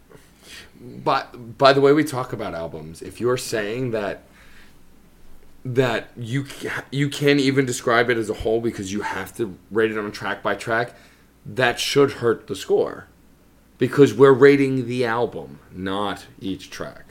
by 0.80 1.24
by 1.34 1.74
the 1.74 1.82
way 1.82 1.94
we 1.94 2.04
talk 2.04 2.34
about 2.34 2.54
albums, 2.54 3.02
if 3.02 3.20
you're 3.20 3.38
saying 3.38 3.92
that 3.92 4.24
that 5.64 6.12
you 6.16 6.46
you 6.92 7.10
can't 7.10 7.40
even 7.40 7.66
describe 7.66 8.10
it 8.10 8.18
as 8.18 8.30
a 8.30 8.34
whole 8.34 8.62
because 8.62 8.94
you 8.94 9.02
have 9.02 9.36
to 9.38 9.58
rate 9.72 9.92
it 9.92 9.98
on 9.98 10.12
track 10.12 10.44
by 10.44 10.56
track, 10.56 10.96
that 11.46 11.80
should 11.80 12.14
hurt 12.14 12.48
the 12.48 12.56
score, 12.56 13.08
because 13.78 14.14
we're 14.14 14.32
rating 14.32 14.88
the 14.88 15.06
album, 15.06 15.60
not 15.72 16.28
each 16.40 16.70
track. 16.70 17.05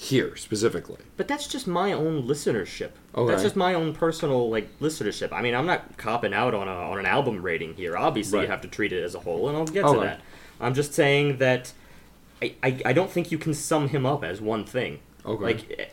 Here 0.00 0.36
specifically. 0.36 0.98
But 1.16 1.26
that's 1.26 1.48
just 1.48 1.66
my 1.66 1.92
own 1.92 2.22
listenership. 2.22 2.90
Okay. 3.16 3.28
That's 3.32 3.42
just 3.42 3.56
my 3.56 3.74
own 3.74 3.92
personal 3.92 4.48
like 4.48 4.78
listenership. 4.78 5.32
I 5.32 5.42
mean, 5.42 5.56
I'm 5.56 5.66
not 5.66 5.96
copping 5.96 6.32
out 6.32 6.54
on 6.54 6.68
a 6.68 6.70
on 6.70 7.00
an 7.00 7.04
album 7.06 7.42
rating 7.42 7.74
here. 7.74 7.96
Obviously, 7.96 8.38
Right. 8.38 8.44
you 8.44 8.50
have 8.50 8.60
to 8.60 8.68
treat 8.68 8.92
it 8.92 9.02
as 9.02 9.16
a 9.16 9.18
whole, 9.18 9.48
and 9.48 9.56
I'll 9.58 9.64
get 9.66 9.84
to 9.84 9.98
that. 10.00 10.20
I'm 10.60 10.72
just 10.74 10.94
saying 10.94 11.38
that 11.38 11.72
I, 12.40 12.54
I 12.62 12.80
I 12.86 12.92
don't 12.92 13.10
think 13.10 13.32
you 13.32 13.38
can 13.38 13.52
sum 13.54 13.88
him 13.88 14.06
up 14.06 14.22
as 14.22 14.40
one 14.40 14.64
thing. 14.64 15.00
Okay. 15.26 15.42
Like 15.42 15.74
eh, 15.76 15.86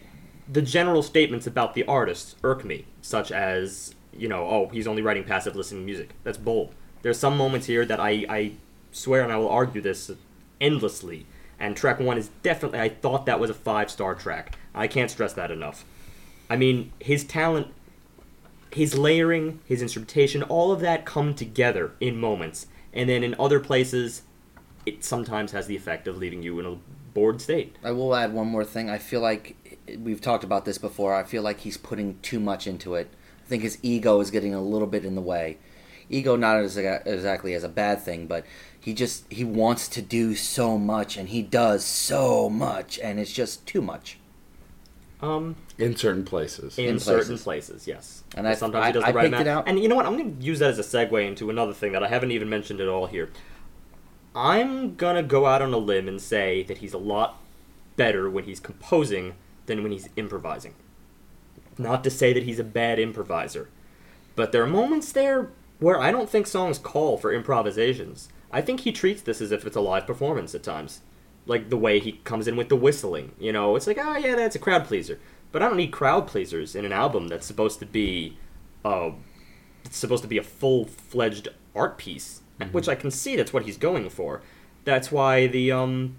the 0.47 0.61
general 0.61 1.01
statements 1.01 1.47
about 1.47 1.73
the 1.73 1.83
artist 1.85 2.35
irk 2.43 2.63
me, 2.63 2.85
such 3.01 3.31
as 3.31 3.95
you 4.15 4.27
know, 4.29 4.45
oh, 4.45 4.69
he's 4.71 4.85
only 4.85 5.01
writing 5.01 5.23
passive 5.23 5.55
listening 5.55 5.83
music. 5.83 6.09
That's 6.23 6.37
bold. 6.37 6.75
There's 7.01 7.17
some 7.17 7.35
moments 7.35 7.65
here 7.65 7.83
that 7.87 7.99
I 7.99 8.23
I 8.29 8.51
swear, 8.91 9.23
and 9.23 9.33
I 9.33 9.37
will 9.37 9.49
argue 9.49 9.81
this 9.81 10.11
endlessly. 10.61 11.25
And 11.59 11.75
track 11.75 11.99
one 11.99 12.17
is 12.17 12.29
definitely. 12.43 12.79
I 12.79 12.89
thought 12.89 13.25
that 13.25 13.39
was 13.39 13.49
a 13.49 13.53
five 13.53 13.89
star 13.89 14.15
track. 14.15 14.57
I 14.73 14.87
can't 14.87 15.11
stress 15.11 15.33
that 15.33 15.51
enough. 15.51 15.85
I 16.49 16.57
mean, 16.57 16.91
his 16.99 17.23
talent, 17.23 17.67
his 18.71 18.97
layering, 18.97 19.61
his 19.65 19.81
instrumentation, 19.81 20.43
all 20.43 20.71
of 20.71 20.81
that 20.81 21.05
come 21.05 21.33
together 21.33 21.93
in 21.99 22.19
moments, 22.19 22.67
and 22.93 23.09
then 23.09 23.23
in 23.23 23.35
other 23.39 23.59
places, 23.59 24.23
it 24.85 25.03
sometimes 25.03 25.51
has 25.53 25.67
the 25.67 25.75
effect 25.75 26.07
of 26.07 26.17
leaving 26.17 26.43
you 26.43 26.59
in 26.59 26.65
a 26.65 26.77
bored 27.13 27.41
state. 27.41 27.75
I 27.83 27.91
will 27.91 28.13
add 28.15 28.33
one 28.33 28.47
more 28.47 28.65
thing. 28.65 28.89
I 28.89 28.99
feel 28.99 29.21
like 29.21 29.79
we've 29.97 30.21
talked 30.21 30.43
about 30.43 30.65
this 30.65 30.77
before. 30.77 31.15
I 31.15 31.23
feel 31.23 31.41
like 31.41 31.61
he's 31.61 31.77
putting 31.77 32.19
too 32.19 32.39
much 32.39 32.67
into 32.67 32.95
it. 32.95 33.09
I 33.43 33.47
think 33.47 33.63
his 33.63 33.79
ego 33.81 34.19
is 34.19 34.31
getting 34.31 34.53
a 34.53 34.61
little 34.61 34.87
bit 34.87 35.05
in 35.05 35.15
the 35.15 35.21
way. 35.21 35.57
Ego 36.09 36.35
not 36.35 36.57
as 36.57 36.77
exactly 36.77 37.53
as 37.53 37.63
a 37.63 37.69
bad 37.69 38.01
thing, 38.01 38.27
but 38.27 38.45
he 38.85 38.93
just 38.93 39.25
he 39.33 39.43
wants 39.43 39.87
to 39.87 39.99
do 39.99 40.35
so 40.35 40.77
much 40.77 41.17
and 41.17 41.29
he 41.29 41.41
does 41.41 41.83
so 41.83 42.47
much 42.51 42.99
and 42.99 43.19
it's 43.19 43.31
just 43.33 43.65
too 43.65 43.81
much. 43.81 44.19
Um, 45.23 45.55
In 45.79 45.95
certain 45.95 46.23
places. 46.23 46.77
in, 46.77 46.85
In 46.85 46.99
certain 46.99 47.37
places. 47.39 47.43
places, 47.43 47.87
yes. 47.87 48.23
And 48.37 48.47
I- 48.47 48.53
sometimes 48.53 48.83
I- 48.83 48.87
he 48.87 48.93
does 48.93 49.03
I 49.03 49.11
the 49.11 49.15
right 49.17 49.23
picked 49.23 49.33
amount. 49.33 49.47
it 49.47 49.49
out. 49.49 49.67
And 49.67 49.79
you 49.79 49.87
know 49.89 49.95
what? 49.95 50.05
I'm 50.05 50.15
going 50.17 50.37
to 50.37 50.43
use 50.45 50.59
that 50.59 50.69
as 50.69 50.77
a 50.77 50.83
segue 50.83 51.27
into 51.27 51.49
another 51.49 51.73
thing 51.73 51.93
that 51.93 52.03
I 52.03 52.07
haven't 52.09 52.29
even 52.29 52.47
mentioned 52.47 52.79
at 52.79 52.87
all 52.87 53.07
here. 53.07 53.31
I'm 54.35 54.95
gonna 54.95 55.23
go 55.23 55.45
out 55.47 55.61
on 55.63 55.73
a 55.73 55.77
limb 55.77 56.07
and 56.07 56.21
say 56.21 56.61
that 56.63 56.77
he's 56.79 56.93
a 56.93 56.97
lot 56.99 57.41
better 57.95 58.29
when 58.29 58.43
he's 58.43 58.59
composing 58.59 59.33
than 59.65 59.81
when 59.81 59.91
he's 59.93 60.09
improvising. 60.15 60.75
Not 61.77 62.03
to 62.03 62.11
say 62.11 62.33
that 62.33 62.43
he's 62.43 62.59
a 62.59 62.63
bad 62.63 62.99
improviser, 62.99 63.69
but 64.35 64.51
there 64.51 64.61
are 64.61 64.67
moments 64.67 65.11
there 65.11 65.49
where 65.79 65.99
I 65.99 66.11
don't 66.11 66.29
think 66.29 66.45
songs 66.47 66.77
call 66.77 67.17
for 67.17 67.33
improvisations. 67.33 68.29
I 68.55 68.61
think 68.61 68.79
he 68.79 68.93
treats 68.93 69.21
this 69.21 69.41
as 69.41 69.51
if 69.51 69.65
it's 69.65 69.75
a 69.75 69.81
live 69.81 70.07
performance 70.07 70.55
at 70.55 70.63
times. 70.63 71.01
Like 71.45 71.69
the 71.69 71.75
way 71.75 71.99
he 71.99 72.13
comes 72.13 72.47
in 72.47 72.55
with 72.55 72.69
the 72.69 72.77
whistling. 72.77 73.33
You 73.37 73.51
know, 73.51 73.75
it's 73.75 73.85
like, 73.85 73.97
oh 73.99 74.15
yeah, 74.15 74.35
that's 74.35 74.55
a 74.55 74.59
crowd 74.59 74.85
pleaser. 74.85 75.19
But 75.51 75.61
I 75.61 75.67
don't 75.67 75.75
need 75.75 75.91
crowd 75.91 76.25
pleasers 76.25 76.73
in 76.73 76.85
an 76.85 76.93
album 76.93 77.27
that's 77.27 77.45
supposed 77.45 77.79
to 77.79 77.85
be 77.85 78.37
uh, 78.85 79.11
it's 79.83 79.97
supposed 79.97 80.23
to 80.23 80.29
be 80.29 80.37
a 80.37 80.43
full 80.43 80.85
fledged 80.85 81.49
art 81.75 81.97
piece, 81.97 82.43
which 82.71 82.87
I 82.87 82.95
can 82.95 83.11
see 83.11 83.35
that's 83.35 83.51
what 83.51 83.65
he's 83.65 83.75
going 83.75 84.09
for. 84.09 84.41
That's 84.85 85.11
why 85.11 85.47
the 85.47 85.73
um 85.73 86.15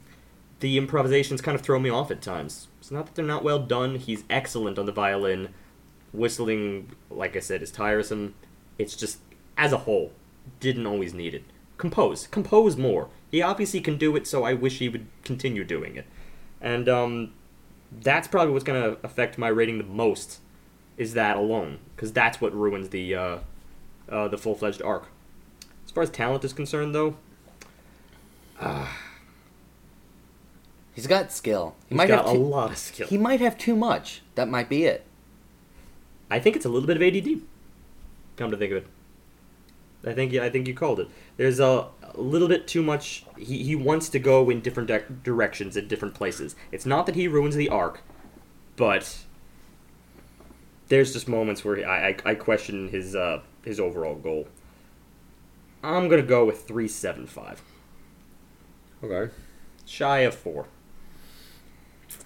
the 0.60 0.76
improvisations 0.76 1.40
kind 1.40 1.54
of 1.54 1.62
throw 1.62 1.78
me 1.78 1.88
off 1.88 2.10
at 2.10 2.20
times. 2.20 2.68
It's 2.80 2.90
not 2.90 3.06
that 3.06 3.14
they're 3.14 3.24
not 3.24 3.44
well 3.44 3.60
done. 3.60 3.94
He's 3.96 4.24
excellent 4.28 4.78
on 4.78 4.84
the 4.84 4.92
violin. 4.92 5.54
Whistling, 6.12 6.90
like 7.08 7.34
I 7.34 7.40
said, 7.40 7.62
is 7.62 7.70
tiresome. 7.70 8.34
It's 8.78 8.94
just 8.94 9.20
as 9.56 9.72
a 9.72 9.78
whole, 9.78 10.12
didn't 10.60 10.86
always 10.86 11.14
need 11.14 11.32
it. 11.34 11.44
Compose, 11.78 12.26
compose 12.28 12.76
more. 12.76 13.08
He 13.30 13.42
obviously 13.42 13.80
can 13.80 13.98
do 13.98 14.16
it, 14.16 14.26
so 14.26 14.44
I 14.44 14.54
wish 14.54 14.78
he 14.78 14.88
would 14.88 15.06
continue 15.24 15.64
doing 15.64 15.96
it. 15.96 16.06
And 16.60 16.88
um, 16.88 17.32
that's 17.92 18.28
probably 18.28 18.52
what's 18.52 18.64
going 18.64 18.82
to 18.82 18.98
affect 19.04 19.36
my 19.36 19.48
rating 19.48 19.78
the 19.78 19.84
most. 19.84 20.40
Is 20.96 21.12
that 21.14 21.36
alone? 21.36 21.78
Because 21.94 22.12
that's 22.12 22.40
what 22.40 22.54
ruins 22.54 22.88
the 22.88 23.14
uh, 23.14 23.38
uh, 24.08 24.28
the 24.28 24.38
full 24.38 24.54
fledged 24.54 24.80
arc. 24.80 25.08
As 25.84 25.90
far 25.90 26.02
as 26.02 26.10
talent 26.10 26.44
is 26.44 26.52
concerned, 26.54 26.94
though, 26.94 27.16
He's 30.94 31.06
got 31.06 31.30
skill. 31.30 31.76
He 31.88 31.94
he's 31.94 31.96
might 31.98 32.08
got 32.08 32.24
have 32.24 32.34
a 32.34 32.38
too, 32.38 32.42
lot 32.42 32.70
of 32.70 32.78
skill. 32.78 33.06
He 33.06 33.18
might 33.18 33.40
have 33.40 33.58
too 33.58 33.76
much. 33.76 34.22
That 34.34 34.48
might 34.48 34.70
be 34.70 34.84
it. 34.84 35.04
I 36.30 36.38
think 36.38 36.56
it's 36.56 36.64
a 36.64 36.70
little 36.70 36.86
bit 36.86 36.96
of 36.96 37.02
ADD. 37.02 37.42
Come 38.36 38.50
to 38.50 38.56
think 38.56 38.72
of 38.72 38.78
it, 38.78 38.86
I 40.04 40.12
think 40.14 40.34
I 40.34 40.50
think 40.50 40.66
you 40.66 40.74
called 40.74 41.00
it. 41.00 41.08
There's 41.36 41.60
a, 41.60 41.86
a 42.02 42.20
little 42.20 42.48
bit 42.48 42.66
too 42.66 42.82
much. 42.82 43.24
He 43.36 43.62
he 43.62 43.76
wants 43.76 44.08
to 44.10 44.18
go 44.18 44.48
in 44.50 44.60
different 44.60 44.88
di- 44.88 45.04
directions 45.22 45.76
at 45.76 45.88
different 45.88 46.14
places. 46.14 46.56
It's 46.72 46.86
not 46.86 47.06
that 47.06 47.14
he 47.14 47.28
ruins 47.28 47.56
the 47.56 47.68
arc, 47.68 48.00
but 48.76 49.18
there's 50.88 51.12
just 51.12 51.28
moments 51.28 51.64
where 51.64 51.86
I 51.88 52.08
I, 52.08 52.30
I 52.30 52.34
question 52.34 52.88
his 52.88 53.14
uh 53.14 53.42
his 53.64 53.78
overall 53.80 54.14
goal. 54.14 54.48
I'm 55.82 56.08
gonna 56.08 56.22
go 56.22 56.44
with 56.44 56.66
three 56.66 56.88
seven 56.88 57.26
five, 57.26 57.60
Okay. 59.04 59.32
shy 59.84 60.20
of 60.20 60.34
four. 60.34 60.66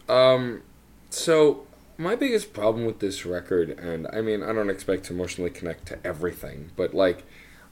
Um, 0.08 0.62
so 1.10 1.66
my 1.98 2.14
biggest 2.16 2.52
problem 2.52 2.84
with 2.86 3.00
this 3.00 3.26
record, 3.26 3.70
and 3.70 4.06
I 4.12 4.20
mean, 4.22 4.42
I 4.42 4.52
don't 4.52 4.70
expect 4.70 5.04
to 5.06 5.12
emotionally 5.12 5.50
connect 5.50 5.86
to 5.86 5.98
everything, 6.06 6.70
but 6.76 6.94
like, 6.94 7.24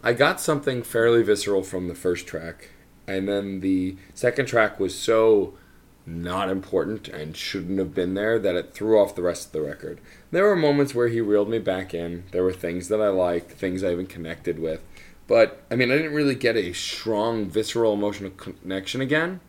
I 0.02 0.12
got 0.12 0.40
something 0.40 0.82
fairly 0.82 1.22
visceral 1.22 1.62
from 1.62 1.88
the 1.88 1.94
first 1.94 2.26
track, 2.26 2.70
and 3.06 3.28
then 3.28 3.60
the 3.60 3.96
second 4.14 4.46
track 4.46 4.78
was 4.78 4.98
so 4.98 5.54
not 6.06 6.48
important 6.48 7.08
and 7.08 7.36
shouldn't 7.36 7.78
have 7.78 7.94
been 7.94 8.14
there 8.14 8.38
that 8.38 8.54
it 8.54 8.72
threw 8.72 8.98
off 8.98 9.14
the 9.14 9.22
rest 9.22 9.46
of 9.46 9.52
the 9.52 9.60
record. 9.60 10.00
There 10.30 10.44
were 10.44 10.56
moments 10.56 10.94
where 10.94 11.08
he 11.08 11.20
reeled 11.20 11.50
me 11.50 11.58
back 11.58 11.92
in. 11.92 12.24
There 12.32 12.42
were 12.42 12.52
things 12.52 12.88
that 12.88 13.00
I 13.00 13.08
liked, 13.08 13.52
things 13.52 13.84
I 13.84 13.92
even 13.92 14.06
connected 14.06 14.58
with. 14.58 14.82
But 15.26 15.62
I 15.70 15.76
mean, 15.76 15.90
I 15.90 15.96
didn't 15.96 16.14
really 16.14 16.34
get 16.34 16.56
a 16.56 16.72
strong 16.72 17.46
visceral 17.46 17.92
emotional 17.92 18.30
connection 18.30 19.00
again 19.00 19.40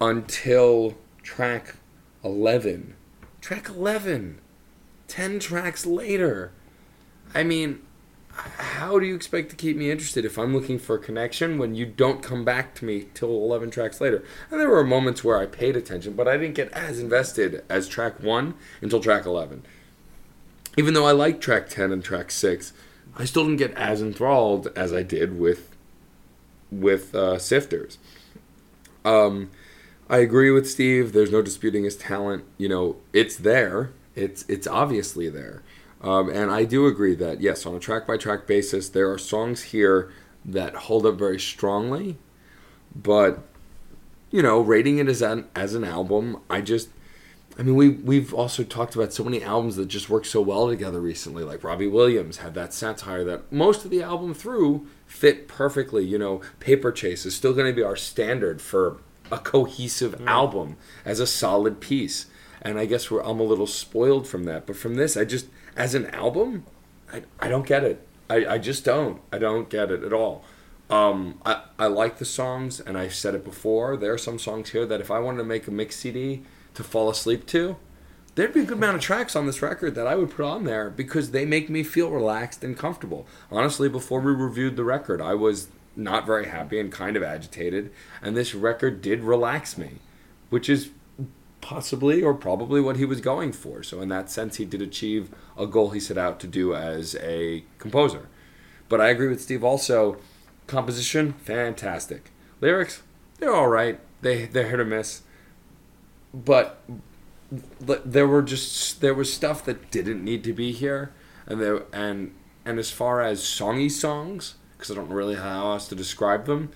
until 0.00 0.96
track 1.22 1.76
11. 2.24 2.96
Track 3.40 3.68
11. 3.68 4.40
10 5.06 5.38
tracks 5.38 5.86
later. 5.86 6.52
I 7.34 7.44
mean, 7.44 7.80
how 8.38 8.98
do 8.98 9.06
you 9.06 9.14
expect 9.14 9.50
to 9.50 9.56
keep 9.56 9.76
me 9.76 9.90
interested 9.90 10.24
if 10.24 10.38
I'm 10.38 10.54
looking 10.54 10.78
for 10.78 10.96
a 10.96 10.98
connection 10.98 11.58
when 11.58 11.74
you 11.74 11.84
don't 11.84 12.22
come 12.22 12.44
back 12.44 12.74
to 12.76 12.84
me 12.84 13.08
till 13.14 13.30
11 13.30 13.70
tracks 13.70 14.00
later? 14.00 14.24
And 14.50 14.60
there 14.60 14.68
were 14.68 14.84
moments 14.84 15.24
where 15.24 15.38
I 15.38 15.46
paid 15.46 15.76
attention, 15.76 16.14
but 16.14 16.28
I 16.28 16.36
didn't 16.36 16.54
get 16.54 16.72
as 16.72 16.98
invested 16.98 17.64
as 17.68 17.88
track 17.88 18.20
1 18.20 18.54
until 18.80 19.00
track 19.00 19.26
11. 19.26 19.62
Even 20.76 20.94
though 20.94 21.06
I 21.06 21.12
liked 21.12 21.40
track 21.40 21.68
10 21.68 21.90
and 21.90 22.04
track 22.04 22.30
6, 22.30 22.72
I 23.16 23.24
still 23.24 23.44
didn't 23.44 23.58
get 23.58 23.74
as 23.74 24.00
enthralled 24.00 24.68
as 24.76 24.92
I 24.92 25.02
did 25.02 25.38
with 25.38 25.74
with 26.70 27.14
uh, 27.14 27.38
Sifters. 27.38 27.96
Um, 29.04 29.50
I 30.08 30.18
agree 30.18 30.50
with 30.50 30.68
Steve. 30.68 31.12
There's 31.12 31.32
no 31.32 31.42
disputing 31.42 31.84
his 31.84 31.96
talent. 31.96 32.44
You 32.58 32.68
know, 32.68 32.96
it's 33.12 33.36
there. 33.36 33.90
It's 34.14 34.44
it's 34.48 34.66
obviously 34.66 35.28
there. 35.28 35.62
Um, 36.00 36.28
and 36.28 36.50
I 36.50 36.64
do 36.64 36.86
agree 36.86 37.14
that 37.16 37.40
yes, 37.40 37.66
on 37.66 37.74
a 37.74 37.80
track 37.80 38.06
by 38.06 38.16
track 38.16 38.46
basis, 38.46 38.88
there 38.88 39.10
are 39.10 39.18
songs 39.18 39.62
here 39.64 40.12
that 40.44 40.74
hold 40.74 41.04
up 41.06 41.16
very 41.16 41.40
strongly. 41.40 42.18
But 42.94 43.40
you 44.30 44.42
know, 44.42 44.60
rating 44.60 44.98
it 44.98 45.08
as 45.08 45.22
an 45.22 45.46
as 45.54 45.74
an 45.74 45.84
album, 45.84 46.40
I 46.48 46.60
just 46.60 46.90
I 47.58 47.62
mean, 47.62 47.74
we 47.74 47.88
we've 47.88 48.32
also 48.32 48.62
talked 48.62 48.94
about 48.94 49.12
so 49.12 49.24
many 49.24 49.42
albums 49.42 49.74
that 49.76 49.88
just 49.88 50.08
work 50.08 50.24
so 50.24 50.40
well 50.40 50.68
together 50.68 51.00
recently. 51.00 51.42
Like 51.42 51.64
Robbie 51.64 51.88
Williams 51.88 52.38
had 52.38 52.54
that 52.54 52.72
satire 52.72 53.24
that 53.24 53.50
most 53.50 53.84
of 53.84 53.90
the 53.90 54.02
album 54.02 54.32
through 54.32 54.86
fit 55.06 55.48
perfectly. 55.48 56.04
You 56.04 56.18
know, 56.18 56.40
Paper 56.60 56.92
Chase 56.92 57.26
is 57.26 57.34
still 57.34 57.52
going 57.52 57.66
to 57.66 57.74
be 57.74 57.82
our 57.82 57.96
standard 57.96 58.62
for 58.62 58.98
a 59.32 59.38
cohesive 59.38 60.22
album 60.26 60.76
as 61.04 61.18
a 61.18 61.26
solid 61.26 61.80
piece. 61.80 62.26
And 62.62 62.78
I 62.78 62.86
guess 62.86 63.10
we're, 63.10 63.22
I'm 63.22 63.40
a 63.40 63.44
little 63.44 63.66
spoiled 63.66 64.26
from 64.26 64.44
that. 64.44 64.66
But 64.66 64.76
from 64.76 64.94
this, 64.94 65.16
I 65.16 65.24
just 65.24 65.46
as 65.78 65.94
an 65.94 66.06
album, 66.06 66.66
I, 67.10 67.22
I 67.40 67.48
don't 67.48 67.66
get 67.66 67.84
it. 67.84 68.06
I, 68.28 68.44
I 68.44 68.58
just 68.58 68.84
don't. 68.84 69.22
I 69.32 69.38
don't 69.38 69.70
get 69.70 69.90
it 69.90 70.02
at 70.02 70.12
all. 70.12 70.44
Um, 70.90 71.40
I, 71.46 71.62
I 71.78 71.86
like 71.86 72.18
the 72.18 72.24
songs, 72.24 72.80
and 72.80 72.98
I've 72.98 73.14
said 73.14 73.34
it 73.34 73.44
before. 73.44 73.96
There 73.96 74.12
are 74.12 74.18
some 74.18 74.38
songs 74.38 74.70
here 74.70 74.84
that 74.84 75.00
if 75.00 75.10
I 75.10 75.20
wanted 75.20 75.38
to 75.38 75.44
make 75.44 75.66
a 75.66 75.70
mix 75.70 75.96
CD 75.96 76.42
to 76.74 76.82
fall 76.82 77.08
asleep 77.08 77.46
to, 77.46 77.76
there'd 78.34 78.52
be 78.52 78.60
a 78.60 78.64
good 78.64 78.78
amount 78.78 78.96
of 78.96 79.02
tracks 79.02 79.36
on 79.36 79.46
this 79.46 79.62
record 79.62 79.94
that 79.94 80.06
I 80.06 80.16
would 80.16 80.30
put 80.30 80.44
on 80.44 80.64
there 80.64 80.90
because 80.90 81.30
they 81.30 81.46
make 81.46 81.70
me 81.70 81.82
feel 81.82 82.10
relaxed 82.10 82.64
and 82.64 82.76
comfortable. 82.76 83.26
Honestly, 83.50 83.88
before 83.88 84.20
we 84.20 84.32
reviewed 84.32 84.76
the 84.76 84.84
record, 84.84 85.20
I 85.20 85.34
was 85.34 85.68
not 85.94 86.26
very 86.26 86.46
happy 86.46 86.80
and 86.80 86.90
kind 86.90 87.16
of 87.16 87.22
agitated, 87.22 87.92
and 88.22 88.36
this 88.36 88.54
record 88.54 89.00
did 89.02 89.22
relax 89.22 89.78
me, 89.78 89.98
which 90.50 90.68
is 90.68 90.90
possibly 91.60 92.22
or 92.22 92.34
probably 92.34 92.80
what 92.80 92.96
he 92.96 93.04
was 93.04 93.20
going 93.20 93.52
for. 93.52 93.82
So, 93.82 94.00
in 94.00 94.08
that 94.08 94.30
sense, 94.30 94.56
he 94.56 94.64
did 94.64 94.82
achieve 94.82 95.30
a 95.56 95.66
goal 95.66 95.90
he 95.90 96.00
set 96.00 96.18
out 96.18 96.40
to 96.40 96.46
do 96.46 96.74
as 96.74 97.16
a 97.16 97.64
composer. 97.78 98.28
But 98.88 99.00
I 99.00 99.08
agree 99.08 99.28
with 99.28 99.42
Steve 99.42 99.64
also. 99.64 100.16
Composition, 100.66 101.32
fantastic. 101.32 102.30
Lyrics, 102.60 103.02
they're 103.38 103.54
all 103.54 103.68
right. 103.68 104.00
They 104.20 104.46
they're 104.46 104.68
hit 104.68 104.80
or 104.80 104.84
miss. 104.84 105.22
But 106.34 106.80
th- 107.86 108.02
there 108.04 108.26
were 108.26 108.42
just 108.42 109.00
there 109.00 109.14
was 109.14 109.32
stuff 109.32 109.64
that 109.64 109.90
didn't 109.90 110.22
need 110.24 110.44
to 110.44 110.52
be 110.52 110.72
here, 110.72 111.12
and 111.46 111.60
there 111.60 111.82
and 111.92 112.34
and 112.64 112.78
as 112.78 112.90
far 112.90 113.22
as 113.22 113.40
songy 113.40 113.90
songs, 113.90 114.56
because 114.76 114.90
I 114.90 114.94
don't 114.94 115.08
really 115.08 115.36
know 115.36 115.42
how 115.42 115.72
else 115.72 115.88
to 115.88 115.94
describe 115.94 116.44
them, 116.46 116.70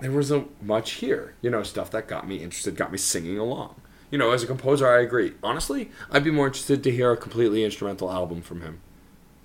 there 0.00 0.12
wasn't 0.12 0.62
much 0.62 0.92
here. 0.92 1.34
You 1.42 1.50
know, 1.50 1.62
stuff 1.62 1.90
that 1.90 2.06
got 2.06 2.28
me 2.28 2.36
interested, 2.36 2.76
got 2.76 2.92
me 2.92 2.98
singing 2.98 3.38
along. 3.38 3.80
You 4.10 4.18
know, 4.18 4.30
as 4.30 4.42
a 4.42 4.46
composer, 4.46 4.86
I 4.88 5.00
agree. 5.02 5.34
Honestly, 5.42 5.90
I'd 6.10 6.24
be 6.24 6.30
more 6.30 6.46
interested 6.46 6.82
to 6.84 6.90
hear 6.90 7.12
a 7.12 7.16
completely 7.16 7.64
instrumental 7.64 8.10
album 8.10 8.40
from 8.40 8.62
him. 8.62 8.80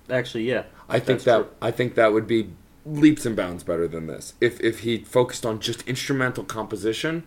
Actually, 0.10 0.50
yeah. 0.50 0.64
I 0.88 1.00
think 1.00 1.24
that 1.24 1.38
true. 1.38 1.50
I 1.62 1.72
think 1.72 1.96
that 1.96 2.14
would 2.14 2.28
be 2.28 2.52
leaps 2.86 3.26
and 3.26 3.36
bounds 3.36 3.64
better 3.64 3.88
than 3.88 4.08
this. 4.08 4.34
If 4.40 4.60
if 4.62 4.80
he 4.80 5.00
focused 5.00 5.46
on 5.46 5.60
just 5.60 5.88
instrumental 5.88 6.44
composition, 6.44 7.24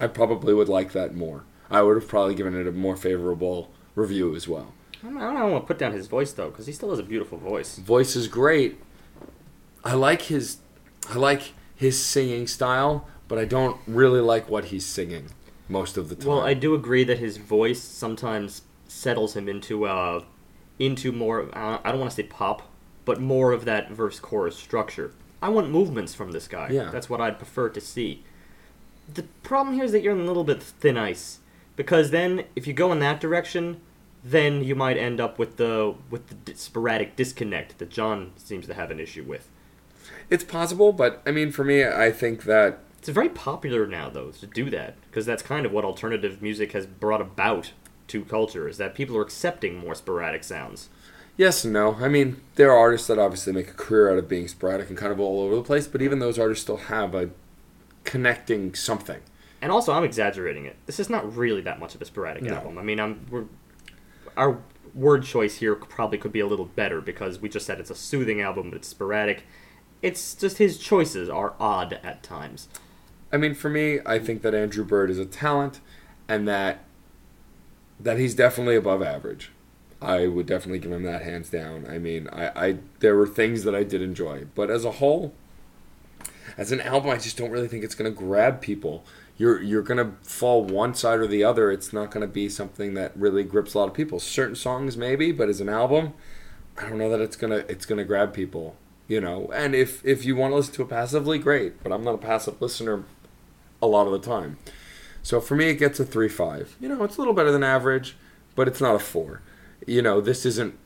I 0.00 0.06
probably 0.06 0.54
would 0.54 0.68
like 0.68 0.92
that 0.92 1.14
more. 1.14 1.44
I 1.70 1.82
would 1.82 1.96
have 1.96 2.08
probably 2.08 2.34
given 2.34 2.54
it 2.54 2.66
a 2.66 2.72
more 2.72 2.96
favorable 2.96 3.70
review 3.94 4.34
as 4.34 4.48
well. 4.48 4.72
I 5.02 5.08
don't, 5.08 5.18
I 5.18 5.32
don't 5.32 5.52
want 5.52 5.64
to 5.64 5.66
put 5.66 5.78
down 5.78 5.92
his 5.92 6.06
voice 6.06 6.32
though, 6.32 6.50
because 6.50 6.66
he 6.66 6.72
still 6.72 6.90
has 6.90 6.98
a 6.98 7.04
beautiful 7.04 7.38
voice. 7.38 7.76
Voice 7.78 8.16
is 8.16 8.28
great. 8.28 8.80
I 9.84 9.94
like 9.94 10.22
his 10.22 10.58
I 11.10 11.16
like 11.16 11.52
his 11.74 12.02
singing 12.02 12.46
style, 12.46 13.06
but 13.28 13.38
I 13.38 13.44
don't 13.44 13.78
really 13.86 14.20
like 14.20 14.48
what 14.48 14.66
he's 14.66 14.84
singing 14.84 15.30
most 15.68 15.96
of 15.96 16.08
the 16.08 16.14
time. 16.14 16.28
Well, 16.28 16.40
I 16.40 16.54
do 16.54 16.74
agree 16.74 17.04
that 17.04 17.18
his 17.18 17.36
voice 17.36 17.80
sometimes 17.80 18.62
settles 18.86 19.36
him 19.36 19.48
into 19.48 19.84
uh 19.86 20.22
into 20.78 21.12
more. 21.12 21.48
Uh, 21.56 21.78
I 21.84 21.90
don't 21.90 22.00
want 22.00 22.10
to 22.10 22.16
say 22.16 22.22
pop, 22.22 22.62
but 23.04 23.20
more 23.20 23.52
of 23.52 23.64
that 23.64 23.90
verse 23.90 24.20
chorus 24.20 24.56
structure. 24.56 25.12
I 25.42 25.48
want 25.50 25.70
movements 25.70 26.14
from 26.14 26.32
this 26.32 26.48
guy. 26.48 26.70
Yeah. 26.70 26.90
that's 26.90 27.08
what 27.08 27.20
I'd 27.20 27.38
prefer 27.38 27.68
to 27.68 27.80
see. 27.80 28.24
The 29.12 29.22
problem 29.42 29.74
here 29.74 29.84
is 29.84 29.92
that 29.92 30.02
you're 30.02 30.14
in 30.14 30.20
a 30.20 30.26
little 30.26 30.44
bit 30.44 30.62
thin 30.62 30.96
ice, 30.96 31.38
because 31.76 32.10
then 32.10 32.44
if 32.56 32.66
you 32.66 32.72
go 32.72 32.90
in 32.92 32.98
that 33.00 33.20
direction, 33.20 33.80
then 34.24 34.62
you 34.64 34.74
might 34.74 34.96
end 34.96 35.20
up 35.20 35.38
with 35.38 35.56
the 35.56 35.94
with 36.10 36.44
the 36.44 36.54
sporadic 36.54 37.16
disconnect 37.16 37.78
that 37.78 37.90
John 37.90 38.32
seems 38.36 38.66
to 38.66 38.74
have 38.74 38.90
an 38.90 38.98
issue 39.00 39.22
with. 39.24 39.48
it's 40.30 40.44
possible, 40.44 40.92
but 40.92 41.22
I 41.26 41.30
mean 41.30 41.52
for 41.52 41.64
me 41.64 41.84
I 41.84 42.10
think 42.10 42.44
that 42.44 42.80
It's 42.98 43.08
very 43.08 43.28
popular 43.28 43.86
now, 43.86 44.10
though, 44.10 44.30
to 44.32 44.46
do 44.46 44.70
that 44.70 44.96
because 45.02 45.24
that's 45.24 45.42
kind 45.42 45.64
of 45.64 45.72
what 45.72 45.84
alternative 45.84 46.42
music 46.42 46.72
has 46.72 46.86
brought 46.86 47.20
about 47.20 47.72
to 48.08 48.24
culture. 48.24 48.68
Is 48.68 48.76
that 48.78 48.94
people 48.94 49.16
are 49.16 49.22
accepting 49.22 49.78
more 49.78 49.94
sporadic 49.94 50.44
sounds. 50.44 50.88
Yes 51.36 51.62
and 51.64 51.72
no. 51.72 51.94
I 52.00 52.08
mean, 52.08 52.40
there 52.56 52.72
are 52.72 52.76
artists 52.78 53.06
that 53.06 53.18
obviously 53.18 53.52
make 53.52 53.68
a 53.68 53.74
career 53.74 54.10
out 54.10 54.18
of 54.18 54.28
being 54.28 54.48
sporadic 54.48 54.88
and 54.88 54.98
kind 54.98 55.12
of 55.12 55.20
all 55.20 55.40
over 55.40 55.54
the 55.54 55.62
place, 55.62 55.86
but 55.86 56.02
even 56.02 56.18
those 56.18 56.36
artists 56.38 56.64
still 56.64 56.76
have 56.78 57.14
a 57.14 57.30
connecting 58.02 58.74
something. 58.74 59.20
And 59.62 59.70
also, 59.70 59.92
I'm 59.92 60.02
exaggerating 60.02 60.66
it. 60.66 60.76
This 60.86 60.98
is 60.98 61.08
not 61.08 61.36
really 61.36 61.60
that 61.60 61.78
much 61.78 61.94
of 61.94 62.02
a 62.02 62.04
sporadic 62.04 62.42
No. 62.42 62.54
album. 62.56 62.78
I 62.78 62.82
mean, 62.82 62.98
I'm 62.98 63.26
we're, 63.30 63.44
our 64.36 64.58
word 64.94 65.22
choice 65.24 65.56
here 65.56 65.76
probably 65.76 66.18
could 66.18 66.32
be 66.32 66.40
a 66.40 66.46
little 66.46 66.64
better 66.64 67.00
because 67.00 67.40
we 67.40 67.48
just 67.48 67.66
said 67.66 67.78
it's 67.78 67.90
a 67.90 67.94
soothing 67.94 68.40
album, 68.40 68.70
but 68.70 68.76
it's 68.76 68.88
sporadic. 68.88 69.44
It's 70.02 70.34
just 70.34 70.58
his 70.58 70.78
choices 70.78 71.28
are 71.28 71.54
odd 71.60 72.00
at 72.02 72.22
times. 72.22 72.68
I 73.32 73.36
mean, 73.36 73.54
for 73.54 73.68
me, 73.68 74.00
I 74.06 74.18
think 74.18 74.42
that 74.42 74.54
Andrew 74.54 74.84
Bird 74.84 75.10
is 75.10 75.18
a 75.18 75.26
talent, 75.26 75.80
and 76.28 76.46
that 76.48 76.84
that 78.00 78.18
he's 78.18 78.34
definitely 78.34 78.76
above 78.76 79.02
average. 79.02 79.50
I 80.00 80.28
would 80.28 80.46
definitely 80.46 80.78
give 80.78 80.92
him 80.92 81.02
that 81.02 81.22
hands 81.22 81.50
down. 81.50 81.86
I 81.88 81.98
mean, 81.98 82.28
I, 82.32 82.68
I 82.68 82.78
there 83.00 83.16
were 83.16 83.26
things 83.26 83.64
that 83.64 83.74
I 83.74 83.82
did 83.82 84.00
enjoy, 84.02 84.46
but 84.54 84.70
as 84.70 84.84
a 84.84 84.92
whole, 84.92 85.34
as 86.56 86.70
an 86.72 86.80
album, 86.80 87.10
I 87.10 87.16
just 87.16 87.36
don't 87.36 87.50
really 87.50 87.68
think 87.68 87.84
it's 87.84 87.94
going 87.96 88.10
to 88.10 88.16
grab 88.16 88.60
people. 88.60 89.04
you're 89.38 89.62
you're 89.62 89.82
gonna 89.82 90.12
fall 90.22 90.64
one 90.64 90.94
side 90.94 91.20
or 91.20 91.26
the 91.26 91.44
other. 91.44 91.70
It's 91.70 91.92
not 91.92 92.10
gonna 92.10 92.26
be 92.26 92.48
something 92.48 92.94
that 92.94 93.12
really 93.16 93.44
grips 93.44 93.74
a 93.74 93.78
lot 93.78 93.88
of 93.88 93.94
people. 93.94 94.18
Certain 94.20 94.56
songs 94.56 94.96
maybe, 94.96 95.32
but 95.32 95.48
as 95.48 95.60
an 95.60 95.68
album, 95.68 96.12
I 96.76 96.88
don't 96.88 96.98
know 96.98 97.08
that 97.10 97.20
it's 97.20 97.36
gonna 97.36 97.64
it's 97.68 97.86
gonna 97.86 98.04
grab 98.04 98.34
people. 98.34 98.76
You 99.06 99.20
know, 99.22 99.50
and 99.54 99.74
if 99.74 100.04
if 100.04 100.24
you 100.26 100.36
want 100.36 100.52
to 100.52 100.56
listen 100.56 100.74
to 100.74 100.82
it 100.82 100.90
passively, 100.90 101.38
great. 101.38 101.82
But 101.82 101.92
I'm 101.92 102.04
not 102.04 102.14
a 102.14 102.18
passive 102.18 102.60
listener 102.60 103.04
a 103.82 103.86
lot 103.86 104.06
of 104.06 104.12
the 104.12 104.18
time. 104.18 104.58
So 105.22 105.40
for 105.40 105.56
me, 105.56 105.66
it 105.70 105.74
gets 105.76 106.00
a 106.00 106.04
three 106.04 106.28
five. 106.28 106.76
You 106.80 106.88
know, 106.88 107.04
it's 107.04 107.16
a 107.16 107.20
little 107.20 107.34
better 107.34 107.50
than 107.52 107.62
average, 107.62 108.16
but 108.54 108.68
it's 108.68 108.80
not 108.80 108.94
a 108.94 108.98
four. 108.98 109.42
You 109.86 110.02
know, 110.02 110.20
this 110.20 110.44
isn't 110.46 110.78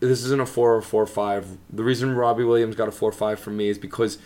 this 0.00 0.22
isn't 0.24 0.40
a 0.40 0.46
four 0.46 0.74
or 0.76 0.82
four 0.82 1.06
five. 1.06 1.56
The 1.70 1.82
reason 1.84 2.14
Robbie 2.14 2.44
Williams 2.44 2.76
got 2.76 2.88
a 2.88 2.92
four 2.92 3.12
five 3.12 3.40
from 3.40 3.56
me 3.56 3.68
is 3.68 3.78
because, 3.78 4.18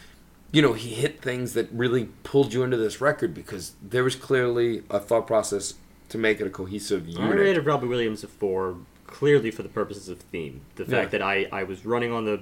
you 0.50 0.60
know, 0.62 0.72
he 0.72 0.90
hit 0.90 1.20
things 1.22 1.52
that 1.54 1.68
really 1.72 2.06
pulled 2.24 2.52
you 2.52 2.62
into 2.62 2.76
this 2.76 3.00
record 3.00 3.34
because 3.34 3.74
there 3.80 4.02
was 4.02 4.16
clearly 4.16 4.82
a 4.90 4.98
thought 4.98 5.26
process 5.26 5.74
to 6.08 6.18
make 6.18 6.40
it 6.40 6.46
a 6.46 6.50
cohesive 6.50 7.06
unit. 7.06 7.30
I 7.30 7.34
rated 7.34 7.64
Robbie 7.66 7.86
Williams 7.86 8.24
a 8.24 8.28
four, 8.28 8.78
clearly 9.06 9.52
for 9.52 9.62
the 9.62 9.68
purposes 9.68 10.08
of 10.08 10.18
theme. 10.18 10.62
The 10.74 10.84
fact 10.84 11.12
Yeah. 11.12 11.18
that 11.18 11.22
I, 11.22 11.46
I 11.52 11.62
was 11.62 11.86
running 11.86 12.10
on 12.10 12.24
the 12.24 12.40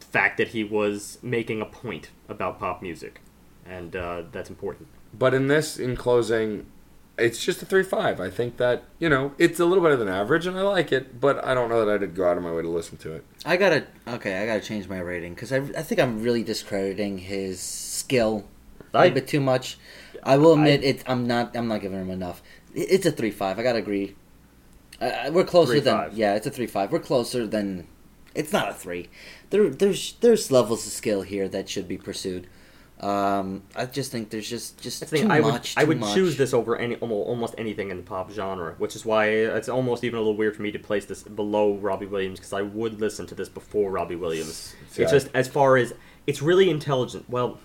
fact 0.00 0.36
that 0.36 0.48
he 0.48 0.62
was 0.62 1.18
making 1.22 1.62
a 1.62 1.66
point 1.66 2.10
about 2.28 2.58
pop 2.58 2.82
music, 2.82 3.20
and 3.64 3.96
uh, 3.96 4.24
that's 4.30 4.50
important. 4.50 4.88
But 5.12 5.34
in 5.34 5.48
this, 5.48 5.78
in 5.78 5.96
closing, 5.96 6.66
it's 7.16 7.42
just 7.44 7.62
a 7.62 7.66
three 7.66 7.82
five. 7.82 8.20
I 8.20 8.30
think 8.30 8.56
that 8.58 8.84
you 8.98 9.08
know 9.08 9.32
it's 9.38 9.58
a 9.58 9.64
little 9.64 9.82
better 9.82 9.96
than 9.96 10.08
average, 10.08 10.46
and 10.46 10.56
I 10.58 10.62
like 10.62 10.92
it. 10.92 11.20
But 11.20 11.44
I 11.44 11.54
don't 11.54 11.68
know 11.68 11.84
that 11.84 11.92
I 11.92 11.98
did 11.98 12.14
go 12.14 12.28
out 12.28 12.36
of 12.36 12.42
my 12.42 12.52
way 12.52 12.62
to 12.62 12.68
listen 12.68 12.96
to 12.98 13.12
it. 13.14 13.24
I 13.44 13.56
gotta 13.56 13.84
okay. 14.06 14.42
I 14.42 14.46
gotta 14.46 14.60
change 14.60 14.88
my 14.88 14.98
rating 15.00 15.34
because 15.34 15.52
I, 15.52 15.56
I 15.58 15.82
think 15.82 16.00
I'm 16.00 16.22
really 16.22 16.42
discrediting 16.44 17.18
his 17.18 17.60
skill 17.60 18.44
a 18.92 18.98
I- 18.98 19.02
little 19.04 19.14
bit 19.14 19.28
too 19.28 19.40
much. 19.40 19.78
I 20.22 20.36
will 20.36 20.54
admit 20.54 20.82
it. 20.84 21.02
I'm 21.06 21.26
not. 21.26 21.56
I'm 21.56 21.68
not 21.68 21.80
giving 21.80 22.00
him 22.00 22.10
enough. 22.10 22.42
It's 22.74 23.06
a 23.06 23.12
three 23.12 23.30
five. 23.30 23.58
I 23.58 23.62
gotta 23.62 23.78
agree. 23.78 24.14
I, 25.00 25.10
I- 25.10 25.30
we're 25.30 25.44
closer 25.44 25.72
Three 25.72 25.80
than 25.80 25.96
five. 25.96 26.14
yeah. 26.14 26.34
It's 26.34 26.46
a 26.46 26.50
three 26.50 26.66
five. 26.66 26.92
We're 26.92 26.98
closer 27.00 27.46
than. 27.46 27.86
It's 28.34 28.52
not 28.52 28.68
a 28.68 28.74
three. 28.74 29.08
There, 29.50 29.70
there's 29.70 30.12
there's 30.20 30.50
levels 30.52 30.86
of 30.86 30.92
skill 30.92 31.22
here 31.22 31.48
that 31.48 31.68
should 31.68 31.88
be 31.88 31.96
pursued. 31.98 32.46
Um, 33.00 33.62
I 33.76 33.86
just 33.86 34.10
think 34.10 34.30
there's 34.30 34.48
just 34.48 34.80
just 34.80 34.98
That's 34.98 35.12
the 35.12 35.18
too 35.18 35.22
thing, 35.22 35.30
I 35.30 35.40
would, 35.40 35.52
much. 35.52 35.74
I 35.76 35.84
would 35.84 36.00
much. 36.00 36.14
choose 36.14 36.36
this 36.36 36.52
over 36.52 36.76
any 36.76 36.96
almo- 36.96 37.22
almost 37.22 37.54
anything 37.56 37.90
in 37.90 37.96
the 37.96 38.02
pop 38.02 38.32
genre, 38.32 38.74
which 38.78 38.96
is 38.96 39.04
why 39.04 39.26
it's 39.28 39.68
almost 39.68 40.02
even 40.02 40.16
a 40.16 40.20
little 40.20 40.36
weird 40.36 40.56
for 40.56 40.62
me 40.62 40.72
to 40.72 40.80
place 40.80 41.04
this 41.04 41.22
below 41.22 41.74
Robbie 41.74 42.06
Williams 42.06 42.40
because 42.40 42.52
I 42.52 42.62
would 42.62 43.00
listen 43.00 43.24
to 43.26 43.36
this 43.36 43.48
before 43.48 43.92
Robbie 43.92 44.16
Williams. 44.16 44.74
Yeah. 44.96 45.04
It's 45.04 45.12
just 45.12 45.28
as 45.32 45.46
far 45.46 45.76
as 45.76 45.94
it's 46.26 46.42
really 46.42 46.70
intelligent. 46.70 47.30
Well, 47.30 47.60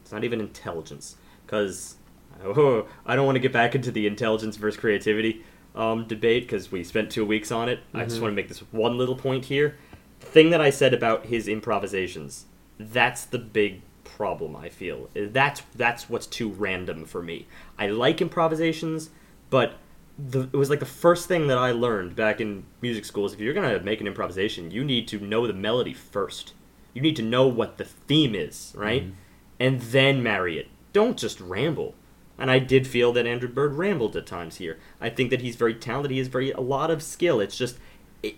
it's 0.00 0.12
not 0.12 0.22
even 0.22 0.40
intelligence 0.40 1.16
because 1.44 1.96
oh, 2.44 2.86
I 3.06 3.16
don't 3.16 3.26
want 3.26 3.36
to 3.36 3.40
get 3.40 3.52
back 3.52 3.74
into 3.74 3.90
the 3.90 4.06
intelligence 4.06 4.56
versus 4.56 4.78
creativity 4.78 5.44
um, 5.74 6.06
debate 6.06 6.44
because 6.44 6.70
we 6.70 6.84
spent 6.84 7.10
two 7.10 7.26
weeks 7.26 7.50
on 7.50 7.68
it. 7.68 7.80
I 7.94 8.04
just 8.04 8.20
want 8.20 8.30
to 8.30 8.36
make 8.36 8.48
this 8.48 8.60
one 8.70 8.96
little 8.96 9.16
point 9.16 9.46
here. 9.46 9.76
The 10.20 10.26
thing 10.26 10.50
that 10.50 10.60
I 10.60 10.70
said 10.70 10.94
about 10.94 11.26
his 11.26 11.48
improvisations, 11.48 12.46
that's 12.78 13.24
the 13.24 13.38
big 13.38 13.82
problem 14.18 14.56
I 14.56 14.68
feel. 14.68 15.08
Uh, 15.16 15.28
that's 15.30 15.62
that's 15.74 16.10
what's 16.10 16.26
too 16.26 16.50
random 16.50 17.06
for 17.06 17.22
me. 17.22 17.46
I 17.78 17.86
like 17.86 18.20
improvisations, 18.20 19.10
but 19.48 19.76
the, 20.18 20.40
it 20.40 20.54
was 20.54 20.68
like 20.68 20.80
the 20.80 20.86
first 20.86 21.28
thing 21.28 21.46
that 21.46 21.56
I 21.56 21.70
learned 21.70 22.16
back 22.16 22.40
in 22.40 22.64
music 22.82 23.04
school 23.04 23.24
is 23.24 23.32
if 23.32 23.40
you're 23.40 23.54
gonna 23.54 23.80
make 23.80 24.00
an 24.00 24.08
improvisation, 24.08 24.72
you 24.72 24.84
need 24.84 25.06
to 25.08 25.20
know 25.20 25.46
the 25.46 25.52
melody 25.54 25.94
first. 25.94 26.52
You 26.92 27.00
need 27.00 27.16
to 27.16 27.22
know 27.22 27.46
what 27.46 27.78
the 27.78 27.84
theme 27.84 28.34
is, 28.34 28.74
right? 28.76 29.04
Mm-hmm. 29.04 29.14
And 29.60 29.80
then 29.80 30.22
marry 30.22 30.58
it. 30.58 30.66
Don't 30.92 31.16
just 31.16 31.40
ramble. 31.40 31.94
And 32.36 32.50
I 32.50 32.58
did 32.58 32.86
feel 32.86 33.12
that 33.12 33.26
Andrew 33.26 33.48
Bird 33.48 33.74
rambled 33.74 34.16
at 34.16 34.26
times 34.26 34.56
here. 34.56 34.78
I 35.00 35.10
think 35.10 35.30
that 35.30 35.42
he's 35.42 35.56
very 35.56 35.74
talented. 35.74 36.10
He 36.10 36.18
has 36.18 36.28
very 36.28 36.50
a 36.50 36.60
lot 36.60 36.90
of 36.90 37.02
skill. 37.02 37.40
It's 37.40 37.56
just 37.56 37.78
it, 38.22 38.34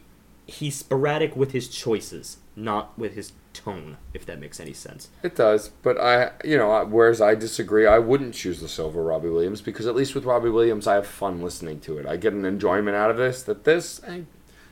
he's 0.46 0.76
sporadic 0.76 1.34
with 1.36 1.52
his 1.52 1.68
choices, 1.68 2.38
not 2.54 2.98
with 2.98 3.14
his 3.14 3.32
tone. 3.52 3.96
If 4.14 4.24
that 4.26 4.38
makes 4.40 4.60
any 4.60 4.72
sense. 4.72 5.08
It 5.22 5.34
does, 5.36 5.68
but 5.82 6.00
I, 6.00 6.32
you 6.44 6.56
know, 6.56 6.84
whereas 6.86 7.20
I 7.20 7.34
disagree, 7.34 7.86
I 7.86 7.98
wouldn't 7.98 8.34
choose 8.34 8.60
this 8.60 8.78
over 8.78 9.02
Robbie 9.02 9.28
Williams 9.28 9.60
because 9.60 9.86
at 9.86 9.94
least 9.94 10.14
with 10.14 10.24
Robbie 10.24 10.50
Williams, 10.50 10.86
I 10.86 10.94
have 10.94 11.06
fun 11.06 11.42
listening 11.42 11.80
to 11.80 11.98
it. 11.98 12.06
I 12.06 12.16
get 12.16 12.32
an 12.32 12.44
enjoyment 12.44 12.96
out 12.96 13.10
of 13.10 13.16
this 13.16 13.42
that 13.44 13.64
this 13.64 14.00
I 14.06 14.24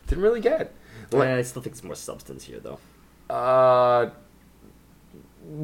didn't 0.07 0.23
really 0.23 0.41
get. 0.41 0.73
Like- 1.11 1.29
I 1.29 1.43
still 1.43 1.63
think 1.63 1.75
there's 1.75 1.85
more 1.85 1.95
substance 1.95 2.45
here, 2.45 2.61
though. 2.61 2.79
Uh, 3.35 4.11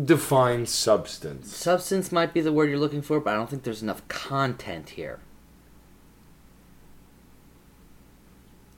define 0.05 0.67
substance. 0.67 1.55
Substance 1.55 2.13
might 2.13 2.33
be 2.35 2.41
the 2.41 2.53
word 2.53 2.69
you're 2.71 2.79
looking 2.79 3.03
for, 3.03 3.21
but 3.21 3.33
I 3.33 3.37
don't 3.37 3.49
think 3.51 3.63
there's 3.63 3.83
enough 3.83 4.07
content 4.09 4.91
here. 4.91 5.21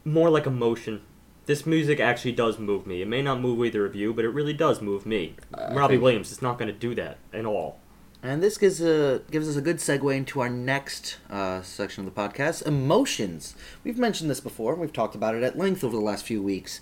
More 0.04 0.30
like 0.30 0.46
emotion. 0.46 1.02
This 1.46 1.64
music 1.64 2.00
actually 2.00 2.32
does 2.32 2.58
move 2.58 2.86
me. 2.86 3.02
It 3.02 3.08
may 3.08 3.22
not 3.22 3.40
move 3.40 3.64
either 3.64 3.86
of 3.86 3.94
you, 3.94 4.12
but 4.12 4.24
it 4.24 4.30
really 4.30 4.52
does 4.52 4.82
move 4.82 5.06
me. 5.06 5.36
I 5.54 5.72
Robbie 5.72 5.94
think- 5.94 6.02
Williams 6.02 6.32
is 6.32 6.42
not 6.42 6.58
going 6.58 6.72
to 6.72 6.78
do 6.78 6.94
that 6.96 7.18
at 7.32 7.46
all. 7.46 7.78
And 8.22 8.42
this 8.42 8.58
gives 8.58 8.80
a 8.82 9.22
gives 9.30 9.48
us 9.48 9.54
a 9.56 9.60
good 9.60 9.76
segue 9.76 10.16
into 10.16 10.40
our 10.40 10.48
next 10.48 11.18
uh, 11.30 11.62
section 11.62 12.04
of 12.04 12.12
the 12.12 12.20
podcast: 12.20 12.66
emotions. 12.66 13.54
We've 13.84 13.98
mentioned 13.98 14.28
this 14.28 14.40
before. 14.40 14.74
We've 14.74 14.92
talked 14.92 15.14
about 15.14 15.36
it 15.36 15.44
at 15.44 15.56
length 15.56 15.84
over 15.84 15.94
the 15.94 16.02
last 16.02 16.24
few 16.24 16.42
weeks. 16.42 16.80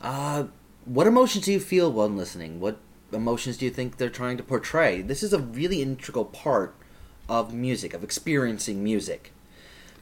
Uh, 0.00 0.44
what 0.86 1.06
emotions 1.06 1.44
do 1.44 1.52
you 1.52 1.60
feel 1.60 1.92
when 1.92 2.16
listening? 2.16 2.58
What 2.58 2.78
emotions 3.12 3.58
do 3.58 3.66
you 3.66 3.70
think 3.70 3.98
they're 3.98 4.08
trying 4.08 4.36
to 4.38 4.42
portray? 4.42 5.02
This 5.02 5.22
is 5.22 5.32
a 5.32 5.38
really 5.38 5.80
integral 5.82 6.24
part 6.24 6.74
of 7.28 7.54
music, 7.54 7.94
of 7.94 8.02
experiencing 8.02 8.82
music, 8.82 9.32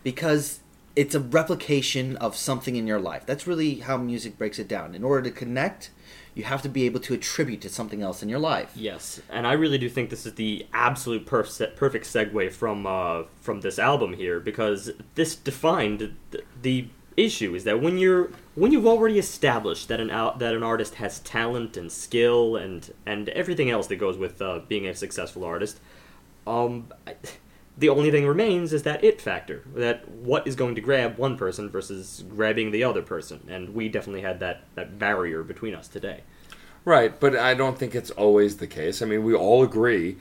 because 0.03 0.61
it's 0.99 1.15
a 1.15 1.21
replication 1.21 2.17
of 2.17 2.35
something 2.35 2.75
in 2.75 2.85
your 2.85 2.99
life. 2.99 3.25
That's 3.25 3.47
really 3.47 3.77
how 3.77 3.97
music 3.97 4.37
breaks 4.37 4.59
it 4.59 4.67
down. 4.67 4.97
In 4.97 5.05
order 5.05 5.23
to 5.23 5.31
connect, 5.31 5.91
you 6.35 6.43
have 6.43 6.61
to 6.63 6.69
be 6.69 6.87
able 6.87 6.99
to 6.99 7.15
attribute 7.15 7.61
to 7.61 7.69
something 7.69 8.03
else 8.03 8.21
in 8.21 8.29
your 8.29 8.41
life. 8.41 8.73
Yes, 8.75 9.21
and 9.31 9.47
I 9.47 9.53
really 9.53 9.79
do 9.79 9.89
think 9.89 10.11
this 10.11 10.27
is 10.27 10.35
the 10.35 10.67
absolute 10.73 11.25
perf- 11.25 11.77
perfect 11.77 12.05
segue 12.05 12.51
from 12.51 12.85
uh, 12.85 13.23
from 13.41 13.61
this 13.61 13.79
album 13.79 14.15
here 14.15 14.41
because 14.41 14.91
this 15.15 15.37
defined 15.37 16.17
th- 16.33 16.45
the 16.63 16.89
issue 17.17 17.55
is 17.55 17.63
that 17.63 17.81
when 17.81 17.97
you're 17.99 18.31
when 18.57 18.73
you've 18.73 18.87
already 18.87 19.21
established 19.21 19.87
that 19.87 20.01
an 20.01 20.11
out 20.11 20.41
that 20.41 20.53
an 20.53 20.65
artist 20.65 20.97
has 20.97 21.21
talent 21.21 21.77
and 21.77 21.93
skill 21.93 22.57
and 22.57 22.93
and 23.07 23.29
everything 23.29 23.71
else 23.71 23.87
that 23.87 23.97
goes 23.97 24.19
with 24.19 24.43
uh, 24.43 24.59
being 24.67 24.89
a 24.89 24.95
successful 24.97 25.45
artist, 25.45 25.79
um, 26.45 26.89
I- 27.07 27.15
the 27.79 27.89
only 27.89 28.11
thing 28.11 28.27
remains 28.27 28.73
is 28.73 28.83
that 28.83 29.03
it 29.05 29.21
factor 29.21 29.63
that 29.75 30.09
what 30.09 30.47
is 30.47 30.57
going 30.57 30.75
to 30.75 30.81
grab 30.81 31.17
one 31.17 31.37
person 31.39 31.69
versus 31.71 32.25
grabbing 32.29 32.71
the 32.73 32.83
other 32.85 33.03
person, 33.03 33.41
and 33.49 33.75
we 33.75 33.89
definitely 33.89 34.23
had 34.23 34.41
that 34.41 34.63
that 34.75 34.99
barrier 34.99 35.43
between 35.43 35.75
us 35.75 35.89
today. 35.89 36.23
Right, 36.85 37.19
but 37.21 37.37
I 37.37 37.55
don't 37.55 37.79
think 37.79 37.95
it's 37.95 38.11
always 38.13 38.57
the 38.57 38.67
case. 38.67 39.03
I 39.03 39.07
mean, 39.07 39.23
we 39.23 39.35
all 39.35 39.63
agree 39.63 40.17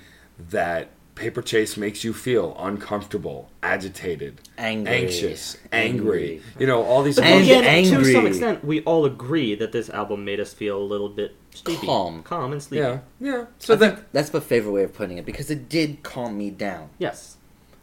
that 0.50 0.90
Paper 1.16 1.42
Chase 1.42 1.78
makes 1.78 2.04
you 2.04 2.14
feel 2.14 2.56
uncomfortable, 2.60 3.50
agitated, 3.64 4.40
Angry. 4.58 4.94
anxious, 4.94 5.58
angry. 5.72 6.34
Angry. 6.34 6.42
You 6.60 6.68
know, 6.68 6.84
all 6.84 7.02
these 7.04 7.16
But 7.16 7.26
And 7.26 7.44
again, 7.44 7.64
angry. 7.64 8.04
to 8.04 8.12
some 8.12 8.28
extent, 8.28 8.64
we 8.66 8.82
all 8.84 9.06
agree 9.06 9.56
that 9.56 9.72
this 9.72 9.90
album 9.90 10.26
made 10.26 10.40
us 10.40 10.54
feel 10.54 10.78
a 10.78 10.84
little 10.84 11.10
bit 11.10 11.36
sleepy, 11.56 11.88
Calm. 11.88 12.22
calm 12.22 12.52
and 12.52 12.62
sleepy. 12.62 12.82
Yeah, 12.84 13.00
yeah. 13.20 13.46
So 13.60 13.76
that, 13.78 14.12
that's 14.14 14.32
my 14.32 14.40
favorite 14.42 14.74
way 14.74 14.84
of 14.84 14.94
putting 14.94 15.18
it 15.18 15.26
because 15.26 15.50
it 15.50 15.70
did 15.70 16.04
calm 16.04 16.38
me 16.38 16.52
down. 16.52 16.90
Yes, 17.00 17.37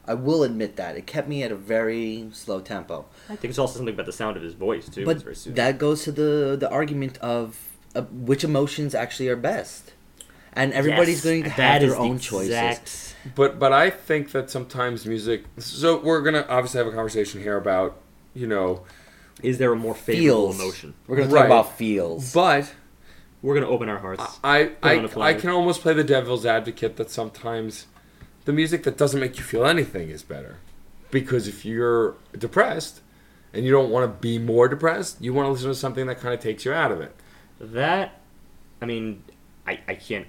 I 0.07 0.15
will 0.15 0.43
admit 0.43 0.77
that 0.77 0.97
it 0.97 1.07
kept 1.07 1.29
me 1.29 1.43
at 1.43 1.51
a 1.53 1.57
very 1.57 2.29
slow 2.33 2.61
tempo. 2.61 3.07
I 3.29 3.37
think 3.37 3.51
it's 3.51 3.59
also 3.59 3.77
something 3.79 3.95
about 3.95 4.07
the 4.07 4.13
sound 4.13 4.37
of 4.37 4.43
his 4.43 4.55
voice 4.55 4.89
too. 4.89 5.05
but 5.05 5.23
very 5.23 5.35
that 5.55 5.79
goes 5.79 6.05
to 6.05 6.13
the 6.13 6.57
the 6.59 6.71
argument 6.71 7.19
of 7.19 7.59
uh, 7.95 8.03
which 8.03 8.45
emotions 8.45 8.95
actually 8.95 9.29
are 9.29 9.37
best, 9.37 9.93
and 10.53 10.73
everybody's 10.73 11.17
Yes, 11.17 11.25
going 11.25 11.43
to 11.45 11.51
have 11.51 11.83
is 11.83 11.89
their 11.91 11.97
the 11.99 12.03
own 12.05 12.19
choices. 12.19 12.49
exact- 12.49 13.15
But 13.35 13.59
but 13.59 13.73
I 13.73 13.89
think 13.91 14.33
that 14.33 14.51
sometimes 14.51 15.07
music. 15.07 15.45
So 15.59 15.99
we're 16.01 16.21
gonna 16.23 16.45
obviously 16.49 16.79
have 16.79 16.87
a 16.87 16.93
conversation 16.93 17.41
here 17.43 17.57
about 17.57 17.97
you 18.35 18.47
know, 18.49 18.83
Is 19.43 19.59
there 19.59 19.73
a 19.73 19.77
more 19.77 19.95
favorable 19.95 20.53
Feels. 20.53 20.61
emotion? 20.61 20.95
We're 21.07 21.17
going 21.17 21.29
to 21.29 21.35
Right. 21.35 21.41
talk 21.43 21.47
about 21.67 21.79
feels. 21.79 22.33
but 22.33 22.73
We're 23.43 23.55
gonna 23.55 23.69
open 23.69 23.89
our 23.89 23.99
hearts. 23.99 24.23
I 24.43 24.65
Put 24.65 24.91
on 24.99 25.05
a 25.05 25.05
I, 25.05 25.07
platter. 25.09 25.39
I 25.39 25.41
can 25.41 25.51
almost 25.51 25.81
play 25.83 25.93
the 25.95 26.03
devil's 26.05 26.45
advocate 26.45 26.97
that 26.97 27.11
sometimes 27.11 27.87
the 28.45 28.53
music 28.53 28.83
that 28.85 28.97
doesn't 28.97 29.21
make 29.21 29.37
you 29.39 29.43
feel 29.45 29.65
anything 29.67 30.11
is 30.11 30.23
better, 30.23 30.57
because 31.11 31.49
if 31.49 31.65
you're 31.65 32.15
depressed 32.37 33.01
and 33.53 33.65
you 33.65 33.71
don't 33.73 33.91
want 33.91 34.05
to 34.05 34.21
be 34.21 34.39
more 34.39 34.69
depressed, 34.69 35.21
you 35.23 35.33
want 35.33 35.47
to 35.47 35.53
listen 35.53 35.69
to 35.69 35.75
something 35.75 36.07
that 36.07 36.21
kind 36.21 36.35
of 36.35 36.41
takes 36.41 36.65
you 36.65 36.73
out 36.73 36.91
of 36.93 37.01
it. 37.01 37.15
that, 37.61 38.21
I 38.83 38.87
mean, 38.87 39.23
I 39.67 39.79
I 39.89 39.95
can't 39.95 40.27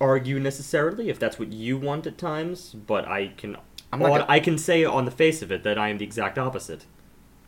argue 0.00 0.38
necessarily 0.38 1.08
if 1.08 1.18
that's 1.18 1.38
what 1.38 1.52
you 1.52 1.76
want 1.76 2.06
at 2.06 2.16
times, 2.18 2.72
but 2.74 3.06
I 3.08 3.28
can 3.36 3.56
I'm 3.92 3.98
not 4.00 4.10
on- 4.10 4.18
gonna- 4.20 4.30
I 4.32 4.38
can 4.40 4.58
say 4.58 4.84
on 4.84 5.04
the 5.06 5.10
face 5.10 5.42
of 5.42 5.50
it 5.50 5.62
that 5.64 5.76
I 5.78 5.88
am 5.88 5.98
the 5.98 6.04
exact 6.04 6.38
opposite. 6.38 6.84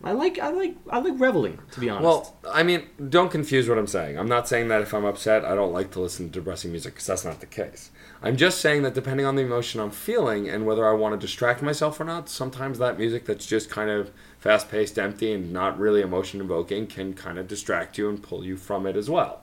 I 0.02 0.12
like 0.12 0.38
I 0.38 0.48
like 0.48 0.74
I 0.88 0.98
like 0.98 1.20
reveling. 1.20 1.58
To 1.72 1.80
be 1.80 1.90
honest. 1.90 2.04
Well, 2.04 2.36
I 2.50 2.62
mean, 2.62 2.86
don't 3.10 3.30
confuse 3.30 3.68
what 3.68 3.76
I'm 3.78 3.86
saying. 3.86 4.18
I'm 4.18 4.28
not 4.28 4.48
saying 4.48 4.68
that 4.68 4.80
if 4.80 4.94
I'm 4.94 5.04
upset, 5.04 5.44
I 5.44 5.54
don't 5.54 5.72
like 5.74 5.90
to 5.92 6.00
listen 6.00 6.30
to 6.30 6.40
depressing 6.40 6.70
music, 6.72 6.94
because 6.94 7.06
that's 7.06 7.24
not 7.26 7.38
the 7.40 7.46
case. 7.46 7.90
I'm 8.22 8.36
just 8.36 8.60
saying 8.60 8.82
that 8.82 8.92
depending 8.94 9.24
on 9.24 9.34
the 9.36 9.42
emotion 9.42 9.80
I'm 9.80 9.90
feeling 9.90 10.48
and 10.48 10.66
whether 10.66 10.86
I 10.86 10.92
want 10.92 11.18
to 11.18 11.26
distract 11.26 11.62
myself 11.62 11.98
or 12.00 12.04
not, 12.04 12.28
sometimes 12.28 12.78
that 12.78 12.98
music 12.98 13.24
that's 13.24 13.46
just 13.46 13.70
kind 13.70 13.88
of 13.90 14.10
fast 14.38 14.70
paced, 14.70 14.98
empty, 14.98 15.32
and 15.32 15.52
not 15.52 15.78
really 15.78 16.02
emotion 16.02 16.40
invoking 16.40 16.86
can 16.86 17.14
kind 17.14 17.38
of 17.38 17.48
distract 17.48 17.96
you 17.96 18.08
and 18.10 18.22
pull 18.22 18.44
you 18.44 18.56
from 18.58 18.86
it 18.86 18.94
as 18.96 19.08
well. 19.08 19.40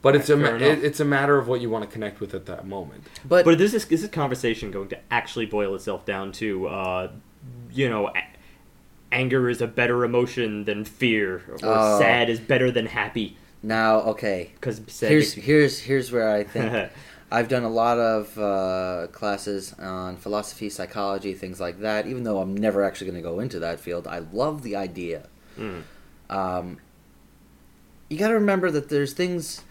But 0.00 0.14
it's 0.16 0.30
a 0.30 0.38
Fair 0.38 0.58
ma- 0.58 0.64
enough. 0.64 0.82
it's 0.84 1.00
a 1.00 1.04
matter 1.04 1.36
of 1.38 1.48
what 1.48 1.60
you 1.60 1.68
want 1.68 1.84
to 1.84 1.90
connect 1.90 2.20
with 2.20 2.32
at 2.32 2.46
that 2.46 2.66
moment. 2.66 3.06
But, 3.26 3.44
But 3.44 3.60
is 3.60 3.72
this 3.72 3.84
is 3.90 4.02
this 4.02 4.10
conversation 4.10 4.70
going 4.70 4.88
to 4.88 4.98
actually 5.10 5.46
boil 5.46 5.74
itself 5.74 6.06
down 6.06 6.32
to, 6.32 6.66
uh, 6.68 7.10
you 7.70 7.90
know, 7.90 8.08
a- 8.08 8.22
anger 9.12 9.50
is 9.50 9.60
a 9.60 9.66
better 9.66 10.04
emotion 10.04 10.64
than 10.64 10.84
fear, 10.84 11.42
or 11.48 11.58
Oh. 11.62 11.98
sad 11.98 12.30
is 12.30 12.40
better 12.40 12.70
than 12.70 12.86
happy? 12.86 13.36
now, 13.60 13.96
okay. 14.02 14.52
Because 14.54 14.80
sad 14.86 15.10
Here's 15.10 15.34
makes- 15.36 15.46
here's 15.46 15.78
here's 15.80 16.12
where 16.12 16.30
I 16.32 16.44
think 16.44 16.90
I've 17.30 17.48
done 17.48 17.64
a 17.64 17.68
lot 17.68 17.98
of 17.98 18.38
uh, 18.38 19.08
classes 19.12 19.74
on 19.78 20.16
philosophy, 20.16 20.70
psychology, 20.70 21.34
things 21.34 21.60
like 21.60 21.80
that. 21.80 22.06
Even 22.06 22.24
though 22.24 22.40
I'm 22.40 22.56
never 22.56 22.82
actually 22.82 23.10
going 23.10 23.22
to 23.22 23.28
go 23.28 23.40
into 23.40 23.58
that 23.58 23.80
field, 23.80 24.06
I 24.06 24.20
love 24.20 24.62
the 24.62 24.76
idea. 24.76 25.28
Mm. 25.58 25.82
Um, 26.30 26.78
you 28.08 28.16
got 28.18 28.28
to 28.28 28.34
remember 28.34 28.70
that 28.70 28.88
there's 28.88 29.12
things 29.12 29.62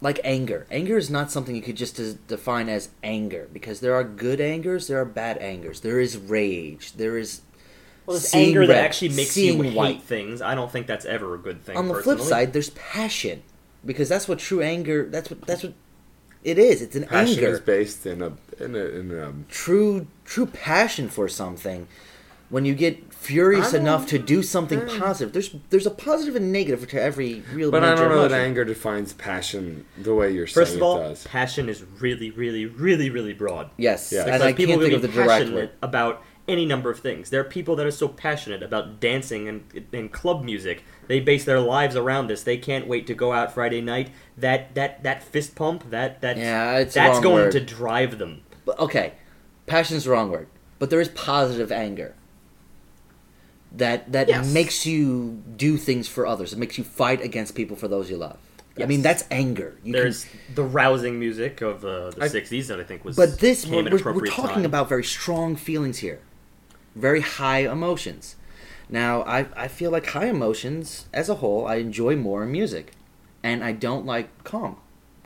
like 0.00 0.18
anger. 0.24 0.66
Anger 0.70 0.96
is 0.96 1.08
not 1.08 1.30
something 1.30 1.54
you 1.54 1.62
could 1.62 1.76
just 1.76 1.96
des- 1.96 2.18
define 2.26 2.68
as 2.68 2.88
anger 3.04 3.48
because 3.52 3.78
there 3.80 3.94
are 3.94 4.02
good 4.02 4.40
angers, 4.40 4.88
there 4.88 5.00
are 5.00 5.04
bad 5.04 5.38
angers. 5.38 5.80
There 5.80 6.00
is 6.00 6.16
rage. 6.16 6.94
There 6.94 7.16
is 7.16 7.42
well, 8.06 8.18
anger 8.34 8.66
that 8.66 8.76
actually 8.76 9.10
makes 9.10 9.36
you 9.36 9.62
hate 9.62 9.76
white. 9.76 10.02
things. 10.02 10.42
I 10.42 10.56
don't 10.56 10.70
think 10.70 10.88
that's 10.88 11.04
ever 11.04 11.34
a 11.34 11.38
good 11.38 11.62
thing. 11.62 11.76
on 11.76 11.86
the 11.86 11.94
flip 11.94 12.18
side, 12.18 12.52
there's 12.52 12.70
passion 12.70 13.44
because 13.86 14.08
that's 14.08 14.26
what 14.26 14.40
true 14.40 14.60
anger. 14.60 15.08
That's 15.08 15.30
what 15.30 15.42
that's 15.42 15.62
what 15.62 15.74
it 16.44 16.58
is. 16.58 16.82
It's 16.82 16.96
an 16.96 17.04
Passion 17.06 17.38
anger. 17.38 17.50
is 17.52 17.60
based 17.60 18.06
in 18.06 18.22
a 18.22 18.32
in 18.62 18.74
a, 18.74 18.84
in 18.84 19.10
a 19.12 19.32
true 19.50 20.06
true 20.24 20.46
passion 20.46 21.08
for 21.08 21.28
something 21.28 21.86
when 22.50 22.64
you 22.64 22.74
get 22.74 23.12
furious 23.14 23.72
enough 23.72 24.06
to 24.08 24.18
do 24.18 24.42
something 24.42 24.80
positive 24.98 25.32
there's 25.32 25.54
there's 25.70 25.86
a 25.86 25.90
positive 25.90 26.34
and 26.36 26.52
negative 26.52 26.86
to 26.88 27.00
every 27.00 27.42
real 27.54 27.70
But 27.70 27.82
I 27.84 27.94
don't 27.94 28.08
know 28.10 28.28
that 28.28 28.32
anger 28.32 28.64
defines 28.64 29.12
passion 29.14 29.86
the 29.96 30.14
way 30.14 30.32
you're 30.32 30.46
First 30.46 30.72
saying 30.72 30.82
of 30.82 30.86
all, 30.86 30.98
it 31.00 31.08
does. 31.08 31.24
passion 31.26 31.68
is 31.68 31.82
really, 32.00 32.30
really, 32.30 32.66
really, 32.66 33.08
really 33.10 33.32
broad. 33.32 33.70
yes 33.78 34.12
Yeah. 34.12 34.22
and 34.22 34.26
Because 34.26 34.42
i 34.42 34.52
people 34.52 34.74
can't 34.74 34.82
think 34.82 34.94
of 34.94 35.02
the 35.02 35.08
be 35.08 35.14
direct 35.14 35.50
word 35.50 35.70
about 35.80 36.22
any 36.48 36.66
number 36.66 36.90
of 36.90 36.98
things. 36.98 37.30
There 37.30 37.40
are 37.40 37.44
people 37.44 37.76
that 37.76 37.86
are 37.86 37.92
so 37.92 38.08
passionate 38.08 38.64
about 38.64 38.98
dancing 38.98 39.48
and, 39.48 39.62
and 39.92 40.10
club 40.12 40.42
music. 40.42 40.82
They 41.08 41.20
base 41.20 41.44
their 41.44 41.60
lives 41.60 41.96
around 41.96 42.28
this. 42.28 42.42
They 42.42 42.56
can't 42.56 42.86
wait 42.86 43.06
to 43.08 43.14
go 43.14 43.32
out 43.32 43.52
Friday 43.52 43.80
night. 43.80 44.10
That 44.36 44.74
that 44.74 45.02
that 45.02 45.22
fist 45.22 45.54
pump, 45.54 45.90
that 45.90 46.20
that 46.22 46.36
Yeah, 46.38 46.84
that's 46.84 47.20
going 47.20 47.44
word. 47.44 47.52
to 47.52 47.60
drive 47.60 48.18
them. 48.18 48.42
but 48.64 48.78
okay 48.78 49.12
passion's 49.66 50.04
the 50.04 50.10
wrong 50.10 50.30
word 50.30 50.48
but 50.78 50.90
there 50.90 51.00
is 51.00 51.08
positive 51.10 51.70
anger 51.72 52.14
that 53.72 54.12
that 54.12 54.28
Yes. 54.28 54.52
makes 54.52 54.84
you 54.86 55.42
do 55.56 55.76
things 55.76 56.08
for 56.08 56.26
others 56.26 56.52
it 56.52 56.58
makes 56.58 56.76
you 56.78 56.84
fight 56.84 57.20
against 57.22 57.54
people 57.54 57.76
for 57.76 57.88
those 57.88 58.10
you 58.10 58.16
love 58.16 58.38
i 58.80 58.84
mean 58.86 59.02
that's 59.02 59.24
anger 59.30 59.76
you 59.84 59.92
There's 59.92 60.24
can, 60.24 60.38
the 60.56 60.64
rousing 60.64 61.18
music 61.18 61.60
of 61.62 61.84
uh, 61.84 62.10
the 62.10 62.24
I- 62.24 62.28
'60s 62.28 62.66
that 62.68 62.80
I 62.80 62.84
think 62.84 63.04
was. 63.04 63.16
but 63.16 63.38
this 63.38 63.64
came 63.64 63.74
we're, 63.74 63.80
at 63.86 63.92
an 64.00 64.04
we're, 64.04 64.12
we're 64.14 64.26
talking 64.26 64.54
time. 64.56 64.64
about 64.64 64.88
very 64.88 65.04
strong 65.04 65.56
feelings 65.56 65.98
here 65.98 66.20
very 66.96 67.20
high 67.22 67.60
emotions 67.60 68.36
now 68.92 69.22
I, 69.22 69.46
I 69.56 69.68
feel 69.68 69.90
like 69.90 70.06
high 70.06 70.26
emotions 70.26 71.06
as 71.12 71.28
a 71.28 71.36
whole 71.36 71.66
i 71.66 71.76
enjoy 71.76 72.14
more 72.14 72.44
in 72.44 72.52
music 72.52 72.92
and 73.42 73.64
i 73.64 73.72
don't 73.72 74.06
like 74.06 74.44
calm 74.44 74.76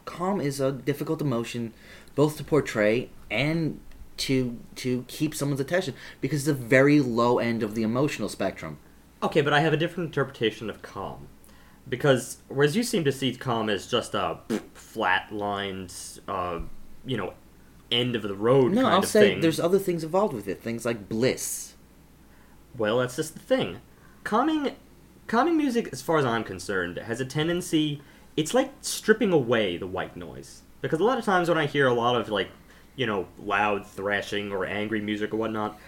calm 0.06 0.40
is 0.40 0.60
a 0.60 0.72
difficult 0.72 1.20
emotion 1.20 1.74
both 2.14 2.36
to 2.38 2.44
portray 2.44 3.10
and 3.30 3.80
to 4.16 4.58
to 4.76 5.04
keep 5.08 5.34
someone's 5.34 5.60
attention 5.60 5.94
because 6.20 6.48
it's 6.48 6.58
a 6.58 6.64
very 6.64 7.00
low 7.00 7.38
end 7.38 7.62
of 7.62 7.74
the 7.74 7.82
emotional 7.82 8.28
spectrum 8.30 8.78
Okay, 9.22 9.40
but 9.40 9.52
I 9.52 9.60
have 9.60 9.72
a 9.72 9.76
different 9.78 10.08
interpretation 10.08 10.68
of 10.68 10.82
calm. 10.82 11.28
Because 11.88 12.38
whereas 12.48 12.76
you 12.76 12.82
seem 12.82 13.02
to 13.04 13.12
see 13.12 13.34
calm 13.34 13.70
as 13.70 13.86
just 13.86 14.14
a 14.14 14.38
flat 14.74 15.32
lined, 15.32 15.92
uh, 16.28 16.60
you 17.04 17.16
know, 17.16 17.32
end 17.90 18.16
of 18.16 18.22
the 18.22 18.34
road 18.34 18.72
no 18.72 18.82
kind 18.82 18.94
i'll 18.94 18.98
of 18.98 19.06
say 19.06 19.30
thing. 19.34 19.40
there's 19.40 19.60
other 19.60 19.78
things 19.78 20.02
involved 20.02 20.34
with 20.34 20.48
it 20.48 20.60
things 20.60 20.84
like 20.84 21.08
bliss 21.08 21.74
Well, 22.76 22.98
that's 22.98 23.16
just 23.16 23.34
the 23.34 23.40
thing. 23.40 23.80
Calming, 24.24 24.74
calming 25.26 25.56
music, 25.56 25.88
as 25.92 26.02
far 26.02 26.18
as 26.18 26.24
I'm 26.24 26.44
concerned, 26.44 26.98
has 26.98 27.20
a 27.20 27.24
tendency. 27.24 28.02
It's 28.36 28.54
like 28.54 28.72
stripping 28.80 29.32
away 29.32 29.76
the 29.76 29.86
white 29.86 30.16
noise. 30.16 30.62
Because 30.82 31.00
a 31.00 31.04
lot 31.04 31.18
of 31.18 31.24
times 31.24 31.48
when 31.48 31.58
I 31.58 31.66
hear 31.66 31.86
a 31.86 31.94
lot 31.94 32.20
of 32.20 32.28
like, 32.28 32.50
you 32.96 33.06
know, 33.06 33.28
loud 33.38 33.86
thrashing 33.86 34.52
or 34.52 34.66
angry 34.66 35.00
music 35.00 35.32
or 35.32 35.36
whatnot, 35.36 35.78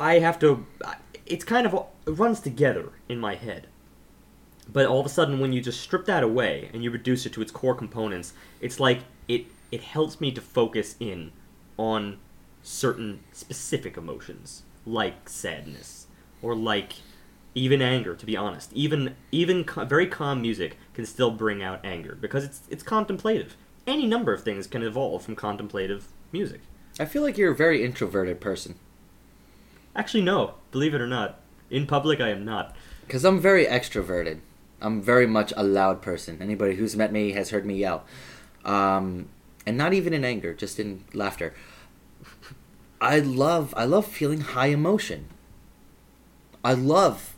I 0.00 0.18
have 0.18 0.38
to. 0.40 0.66
It's 1.26 1.44
kind 1.44 1.66
of 1.66 1.74
it 1.74 2.10
runs 2.10 2.40
together 2.40 2.90
in 3.08 3.18
my 3.18 3.36
head. 3.36 3.68
But 4.72 4.86
all 4.86 5.00
of 5.00 5.06
a 5.06 5.10
sudden, 5.10 5.40
when 5.40 5.52
you 5.52 5.60
just 5.60 5.80
strip 5.80 6.06
that 6.06 6.22
away 6.22 6.70
and 6.72 6.82
you 6.82 6.90
reduce 6.90 7.26
it 7.26 7.32
to 7.34 7.42
its 7.42 7.52
core 7.52 7.74
components, 7.74 8.32
it's 8.60 8.80
like 8.80 9.00
it 9.28 9.46
it 9.70 9.82
helps 9.82 10.20
me 10.20 10.32
to 10.32 10.40
focus 10.40 10.96
in 10.98 11.32
on 11.76 12.18
certain 12.62 13.20
specific 13.32 13.96
emotions, 13.96 14.62
like 14.86 15.28
sadness 15.28 16.03
or 16.44 16.54
like 16.54 16.94
even 17.54 17.80
anger. 17.80 18.14
To 18.14 18.26
be 18.26 18.36
honest, 18.36 18.72
even 18.72 19.16
even 19.32 19.64
ca- 19.64 19.84
very 19.86 20.06
calm 20.06 20.42
music 20.42 20.76
can 20.92 21.06
still 21.06 21.30
bring 21.30 21.62
out 21.62 21.84
anger 21.84 22.16
because 22.20 22.44
it's 22.44 22.62
it's 22.70 22.82
contemplative. 22.82 23.56
Any 23.86 24.06
number 24.06 24.32
of 24.32 24.42
things 24.42 24.66
can 24.66 24.82
evolve 24.82 25.22
from 25.22 25.36
contemplative 25.36 26.08
music. 26.32 26.60
i 26.98 27.04
feel 27.04 27.22
like 27.22 27.36
you're 27.36 27.52
a 27.52 27.56
very 27.56 27.84
introverted 27.84 28.40
person 28.40 28.74
Actually, 29.96 30.22
no, 30.22 30.54
believe 30.72 30.94
it 30.94 31.00
or 31.00 31.06
not, 31.06 31.38
in 31.70 31.86
public 31.86 32.20
I 32.20 32.30
am 32.30 32.44
not. 32.44 32.74
Because 33.06 33.24
I'm 33.24 33.38
very 33.40 33.64
extroverted. 33.64 34.40
I'm 34.80 35.00
very 35.00 35.26
much 35.26 35.52
a 35.56 35.62
loud 35.62 36.02
person. 36.02 36.38
Anybody 36.42 36.74
who's 36.74 36.96
met 36.96 37.12
me 37.12 37.32
has 37.32 37.50
heard 37.50 37.64
me 37.64 37.76
yell. 37.76 38.04
Um, 38.64 39.28
and 39.66 39.76
not 39.76 39.92
even 39.92 40.12
in 40.12 40.24
anger, 40.24 40.52
just 40.52 40.80
in 40.80 41.04
laughter. 41.12 41.54
I 43.00 43.20
love 43.20 43.72
I 43.76 43.84
love 43.84 44.06
feeling 44.06 44.40
high 44.40 44.68
emotion. 44.68 45.28
I 46.64 46.72
love 46.72 47.34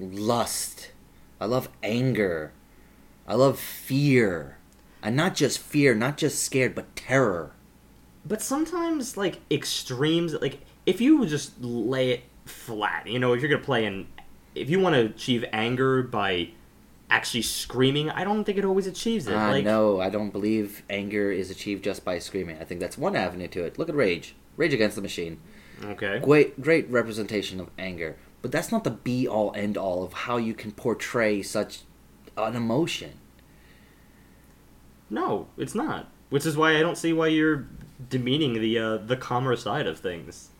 lust. 0.00 0.90
I 1.38 1.44
love 1.44 1.68
anger. 1.82 2.52
I 3.28 3.34
love 3.34 3.58
fear. 3.58 4.56
And 5.02 5.14
not 5.14 5.34
just 5.34 5.58
fear, 5.58 5.94
not 5.94 6.16
just 6.16 6.42
scared, 6.42 6.74
but 6.74 6.96
terror. 6.96 7.52
But 8.24 8.42
sometimes, 8.42 9.16
like 9.16 9.40
extremes, 9.50 10.34
like 10.34 10.60
if 10.86 11.00
you 11.00 11.24
just 11.26 11.60
lay 11.60 12.10
it 12.10 12.24
flat, 12.44 13.06
you 13.06 13.18
know, 13.18 13.32
if 13.32 13.40
you're 13.40 13.50
gonna 13.50 13.62
play 13.62 13.84
an, 13.84 14.08
if 14.54 14.68
you 14.68 14.80
want 14.80 14.94
to 14.94 15.06
achieve 15.06 15.44
anger 15.52 16.02
by 16.02 16.50
actually 17.08 17.42
screaming, 17.42 18.10
I 18.10 18.24
don't 18.24 18.44
think 18.44 18.58
it 18.58 18.64
always 18.64 18.86
achieves 18.86 19.26
it. 19.26 19.34
Uh, 19.34 19.48
like, 19.48 19.64
no, 19.64 20.00
I 20.00 20.10
don't 20.10 20.30
believe 20.30 20.82
anger 20.90 21.30
is 21.30 21.50
achieved 21.50 21.84
just 21.84 22.04
by 22.04 22.18
screaming. 22.18 22.58
I 22.60 22.64
think 22.64 22.80
that's 22.80 22.98
one 22.98 23.16
avenue 23.16 23.48
to 23.48 23.64
it. 23.64 23.78
Look 23.78 23.88
at 23.88 23.94
Rage. 23.94 24.34
Rage 24.56 24.74
Against 24.74 24.96
the 24.96 25.02
Machine. 25.02 25.40
Okay, 25.84 26.18
Great, 26.20 26.60
great 26.60 26.88
representation 26.90 27.60
of 27.60 27.70
anger. 27.78 28.16
But 28.42 28.52
that's 28.52 28.72
not 28.72 28.84
the 28.84 28.90
be 28.90 29.28
all 29.28 29.52
end 29.54 29.76
all 29.76 30.02
of 30.02 30.12
how 30.12 30.36
you 30.36 30.54
can 30.54 30.72
portray 30.72 31.42
such 31.42 31.80
an 32.36 32.56
emotion. 32.56 33.12
no, 35.10 35.48
it's 35.56 35.74
not. 35.74 36.08
Which 36.30 36.46
is 36.46 36.56
why 36.56 36.76
I 36.76 36.80
don't 36.80 36.96
see 36.96 37.12
why 37.12 37.26
you're 37.26 37.66
demeaning 38.08 38.54
the 38.54 38.78
uh, 38.78 38.96
the 38.98 39.16
calmer 39.16 39.56
side 39.56 39.86
of 39.86 39.98
things. 39.98 40.50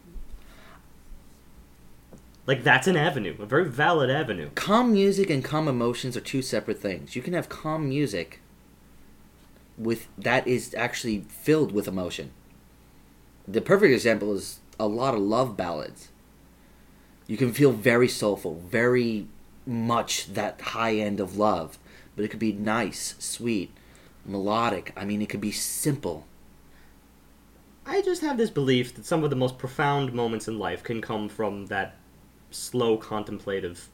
Like 2.47 2.65
that's 2.65 2.89
an 2.89 2.97
avenue, 2.97 3.37
a 3.39 3.47
very 3.47 3.69
valid 3.69 4.11
avenue. 4.11 4.51
Calm 4.55 4.93
music 4.93 5.31
and 5.31 5.45
calm 5.45 5.69
emotions 5.69 6.17
are 6.17 6.21
two 6.21 6.43
separate 6.43 6.81
things. 6.81 7.15
You 7.15 7.23
can 7.23 7.33
have 7.33 7.49
calm 7.49 7.89
music 7.89 8.41
with 9.79 10.09
that 10.19 10.47
is 10.47 10.75
actually 10.75 11.21
filled 11.29 11.73
with 11.73 11.87
emotion. 11.87 12.33
The 13.47 13.61
perfect 13.61 13.93
example 13.93 14.35
is 14.35 14.60
a 14.81 14.87
lot 14.89 15.15
of 15.15 15.21
love 15.21 15.57
ballads. 15.57 16.09
You 17.27 17.37
can 17.37 17.53
feel 17.53 17.71
very 17.71 18.09
soulful, 18.09 18.63
very 18.67 19.29
much 19.67 20.33
that 20.33 20.61
high 20.61 20.95
end 20.95 21.21
of 21.21 21.37
love, 21.37 21.79
but 22.17 22.25
it 22.25 22.29
could 22.29 22.41
be 22.41 22.53
nice, 22.53 23.15
sweet, 23.19 23.71
melodic. 24.25 24.93
I 24.97 25.05
mean, 25.05 25.23
it 25.23 25.29
could 25.29 25.41
be 25.41 25.53
simple. 25.53 26.27
I 27.85 28.03
just 28.03 28.23
have 28.23 28.39
this 28.39 28.51
belief 28.51 28.95
that 28.95 29.05
some 29.05 29.23
of 29.23 29.31
the 29.31 29.37
most 29.37 29.59
profound 29.59 30.13
moments 30.13 30.49
in 30.49 30.59
life 30.59 30.83
can 30.83 31.01
come 31.01 31.29
from 31.29 31.67
that 31.67 31.97
slow 32.51 32.97
contemplative 32.97 33.89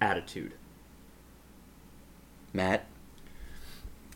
attitude. 0.00 0.54
Matt, 2.52 2.86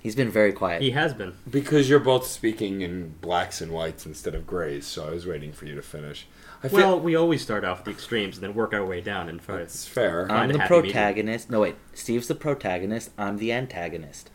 He's 0.02 0.16
been 0.16 0.30
very 0.30 0.52
quiet. 0.52 0.82
He 0.82 0.90
has 0.90 1.14
been. 1.14 1.34
Because 1.48 1.88
you're 1.88 2.00
both 2.00 2.26
speaking 2.26 2.80
in 2.80 3.10
blacks 3.20 3.60
and 3.60 3.70
whites 3.70 4.04
instead 4.04 4.34
of 4.34 4.48
grays, 4.48 4.84
so 4.84 5.06
I 5.06 5.10
was 5.10 5.26
waiting 5.26 5.52
for 5.52 5.66
you 5.66 5.76
to 5.76 5.82
finish. 5.82 6.26
I 6.64 6.68
feel 6.68 6.78
Well, 6.78 7.00
we 7.00 7.14
always 7.14 7.40
start 7.40 7.64
off 7.64 7.78
with 7.78 7.84
the 7.84 7.90
extremes 7.92 8.36
and 8.36 8.42
then 8.42 8.54
work 8.54 8.74
our 8.74 8.84
way 8.84 9.00
down. 9.00 9.28
And 9.28 9.40
for 9.40 9.56
that's 9.56 9.86
fair. 9.86 10.22
I'm 10.22 10.28
Find 10.28 10.54
the 10.54 10.58
happy 10.58 10.74
medium. 10.74 10.92
protagonist. 10.92 11.50
No, 11.50 11.60
wait. 11.60 11.76
Steve's 11.94 12.26
the 12.26 12.34
protagonist. 12.34 13.10
I'm 13.16 13.36
the 13.38 13.52
antagonist. 13.52 14.28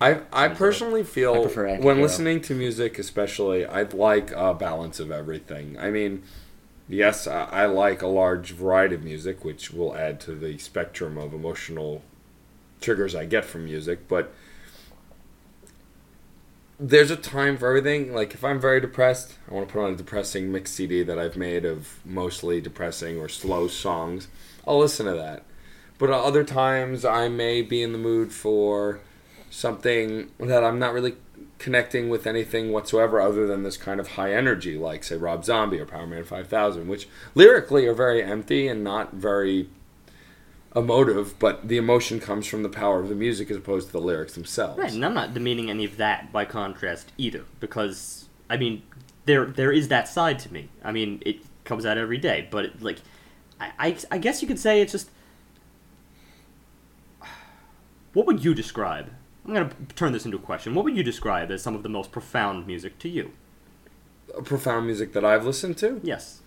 I 0.00 0.20
I 0.32 0.48
personally 0.48 1.04
feel 1.04 1.46
I 1.56 1.78
when 1.78 2.00
listening 2.00 2.40
to 2.42 2.54
music, 2.54 2.98
especially, 2.98 3.66
I'd 3.66 3.92
like 3.92 4.32
a 4.32 4.54
balance 4.54 4.98
of 4.98 5.10
everything. 5.10 5.78
I 5.78 5.90
mean, 5.90 6.22
yes, 6.88 7.26
I, 7.26 7.44
I 7.44 7.66
like 7.66 8.00
a 8.00 8.06
large 8.06 8.52
variety 8.52 8.94
of 8.94 9.04
music, 9.04 9.44
which 9.44 9.70
will 9.70 9.94
add 9.94 10.20
to 10.20 10.34
the 10.34 10.56
spectrum 10.58 11.18
of 11.18 11.34
emotional 11.34 12.02
triggers 12.80 13.14
I 13.14 13.26
get 13.26 13.44
from 13.44 13.64
music. 13.66 14.08
But 14.08 14.32
there's 16.82 17.12
a 17.12 17.16
time 17.16 17.56
for 17.56 17.68
everything. 17.68 18.12
Like 18.12 18.34
if 18.34 18.42
I'm 18.42 18.60
very 18.60 18.80
depressed, 18.80 19.34
I 19.48 19.54
want 19.54 19.68
to 19.68 19.72
put 19.72 19.84
on 19.84 19.92
a 19.92 19.96
depressing 19.96 20.50
mix 20.50 20.72
CD 20.72 21.04
that 21.04 21.18
I've 21.18 21.36
made 21.36 21.64
of 21.64 22.00
mostly 22.04 22.60
depressing 22.60 23.18
or 23.18 23.28
slow 23.28 23.68
songs. 23.68 24.26
I'll 24.66 24.80
listen 24.80 25.06
to 25.06 25.14
that. 25.14 25.44
But 25.98 26.10
other 26.10 26.42
times, 26.42 27.04
I 27.04 27.28
may 27.28 27.62
be 27.62 27.82
in 27.82 27.92
the 27.92 27.98
mood 27.98 28.32
for 28.32 29.00
something 29.50 30.30
that 30.40 30.64
I'm 30.64 30.80
not 30.80 30.92
really 30.92 31.14
connecting 31.58 32.08
with 32.08 32.26
anything 32.26 32.72
whatsoever 32.72 33.20
other 33.20 33.46
than 33.46 33.62
this 33.62 33.76
kind 33.76 34.00
of 34.00 34.08
high 34.08 34.34
energy, 34.34 34.76
like 34.76 35.04
say 35.04 35.16
Rob 35.16 35.44
Zombie 35.44 35.78
or 35.78 35.86
Powerman 35.86 36.26
5000, 36.26 36.88
which 36.88 37.06
lyrically 37.36 37.86
are 37.86 37.94
very 37.94 38.20
empty 38.20 38.66
and 38.66 38.82
not 38.82 39.12
very 39.12 39.68
emotive, 40.74 41.38
but 41.38 41.68
the 41.68 41.76
emotion 41.76 42.18
comes 42.20 42.46
from 42.46 42.62
the 42.62 42.68
power 42.68 43.00
of 43.00 43.08
the 43.08 43.14
music 43.14 43.50
as 43.50 43.56
opposed 43.56 43.88
to 43.88 43.92
the 43.92 44.00
lyrics 44.00 44.34
themselves. 44.34 44.78
Right, 44.78 44.92
and 44.92 45.04
I'm 45.04 45.14
not 45.14 45.34
demeaning 45.34 45.70
any 45.70 45.84
of 45.84 45.96
that 45.98 46.32
by 46.32 46.44
contrast 46.44 47.12
either, 47.18 47.44
because 47.60 48.28
I 48.48 48.56
mean, 48.56 48.82
there 49.26 49.46
there 49.46 49.72
is 49.72 49.88
that 49.88 50.08
side 50.08 50.38
to 50.40 50.52
me. 50.52 50.68
I 50.82 50.92
mean, 50.92 51.22
it 51.26 51.38
comes 51.64 51.84
out 51.86 51.98
every 51.98 52.18
day, 52.18 52.48
but 52.50 52.64
it, 52.66 52.82
like, 52.82 52.98
I, 53.60 53.70
I 53.78 53.96
I 54.12 54.18
guess 54.18 54.42
you 54.42 54.48
could 54.48 54.58
say 54.58 54.80
it's 54.80 54.92
just. 54.92 55.10
What 58.12 58.26
would 58.26 58.44
you 58.44 58.52
describe? 58.54 59.10
I'm 59.46 59.54
gonna 59.54 59.70
turn 59.96 60.12
this 60.12 60.24
into 60.24 60.36
a 60.36 60.40
question. 60.40 60.74
What 60.74 60.84
would 60.84 60.96
you 60.96 61.02
describe 61.02 61.50
as 61.50 61.62
some 61.62 61.74
of 61.74 61.82
the 61.82 61.88
most 61.88 62.12
profound 62.12 62.66
music 62.66 62.98
to 63.00 63.08
you? 63.08 63.32
Profound 64.44 64.86
music 64.86 65.12
that 65.14 65.24
I've 65.24 65.44
listened 65.44 65.76
to. 65.78 66.00
Yes, 66.02 66.40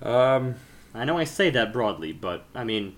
Um, 0.00 0.54
I 0.94 1.04
know 1.04 1.18
I 1.18 1.24
say 1.24 1.50
that 1.50 1.72
broadly, 1.72 2.12
but 2.12 2.44
I 2.54 2.64
mean, 2.64 2.96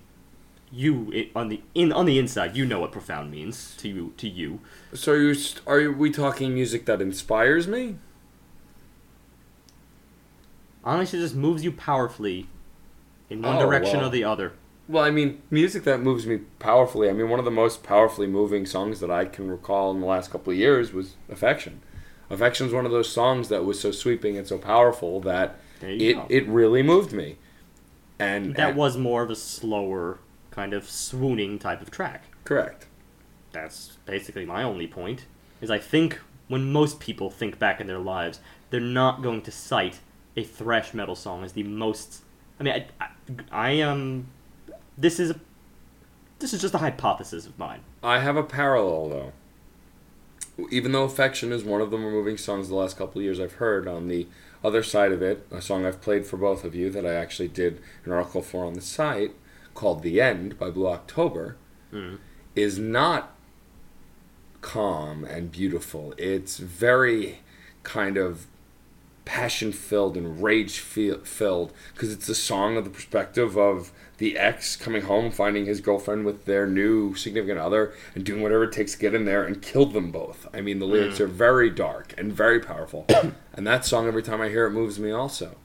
you 0.71 1.29
on 1.35 1.49
the 1.49 1.61
in 1.73 1.91
on 1.93 2.05
the 2.05 2.17
inside, 2.19 2.55
you 2.57 2.65
know 2.65 2.79
what 2.79 2.91
profound 2.91 3.31
means 3.31 3.75
to 3.77 3.87
you. 3.89 4.13
To 4.17 4.27
you, 4.27 4.59
so 4.93 5.13
are, 5.13 5.17
you, 5.17 5.35
are 5.67 5.91
we 5.91 6.09
talking 6.11 6.53
music 6.53 6.85
that 6.85 7.01
inspires 7.01 7.67
me? 7.67 7.97
honestly, 10.83 11.19
just 11.19 11.35
moves 11.35 11.63
you 11.63 11.71
powerfully 11.71 12.47
in 13.29 13.41
one 13.41 13.55
Oh, 13.57 13.59
direction 13.59 13.97
well. 13.97 14.07
or 14.07 14.11
the 14.11 14.23
other. 14.23 14.53
Well, 14.87 15.03
I 15.03 15.09
mean, 15.09 15.41
music 15.49 15.83
that 15.85 15.99
moves 16.01 16.27
me 16.27 16.37
powerfully. 16.59 17.09
I 17.09 17.13
mean, 17.13 17.27
one 17.29 17.39
of 17.39 17.45
the 17.45 17.49
most 17.51 17.81
powerfully 17.81 18.27
moving 18.27 18.67
songs 18.67 18.99
that 18.99 19.09
I 19.09 19.25
can 19.25 19.49
recall 19.49 19.89
in 19.91 19.99
the 19.99 20.05
last 20.05 20.29
couple 20.29 20.53
of 20.53 20.59
years 20.59 20.93
was 20.93 21.15
"Affection." 21.27 21.81
"Affection" 22.29 22.67
is 22.67 22.73
one 22.73 22.85
of 22.85 22.91
those 22.91 23.09
songs 23.09 23.49
that 23.49 23.65
was 23.65 23.79
so 23.79 23.89
sweeping 23.91 24.37
and 24.37 24.45
so 24.47 24.59
powerful 24.59 25.19
that 25.21 25.55
it 25.81 26.13
go. 26.13 26.25
it 26.29 26.47
really 26.47 26.83
moved 26.83 27.13
me. 27.13 27.37
And 28.19 28.55
That 28.55 28.69
and- 28.69 28.77
was 28.77 28.95
more 28.95 29.23
of 29.23 29.31
a 29.31 29.35
slower, 29.35 30.19
kind 30.55 30.73
of 30.73 30.89
swooning 30.89 31.59
type 31.59 31.81
of 31.81 31.91
track. 31.91 32.23
correct. 32.45 32.87
That's 33.51 33.97
basically 34.05 34.45
my 34.45 34.63
only 34.63 34.87
point. 34.87 35.25
Is 35.61 35.69
I 35.69 35.79
think 35.79 36.19
when 36.47 36.71
most 36.71 36.99
people 36.99 37.29
think 37.29 37.59
back 37.59 37.79
in 37.79 37.87
their 37.87 37.99
lives, 37.99 38.39
they're 38.69 38.81
not 38.81 39.21
going 39.21 39.41
to 39.43 39.51
cite 39.51 39.99
a 40.35 40.43
thrash 40.43 40.93
metal 40.93 41.15
song 41.15 41.43
as 41.43 41.53
the 41.53 41.63
most. 41.63 42.23
I 42.59 42.63
mean, 42.63 42.73
I, 42.73 43.05
I, 43.05 43.09
I 43.51 43.69
am. 43.71 44.27
This 44.97 45.19
is. 45.19 45.33
This 46.39 46.53
is 46.53 46.59
just 46.59 46.73
a 46.73 46.79
hypothesis 46.79 47.45
of 47.45 47.57
mine. 47.57 47.79
I 48.03 48.19
have 48.19 48.35
a 48.35 48.43
parallel 48.43 49.09
though. 49.09 49.31
Even 50.69 50.91
though 50.91 51.05
"Affection" 51.05 51.53
is 51.53 51.63
one 51.63 51.81
of 51.81 51.91
the 51.91 51.97
more 51.97 52.11
moving 52.11 52.37
songs 52.37 52.67
the 52.67 52.75
last 52.75 52.97
couple 52.97 53.19
of 53.19 53.23
years 53.23 53.39
I've 53.39 53.53
heard, 53.53 53.87
on 53.87 54.09
the 54.09 54.27
other 54.63 54.83
side 54.83 55.13
of 55.13 55.21
it, 55.21 55.47
a 55.51 55.61
song 55.61 55.85
I've 55.85 56.01
played 56.01 56.25
for 56.25 56.35
both 56.35 56.65
of 56.65 56.75
you 56.75 56.89
that 56.89 57.05
I 57.05 57.13
actually 57.13 57.47
did 57.47 57.81
an 58.03 58.11
article 58.11 58.41
for 58.41 58.65
on 58.65 58.73
the 58.73 58.81
site 58.81 59.31
called 59.75 60.01
"The 60.01 60.19
End" 60.19 60.57
by 60.57 60.71
Blue 60.71 60.87
October. 60.87 61.57
Mm. 61.93 62.17
is 62.55 62.79
not 62.79 63.35
calm 64.61 65.23
and 65.23 65.51
beautiful. 65.51 66.13
It's 66.17 66.57
very 66.57 67.39
kind 67.83 68.17
of 68.17 68.47
passion 69.25 69.71
filled 69.71 70.15
and 70.17 70.41
rage 70.41 70.79
filled 70.79 71.73
because 71.93 72.11
it's 72.11 72.29
a 72.29 72.35
song 72.35 72.77
of 72.77 72.83
the 72.83 72.89
perspective 72.89 73.57
of 73.57 73.91
the 74.17 74.37
ex 74.37 74.75
coming 74.75 75.03
home, 75.03 75.31
finding 75.31 75.65
his 75.65 75.81
girlfriend 75.81 76.25
with 76.25 76.45
their 76.45 76.65
new 76.65 77.13
significant 77.15 77.59
other, 77.59 77.93
and 78.13 78.23
doing 78.23 78.41
whatever 78.41 78.63
it 78.63 78.71
takes 78.71 78.93
to 78.93 78.99
get 78.99 79.13
in 79.13 79.25
there 79.25 79.43
and 79.43 79.61
kill 79.61 79.85
them 79.85 80.11
both. 80.11 80.47
I 80.53 80.61
mean, 80.61 80.79
the 80.79 80.85
lyrics 80.85 81.19
are 81.19 81.27
very 81.27 81.69
dark 81.69 82.13
and 82.17 82.31
very 82.31 82.59
powerful. 82.59 83.05
and 83.53 83.67
that 83.67 83.85
song, 83.85 84.07
every 84.07 84.23
time 84.23 84.41
I 84.41 84.49
hear 84.49 84.65
it, 84.65 84.71
moves 84.71 84.99
me 84.99 85.11
also. 85.11 85.57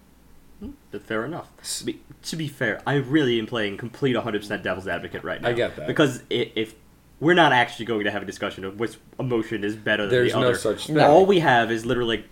But 0.90 1.02
fair 1.02 1.24
enough. 1.24 1.48
To 1.78 1.84
be, 1.84 2.00
to 2.22 2.36
be 2.36 2.48
fair, 2.48 2.82
I 2.86 2.94
really 2.94 3.38
am 3.38 3.46
playing 3.46 3.76
complete 3.78 4.14
100% 4.16 4.62
devil's 4.62 4.86
advocate 4.88 5.24
right 5.24 5.40
now. 5.40 5.48
I 5.48 5.52
get 5.52 5.76
that. 5.76 5.86
Because 5.86 6.20
i 6.30 6.52
if 6.54 6.74
we're 7.18 7.34
not 7.34 7.52
actually 7.52 7.84
going 7.84 8.04
to 8.04 8.10
have 8.10 8.22
a 8.22 8.26
discussion 8.26 8.64
of 8.64 8.78
which 8.80 8.96
emotion 9.18 9.62
is 9.62 9.76
better 9.76 10.04
than 10.04 10.10
There's 10.10 10.32
the 10.32 10.40
no 10.40 10.46
other, 10.48 10.56
such 10.56 10.86
thing. 10.86 10.98
all 11.00 11.26
we 11.26 11.40
have 11.40 11.70
is 11.70 11.84
literally 11.84 12.24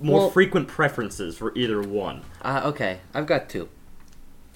more 0.00 0.20
Well- 0.20 0.30
frequent 0.30 0.68
preferences 0.68 1.36
for 1.36 1.52
either 1.56 1.82
one. 1.82 2.22
Uh, 2.42 2.62
okay, 2.66 3.00
I've 3.14 3.26
got 3.26 3.48
two. 3.48 3.68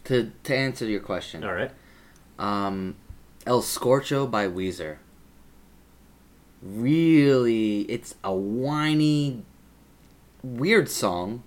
To 0.05 0.31
to 0.45 0.55
answer 0.55 0.85
your 0.85 1.01
question, 1.01 1.43
All 1.45 1.55
right. 1.55 1.71
um, 2.39 2.97
El 3.47 3.63
Scorcho 3.63 4.31
by 4.31 4.47
Weezer. 4.47 4.99
Really, 6.63 7.83
it's 7.83 8.15
a 8.25 8.35
whiny, 8.35 9.45
weird 10.43 10.89
song, 10.89 11.43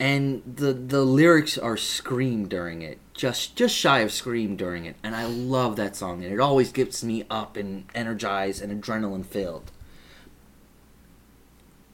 and 0.00 0.42
the 0.46 0.72
the 0.72 1.04
lyrics 1.04 1.58
are 1.58 1.76
scream 1.76 2.48
during 2.48 2.80
it, 2.80 2.98
just 3.12 3.54
just 3.54 3.76
shy 3.76 3.98
of 3.98 4.10
scream 4.10 4.56
during 4.56 4.86
it, 4.86 4.96
and 5.02 5.14
I 5.14 5.26
love 5.26 5.76
that 5.76 5.94
song, 5.94 6.24
and 6.24 6.32
it 6.32 6.40
always 6.40 6.72
gets 6.72 7.04
me 7.04 7.24
up 7.30 7.56
and 7.56 7.84
energized 7.94 8.62
and 8.62 8.82
adrenaline 8.82 9.26
filled. 9.26 9.70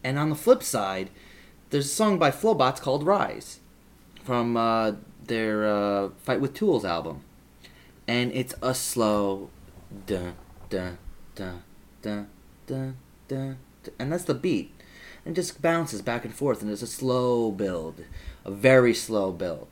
And 0.05 0.21
on 0.21 0.31
the 0.31 0.37
flip 0.37 0.63
side, 0.63 1.11
there's 1.71 1.87
a 1.87 1.89
song 1.89 2.17
by 2.17 2.31
Flobots 2.31 2.81
called 2.81 3.05
Rise 3.05 3.59
from 4.23 4.57
uh, 4.57 4.93
their 5.25 5.67
uh, 5.67 6.11
Fight 6.23 6.41
with 6.41 6.55
Tools 6.55 6.85
album. 6.85 7.23
And 8.07 8.31
it's 8.33 8.55
a 8.63 8.73
slow 8.73 9.51
dun 10.07 10.35
dun 10.71 10.99
dun 11.35 11.65
dun 12.03 12.29
dun 12.69 12.97
dun, 13.27 13.59
and 13.99 14.13
that's 14.13 14.23
the 14.23 14.35
beat. 14.35 14.76
And 15.27 15.35
just 15.35 15.61
bounces 15.61 16.01
back 16.01 16.25
and 16.25 16.35
forth 16.35 16.63
and 16.63 16.71
it's 16.71 16.83
a 16.83 16.87
slow 16.87 17.51
build. 17.51 18.05
A 18.45 18.51
very 18.51 18.95
slow 18.95 19.33
build. 19.33 19.67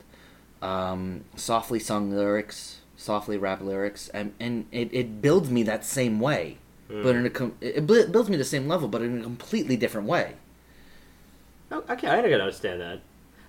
Um, 0.61 1.23
softly 1.35 1.79
sung 1.79 2.11
lyrics, 2.11 2.81
softly 2.97 3.37
rap 3.37 3.61
lyrics, 3.61 4.09
and, 4.09 4.33
and 4.39 4.65
it, 4.71 4.89
it 4.91 5.21
builds 5.21 5.49
me 5.49 5.63
that 5.63 5.85
same 5.85 6.19
way. 6.19 6.57
But 6.87 7.15
in 7.15 7.25
a 7.25 7.29
com- 7.31 7.55
it 7.61 7.87
builds 7.87 8.29
me 8.29 8.37
the 8.37 8.43
same 8.43 8.67
level, 8.67 8.87
but 8.87 9.01
in 9.01 9.19
a 9.19 9.23
completely 9.23 9.75
different 9.75 10.07
way. 10.07 10.35
Okay, 11.71 12.07
I 12.07 12.21
can 12.21 12.33
understand 12.33 12.79
that. 12.79 13.01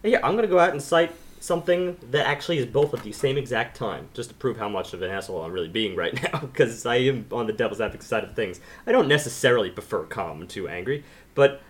Yeah, 0.02 0.20
I'm 0.22 0.36
gonna 0.36 0.46
go 0.46 0.58
out 0.58 0.70
and 0.70 0.80
cite 0.80 1.12
something 1.38 1.96
that 2.10 2.26
actually 2.26 2.58
is 2.58 2.66
both 2.66 2.94
at 2.94 3.02
the 3.02 3.12
same 3.12 3.36
exact 3.36 3.76
time, 3.76 4.08
just 4.14 4.30
to 4.30 4.34
prove 4.34 4.56
how 4.56 4.68
much 4.68 4.94
of 4.94 5.02
an 5.02 5.10
asshole 5.10 5.42
I'm 5.42 5.52
really 5.52 5.68
being 5.68 5.94
right 5.96 6.14
now, 6.32 6.40
because 6.40 6.86
I 6.86 6.96
am 6.96 7.26
on 7.30 7.46
the 7.46 7.52
devil's 7.52 7.80
advocate 7.80 8.06
side 8.06 8.24
of 8.24 8.34
things. 8.34 8.60
I 8.86 8.92
don't 8.92 9.08
necessarily 9.08 9.70
prefer 9.70 10.04
calm 10.04 10.46
to 10.48 10.68
angry, 10.68 11.04
but, 11.34 11.60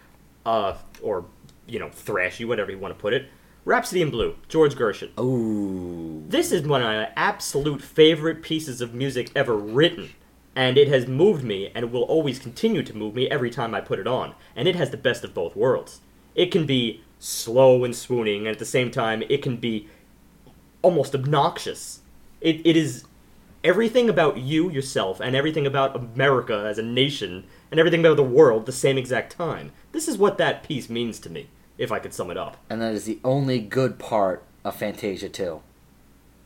uh, 0.47 0.79
or, 1.03 1.27
you 1.67 1.79
know, 1.79 1.89
thrashy, 1.89 2.47
whatever 2.47 2.71
you 2.71 2.79
want 2.79 2.97
to 2.97 3.01
put 3.01 3.13
it. 3.13 3.29
Rhapsody 3.67 4.01
in 4.01 4.11
Blue, 4.11 4.37
George 4.49 4.77
Gershwin. 4.77 5.11
Ooh. 5.19 6.25
This 6.29 6.53
is 6.53 6.63
one 6.67 6.83
of 6.83 6.87
my 6.87 7.11
absolute 7.17 7.83
favorite 7.83 8.41
pieces 8.41 8.81
of 8.81 8.95
music 8.95 9.31
ever 9.35 9.57
written. 9.57 10.11
And 10.55 10.79
it 10.79 10.89
has 10.89 11.07
moved 11.07 11.45
me, 11.45 11.71
and 11.75 11.93
will 11.93 12.05
always 12.05 12.39
continue 12.39 12.83
to 12.83 12.97
move 12.97 13.15
me 13.15 13.29
every 13.29 13.51
time 13.51 13.75
I 13.75 13.83
put 13.83 13.99
it 13.99 14.07
on. 14.07 14.35
And 14.55 14.67
it 14.67 14.77
has 14.77 14.91
the 14.91 14.97
best 14.97 15.23
of 15.25 15.35
both 15.35 15.55
worlds. 15.55 16.01
It 16.35 16.51
can 16.51 16.65
be 16.65 17.03
slow 17.19 17.85
and 17.85 17.95
swooning, 17.95 18.47
and 18.47 18.49
at 18.49 18.59
the 18.59 18.65
same 18.65 18.91
time, 18.91 19.23
it 19.29 19.43
can 19.43 19.57
be 19.57 19.89
almost 20.81 21.15
obnoxious. 21.15 22.01
It, 22.41 22.65
it 22.65 22.77
is 22.77 23.05
everything 23.65 24.09
about 24.09 24.39
you, 24.39 24.71
yourself, 24.71 25.21
and 25.21 25.35
everything 25.35 25.67
about 25.67 25.97
America 25.97 26.65
as 26.67 26.79
a 26.79 26.83
nation, 26.83 27.45
and 27.71 27.81
everything 27.81 28.01
about 28.01 28.17
the 28.17 28.23
world 28.23 28.67
the 28.67 28.73
same 28.73 28.99
exact 28.99 29.37
time. 29.37 29.73
This 29.93 30.09
is 30.09 30.19
what 30.19 30.39
that 30.39 30.63
piece 30.63 30.89
means 30.89 31.19
to 31.21 31.31
me, 31.31 31.49
if 31.79 31.91
I 31.91 31.99
could 31.99 32.15
sum 32.15 32.31
it 32.31 32.37
up. 32.37 32.57
And 32.69 32.81
that 32.83 32.95
is 32.95 33.05
the 33.05 33.19
only 33.25 33.59
good 33.61 33.99
part 33.99 34.45
of 34.65 34.77
Fantasia 34.77 35.29
2. 35.29 35.61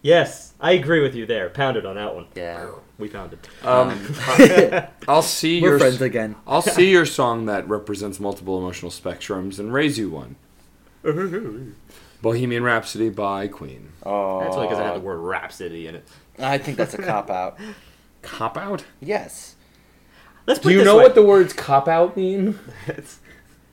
Yes, 0.02 0.54
I 0.60 0.72
agree 0.72 1.00
with 1.00 1.14
you 1.14 1.26
there. 1.26 1.50
Pounded 1.50 1.84
on 1.84 1.96
that 1.96 2.14
one. 2.14 2.26
Yeah. 2.34 2.70
We 2.98 3.08
pounded. 3.08 3.40
Um, 3.62 4.14
I'll 5.08 5.22
see 5.22 5.60
We're 5.60 5.70
your 5.70 5.78
friends 5.78 6.00
again. 6.00 6.36
I'll 6.46 6.62
see 6.78 6.90
your 6.90 7.06
song 7.06 7.46
that 7.46 7.68
represents 7.68 8.18
multiple 8.18 8.58
emotional 8.58 8.90
spectrums 8.90 9.58
and 9.58 9.72
raise 9.72 9.98
you 9.98 10.10
one. 10.10 10.36
Bohemian 12.22 12.62
Rhapsody 12.62 13.08
by 13.10 13.48
Queen. 13.48 13.92
Oh. 14.04 14.40
That's 14.40 14.54
only 14.54 14.68
because 14.68 14.78
it 14.78 14.84
had 14.84 14.96
the 14.96 15.00
word 15.00 15.18
Rhapsody 15.18 15.86
in 15.86 15.96
it. 15.96 16.08
I 16.38 16.58
think 16.58 16.76
that's 16.78 16.94
a 16.94 16.98
cop 16.98 17.30
out. 17.30 17.58
Cop 18.22 18.56
out? 18.56 18.84
Yes. 19.00 19.56
Let's 20.46 20.58
put 20.60 20.68
Do 20.68 20.72
you 20.74 20.78
this 20.80 20.86
know 20.86 20.96
way. 20.96 21.04
what 21.04 21.14
the 21.14 21.22
words 21.24 21.52
cop 21.52 21.88
out 21.88 22.16
mean? 22.16 22.58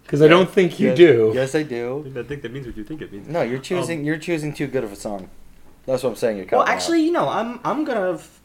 Because 0.04 0.22
I 0.22 0.30
don't 0.30 0.50
think 0.50 0.80
you 0.80 0.88
Yes- 0.90 0.98
do. 0.98 1.32
Yes, 1.36 1.54
I 1.54 1.64
do. 1.64 2.14
I 2.18 2.24
think 2.24 2.42
that 2.44 2.54
means 2.54 2.66
what 2.66 2.78
you 2.78 2.86
think 2.86 3.02
it 3.02 3.12
means. 3.12 3.28
No, 3.28 3.42
you're 3.42 3.60
choosing. 3.60 4.00
Um, 4.00 4.06
you're 4.06 4.18
choosing 4.18 4.54
too 4.54 4.66
good 4.68 4.86
of 4.86 4.92
a 4.94 4.96
song. 4.96 5.30
That's 5.86 6.02
what 6.02 6.12
I'm 6.12 6.16
saying. 6.16 6.38
You're 6.38 6.46
Well, 6.50 6.62
cop 6.62 6.70
out. 6.70 6.74
actually, 6.74 7.02
you 7.04 7.12
know, 7.12 7.28
I'm 7.28 7.60
I'm 7.66 7.84
gonna. 7.84 8.14
f- 8.14 8.40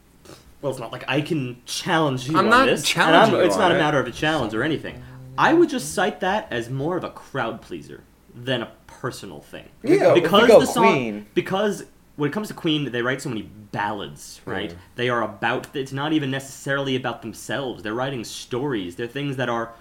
Well, 0.61 0.71
it's 0.73 0.79
not 0.81 0.91
like 0.91 1.05
I 1.07 1.21
can 1.21 1.61
challenge 1.65 2.27
you 2.27 2.37
I'm 2.37 2.45
on 2.45 2.49
not 2.49 2.65
this. 2.65 2.83
challenging 2.85 3.35
I'm- 3.35 3.41
you 3.43 3.47
It's 3.47 3.55
on 3.55 3.61
not 3.61 3.71
a 3.71 3.75
matter 3.75 3.97
of 3.97 4.07
a 4.07 4.11
challenge 4.11 4.53
or 4.53 4.61
anything. 4.61 5.01
I 5.37 5.53
would 5.53 5.69
just 5.69 5.93
cite 5.93 6.19
that 6.19 6.47
as 6.51 6.69
more 6.69 6.97
of 6.97 7.05
a 7.05 7.09
crowd 7.09 7.61
pleaser 7.61 8.03
than 8.35 8.61
a 8.61 8.69
personal 8.85 9.39
thing. 9.39 9.69
If 9.83 10.01
we 10.01 10.07
we 10.11 10.19
because 10.19 10.47
go 10.49 10.59
the 10.59 10.65
song, 10.67 10.83
Queen. 10.91 11.25
because 11.33 11.85
when 12.15 12.29
it 12.29 12.33
comes 12.33 12.47
to 12.49 12.53
Queen, 12.53 12.91
they 12.91 13.01
write 13.01 13.21
so 13.21 13.29
many 13.29 13.41
ballads, 13.43 14.39
right? 14.45 14.69
Yeah. 14.71 14.77
They 14.95 15.09
are 15.09 15.23
about. 15.23 15.75
It's 15.75 15.91
not 15.93 16.13
even 16.13 16.29
necessarily 16.31 16.95
about 16.95 17.21
themselves. 17.21 17.83
They're 17.83 17.93
writing 17.93 18.23
stories. 18.23 18.95
They're 18.95 19.07
things 19.07 19.37
that 19.37 19.49
are 19.49 19.71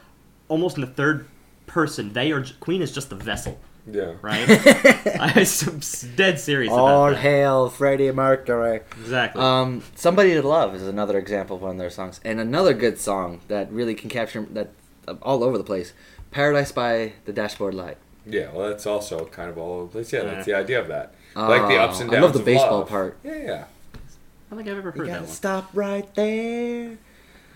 almost 0.49 0.77
in 0.77 0.81
the 0.81 0.87
third 0.87 1.27
person. 1.67 2.13
They 2.13 2.33
are. 2.33 2.45
Queen 2.61 2.81
is 2.83 2.93
just 2.93 3.11
the 3.11 3.17
vessel, 3.17 3.61
Yeah. 3.91 4.15
right? 4.23 4.47
I'm 5.21 5.39
s- 5.39 6.07
dead 6.17 6.41
serious 6.41 6.73
All 6.73 6.87
about 6.87 7.11
that. 7.11 7.21
hail 7.21 7.69
Freddie 7.69 8.11
Mercury. 8.13 8.81
Exactly. 9.01 9.43
Um, 9.43 9.83
Somebody 9.95 10.35
to 10.35 10.43
Love 10.47 10.75
is 10.75 10.87
another 10.87 11.19
example 11.19 11.57
of 11.57 11.63
one 11.63 11.73
of 11.73 11.79
their 11.79 11.91
songs, 11.91 12.21
and 12.25 12.41
another 12.41 12.73
good 12.75 12.99
song 12.99 13.41
that 13.49 13.71
really 13.71 13.95
can 13.95 14.09
capture 14.09 14.47
that 14.53 14.71
uh, 15.07 15.15
all 15.23 15.45
over 15.45 15.59
the 15.59 15.65
place. 15.65 15.93
Paradise 16.31 16.73
by 16.73 17.13
the 17.27 17.33
Dashboard 17.33 17.75
Light. 17.75 17.99
Yeah, 18.25 18.51
well, 18.55 18.69
that's 18.69 18.87
also 18.87 19.27
kind 19.27 19.51
of 19.51 19.59
all 19.59 19.73
over 19.75 19.85
the 19.87 19.93
place. 19.93 20.13
Yeah, 20.13 20.23
that's 20.23 20.47
Yeah. 20.47 20.55
the 20.59 20.63
idea 20.63 20.81
of 20.81 20.89
that. 20.89 21.15
Like 21.35 21.69
the 21.69 21.77
Oh, 21.77 21.83
ups 21.85 22.01
and 22.01 22.11
I 22.11 22.15
downs. 22.15 22.23
love 22.25 22.33
the 22.35 22.39
of 22.41 22.45
baseball 22.45 22.79
love. 22.81 22.89
part. 22.89 23.19
Yeah, 23.25 23.35
yeah. 23.37 23.65
I 23.95 24.55
don't 24.55 24.59
think 24.59 24.69
I've 24.69 24.79
ever 24.79 24.93
You 24.95 25.01
heard 25.01 25.09
that 25.09 25.13
gotta 25.13 25.25
one. 25.25 25.31
stop 25.33 25.71
right 25.75 26.15
there. 26.15 26.99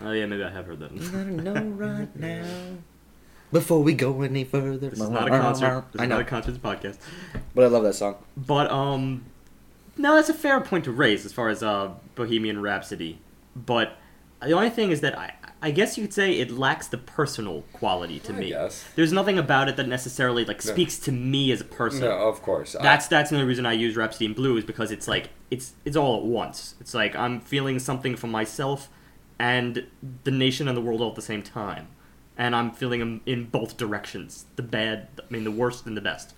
Oh 0.05 0.13
yeah, 0.13 0.27
maybe 0.27 0.43
I 0.45 0.51
have 0.51 0.67
heard 0.67 0.79
that. 0.81 0.93
You 0.93 1.01
gotta 1.09 1.31
know 1.31 1.55
right 1.63 2.17
now. 2.19 2.45
Before 3.53 3.83
we 3.83 3.95
go 3.95 4.23
any 4.23 4.45
further. 4.45 4.91
This 4.91 5.01
is 5.01 5.09
not 5.09 5.29
a 5.29 5.31
concert. 5.31 5.85
This 5.93 6.03
is 6.03 6.09
not 6.09 6.21
a 6.21 6.25
concert. 6.25 6.51
It's 6.51 6.59
a 6.59 6.61
podcast. 6.61 6.99
but 7.55 7.65
I 7.65 7.69
love 7.69 7.85
that 7.85 7.95
song. 7.95 8.17
But 8.37 8.71
um, 8.71 9.25
no, 9.97 10.15
that's 10.17 10.29
a 10.29 10.35
fair 10.35 10.61
point 10.61 10.85
to 10.85 10.93
raise 10.93 11.25
as 11.25 11.33
far 11.33 11.49
as 11.49 11.63
uh 11.63 11.91
Bohemian 12.17 12.61
Rhapsody. 12.61 13.19
But 13.55 13.97
the 14.43 14.53
only 14.53 14.69
thing 14.71 14.91
is 14.91 15.01
that 15.03 15.17
I, 15.17 15.35
I 15.67 15.71
guess 15.73 15.97
you 15.99 16.05
could 16.05 16.15
say 16.15 16.39
it 16.39 16.51
lacks 16.51 16.87
the 16.87 16.99
personal 16.99 17.63
quality 17.73 18.19
to 18.21 18.33
I 18.33 18.37
me. 18.37 18.49
guess. 18.51 18.85
There's 18.95 19.13
nothing 19.13 19.37
about 19.39 19.69
it 19.69 19.77
that 19.77 19.89
necessarily 19.89 20.45
like 20.45 20.65
No. 20.65 20.73
speaks 20.73 20.99
to 21.01 21.13
me 21.13 21.51
as 21.51 21.61
a 21.61 21.65
person. 21.65 22.01
No, 22.03 22.29
of 22.29 22.41
course. 22.43 22.77
I- 22.77 22.83
That's 22.83 23.09
that's 23.09 23.31
the 23.31 23.37
only 23.37 23.49
reason 23.49 23.67
I 23.67 23.73
use 23.73 23.97
Rhapsody 23.97 24.27
in 24.27 24.33
Blue 24.35 24.57
is 24.57 24.65
because 24.65 24.91
it's 24.91 25.09
like 25.09 25.31
it's 25.51 25.73
it's 25.85 25.97
all 25.97 26.17
at 26.19 26.23
once. 26.25 26.75
It's 26.81 26.95
like 26.95 27.17
I'm 27.17 27.41
feeling 27.41 27.79
something 27.81 28.15
for 28.17 28.29
myself 28.29 28.89
and 29.39 29.87
the 30.25 30.31
nation 30.31 30.69
and 30.69 30.77
the 30.77 30.81
world 30.81 31.01
all 31.01 31.11
at 31.11 31.17
the 31.17 31.23
same 31.23 31.43
time, 31.43 31.89
and 32.39 32.55
I'm 32.57 32.71
feeling 32.71 33.01
them 33.01 33.21
in 33.27 33.47
both 33.47 33.77
directions. 33.77 34.47
The 34.57 34.63
bad, 34.63 35.09
I 35.19 35.25
mean, 35.31 35.45
the 35.45 35.51
worst 35.51 35.85
and 35.87 35.97
the 35.97 36.01
best. 36.01 36.33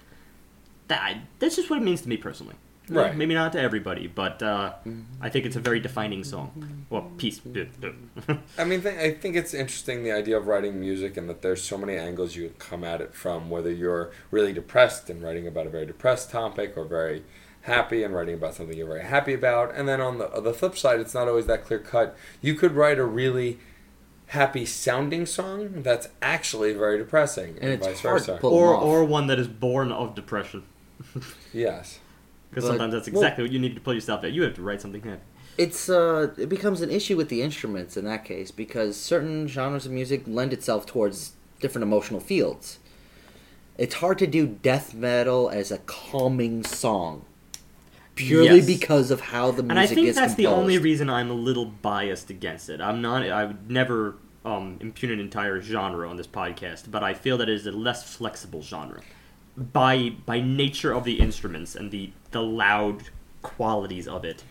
That 0.88 1.18
that's 1.38 1.56
just 1.56 1.68
what 1.70 1.78
it 1.78 1.82
means 1.82 2.00
to 2.02 2.08
me 2.08 2.16
personally. 2.16 2.54
Right. 2.90 3.16
Maybe 3.16 3.34
not 3.34 3.52
to 3.52 3.60
everybody, 3.60 4.06
but 4.06 4.42
uh, 4.42 4.72
I 5.20 5.28
think 5.28 5.44
it's 5.46 5.56
a 5.56 5.60
very 5.60 5.80
defining 5.80 6.24
song. 6.24 6.86
Well, 6.90 7.10
peace. 7.18 7.40
I 8.58 8.64
mean, 8.64 8.82
th- 8.82 8.98
I 8.98 9.12
think 9.12 9.36
it's 9.36 9.52
interesting 9.54 10.04
the 10.04 10.12
idea 10.12 10.36
of 10.36 10.46
writing 10.46 10.80
music 10.80 11.16
and 11.16 11.28
that 11.28 11.42
there's 11.42 11.62
so 11.62 11.76
many 11.78 11.96
angles 11.96 12.36
you 12.36 12.52
come 12.58 12.84
at 12.84 13.00
it 13.00 13.14
from. 13.14 13.50
Whether 13.50 13.70
you're 13.70 14.10
really 14.30 14.52
depressed 14.52 15.10
and 15.10 15.22
writing 15.22 15.46
about 15.46 15.66
a 15.66 15.70
very 15.70 15.86
depressed 15.86 16.30
topic, 16.30 16.74
or 16.76 16.84
very 16.84 17.24
happy 17.62 18.02
and 18.02 18.14
writing 18.14 18.34
about 18.34 18.54
something 18.54 18.76
you're 18.78 18.86
very 18.86 19.04
happy 19.04 19.34
about, 19.34 19.74
and 19.74 19.86
then 19.88 20.00
on 20.00 20.18
the 20.18 20.34
on 20.36 20.44
the 20.44 20.54
flip 20.54 20.76
side, 20.78 21.00
it's 21.00 21.14
not 21.14 21.28
always 21.28 21.46
that 21.46 21.64
clear 21.64 21.78
cut. 21.80 22.16
You 22.40 22.54
could 22.54 22.72
write 22.72 22.98
a 22.98 23.04
really 23.04 23.58
happy 24.28 24.64
sounding 24.66 25.24
song 25.26 25.82
that's 25.82 26.08
actually 26.20 26.72
very 26.74 26.98
depressing, 26.98 27.56
And 27.62 27.70
it's 27.72 27.86
vice 27.86 28.00
hard 28.02 28.22
to 28.24 28.32
versa. 28.32 28.40
pull- 28.40 28.52
or 28.52 28.74
off. 28.76 28.82
or 28.82 29.04
one 29.04 29.26
that 29.28 29.38
is 29.38 29.48
born 29.48 29.90
of 29.92 30.14
depression. 30.14 30.64
Yes. 31.52 32.00
Because 32.50 32.64
sometimes 32.66 32.92
that's 32.92 33.08
well- 33.10 33.22
exactly 33.22 33.44
what 33.44 33.52
you 33.52 33.58
need 33.58 33.74
to 33.74 33.80
pull 33.80 33.94
yourself 33.94 34.24
out. 34.24 34.32
You 34.32 34.42
have 34.42 34.54
to 34.54 34.62
write 34.62 34.80
something 34.80 35.02
happy. 35.02 35.22
It's 35.56 35.88
uh, 35.88 36.32
it 36.38 36.48
becomes 36.48 36.80
an 36.82 36.90
issue 36.90 37.16
with 37.16 37.28
the 37.30 37.42
instruments 37.42 37.96
in 37.96 38.04
that 38.04 38.24
case 38.24 38.50
because 38.52 38.96
certain 38.96 39.48
genres 39.48 39.86
of 39.86 39.92
music 39.92 40.22
lend 40.26 40.52
itself 40.52 40.86
towards 40.86 41.32
different 41.60 41.82
emotional 41.82 42.20
fields. 42.20 42.78
It's 43.76 43.96
hard 43.96 44.18
to 44.20 44.26
do 44.26 44.46
death 44.46 44.94
metal 44.94 45.50
as 45.50 45.72
a 45.72 45.78
calming 45.78 46.62
song, 46.64 47.24
purely 48.14 48.56
Yes. 48.58 48.66
because 48.66 49.10
of 49.10 49.20
how 49.20 49.50
the 49.50 49.62
music 49.64 49.70
and 49.70 49.78
I 49.78 49.86
think 49.86 50.06
is 50.08 50.14
that's 50.16 50.34
the 50.34 50.46
only 50.46 50.78
reason 50.78 51.10
I'm 51.10 51.30
a 51.30 51.34
little 51.34 51.64
biased 51.64 52.30
against 52.30 52.68
it. 52.70 52.80
I'm 52.80 53.02
not. 53.02 53.28
I 53.28 53.44
would 53.46 53.68
never 53.70 54.14
um, 54.44 54.78
impugn 54.80 55.10
an 55.10 55.18
entire 55.20 55.60
genre 55.60 56.08
on 56.08 56.16
this 56.16 56.26
podcast, 56.28 56.88
but 56.90 57.02
I 57.02 57.14
feel 57.14 57.36
that 57.38 57.48
it 57.48 57.54
is 57.54 57.66
a 57.66 57.72
less 57.72 58.14
flexible 58.14 58.62
genre 58.62 59.02
by 59.72 60.10
by 60.26 60.40
nature 60.40 60.92
of 60.92 61.04
the 61.04 61.18
instruments 61.20 61.74
and 61.74 61.90
the 61.90 62.12
the 62.30 62.42
loud 62.42 63.04
qualities 63.42 64.06
of 64.08 64.24
it. 64.24 64.44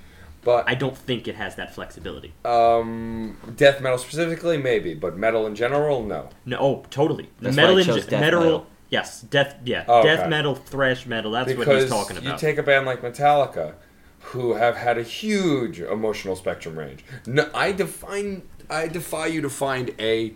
But 0.43 0.63
I 0.69 0.75
don't 0.75 0.97
think 0.97 1.27
it 1.27 1.35
has 1.35 1.55
that 1.55 1.73
flexibility. 1.75 2.33
um, 2.45 3.35
death 3.57 3.81
metal 3.81 3.97
specifically, 3.97 4.57
maybe, 4.57 4.93
but 4.93 5.17
metal 5.17 5.45
in 5.45 5.55
general, 5.55 6.03
no. 6.03 6.29
No, 6.45 6.57
oh, 6.59 6.85
totally. 6.89 7.29
That's 7.41 7.55
metal 7.55 7.73
why 7.75 7.79
I 7.79 7.81
in 7.81 7.87
chose 7.87 8.05
ge- 8.05 8.09
death 8.09 8.21
metal, 8.21 8.41
metal. 8.43 8.67
Yes, 8.89 9.21
death. 9.23 9.57
Yeah, 9.65 9.83
Oh, 9.89 10.03
death 10.03 10.21
okay. 10.21 10.29
metal, 10.29 10.55
thrash 10.55 11.05
metal. 11.05 11.31
That's 11.31 11.53
what 11.53 11.67
he's 11.67 11.89
talking 11.89 12.15
about. 12.17 12.31
you 12.31 12.37
take 12.37 12.57
a 12.57 12.63
band 12.63 12.85
like 12.85 13.01
Metallica, 13.01 13.73
who 14.21 14.53
have 14.53 14.77
had 14.77 14.97
a 14.97 15.03
huge 15.03 15.81
emotional 15.81 16.37
spectrum 16.37 16.79
range. 16.79 17.03
No, 17.25 17.49
I 17.53 17.73
define, 17.73 18.43
I 18.69 18.87
defy 18.87 19.25
you 19.27 19.41
to 19.41 19.49
find 19.49 19.93
a 19.99 20.33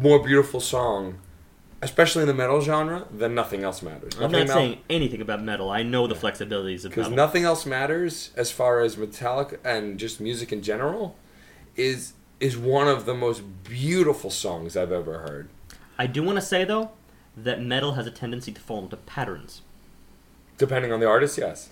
more 0.00 0.20
beautiful 0.24 0.60
song, 0.60 1.18
especially 1.82 2.22
in 2.22 2.28
the 2.28 2.34
metal 2.34 2.60
genre, 2.60 3.06
then 3.10 3.34
nothing 3.34 3.64
else 3.64 3.82
matters. 3.82 4.14
I'm 4.18 4.30
not 4.30 4.48
saying 4.48 4.78
anything 4.88 5.20
about 5.20 5.42
metal. 5.42 5.68
I 5.68 5.82
know 5.82 6.06
the 6.06 6.14
flexibilities 6.14 6.84
of 6.84 6.90
metal. 6.90 7.04
because 7.04 7.10
nothing 7.10 7.42
else 7.42 7.66
matters 7.66 8.30
as 8.36 8.52
far 8.52 8.80
as 8.80 8.96
Metallica 8.96 9.58
and 9.64 9.98
just 9.98 10.20
music 10.20 10.52
in 10.52 10.62
general 10.62 11.16
is 11.76 12.14
is 12.38 12.56
one 12.56 12.88
of 12.88 13.04
the 13.04 13.14
most 13.14 13.42
beautiful 13.64 14.30
songs 14.30 14.76
I've 14.76 14.92
ever 14.92 15.18
heard. 15.20 15.48
I 15.98 16.06
do 16.06 16.22
want 16.22 16.36
to 16.36 16.42
say 16.42 16.64
though 16.64 16.90
that 17.36 17.60
metal 17.60 17.92
has 17.92 18.06
a 18.06 18.10
tendency 18.10 18.52
to 18.52 18.60
fall 18.60 18.84
into 18.84 18.96
patterns. 18.96 19.62
Depending 20.58 20.92
on 20.92 21.00
the 21.00 21.08
artist, 21.08 21.38
yes. 21.38 21.70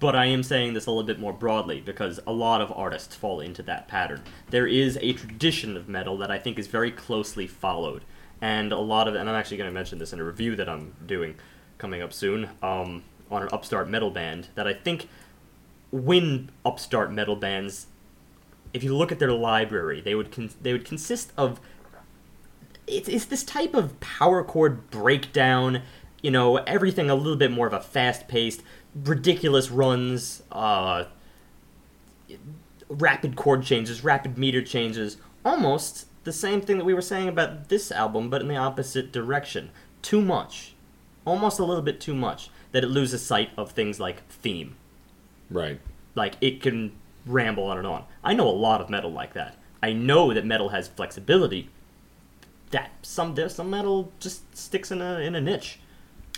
But 0.00 0.16
I 0.16 0.26
am 0.26 0.42
saying 0.42 0.72
this 0.72 0.86
a 0.86 0.90
little 0.90 1.04
bit 1.04 1.18
more 1.18 1.32
broadly 1.34 1.80
because 1.82 2.20
a 2.26 2.32
lot 2.32 2.62
of 2.62 2.72
artists 2.72 3.14
fall 3.14 3.40
into 3.40 3.62
that 3.64 3.88
pattern. 3.88 4.22
There 4.48 4.66
is 4.66 4.96
a 5.02 5.12
tradition 5.12 5.76
of 5.76 5.88
metal 5.88 6.16
that 6.18 6.30
I 6.30 6.38
think 6.38 6.58
is 6.58 6.66
very 6.66 6.90
closely 6.90 7.46
followed, 7.46 8.02
and 8.40 8.72
a 8.72 8.78
lot 8.78 9.08
of 9.08 9.14
and 9.14 9.28
I'm 9.28 9.34
actually 9.34 9.56
going 9.56 9.70
to 9.70 9.74
mention 9.74 9.98
this 9.98 10.12
in 10.12 10.20
a 10.20 10.24
review 10.24 10.56
that 10.56 10.68
I'm 10.68 10.94
doing 11.06 11.36
coming 11.78 12.02
up 12.02 12.12
soon 12.12 12.50
um, 12.62 13.04
on 13.30 13.42
an 13.42 13.48
upstart 13.52 13.88
metal 13.88 14.10
band 14.10 14.48
that 14.54 14.66
I 14.66 14.74
think 14.74 15.08
when 15.90 16.50
upstart 16.64 17.12
metal 17.12 17.36
bands, 17.36 17.86
if 18.72 18.82
you 18.82 18.94
look 18.94 19.12
at 19.12 19.18
their 19.18 19.32
library, 19.32 20.00
they 20.00 20.14
would 20.14 20.32
con- 20.32 20.50
they 20.60 20.72
would 20.72 20.84
consist 20.84 21.32
of 21.36 21.60
it's, 22.86 23.08
it's 23.08 23.24
this 23.24 23.42
type 23.42 23.74
of 23.74 23.98
power 24.00 24.44
chord 24.44 24.90
breakdown 24.90 25.82
you 26.22 26.30
know 26.30 26.56
everything 26.56 27.10
a 27.10 27.14
little 27.14 27.36
bit 27.36 27.50
more 27.50 27.66
of 27.66 27.72
a 27.72 27.80
fast 27.80 28.28
paced 28.28 28.62
ridiculous 28.94 29.70
runs 29.70 30.42
uh 30.52 31.04
rapid 32.88 33.36
chord 33.36 33.62
changes 33.62 34.04
rapid 34.04 34.38
meter 34.38 34.62
changes 34.62 35.16
almost 35.44 36.06
the 36.26 36.32
same 36.32 36.60
thing 36.60 36.76
that 36.78 36.84
we 36.84 36.92
were 36.92 37.00
saying 37.00 37.28
about 37.28 37.68
this 37.70 37.90
album 37.90 38.28
but 38.28 38.42
in 38.42 38.48
the 38.48 38.56
opposite 38.56 39.10
direction 39.12 39.70
too 40.02 40.20
much 40.20 40.74
almost 41.24 41.58
a 41.58 41.64
little 41.64 41.82
bit 41.82 42.00
too 42.00 42.14
much 42.14 42.50
that 42.72 42.84
it 42.84 42.88
loses 42.88 43.24
sight 43.24 43.50
of 43.56 43.70
things 43.72 43.98
like 43.98 44.26
theme 44.28 44.76
Right. 45.50 45.80
like 46.14 46.34
it 46.40 46.60
can 46.60 46.92
ramble 47.24 47.64
on 47.64 47.78
and 47.78 47.86
on. 47.86 48.04
I 48.22 48.34
know 48.34 48.48
a 48.48 48.50
lot 48.66 48.80
of 48.80 48.88
metal 48.90 49.10
like 49.12 49.32
that. 49.34 49.56
I 49.82 49.92
know 49.92 50.32
that 50.34 50.44
metal 50.44 50.68
has 50.70 50.86
flexibility. 50.88 51.70
That 52.70 52.90
some 53.02 53.34
there's 53.34 53.54
some 53.54 53.70
metal 53.70 54.12
just 54.20 54.56
sticks 54.56 54.90
in 54.92 55.00
a 55.00 55.18
in 55.20 55.34
a 55.36 55.40
niche. 55.40 55.78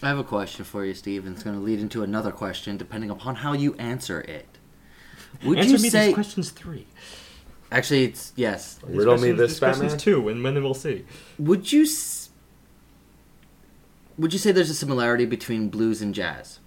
I 0.02 0.09
have 0.09 0.19
a 0.19 0.24
question 0.24 0.65
for 0.65 0.85
you, 0.85 0.94
Steve, 0.94 1.27
and 1.27 1.35
it's 1.35 1.43
going 1.44 1.56
to 1.56 1.62
lead 1.62 1.78
into 1.81 2.02
another 2.02 2.31
question 2.31 2.77
depending 2.77 3.10
upon 3.10 3.36
how 3.36 3.52
you 3.55 3.74
answer 3.74 4.20
it. 4.20 4.47
Would 5.44 5.59
Answer 5.59 5.73
you 5.77 5.82
me 5.82 5.90
say? 5.90 6.06
these 6.06 6.15
questions 6.15 6.51
three. 6.51 6.86
Actually, 7.70 8.05
it's 8.05 8.32
yes. 8.36 8.77
These 8.86 8.97
Riddle 8.97 9.15
me 9.15 9.19
questions- 9.32 9.39
this, 9.39 9.51
these 9.53 9.59
questions 9.59 9.93
Batman? 9.93 9.99
two, 9.99 10.28
and 10.31 10.45
then 10.47 10.62
we'll 10.62 10.74
see. 10.74 11.05
Would 11.39 11.70
you? 11.73 11.82
s- 11.82 12.31
Would 14.16 14.32
you 14.32 14.39
say 14.39 14.51
there's 14.53 14.70
a 14.70 14.74
similarity 14.74 15.27
between 15.27 15.69
blues 15.69 16.03
and 16.03 16.15
jazz? 16.15 16.59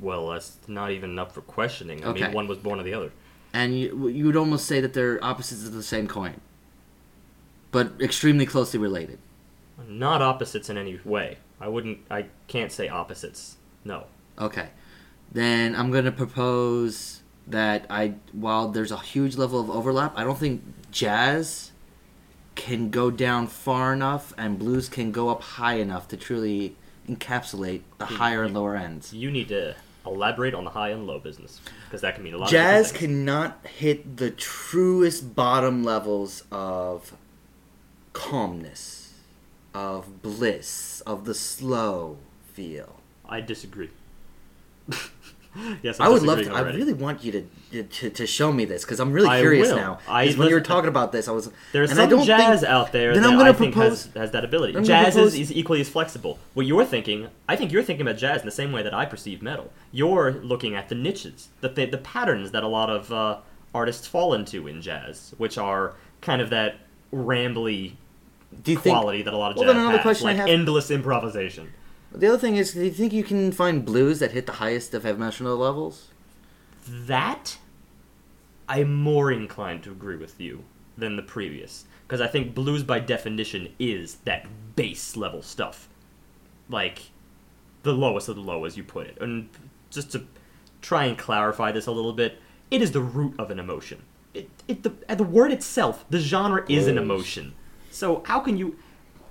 Well, 0.00 0.30
that's 0.30 0.56
not 0.66 0.90
even 0.90 1.18
up 1.18 1.30
for 1.32 1.40
questioning. 1.42 2.02
I 2.04 2.08
Okay. 2.08 2.22
mean, 2.24 2.32
one 2.32 2.48
was 2.48 2.58
born 2.58 2.78
of 2.78 2.84
the 2.84 2.94
other. 2.94 3.12
and 3.54 3.78
you 3.78 4.08
you 4.08 4.24
would 4.24 4.36
almost 4.36 4.64
say 4.66 4.80
that 4.80 4.94
they're 4.94 5.22
opposites 5.22 5.66
of 5.66 5.74
the 5.74 5.82
same 5.82 6.08
coin, 6.08 6.40
but 7.70 7.92
extremely 8.00 8.46
closely 8.46 8.78
related. 8.80 9.18
Not 9.86 10.22
opposites 10.22 10.70
in 10.70 10.78
any 10.78 10.98
way. 11.04 11.36
I 11.60 11.68
wouldn't. 11.68 11.98
I 12.10 12.26
can't 12.48 12.72
say 12.72 12.88
opposites. 12.88 13.56
No. 13.84 14.06
Okay, 14.38 14.68
then 15.30 15.76
I'm 15.76 15.90
gonna 15.92 16.10
propose 16.12 17.21
that 17.46 17.86
I 17.90 18.14
while 18.32 18.68
there's 18.68 18.92
a 18.92 18.98
huge 18.98 19.36
level 19.36 19.60
of 19.60 19.70
overlap, 19.70 20.12
I 20.16 20.24
don't 20.24 20.38
think 20.38 20.62
jazz 20.90 21.72
can 22.54 22.90
go 22.90 23.10
down 23.10 23.46
far 23.46 23.92
enough 23.92 24.32
and 24.36 24.58
blues 24.58 24.88
can 24.88 25.10
go 25.10 25.30
up 25.30 25.42
high 25.42 25.74
enough 25.74 26.06
to 26.08 26.16
truly 26.16 26.76
encapsulate 27.08 27.82
the 27.98 28.06
higher 28.06 28.42
and 28.42 28.54
lower 28.54 28.76
ends. 28.76 29.12
You 29.12 29.30
need 29.30 29.48
to 29.48 29.74
elaborate 30.04 30.54
on 30.54 30.64
the 30.64 30.70
high 30.70 30.90
and 30.90 31.06
low 31.06 31.18
business 31.18 31.60
because 31.84 32.00
that 32.02 32.14
can 32.14 32.24
mean 32.24 32.34
a 32.34 32.38
lot. 32.38 32.50
Jazz 32.50 32.92
cannot 32.92 33.66
hit 33.66 34.16
the 34.16 34.30
truest 34.30 35.34
bottom 35.34 35.82
levels 35.82 36.44
of 36.50 37.14
calmness, 38.12 39.14
of 39.74 40.22
bliss, 40.22 41.00
of 41.02 41.24
the 41.24 41.34
slow 41.34 42.18
feel. 42.52 43.00
I 43.28 43.40
disagree. 43.40 43.90
yes, 45.82 46.00
I 46.00 46.06
I'm 46.06 46.12
would 46.12 46.22
love 46.22 46.40
to. 46.42 46.52
I 46.52 46.60
really 46.60 46.92
want 46.94 47.22
you 47.24 47.46
to 47.70 47.82
to, 47.82 48.10
to 48.10 48.26
show 48.26 48.52
me 48.52 48.64
this 48.64 48.84
because 48.84 49.00
I'm 49.00 49.12
really 49.12 49.28
I 49.28 49.40
curious 49.40 49.68
now. 49.70 49.98
I- 50.08 50.32
when 50.32 50.48
you 50.48 50.54
were 50.54 50.60
talking 50.60 50.88
about 50.88 51.12
this, 51.12 51.28
I 51.28 51.32
was. 51.32 51.50
There's 51.72 51.90
and 51.90 52.00
I 52.00 52.08
some 52.08 52.22
jazz 52.22 52.60
think- 52.60 52.70
out 52.72 52.92
there 52.92 53.12
then 53.12 53.22
that 53.22 53.30
I'm 53.32 53.38
gonna 53.38 53.50
I 53.50 53.52
think 53.52 53.74
has, 53.74 54.06
propose- 54.06 54.20
has 54.22 54.30
that 54.32 54.44
ability. 54.44 54.76
I'm 54.76 54.84
Jazz 54.84 55.14
propose- 55.14 55.34
is, 55.34 55.50
is 55.50 55.56
equally 55.56 55.80
as 55.80 55.88
flexible. 55.88 56.38
What 56.54 56.66
you're 56.66 56.84
thinking, 56.84 57.28
I 57.48 57.56
think 57.56 57.70
you're 57.72 57.82
thinking 57.82 58.06
about 58.06 58.18
jazz 58.18 58.40
in 58.40 58.46
the 58.46 58.50
same 58.52 58.72
way 58.72 58.82
that 58.82 58.94
I 58.94 59.04
perceive 59.04 59.42
metal. 59.42 59.72
You're 59.90 60.32
looking 60.32 60.74
at 60.74 60.88
the 60.88 60.94
niches, 60.94 61.48
the 61.60 61.68
the, 61.68 61.84
the 61.86 61.98
patterns 61.98 62.50
that 62.52 62.62
a 62.62 62.68
lot 62.68 62.88
of 62.90 63.12
uh, 63.12 63.38
artists 63.74 64.06
fall 64.06 64.32
into 64.34 64.66
in 64.66 64.80
jazz, 64.80 65.34
which 65.38 65.58
are 65.58 65.94
kind 66.22 66.40
of 66.40 66.48
that 66.50 66.76
rambly 67.12 67.92
Do 68.62 68.72
you 68.72 68.78
think? 68.78 68.94
quality 68.96 69.22
that 69.22 69.34
a 69.34 69.36
lot 69.36 69.50
of 69.52 69.56
Well, 69.58 69.66
jazz 69.66 69.74
then 69.74 69.82
another 69.82 69.98
has, 69.98 70.02
question 70.02 70.28
I 70.28 70.34
have- 70.34 70.48
endless 70.48 70.90
improvisation. 70.90 71.72
The 72.14 72.28
other 72.28 72.38
thing 72.38 72.56
is, 72.56 72.74
do 72.74 72.84
you 72.84 72.90
think 72.90 73.12
you 73.12 73.24
can 73.24 73.52
find 73.52 73.84
blues 73.84 74.18
that 74.18 74.32
hit 74.32 74.46
the 74.46 74.52
highest 74.52 74.92
of 74.94 75.06
emotional 75.06 75.56
levels? 75.56 76.08
That 76.86 77.58
I'm 78.68 78.94
more 78.94 79.32
inclined 79.32 79.82
to 79.84 79.90
agree 79.90 80.16
with 80.16 80.40
you 80.40 80.64
than 80.96 81.16
the 81.16 81.22
previous 81.22 81.84
because 82.06 82.20
I 82.20 82.26
think 82.26 82.54
blues 82.54 82.82
by 82.82 83.00
definition 83.00 83.72
is 83.78 84.16
that 84.24 84.46
base 84.76 85.16
level 85.16 85.42
stuff, 85.42 85.88
like 86.68 87.10
the 87.82 87.92
lowest 87.92 88.28
of 88.28 88.36
the 88.36 88.42
low, 88.42 88.64
as 88.64 88.76
you 88.76 88.84
put 88.84 89.06
it. 89.06 89.16
And 89.20 89.48
just 89.90 90.12
to 90.12 90.26
try 90.82 91.04
and 91.04 91.16
clarify 91.16 91.72
this 91.72 91.86
a 91.86 91.92
little 91.92 92.12
bit, 92.12 92.38
it 92.70 92.82
is 92.82 92.92
the 92.92 93.00
root 93.00 93.34
of 93.38 93.50
an 93.50 93.58
emotion. 93.58 94.02
It, 94.34 94.50
it 94.68 94.82
the 94.82 94.92
the 95.14 95.24
word 95.24 95.52
itself, 95.52 96.04
the 96.10 96.18
genre 96.18 96.64
is 96.68 96.86
an 96.86 96.98
emotion. 96.98 97.54
So 97.90 98.22
how 98.26 98.40
can 98.40 98.58
you 98.58 98.76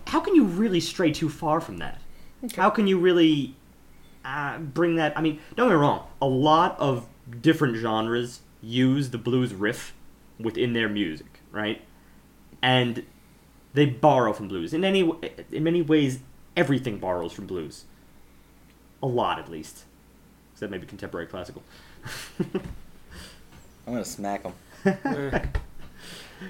how 0.07 0.19
can 0.19 0.35
you 0.35 0.45
really 0.45 0.79
stray 0.79 1.11
too 1.11 1.29
far 1.29 1.61
from 1.61 1.77
that? 1.77 2.00
How 2.55 2.69
can 2.69 2.87
you 2.87 2.97
really 2.97 3.55
uh, 4.25 4.57
bring 4.59 4.95
that? 4.95 5.17
I 5.17 5.21
mean, 5.21 5.39
don't 5.55 5.67
get 5.69 5.75
me 5.75 5.79
wrong. 5.81 6.07
A 6.21 6.25
lot 6.27 6.79
of 6.79 7.07
different 7.41 7.77
genres 7.77 8.41
use 8.61 9.09
the 9.11 9.17
blues 9.17 9.53
riff 9.53 9.93
within 10.39 10.73
their 10.73 10.89
music, 10.89 11.39
right? 11.51 11.81
And 12.61 13.05
they 13.73 13.85
borrow 13.85 14.33
from 14.33 14.47
blues. 14.47 14.73
In 14.73 14.83
any 14.83 15.09
in 15.51 15.63
many 15.63 15.81
ways, 15.81 16.19
everything 16.57 16.97
borrows 16.99 17.31
from 17.31 17.45
blues. 17.47 17.85
A 19.03 19.07
lot, 19.07 19.39
at 19.39 19.49
least. 19.49 19.85
Except 20.53 20.71
maybe 20.71 20.85
contemporary 20.85 21.25
classical. 21.27 21.63
I'm 22.39 23.93
gonna 23.93 24.05
smack 24.05 24.43
him. 24.43 24.53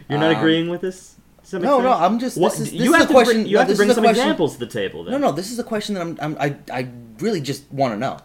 You're 0.10 0.20
not 0.20 0.32
Um, 0.32 0.38
agreeing 0.38 0.70
with 0.70 0.82
this? 0.82 1.16
Some 1.52 1.62
no, 1.62 1.82
no, 1.82 1.92
I'm 1.92 2.18
just- 2.18 2.38
What, 2.38 2.52
this 2.52 2.62
is- 2.62 2.72
this 2.72 2.80
you 2.82 2.92
is 2.92 2.98
have 2.98 3.04
a 3.06 3.08
to 3.08 3.14
question- 3.14 3.36
Bring, 3.42 3.48
you 3.48 3.54
no, 3.56 3.60
have 3.60 3.68
to 3.70 3.76
bring 3.76 3.90
some 3.92 4.04
question- 4.04 4.22
examples 4.24 4.54
to 4.54 4.60
the 4.60 4.68
table. 4.68 5.04
Then. 5.04 5.12
No, 5.12 5.18
no, 5.18 5.32
this 5.34 5.52
is 5.52 5.60
a 5.60 5.64
question 5.66 5.96
that 5.96 6.02
I'm, 6.02 6.18
I'm 6.22 6.38
I, 6.40 6.56
I 6.72 6.88
really 7.20 7.42
just 7.42 7.70
want 7.74 7.94
to 7.94 8.00
know. 8.00 8.18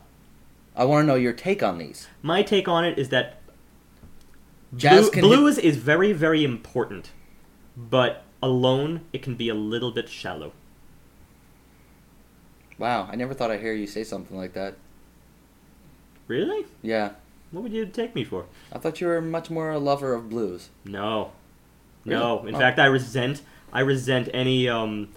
I 0.76 0.84
want 0.84 1.02
to 1.02 1.06
know 1.08 1.16
your 1.16 1.32
take 1.32 1.60
on 1.62 1.78
these. 1.78 2.06
My 2.22 2.42
take 2.44 2.68
on 2.68 2.84
it 2.84 2.98
is 2.98 3.08
that 3.08 3.40
Jazz 4.76 5.10
Blue- 5.10 5.22
blues 5.22 5.58
is 5.58 5.76
very, 5.76 6.12
very 6.12 6.44
important, 6.44 7.10
but 7.76 8.22
alone 8.42 9.00
it 9.12 9.22
can 9.22 9.34
be 9.34 9.48
a 9.48 9.54
little 9.54 9.90
bit 9.90 10.08
shallow. 10.08 10.52
Wow, 12.78 13.08
I 13.10 13.16
never 13.16 13.34
thought 13.34 13.50
I'd 13.50 13.60
hear 13.60 13.72
you 13.72 13.86
say 13.88 14.04
something 14.04 14.36
like 14.36 14.52
that. 14.52 14.74
Really? 16.28 16.66
Yeah, 16.82 17.10
What 17.50 17.62
would 17.62 17.72
you 17.72 17.86
take 17.86 18.14
me 18.14 18.22
for? 18.24 18.46
I 18.72 18.78
thought 18.78 19.00
you 19.00 19.06
were 19.06 19.20
much 19.22 19.50
more 19.50 19.70
a 19.70 19.78
lover 19.78 20.12
of 20.14 20.28
blues. 20.28 20.68
No, 20.84 21.32
no. 22.06 22.36
Really? 22.38 22.48
In 22.50 22.54
Oh. 22.54 22.58
fact, 22.58 22.78
I 22.78 22.86
resent, 22.86 23.42
I 23.72 23.80
resent 23.80 24.28
any 24.32 24.68
um, 24.68 25.08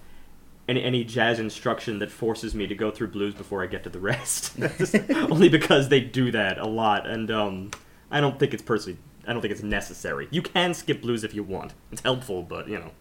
any 0.68 0.84
any 0.84 1.04
jazz 1.04 1.40
instruction 1.40 2.00
that 2.00 2.12
forces 2.12 2.54
me 2.54 2.68
to 2.68 2.76
go 2.76 2.92
through 2.92 3.08
blues 3.08 3.34
before 3.34 3.64
I 3.64 3.68
get 3.68 3.84
to 3.84 3.90
the 3.90 4.00
rest. 4.00 4.58
Only 5.32 5.50
because 5.50 5.90
they 5.90 6.00
do 6.02 6.32
that 6.32 6.58
a 6.58 6.68
lot, 6.68 7.08
and 7.08 7.30
um, 7.32 7.72
I 8.12 8.20
don't 8.22 8.38
think 8.40 8.54
it's 8.54 8.64
personally, 8.64 8.98
I 9.28 9.34
don't 9.34 9.42
think 9.42 9.52
it's 9.52 9.64
necessary. 9.64 10.28
You 10.32 10.42
can 10.42 10.74
skip 10.74 11.02
blues 11.02 11.24
if 11.24 11.34
you 11.34 11.44
want. 11.44 11.74
It's 11.92 12.02
helpful, 12.02 12.44
but 12.44 12.68
you 12.68 12.80
know. 12.80 12.92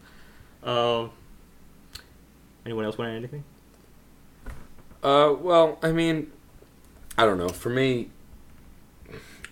Uh, 0.62 1.08
anyone 2.64 2.84
else 2.84 2.98
want 2.98 3.08
to 3.08 3.12
add 3.12 3.16
anything? 3.18 3.44
Uh, 5.02 5.32
well, 5.38 5.78
I 5.82 5.92
mean, 5.92 6.30
I 7.16 7.24
don't 7.24 7.38
know. 7.38 7.48
For 7.48 7.68
me, 7.70 8.10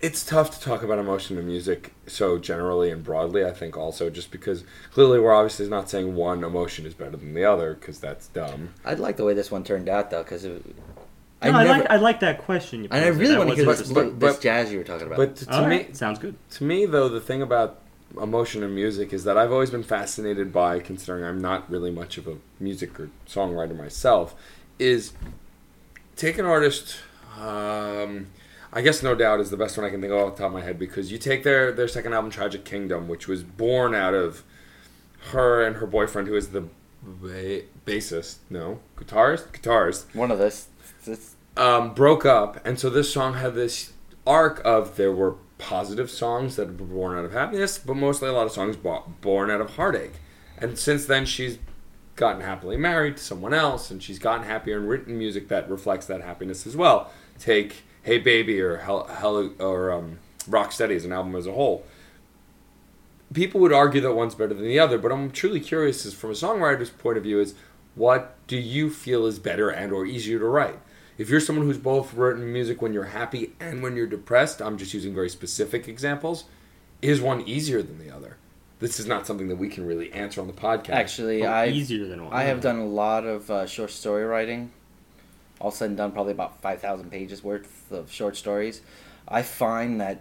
it's 0.06 0.24
tough 0.24 0.56
to 0.56 0.60
talk 0.60 0.84
about 0.84 0.98
emotion 1.00 1.36
in 1.36 1.46
music 1.46 1.92
so 2.06 2.38
generally 2.38 2.90
and 2.90 3.02
broadly. 3.02 3.44
I 3.44 3.50
think 3.50 3.76
also 3.76 4.08
just 4.08 4.30
because 4.30 4.62
clearly 4.92 5.18
we're 5.18 5.34
obviously 5.34 5.68
not 5.68 5.90
saying 5.90 6.14
one 6.14 6.44
emotion 6.44 6.86
is 6.86 6.94
better 6.94 7.16
than 7.16 7.34
the 7.34 7.44
other 7.44 7.74
because 7.74 7.98
that's 7.98 8.28
dumb. 8.28 8.70
I'd 8.84 9.00
like 9.00 9.16
the 9.16 9.24
way 9.24 9.34
this 9.34 9.50
one 9.50 9.64
turned 9.64 9.88
out 9.88 10.10
though, 10.10 10.22
because 10.22 10.44
No, 10.44 10.60
I, 11.42 11.64
like 11.64 11.90
I 11.90 11.96
like 11.96 12.20
that 12.20 12.38
question. 12.38 12.84
You 12.84 12.88
and 12.92 13.04
I 13.04 13.08
really 13.08 13.36
want 13.36 13.50
to 13.50 13.56
hear 13.56 13.64
this, 13.66 13.90
but- 13.92 14.20
this 14.20 14.38
jazz 14.38 14.70
you 14.70 14.78
were 14.78 14.84
talking 14.84 15.08
about. 15.08 15.16
But 15.16 15.36
to, 15.36 15.46
to 15.46 15.52
All 15.62 15.66
me, 15.66 15.88
sounds 15.92 16.20
good. 16.20 16.36
to 16.52 16.64
me 16.64 16.86
though, 16.86 17.08
the 17.08 17.20
thing 17.20 17.42
about 17.42 17.80
emotion 18.22 18.62
in 18.62 18.74
music 18.74 19.12
is 19.12 19.24
that 19.24 19.36
I've 19.36 19.50
always 19.52 19.70
been 19.70 19.82
fascinated 19.82 20.52
by, 20.52 20.78
considering 20.78 21.24
I'm 21.24 21.40
not 21.40 21.68
really 21.68 21.90
much 21.90 22.16
of 22.16 22.28
a 22.28 22.36
music 22.60 22.98
or 23.00 23.10
songwriter 23.28 23.76
myself, 23.76 24.36
is 24.78 25.12
take 26.14 26.38
an 26.38 26.44
artist. 26.46 26.96
Um, 27.38 28.28
I 28.76 28.82
guess 28.82 29.02
no 29.02 29.14
doubt 29.14 29.40
is 29.40 29.48
the 29.48 29.56
best 29.56 29.78
one 29.78 29.86
I 29.86 29.90
can 29.90 30.02
think 30.02 30.12
of 30.12 30.18
off 30.18 30.36
the 30.36 30.42
top 30.42 30.48
of 30.48 30.52
my 30.52 30.60
head 30.60 30.78
because 30.78 31.10
you 31.10 31.16
take 31.16 31.44
their 31.44 31.72
their 31.72 31.88
second 31.88 32.12
album, 32.12 32.30
Tragic 32.30 32.62
Kingdom, 32.66 33.08
which 33.08 33.26
was 33.26 33.42
born 33.42 33.94
out 33.94 34.12
of 34.12 34.42
her 35.30 35.64
and 35.64 35.76
her 35.76 35.86
boyfriend, 35.86 36.28
who 36.28 36.34
is 36.34 36.48
the 36.48 36.68
ba- 37.02 37.62
bassist, 37.86 38.36
no 38.50 38.80
guitarist, 38.94 39.48
guitarist, 39.58 40.14
one 40.14 40.30
of 40.30 40.38
this, 40.38 40.68
this 41.06 41.36
um, 41.56 41.94
broke 41.94 42.26
up, 42.26 42.60
and 42.66 42.78
so 42.78 42.90
this 42.90 43.10
song 43.10 43.32
had 43.32 43.54
this 43.54 43.94
arc 44.26 44.60
of 44.62 44.96
there 44.96 45.10
were 45.12 45.36
positive 45.56 46.10
songs 46.10 46.56
that 46.56 46.78
were 46.78 46.86
born 46.86 47.16
out 47.16 47.24
of 47.24 47.32
happiness, 47.32 47.78
but 47.78 47.94
mostly 47.94 48.28
a 48.28 48.32
lot 48.32 48.44
of 48.44 48.52
songs 48.52 48.76
bo- 48.76 49.10
born 49.22 49.50
out 49.50 49.62
of 49.62 49.76
heartache. 49.76 50.16
And 50.58 50.78
since 50.78 51.06
then, 51.06 51.24
she's 51.24 51.58
gotten 52.14 52.42
happily 52.42 52.76
married 52.76 53.16
to 53.16 53.22
someone 53.22 53.54
else, 53.54 53.90
and 53.90 54.02
she's 54.02 54.18
gotten 54.18 54.46
happier 54.46 54.76
and 54.76 54.86
written 54.86 55.16
music 55.16 55.48
that 55.48 55.70
reflects 55.70 56.04
that 56.08 56.20
happiness 56.20 56.66
as 56.66 56.76
well. 56.76 57.10
Take 57.38 57.84
"Hey 58.06 58.18
Baby" 58.18 58.60
or 58.60 58.76
"Hell, 58.78 59.04
Hell" 59.04 59.50
or 59.58 59.90
um, 59.90 60.20
"Rock 60.48 60.70
Steady" 60.70 60.94
as 60.94 61.04
an 61.04 61.12
album 61.12 61.34
as 61.34 61.46
a 61.46 61.52
whole. 61.52 61.84
People 63.34 63.60
would 63.60 63.72
argue 63.72 64.00
that 64.00 64.14
one's 64.14 64.36
better 64.36 64.54
than 64.54 64.64
the 64.64 64.78
other, 64.78 64.96
but 64.96 65.10
I'm 65.10 65.32
truly 65.32 65.58
curious, 65.58 66.06
as 66.06 66.14
from 66.14 66.30
a 66.30 66.34
songwriter's 66.34 66.90
point 66.90 67.18
of 67.18 67.24
view, 67.24 67.40
is 67.40 67.56
what 67.96 68.36
do 68.46 68.56
you 68.56 68.90
feel 68.90 69.26
is 69.26 69.40
better 69.40 69.68
and 69.68 69.92
or 69.92 70.06
easier 70.06 70.38
to 70.38 70.44
write? 70.44 70.78
If 71.18 71.28
you're 71.28 71.40
someone 71.40 71.66
who's 71.66 71.78
both 71.78 72.14
written 72.14 72.52
music 72.52 72.80
when 72.80 72.92
you're 72.92 73.04
happy 73.04 73.54
and 73.58 73.82
when 73.82 73.96
you're 73.96 74.06
depressed, 74.06 74.62
I'm 74.62 74.78
just 74.78 74.94
using 74.94 75.12
very 75.12 75.28
specific 75.28 75.88
examples. 75.88 76.44
Is 77.02 77.20
one 77.20 77.40
easier 77.42 77.82
than 77.82 77.98
the 77.98 78.14
other? 78.14 78.36
This 78.78 79.00
is 79.00 79.06
not 79.06 79.26
something 79.26 79.48
that 79.48 79.56
we 79.56 79.68
can 79.68 79.84
really 79.86 80.12
answer 80.12 80.40
on 80.40 80.46
the 80.46 80.52
podcast. 80.52 80.90
actually 80.90 81.44
I 81.44 81.68
easier 81.68 82.06
than 82.06 82.24
one. 82.24 82.32
I 82.32 82.44
have 82.44 82.60
done 82.60 82.78
a 82.78 82.86
lot 82.86 83.24
of 83.24 83.50
uh, 83.50 83.66
short 83.66 83.90
story 83.90 84.24
writing. 84.24 84.70
All 85.60 85.70
said 85.70 85.88
and 85.88 85.96
done, 85.96 86.12
probably 86.12 86.32
about 86.32 86.60
five 86.60 86.80
thousand 86.80 87.10
pages 87.10 87.42
worth 87.42 87.90
of 87.90 88.10
short 88.12 88.36
stories. 88.36 88.82
I 89.28 89.42
find 89.42 90.00
that, 90.00 90.20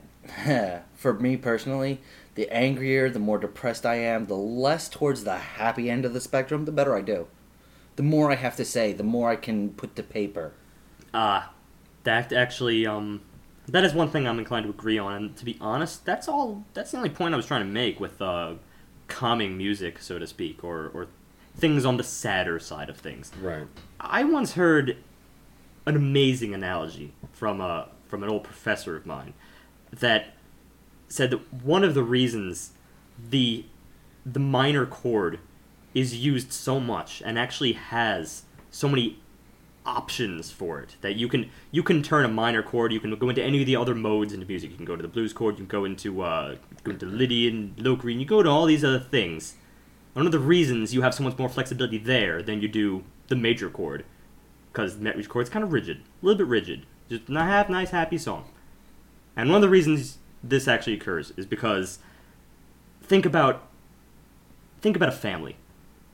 for 0.95 1.14
me 1.14 1.38
personally, 1.38 1.99
the 2.36 2.49
angrier, 2.49 3.10
the 3.10 3.20
more 3.20 3.38
depressed 3.38 3.86
I 3.86 3.95
am, 3.95 4.26
the 4.26 4.36
less 4.36 4.90
towards 4.90 5.24
the 5.24 5.38
happy 5.38 5.90
end 5.90 6.06
of 6.06 6.14
the 6.14 6.22
spectrum, 6.22 6.66
the 6.66 6.72
better 6.72 6.95
I 6.95 7.02
do. 7.02 7.28
The 7.95 8.03
more 8.03 8.32
I 8.32 8.36
have 8.36 8.56
to 8.57 8.66
say, 8.66 8.91
the 8.94 9.03
more 9.03 9.30
I 9.30 9.36
can 9.36 9.70
put 9.70 9.95
to 9.95 10.03
paper. 10.03 10.53
Ah, 11.14 11.53
that 12.03 12.34
actually, 12.34 12.86
um, 12.86 13.22
that 13.68 13.86
is 13.86 13.94
one 13.94 14.10
thing 14.10 14.28
I'm 14.28 14.40
inclined 14.40 14.66
to 14.66 14.70
agree 14.70 14.98
on. 14.98 15.14
And 15.14 15.38
to 15.38 15.45
be 15.45 15.57
honest, 15.62 16.06
that's 16.06 16.28
all. 16.28 16.66
That's 16.74 16.91
the 16.91 16.98
only 16.98 17.10
point 17.10 17.34
I 17.34 17.38
was 17.38 17.45
trying 17.45 17.62
to 17.62 17.72
make 17.72 17.99
with 17.99 18.22
uh, 18.22 18.56
calming 19.07 19.57
music, 19.57 19.99
so 20.02 20.20
to 20.20 20.28
speak, 20.28 20.64
or 20.64 20.91
or 20.94 21.07
things 21.56 21.86
on 21.86 21.95
the 21.95 22.03
sadder 22.03 22.60
side 22.60 22.90
of 22.90 22.98
things. 22.98 23.32
Right. 23.41 23.68
I 23.99 24.26
once 24.26 24.53
heard 24.53 24.98
an 25.86 25.95
amazing 25.95 26.53
analogy 26.53 27.14
from 27.32 27.62
a 27.62 27.90
from 28.07 28.24
an 28.24 28.30
old 28.30 28.44
professor 28.44 28.95
of 28.95 29.06
mine 29.06 29.34
that 29.91 30.34
said 31.07 31.30
that 31.32 31.53
one 31.53 31.84
of 31.84 31.94
the 31.94 32.03
reasons 32.03 32.72
the 33.30 33.66
the 34.26 34.40
minor 34.40 34.86
chord 34.86 35.40
is 35.94 36.16
used 36.16 36.52
so 36.52 36.80
much 36.80 37.22
and 37.26 37.38
actually 37.38 37.74
has 37.74 38.44
so 38.72 38.88
many 38.90 39.20
options 39.86 40.52
for 40.52 40.80
it 40.80 40.95
that 41.02 41.16
you 41.16 41.28
can 41.28 41.49
you 41.72 41.84
can 41.84 42.02
turn 42.02 42.26
a 42.26 42.28
minor 42.28 42.64
chord 42.64 42.91
you 42.91 42.99
can 42.99 43.16
go 43.16 43.30
into 43.30 43.44
any 43.44 43.62
of 43.62 43.68
the 43.68 43.76
other 43.76 43.94
modes 43.94 44.34
into 44.34 44.45
music. 44.45 44.72
You 44.72 44.78
can 44.78 44.86
go 44.86 44.95
to 44.95 45.02
the 45.02 45.07
blues 45.07 45.32
chord 45.32 45.56
you 45.56 45.66
can 45.66 45.68
go 45.68 45.86
into 45.86 46.24
uh, 46.24 46.56
go 46.84 46.91
into 46.91 47.06
Lydian 47.06 47.76
Locrian 47.78 48.20
you 48.20 48.26
go 48.26 48.41
to 48.41 48.49
all 48.49 48.66
these 48.66 48.84
other 48.84 48.99
things. 48.99 49.56
One 50.14 50.26
of 50.26 50.32
the 50.32 50.40
reasons 50.40 50.94
you 50.94 51.02
have 51.02 51.14
so 51.14 51.24
much 51.24 51.38
more 51.38 51.49
flexibility 51.49 51.98
there 51.98 52.41
than 52.41 52.62
you 52.62 52.68
do 52.68 53.03
the 53.28 53.36
major 53.36 53.70
chord 53.70 54.06
because 54.76 54.97
the 54.97 55.03
major 55.03 55.30
chord's 55.30 55.49
kind 55.49 55.64
of 55.64 55.72
rigid 55.72 55.97
a 56.22 56.26
little 56.26 56.38
bit 56.38 56.47
rigid 56.47 56.85
just 57.10 57.30
not 57.30 57.47
half 57.47 57.69
nice 57.69 57.91
happy 57.91 58.18
song 58.18 58.45
and 59.35 59.49
one 59.49 59.56
of 59.56 59.61
the 59.61 59.69
reasons 59.69 60.18
this 60.43 60.68
actually 60.68 60.93
occurs 60.93 61.31
is 61.38 61.45
because 61.45 61.99
think 63.02 63.26
about 63.26 63.68
think 64.81 64.95
about 64.95 65.10
a 65.10 65.14
family 65.14 65.56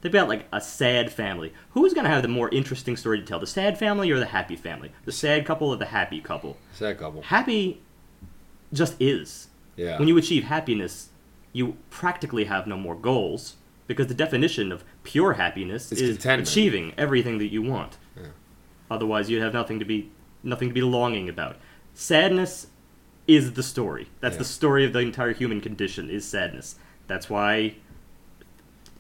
Think 0.02 0.16
about 0.16 0.30
like 0.30 0.48
a 0.52 0.60
sad 0.60 1.12
family. 1.14 1.54
Who's 1.72 1.94
gonna 1.94 2.10
have 2.10 2.24
the 2.24 2.28
more 2.28 2.50
interesting 2.50 2.98
story 2.98 3.20
to 3.20 3.26
tell? 3.26 3.40
The 3.40 3.46
sad 3.46 3.78
family 3.78 4.10
or 4.10 4.18
the 4.18 4.26
happy 4.26 4.56
family? 4.56 4.92
The 5.06 5.12
sad 5.12 5.46
couple 5.46 5.70
or 5.70 5.78
the 5.78 5.86
happy 5.86 6.20
couple? 6.22 6.58
Sad 6.74 6.98
couple. 6.98 7.22
Happy 7.22 7.82
just 8.74 8.96
is. 9.00 9.50
Yeah. 9.76 10.00
When 10.00 10.08
you 10.08 10.18
achieve 10.18 10.46
happiness, 10.46 11.10
you 11.54 11.78
practically 11.92 12.46
have 12.46 12.66
no 12.66 12.78
more 12.78 12.96
goals 12.96 13.58
because 13.86 14.08
the 14.08 14.16
definition 14.16 14.72
of 14.72 14.84
pure 15.04 15.34
happiness 15.34 15.92
It's 15.92 16.02
is 16.02 16.10
contentment. 16.18 16.50
achieving 16.50 16.94
everything 16.98 17.38
that 17.38 17.52
you 17.52 17.62
want. 17.62 17.98
Yeah. 18.92 18.96
Otherwise, 18.96 19.30
you'd 19.30 19.42
have 19.42 19.54
nothing 19.54 19.80
to 19.80 19.86
be 19.86 20.10
nothing 20.44 20.68
to 20.70 20.74
be 20.74 20.82
longing 20.82 21.30
about. 21.30 21.56
Sadness 21.94 22.68
is 23.28 23.54
the 23.54 23.64
story. 23.64 24.10
That's 24.20 24.34
Yeah. 24.36 24.40
the 24.40 24.46
story 24.46 24.86
of 24.86 24.94
the 24.94 25.00
entire 25.00 25.34
human 25.34 25.62
condition 25.62 26.10
is 26.10 26.28
sadness. 26.28 26.76
That's 27.08 27.30
why 27.30 27.76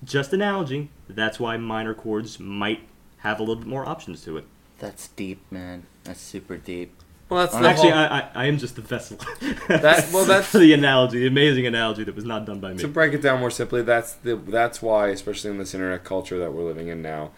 just 0.04 0.34
analogy, 0.34 0.90
that's 1.10 1.40
why 1.40 1.58
minor 1.58 1.94
chords 1.94 2.40
might 2.40 2.82
have 3.18 3.40
a 3.40 3.44
little 3.44 3.58
bit 3.58 3.68
more 3.68 3.86
options 3.86 4.24
to 4.26 4.38
it. 4.38 4.46
That's 4.80 5.10
deep, 5.10 5.40
man. 5.52 5.84
That's 6.04 6.20
super 6.22 6.58
deep. 6.58 6.96
well, 7.30 7.42
that's 7.46 7.56
Actually, 7.56 7.92
whole- 7.92 8.00
I, 8.00 8.30
I, 8.36 8.44
I 8.44 8.46
am 8.48 8.58
just 8.58 8.76
the 8.76 8.82
vessel. 8.82 9.18
That- 9.68 10.10
well, 10.14 10.26
that's- 10.26 10.52
the 10.52 10.74
analogy, 10.74 11.20
the 11.20 11.28
amazing 11.28 11.66
analogy 11.68 12.04
that 12.04 12.16
was 12.16 12.26
not 12.26 12.46
done 12.46 12.60
by 12.60 12.74
me. 12.74 12.80
to 12.80 12.88
break 12.88 13.14
it 13.14 13.22
down 13.22 13.40
more 13.40 13.52
simply, 13.52 13.84
that's 13.84 14.14
the 14.16 14.36
that's 14.36 14.82
why, 14.82 15.10
especially 15.10 15.52
in 15.52 15.58
this 15.60 15.74
internet 15.74 16.04
culture 16.04 16.38
that 16.40 16.52
we're 16.54 16.64
living 16.64 16.88
in 16.88 17.02
now, 17.02 17.32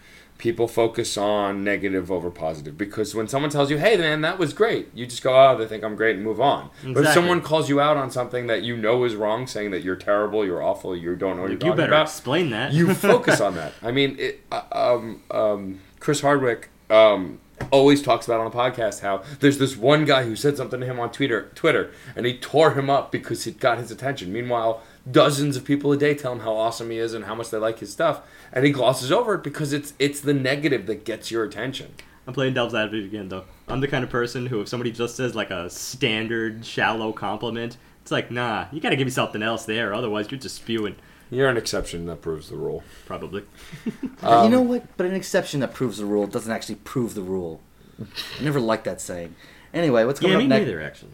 people 0.44 0.68
focus 0.68 1.16
on 1.16 1.64
negative 1.64 2.12
over 2.12 2.30
positive. 2.30 2.76
Because 2.76 3.14
when 3.14 3.26
someone 3.26 3.50
tells 3.50 3.70
you, 3.70 3.78
"Hey, 3.78 3.96
man, 3.96 4.20
that 4.20 4.38
was 4.38 4.52
great," 4.52 4.90
you 4.94 5.06
just 5.06 5.22
go, 5.22 5.32
"Oh, 5.34 5.56
they 5.56 5.66
think 5.66 5.82
I'm 5.82 5.96
great," 5.96 6.16
and 6.16 6.24
move 6.24 6.38
on. 6.38 6.68
But 6.84 7.06
if 7.06 7.14
someone 7.14 7.40
calls 7.40 7.70
you 7.70 7.80
out 7.80 7.96
on 7.96 8.10
something 8.10 8.46
that 8.48 8.62
you 8.62 8.76
know 8.76 9.04
is 9.04 9.16
wrong, 9.16 9.46
saying 9.46 9.70
that 9.70 9.82
you're 9.82 9.96
terrible, 9.96 10.44
you're 10.44 10.62
awful, 10.62 10.94
you 10.94 11.16
don't 11.16 11.36
know 11.36 11.42
what 11.42 11.50
you 11.50 11.52
you're 11.52 11.60
talking 11.60 11.76
better 11.76 11.92
about, 11.92 12.08
explain 12.08 12.50
that. 12.50 12.74
you 12.74 12.92
focus 13.10 13.40
on 13.40 13.54
that. 13.54 13.72
I 13.82 13.90
mean, 13.90 14.16
it, 14.18 14.44
uh, 14.52 14.62
um, 14.70 15.22
um, 15.30 15.80
Chris 15.98 16.20
Hardwick 16.20 16.68
um, 16.90 17.40
always 17.70 18.02
talks 18.02 18.26
about 18.26 18.40
on 18.40 18.50
the 18.50 18.56
podcast 18.56 19.00
how 19.00 19.22
there's 19.40 19.56
this 19.56 19.78
one 19.78 20.04
guy 20.04 20.24
who 20.24 20.36
said 20.36 20.58
something 20.58 20.78
to 20.80 20.84
him 20.84 21.00
on 21.00 21.10
Twitter, 21.10 21.50
Twitter, 21.54 21.90
and 22.14 22.26
he 22.26 22.36
tore 22.36 22.72
him 22.72 22.90
up 22.90 23.10
because 23.10 23.46
it 23.46 23.58
got 23.58 23.78
his 23.78 23.90
attention. 23.90 24.30
Meanwhile, 24.30 24.82
dozens 25.10 25.56
of 25.56 25.64
people 25.64 25.92
a 25.92 25.96
day 25.96 26.14
tell 26.14 26.32
him 26.32 26.40
how 26.40 26.54
awesome 26.54 26.90
he 26.90 26.98
is 26.98 27.14
and 27.14 27.24
how 27.24 27.34
much 27.34 27.50
they 27.50 27.58
like 27.58 27.78
his 27.80 27.92
stuff, 27.92 28.22
and 28.52 28.64
he 28.64 28.72
glosses 28.72 29.12
over 29.12 29.34
it 29.34 29.42
because 29.42 29.72
it's 29.72 29.92
it's 29.98 30.20
the 30.20 30.34
negative 30.34 30.86
that 30.86 31.04
gets 31.04 31.30
your 31.30 31.44
attention. 31.44 31.94
I'm 32.26 32.32
playing 32.32 32.54
devil's 32.54 32.74
advocate 32.74 33.04
again, 33.04 33.28
though. 33.28 33.44
I'm 33.68 33.80
the 33.80 33.88
kind 33.88 34.02
of 34.02 34.08
person 34.08 34.46
who, 34.46 34.62
if 34.62 34.68
somebody 34.68 34.90
just 34.90 35.14
says 35.16 35.34
like 35.34 35.50
a 35.50 35.68
standard 35.68 36.64
shallow 36.64 37.12
compliment, 37.12 37.76
it's 38.00 38.10
like, 38.10 38.30
nah, 38.30 38.66
you 38.72 38.80
gotta 38.80 38.96
give 38.96 39.06
me 39.06 39.10
something 39.10 39.42
else 39.42 39.66
there, 39.66 39.92
otherwise 39.92 40.30
you're 40.30 40.40
just 40.40 40.56
spewing. 40.56 40.96
You're 41.30 41.48
an 41.48 41.56
exception 41.56 42.06
that 42.06 42.22
proves 42.22 42.48
the 42.50 42.56
rule. 42.56 42.82
Probably. 43.06 43.44
But 44.20 44.44
you 44.44 44.50
know 44.50 44.60
um, 44.60 44.68
what? 44.68 44.96
But 44.96 45.06
an 45.06 45.14
exception 45.14 45.60
that 45.60 45.74
proves 45.74 45.98
the 45.98 46.06
rule 46.06 46.26
doesn't 46.26 46.50
actually 46.52 46.76
prove 46.76 47.14
the 47.14 47.22
rule. 47.22 47.60
I 48.00 48.42
never 48.42 48.60
liked 48.60 48.84
that 48.84 49.00
saying. 49.00 49.34
Anyway, 49.74 50.04
what's 50.04 50.20
coming 50.20 50.32
Yeah, 50.32 50.38
me 50.38 50.44
up 50.44 50.48
next? 50.50 50.66
neither, 50.66 50.80
actually. 50.82 51.10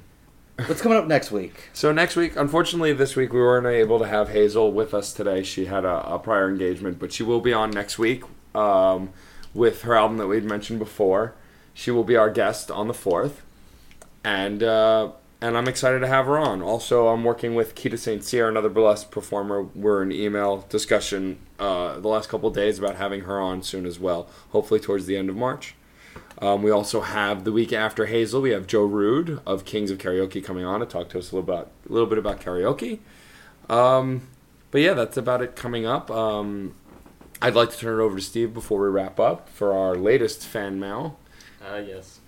What's 0.67 0.83
coming 0.83 0.99
up 0.99 1.07
next 1.07 1.31
week? 1.31 1.71
So 1.73 1.93
next 1.93 2.17
week, 2.17 2.35
unfortunately, 2.37 2.93
this 2.93 3.17
week 3.17 3.33
we 3.33 3.41
weren't 3.41 3.67
able 3.67 3.99
to 3.99 4.07
have 4.07 4.31
Hazel 4.31 4.73
with 4.73 4.93
us 4.93 5.13
today. 5.13 5.43
She 5.43 5.67
had 5.67 5.85
a, 5.85 6.15
a 6.15 6.19
prior 6.19 6.49
engagement, 6.49 6.99
but 6.99 7.13
she 7.13 7.23
will 7.23 7.41
be 7.41 7.53
on 7.53 7.71
next 7.71 7.99
week 7.99 8.25
um, 8.55 9.11
with 9.55 9.83
her 9.83 9.95
album 9.95 10.19
that 10.19 10.27
we'd 10.27 10.45
mentioned 10.45 10.79
before. 10.79 11.35
She 11.73 11.91
will 11.91 12.05
be 12.05 12.17
our 12.17 12.31
guest 12.31 12.71
on 12.71 12.89
the 12.89 12.95
fourth, 12.95 13.43
and 14.25 14.63
uh, 14.63 15.13
and 15.41 15.57
I'm 15.57 15.69
excited 15.69 16.01
to 16.01 16.09
have 16.09 16.27
her 16.27 16.39
on. 16.39 16.61
Also, 16.63 17.09
I'm 17.09 17.25
working 17.25 17.55
with 17.55 17.75
Kita 17.75 17.99
St. 17.99 18.23
Cyr, 18.23 18.49
another 18.49 18.69
burlesque 18.69 19.11
performer. 19.11 19.63
We're 19.63 20.03
in 20.03 20.13
email 20.13 20.67
discussion 20.69 21.39
uh, 21.59 22.01
the 22.01 22.09
last 22.09 22.29
couple 22.29 22.51
days 22.51 22.79
about 22.79 22.97
having 22.97 23.23
her 23.23 23.41
on 23.41 23.63
soon 23.63 23.87
as 23.87 23.99
well. 23.99 24.29
Hopefully, 24.51 24.81
towards 24.81 25.07
the 25.07 25.17
end 25.17 25.31
of 25.31 25.37
March. 25.37 25.75
Um, 26.41 26.63
we 26.63 26.71
also 26.71 27.03
have 27.03 27.45
the 27.45 27.53
week 27.53 27.73
after 27.73 28.07
Hazel. 28.07 28.41
We 28.41 28.51
have 28.51 28.67
Joe 28.67 28.85
Rude 28.85 29.41
of 29.47 29.65
Kings 29.65 29.91
of 29.91 29.99
Karaoke 29.99 30.43
coming 30.43 30.65
on 30.65 30.81
to 30.81 30.87
talk 30.87 31.11
to 31.11 31.19
us 31.19 31.33
a 31.33 31.37
little 31.37 31.53
about 31.53 31.71
a 31.89 31.93
little 31.93 32.09
bit 32.09 32.17
about 32.17 32.41
karaoke. 32.41 33.01
Um, 33.69 34.29
but 34.71 34.81
yeah, 34.81 34.95
that's 34.95 35.17
about 35.17 35.43
it 35.43 35.55
coming 35.55 35.85
up. 35.85 36.11
Um, 36.11 36.75
I'd 37.43 37.55
like 37.55 37.71
to 37.71 37.77
turn 37.77 38.01
it 38.01 38.03
over 38.03 38.17
to 38.17 38.23
Steve 38.23 38.55
before 38.55 38.81
we 38.83 38.89
wrap 38.89 39.21
up 39.21 39.49
for 39.49 39.73
our 39.73 39.95
latest 39.95 40.47
fan 40.47 40.81
mail. 40.81 41.19
Ah, 41.63 41.77
yes. 41.77 42.21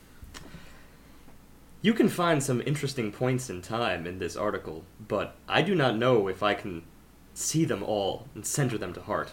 You 1.80 1.94
can 1.94 2.09
find 2.09 2.43
some 2.43 2.62
interesting 2.64 3.12
points 3.12 3.51
in 3.51 3.60
time 3.60 4.06
in 4.06 4.18
this 4.18 4.36
article, 4.36 4.84
but 5.09 5.36
I 5.48 5.62
do 5.62 5.74
not 5.74 5.97
know 5.97 6.28
if 6.28 6.43
I 6.43 6.55
can 6.55 6.82
see 7.34 7.64
them 7.64 7.82
all 7.82 8.28
and 8.34 8.47
center 8.47 8.78
them 8.78 8.93
to 8.93 9.01
heart. 9.01 9.32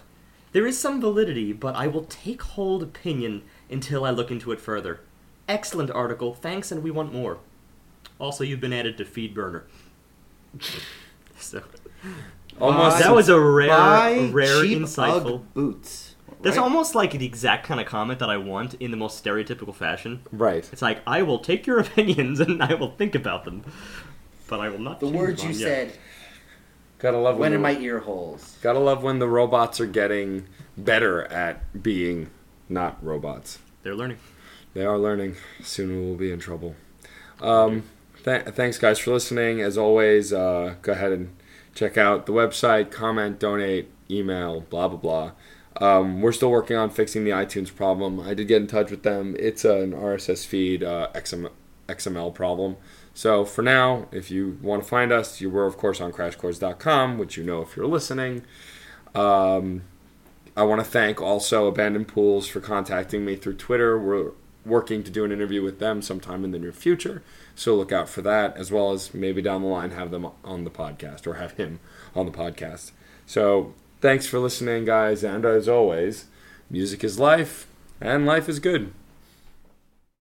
There 0.52 0.66
is 0.66 0.80
some 0.80 1.00
validity, 1.00 1.54
but 1.54 1.76
I 1.76 1.88
will 1.88 2.06
take 2.06 2.42
hold 2.42 2.82
opinion 2.82 3.44
until 3.70 4.06
I 4.06 4.10
look 4.12 4.32
into 4.32 4.52
it 4.52 4.60
further. 4.62 5.00
Excellent 5.48 5.90
article, 5.92 6.34
thanks, 6.34 6.72
and 6.72 6.84
we 6.84 6.92
want 6.92 7.12
more. 7.14 7.40
Also, 8.20 8.44
you've 8.44 8.60
been 8.62 8.74
added 8.74 8.98
to 8.98 9.06
feed 9.06 9.34
burner. 9.34 9.66
so 11.38 11.62
Almost. 12.60 13.00
that 13.00 13.14
was 13.14 13.30
a 13.30 13.40
rare, 13.40 13.70
Buy 13.70 14.10
a 14.10 14.28
rare, 14.32 14.62
cheap 14.62 14.78
insightful. 14.80 15.36
Ugg 15.36 15.54
boots. 15.54 16.16
That's 16.42 16.56
right? 16.58 16.64
almost 16.64 16.96
like 16.96 17.12
the 17.12 17.26
exact 17.26 17.66
kind 17.68 17.80
of 17.82 17.86
comment 17.86 18.20
that 18.20 18.30
I 18.30 18.38
want 18.38 18.74
in 18.76 18.92
the 18.92 18.98
most 18.98 19.24
stereotypical 19.24 19.76
fashion. 19.76 20.22
right. 20.32 20.68
It's 20.72 20.82
like 20.82 21.02
I 21.06 21.22
will 21.22 21.40
take 21.40 21.68
your 21.68 21.80
opinions 21.86 22.40
and 22.40 22.62
I 22.64 22.74
will 22.76 22.92
think 22.92 23.14
about 23.16 23.44
them, 23.46 23.64
but 24.48 24.60
I 24.60 24.70
will 24.70 24.80
not. 24.80 25.00
the 25.00 25.08
choose 25.08 25.16
words 25.18 25.44
you 25.44 25.50
yet. 25.50 25.58
said 25.58 25.94
Gotta 27.00 27.18
love 27.18 27.36
when 27.36 27.52
went 27.52 27.56
in 27.56 27.62
my 27.62 27.78
ear 27.78 28.00
holes. 28.00 28.58
gotta 28.62 28.80
love 28.80 29.04
when 29.04 29.20
the 29.20 29.28
robots 29.28 29.80
are 29.80 29.86
getting 29.86 30.46
better 30.78 31.24
at 31.26 31.82
being 31.82 32.30
not 32.70 33.04
robots. 33.04 33.60
They're 33.84 33.96
learning. 33.96 34.20
They 34.74 34.86
are 34.86 34.98
learning. 34.98 35.36
Soon 35.62 35.90
we 35.90 36.06
will 36.06 36.16
be 36.16 36.32
in 36.32 36.40
trouble. 36.40 36.76
Um, 37.42 37.84
th- 38.24 38.46
thanks, 38.46 38.78
guys, 38.78 39.00
for 39.00 39.12
listening. 39.12 39.62
As 39.62 39.78
always, 39.78 40.32
uh, 40.32 40.76
go 40.82 40.92
ahead 40.92 41.12
and 41.12 41.36
check 41.74 41.98
out 41.98 42.26
the 42.26 42.34
website, 42.34 42.92
comment, 42.92 43.40
donate, 43.40 43.90
email, 44.12 44.62
blah, 44.62 44.88
blah, 44.88 44.98
blah. 44.98 45.32
Um, 45.82 46.22
we're 46.22 46.32
still 46.32 46.52
working 46.52 46.76
on 46.76 46.90
fixing 46.90 47.24
the 47.24 47.32
iTunes 47.32 47.74
problem. 47.74 48.20
I 48.20 48.34
did 48.34 48.48
get 48.48 48.62
in 48.62 48.68
touch 48.68 48.92
with 48.92 49.04
them. 49.04 49.36
It's 49.40 49.64
an 49.64 49.94
RSS 49.94 50.46
feed 50.46 50.84
uh, 50.84 51.10
XM- 51.16 51.52
XML 51.88 52.34
problem. 52.34 52.76
So 53.14 53.46
for 53.46 53.62
now, 53.62 54.08
if 54.12 54.30
you 54.30 54.58
want 54.62 54.84
to 54.84 54.90
find 54.90 55.12
us, 55.12 55.42
you 55.42 55.50
were, 55.50 55.66
of 55.66 55.78
course, 55.78 56.02
on 56.02 56.12
crashcourse.com, 56.12 57.18
which 57.18 57.38
you 57.38 57.44
know 57.44 57.62
if 57.62 57.76
you're 57.76 57.88
listening. 57.88 58.44
Um, 59.16 59.84
I 60.60 60.64
want 60.64 60.84
to 60.84 60.86
thank 60.86 61.22
also 61.22 61.68
Abandoned 61.68 62.10
Pools 62.10 62.50
for 62.50 62.60
contacting 62.60 63.24
me 63.24 63.38
through 63.38 63.54
Twitter. 63.54 63.98
We're 63.98 64.32
working 64.66 65.04
to 65.04 65.10
do 65.10 65.24
an 65.24 65.32
interview 65.32 65.64
with 65.64 65.80
them 65.80 66.02
sometime 66.02 66.44
in 66.44 66.52
the 66.52 66.60
near 66.60 66.74
future, 66.74 67.24
so 67.56 67.78
look 67.78 67.94
out 67.94 68.10
for 68.10 68.22
that, 68.24 68.58
as 68.58 68.70
well 68.70 68.92
as 68.92 69.14
maybe 69.14 69.42
down 69.42 69.62
the 69.62 69.70
line 69.70 69.92
have 69.92 70.12
them 70.12 70.28
on 70.44 70.66
the 70.66 70.70
podcast 70.70 71.26
or 71.26 71.36
have 71.36 71.54
him 71.54 71.80
on 72.14 72.26
the 72.26 72.32
podcast. 72.34 72.92
So 73.26 73.74
thanks 74.02 74.28
for 74.28 74.38
listening, 74.38 74.84
guys, 74.84 75.24
and 75.24 75.46
as 75.46 75.70
always, 75.70 76.26
music 76.70 77.06
is 77.06 77.18
life, 77.18 77.66
and 78.02 78.26
life 78.26 78.50
is 78.50 78.60
good. 78.60 78.92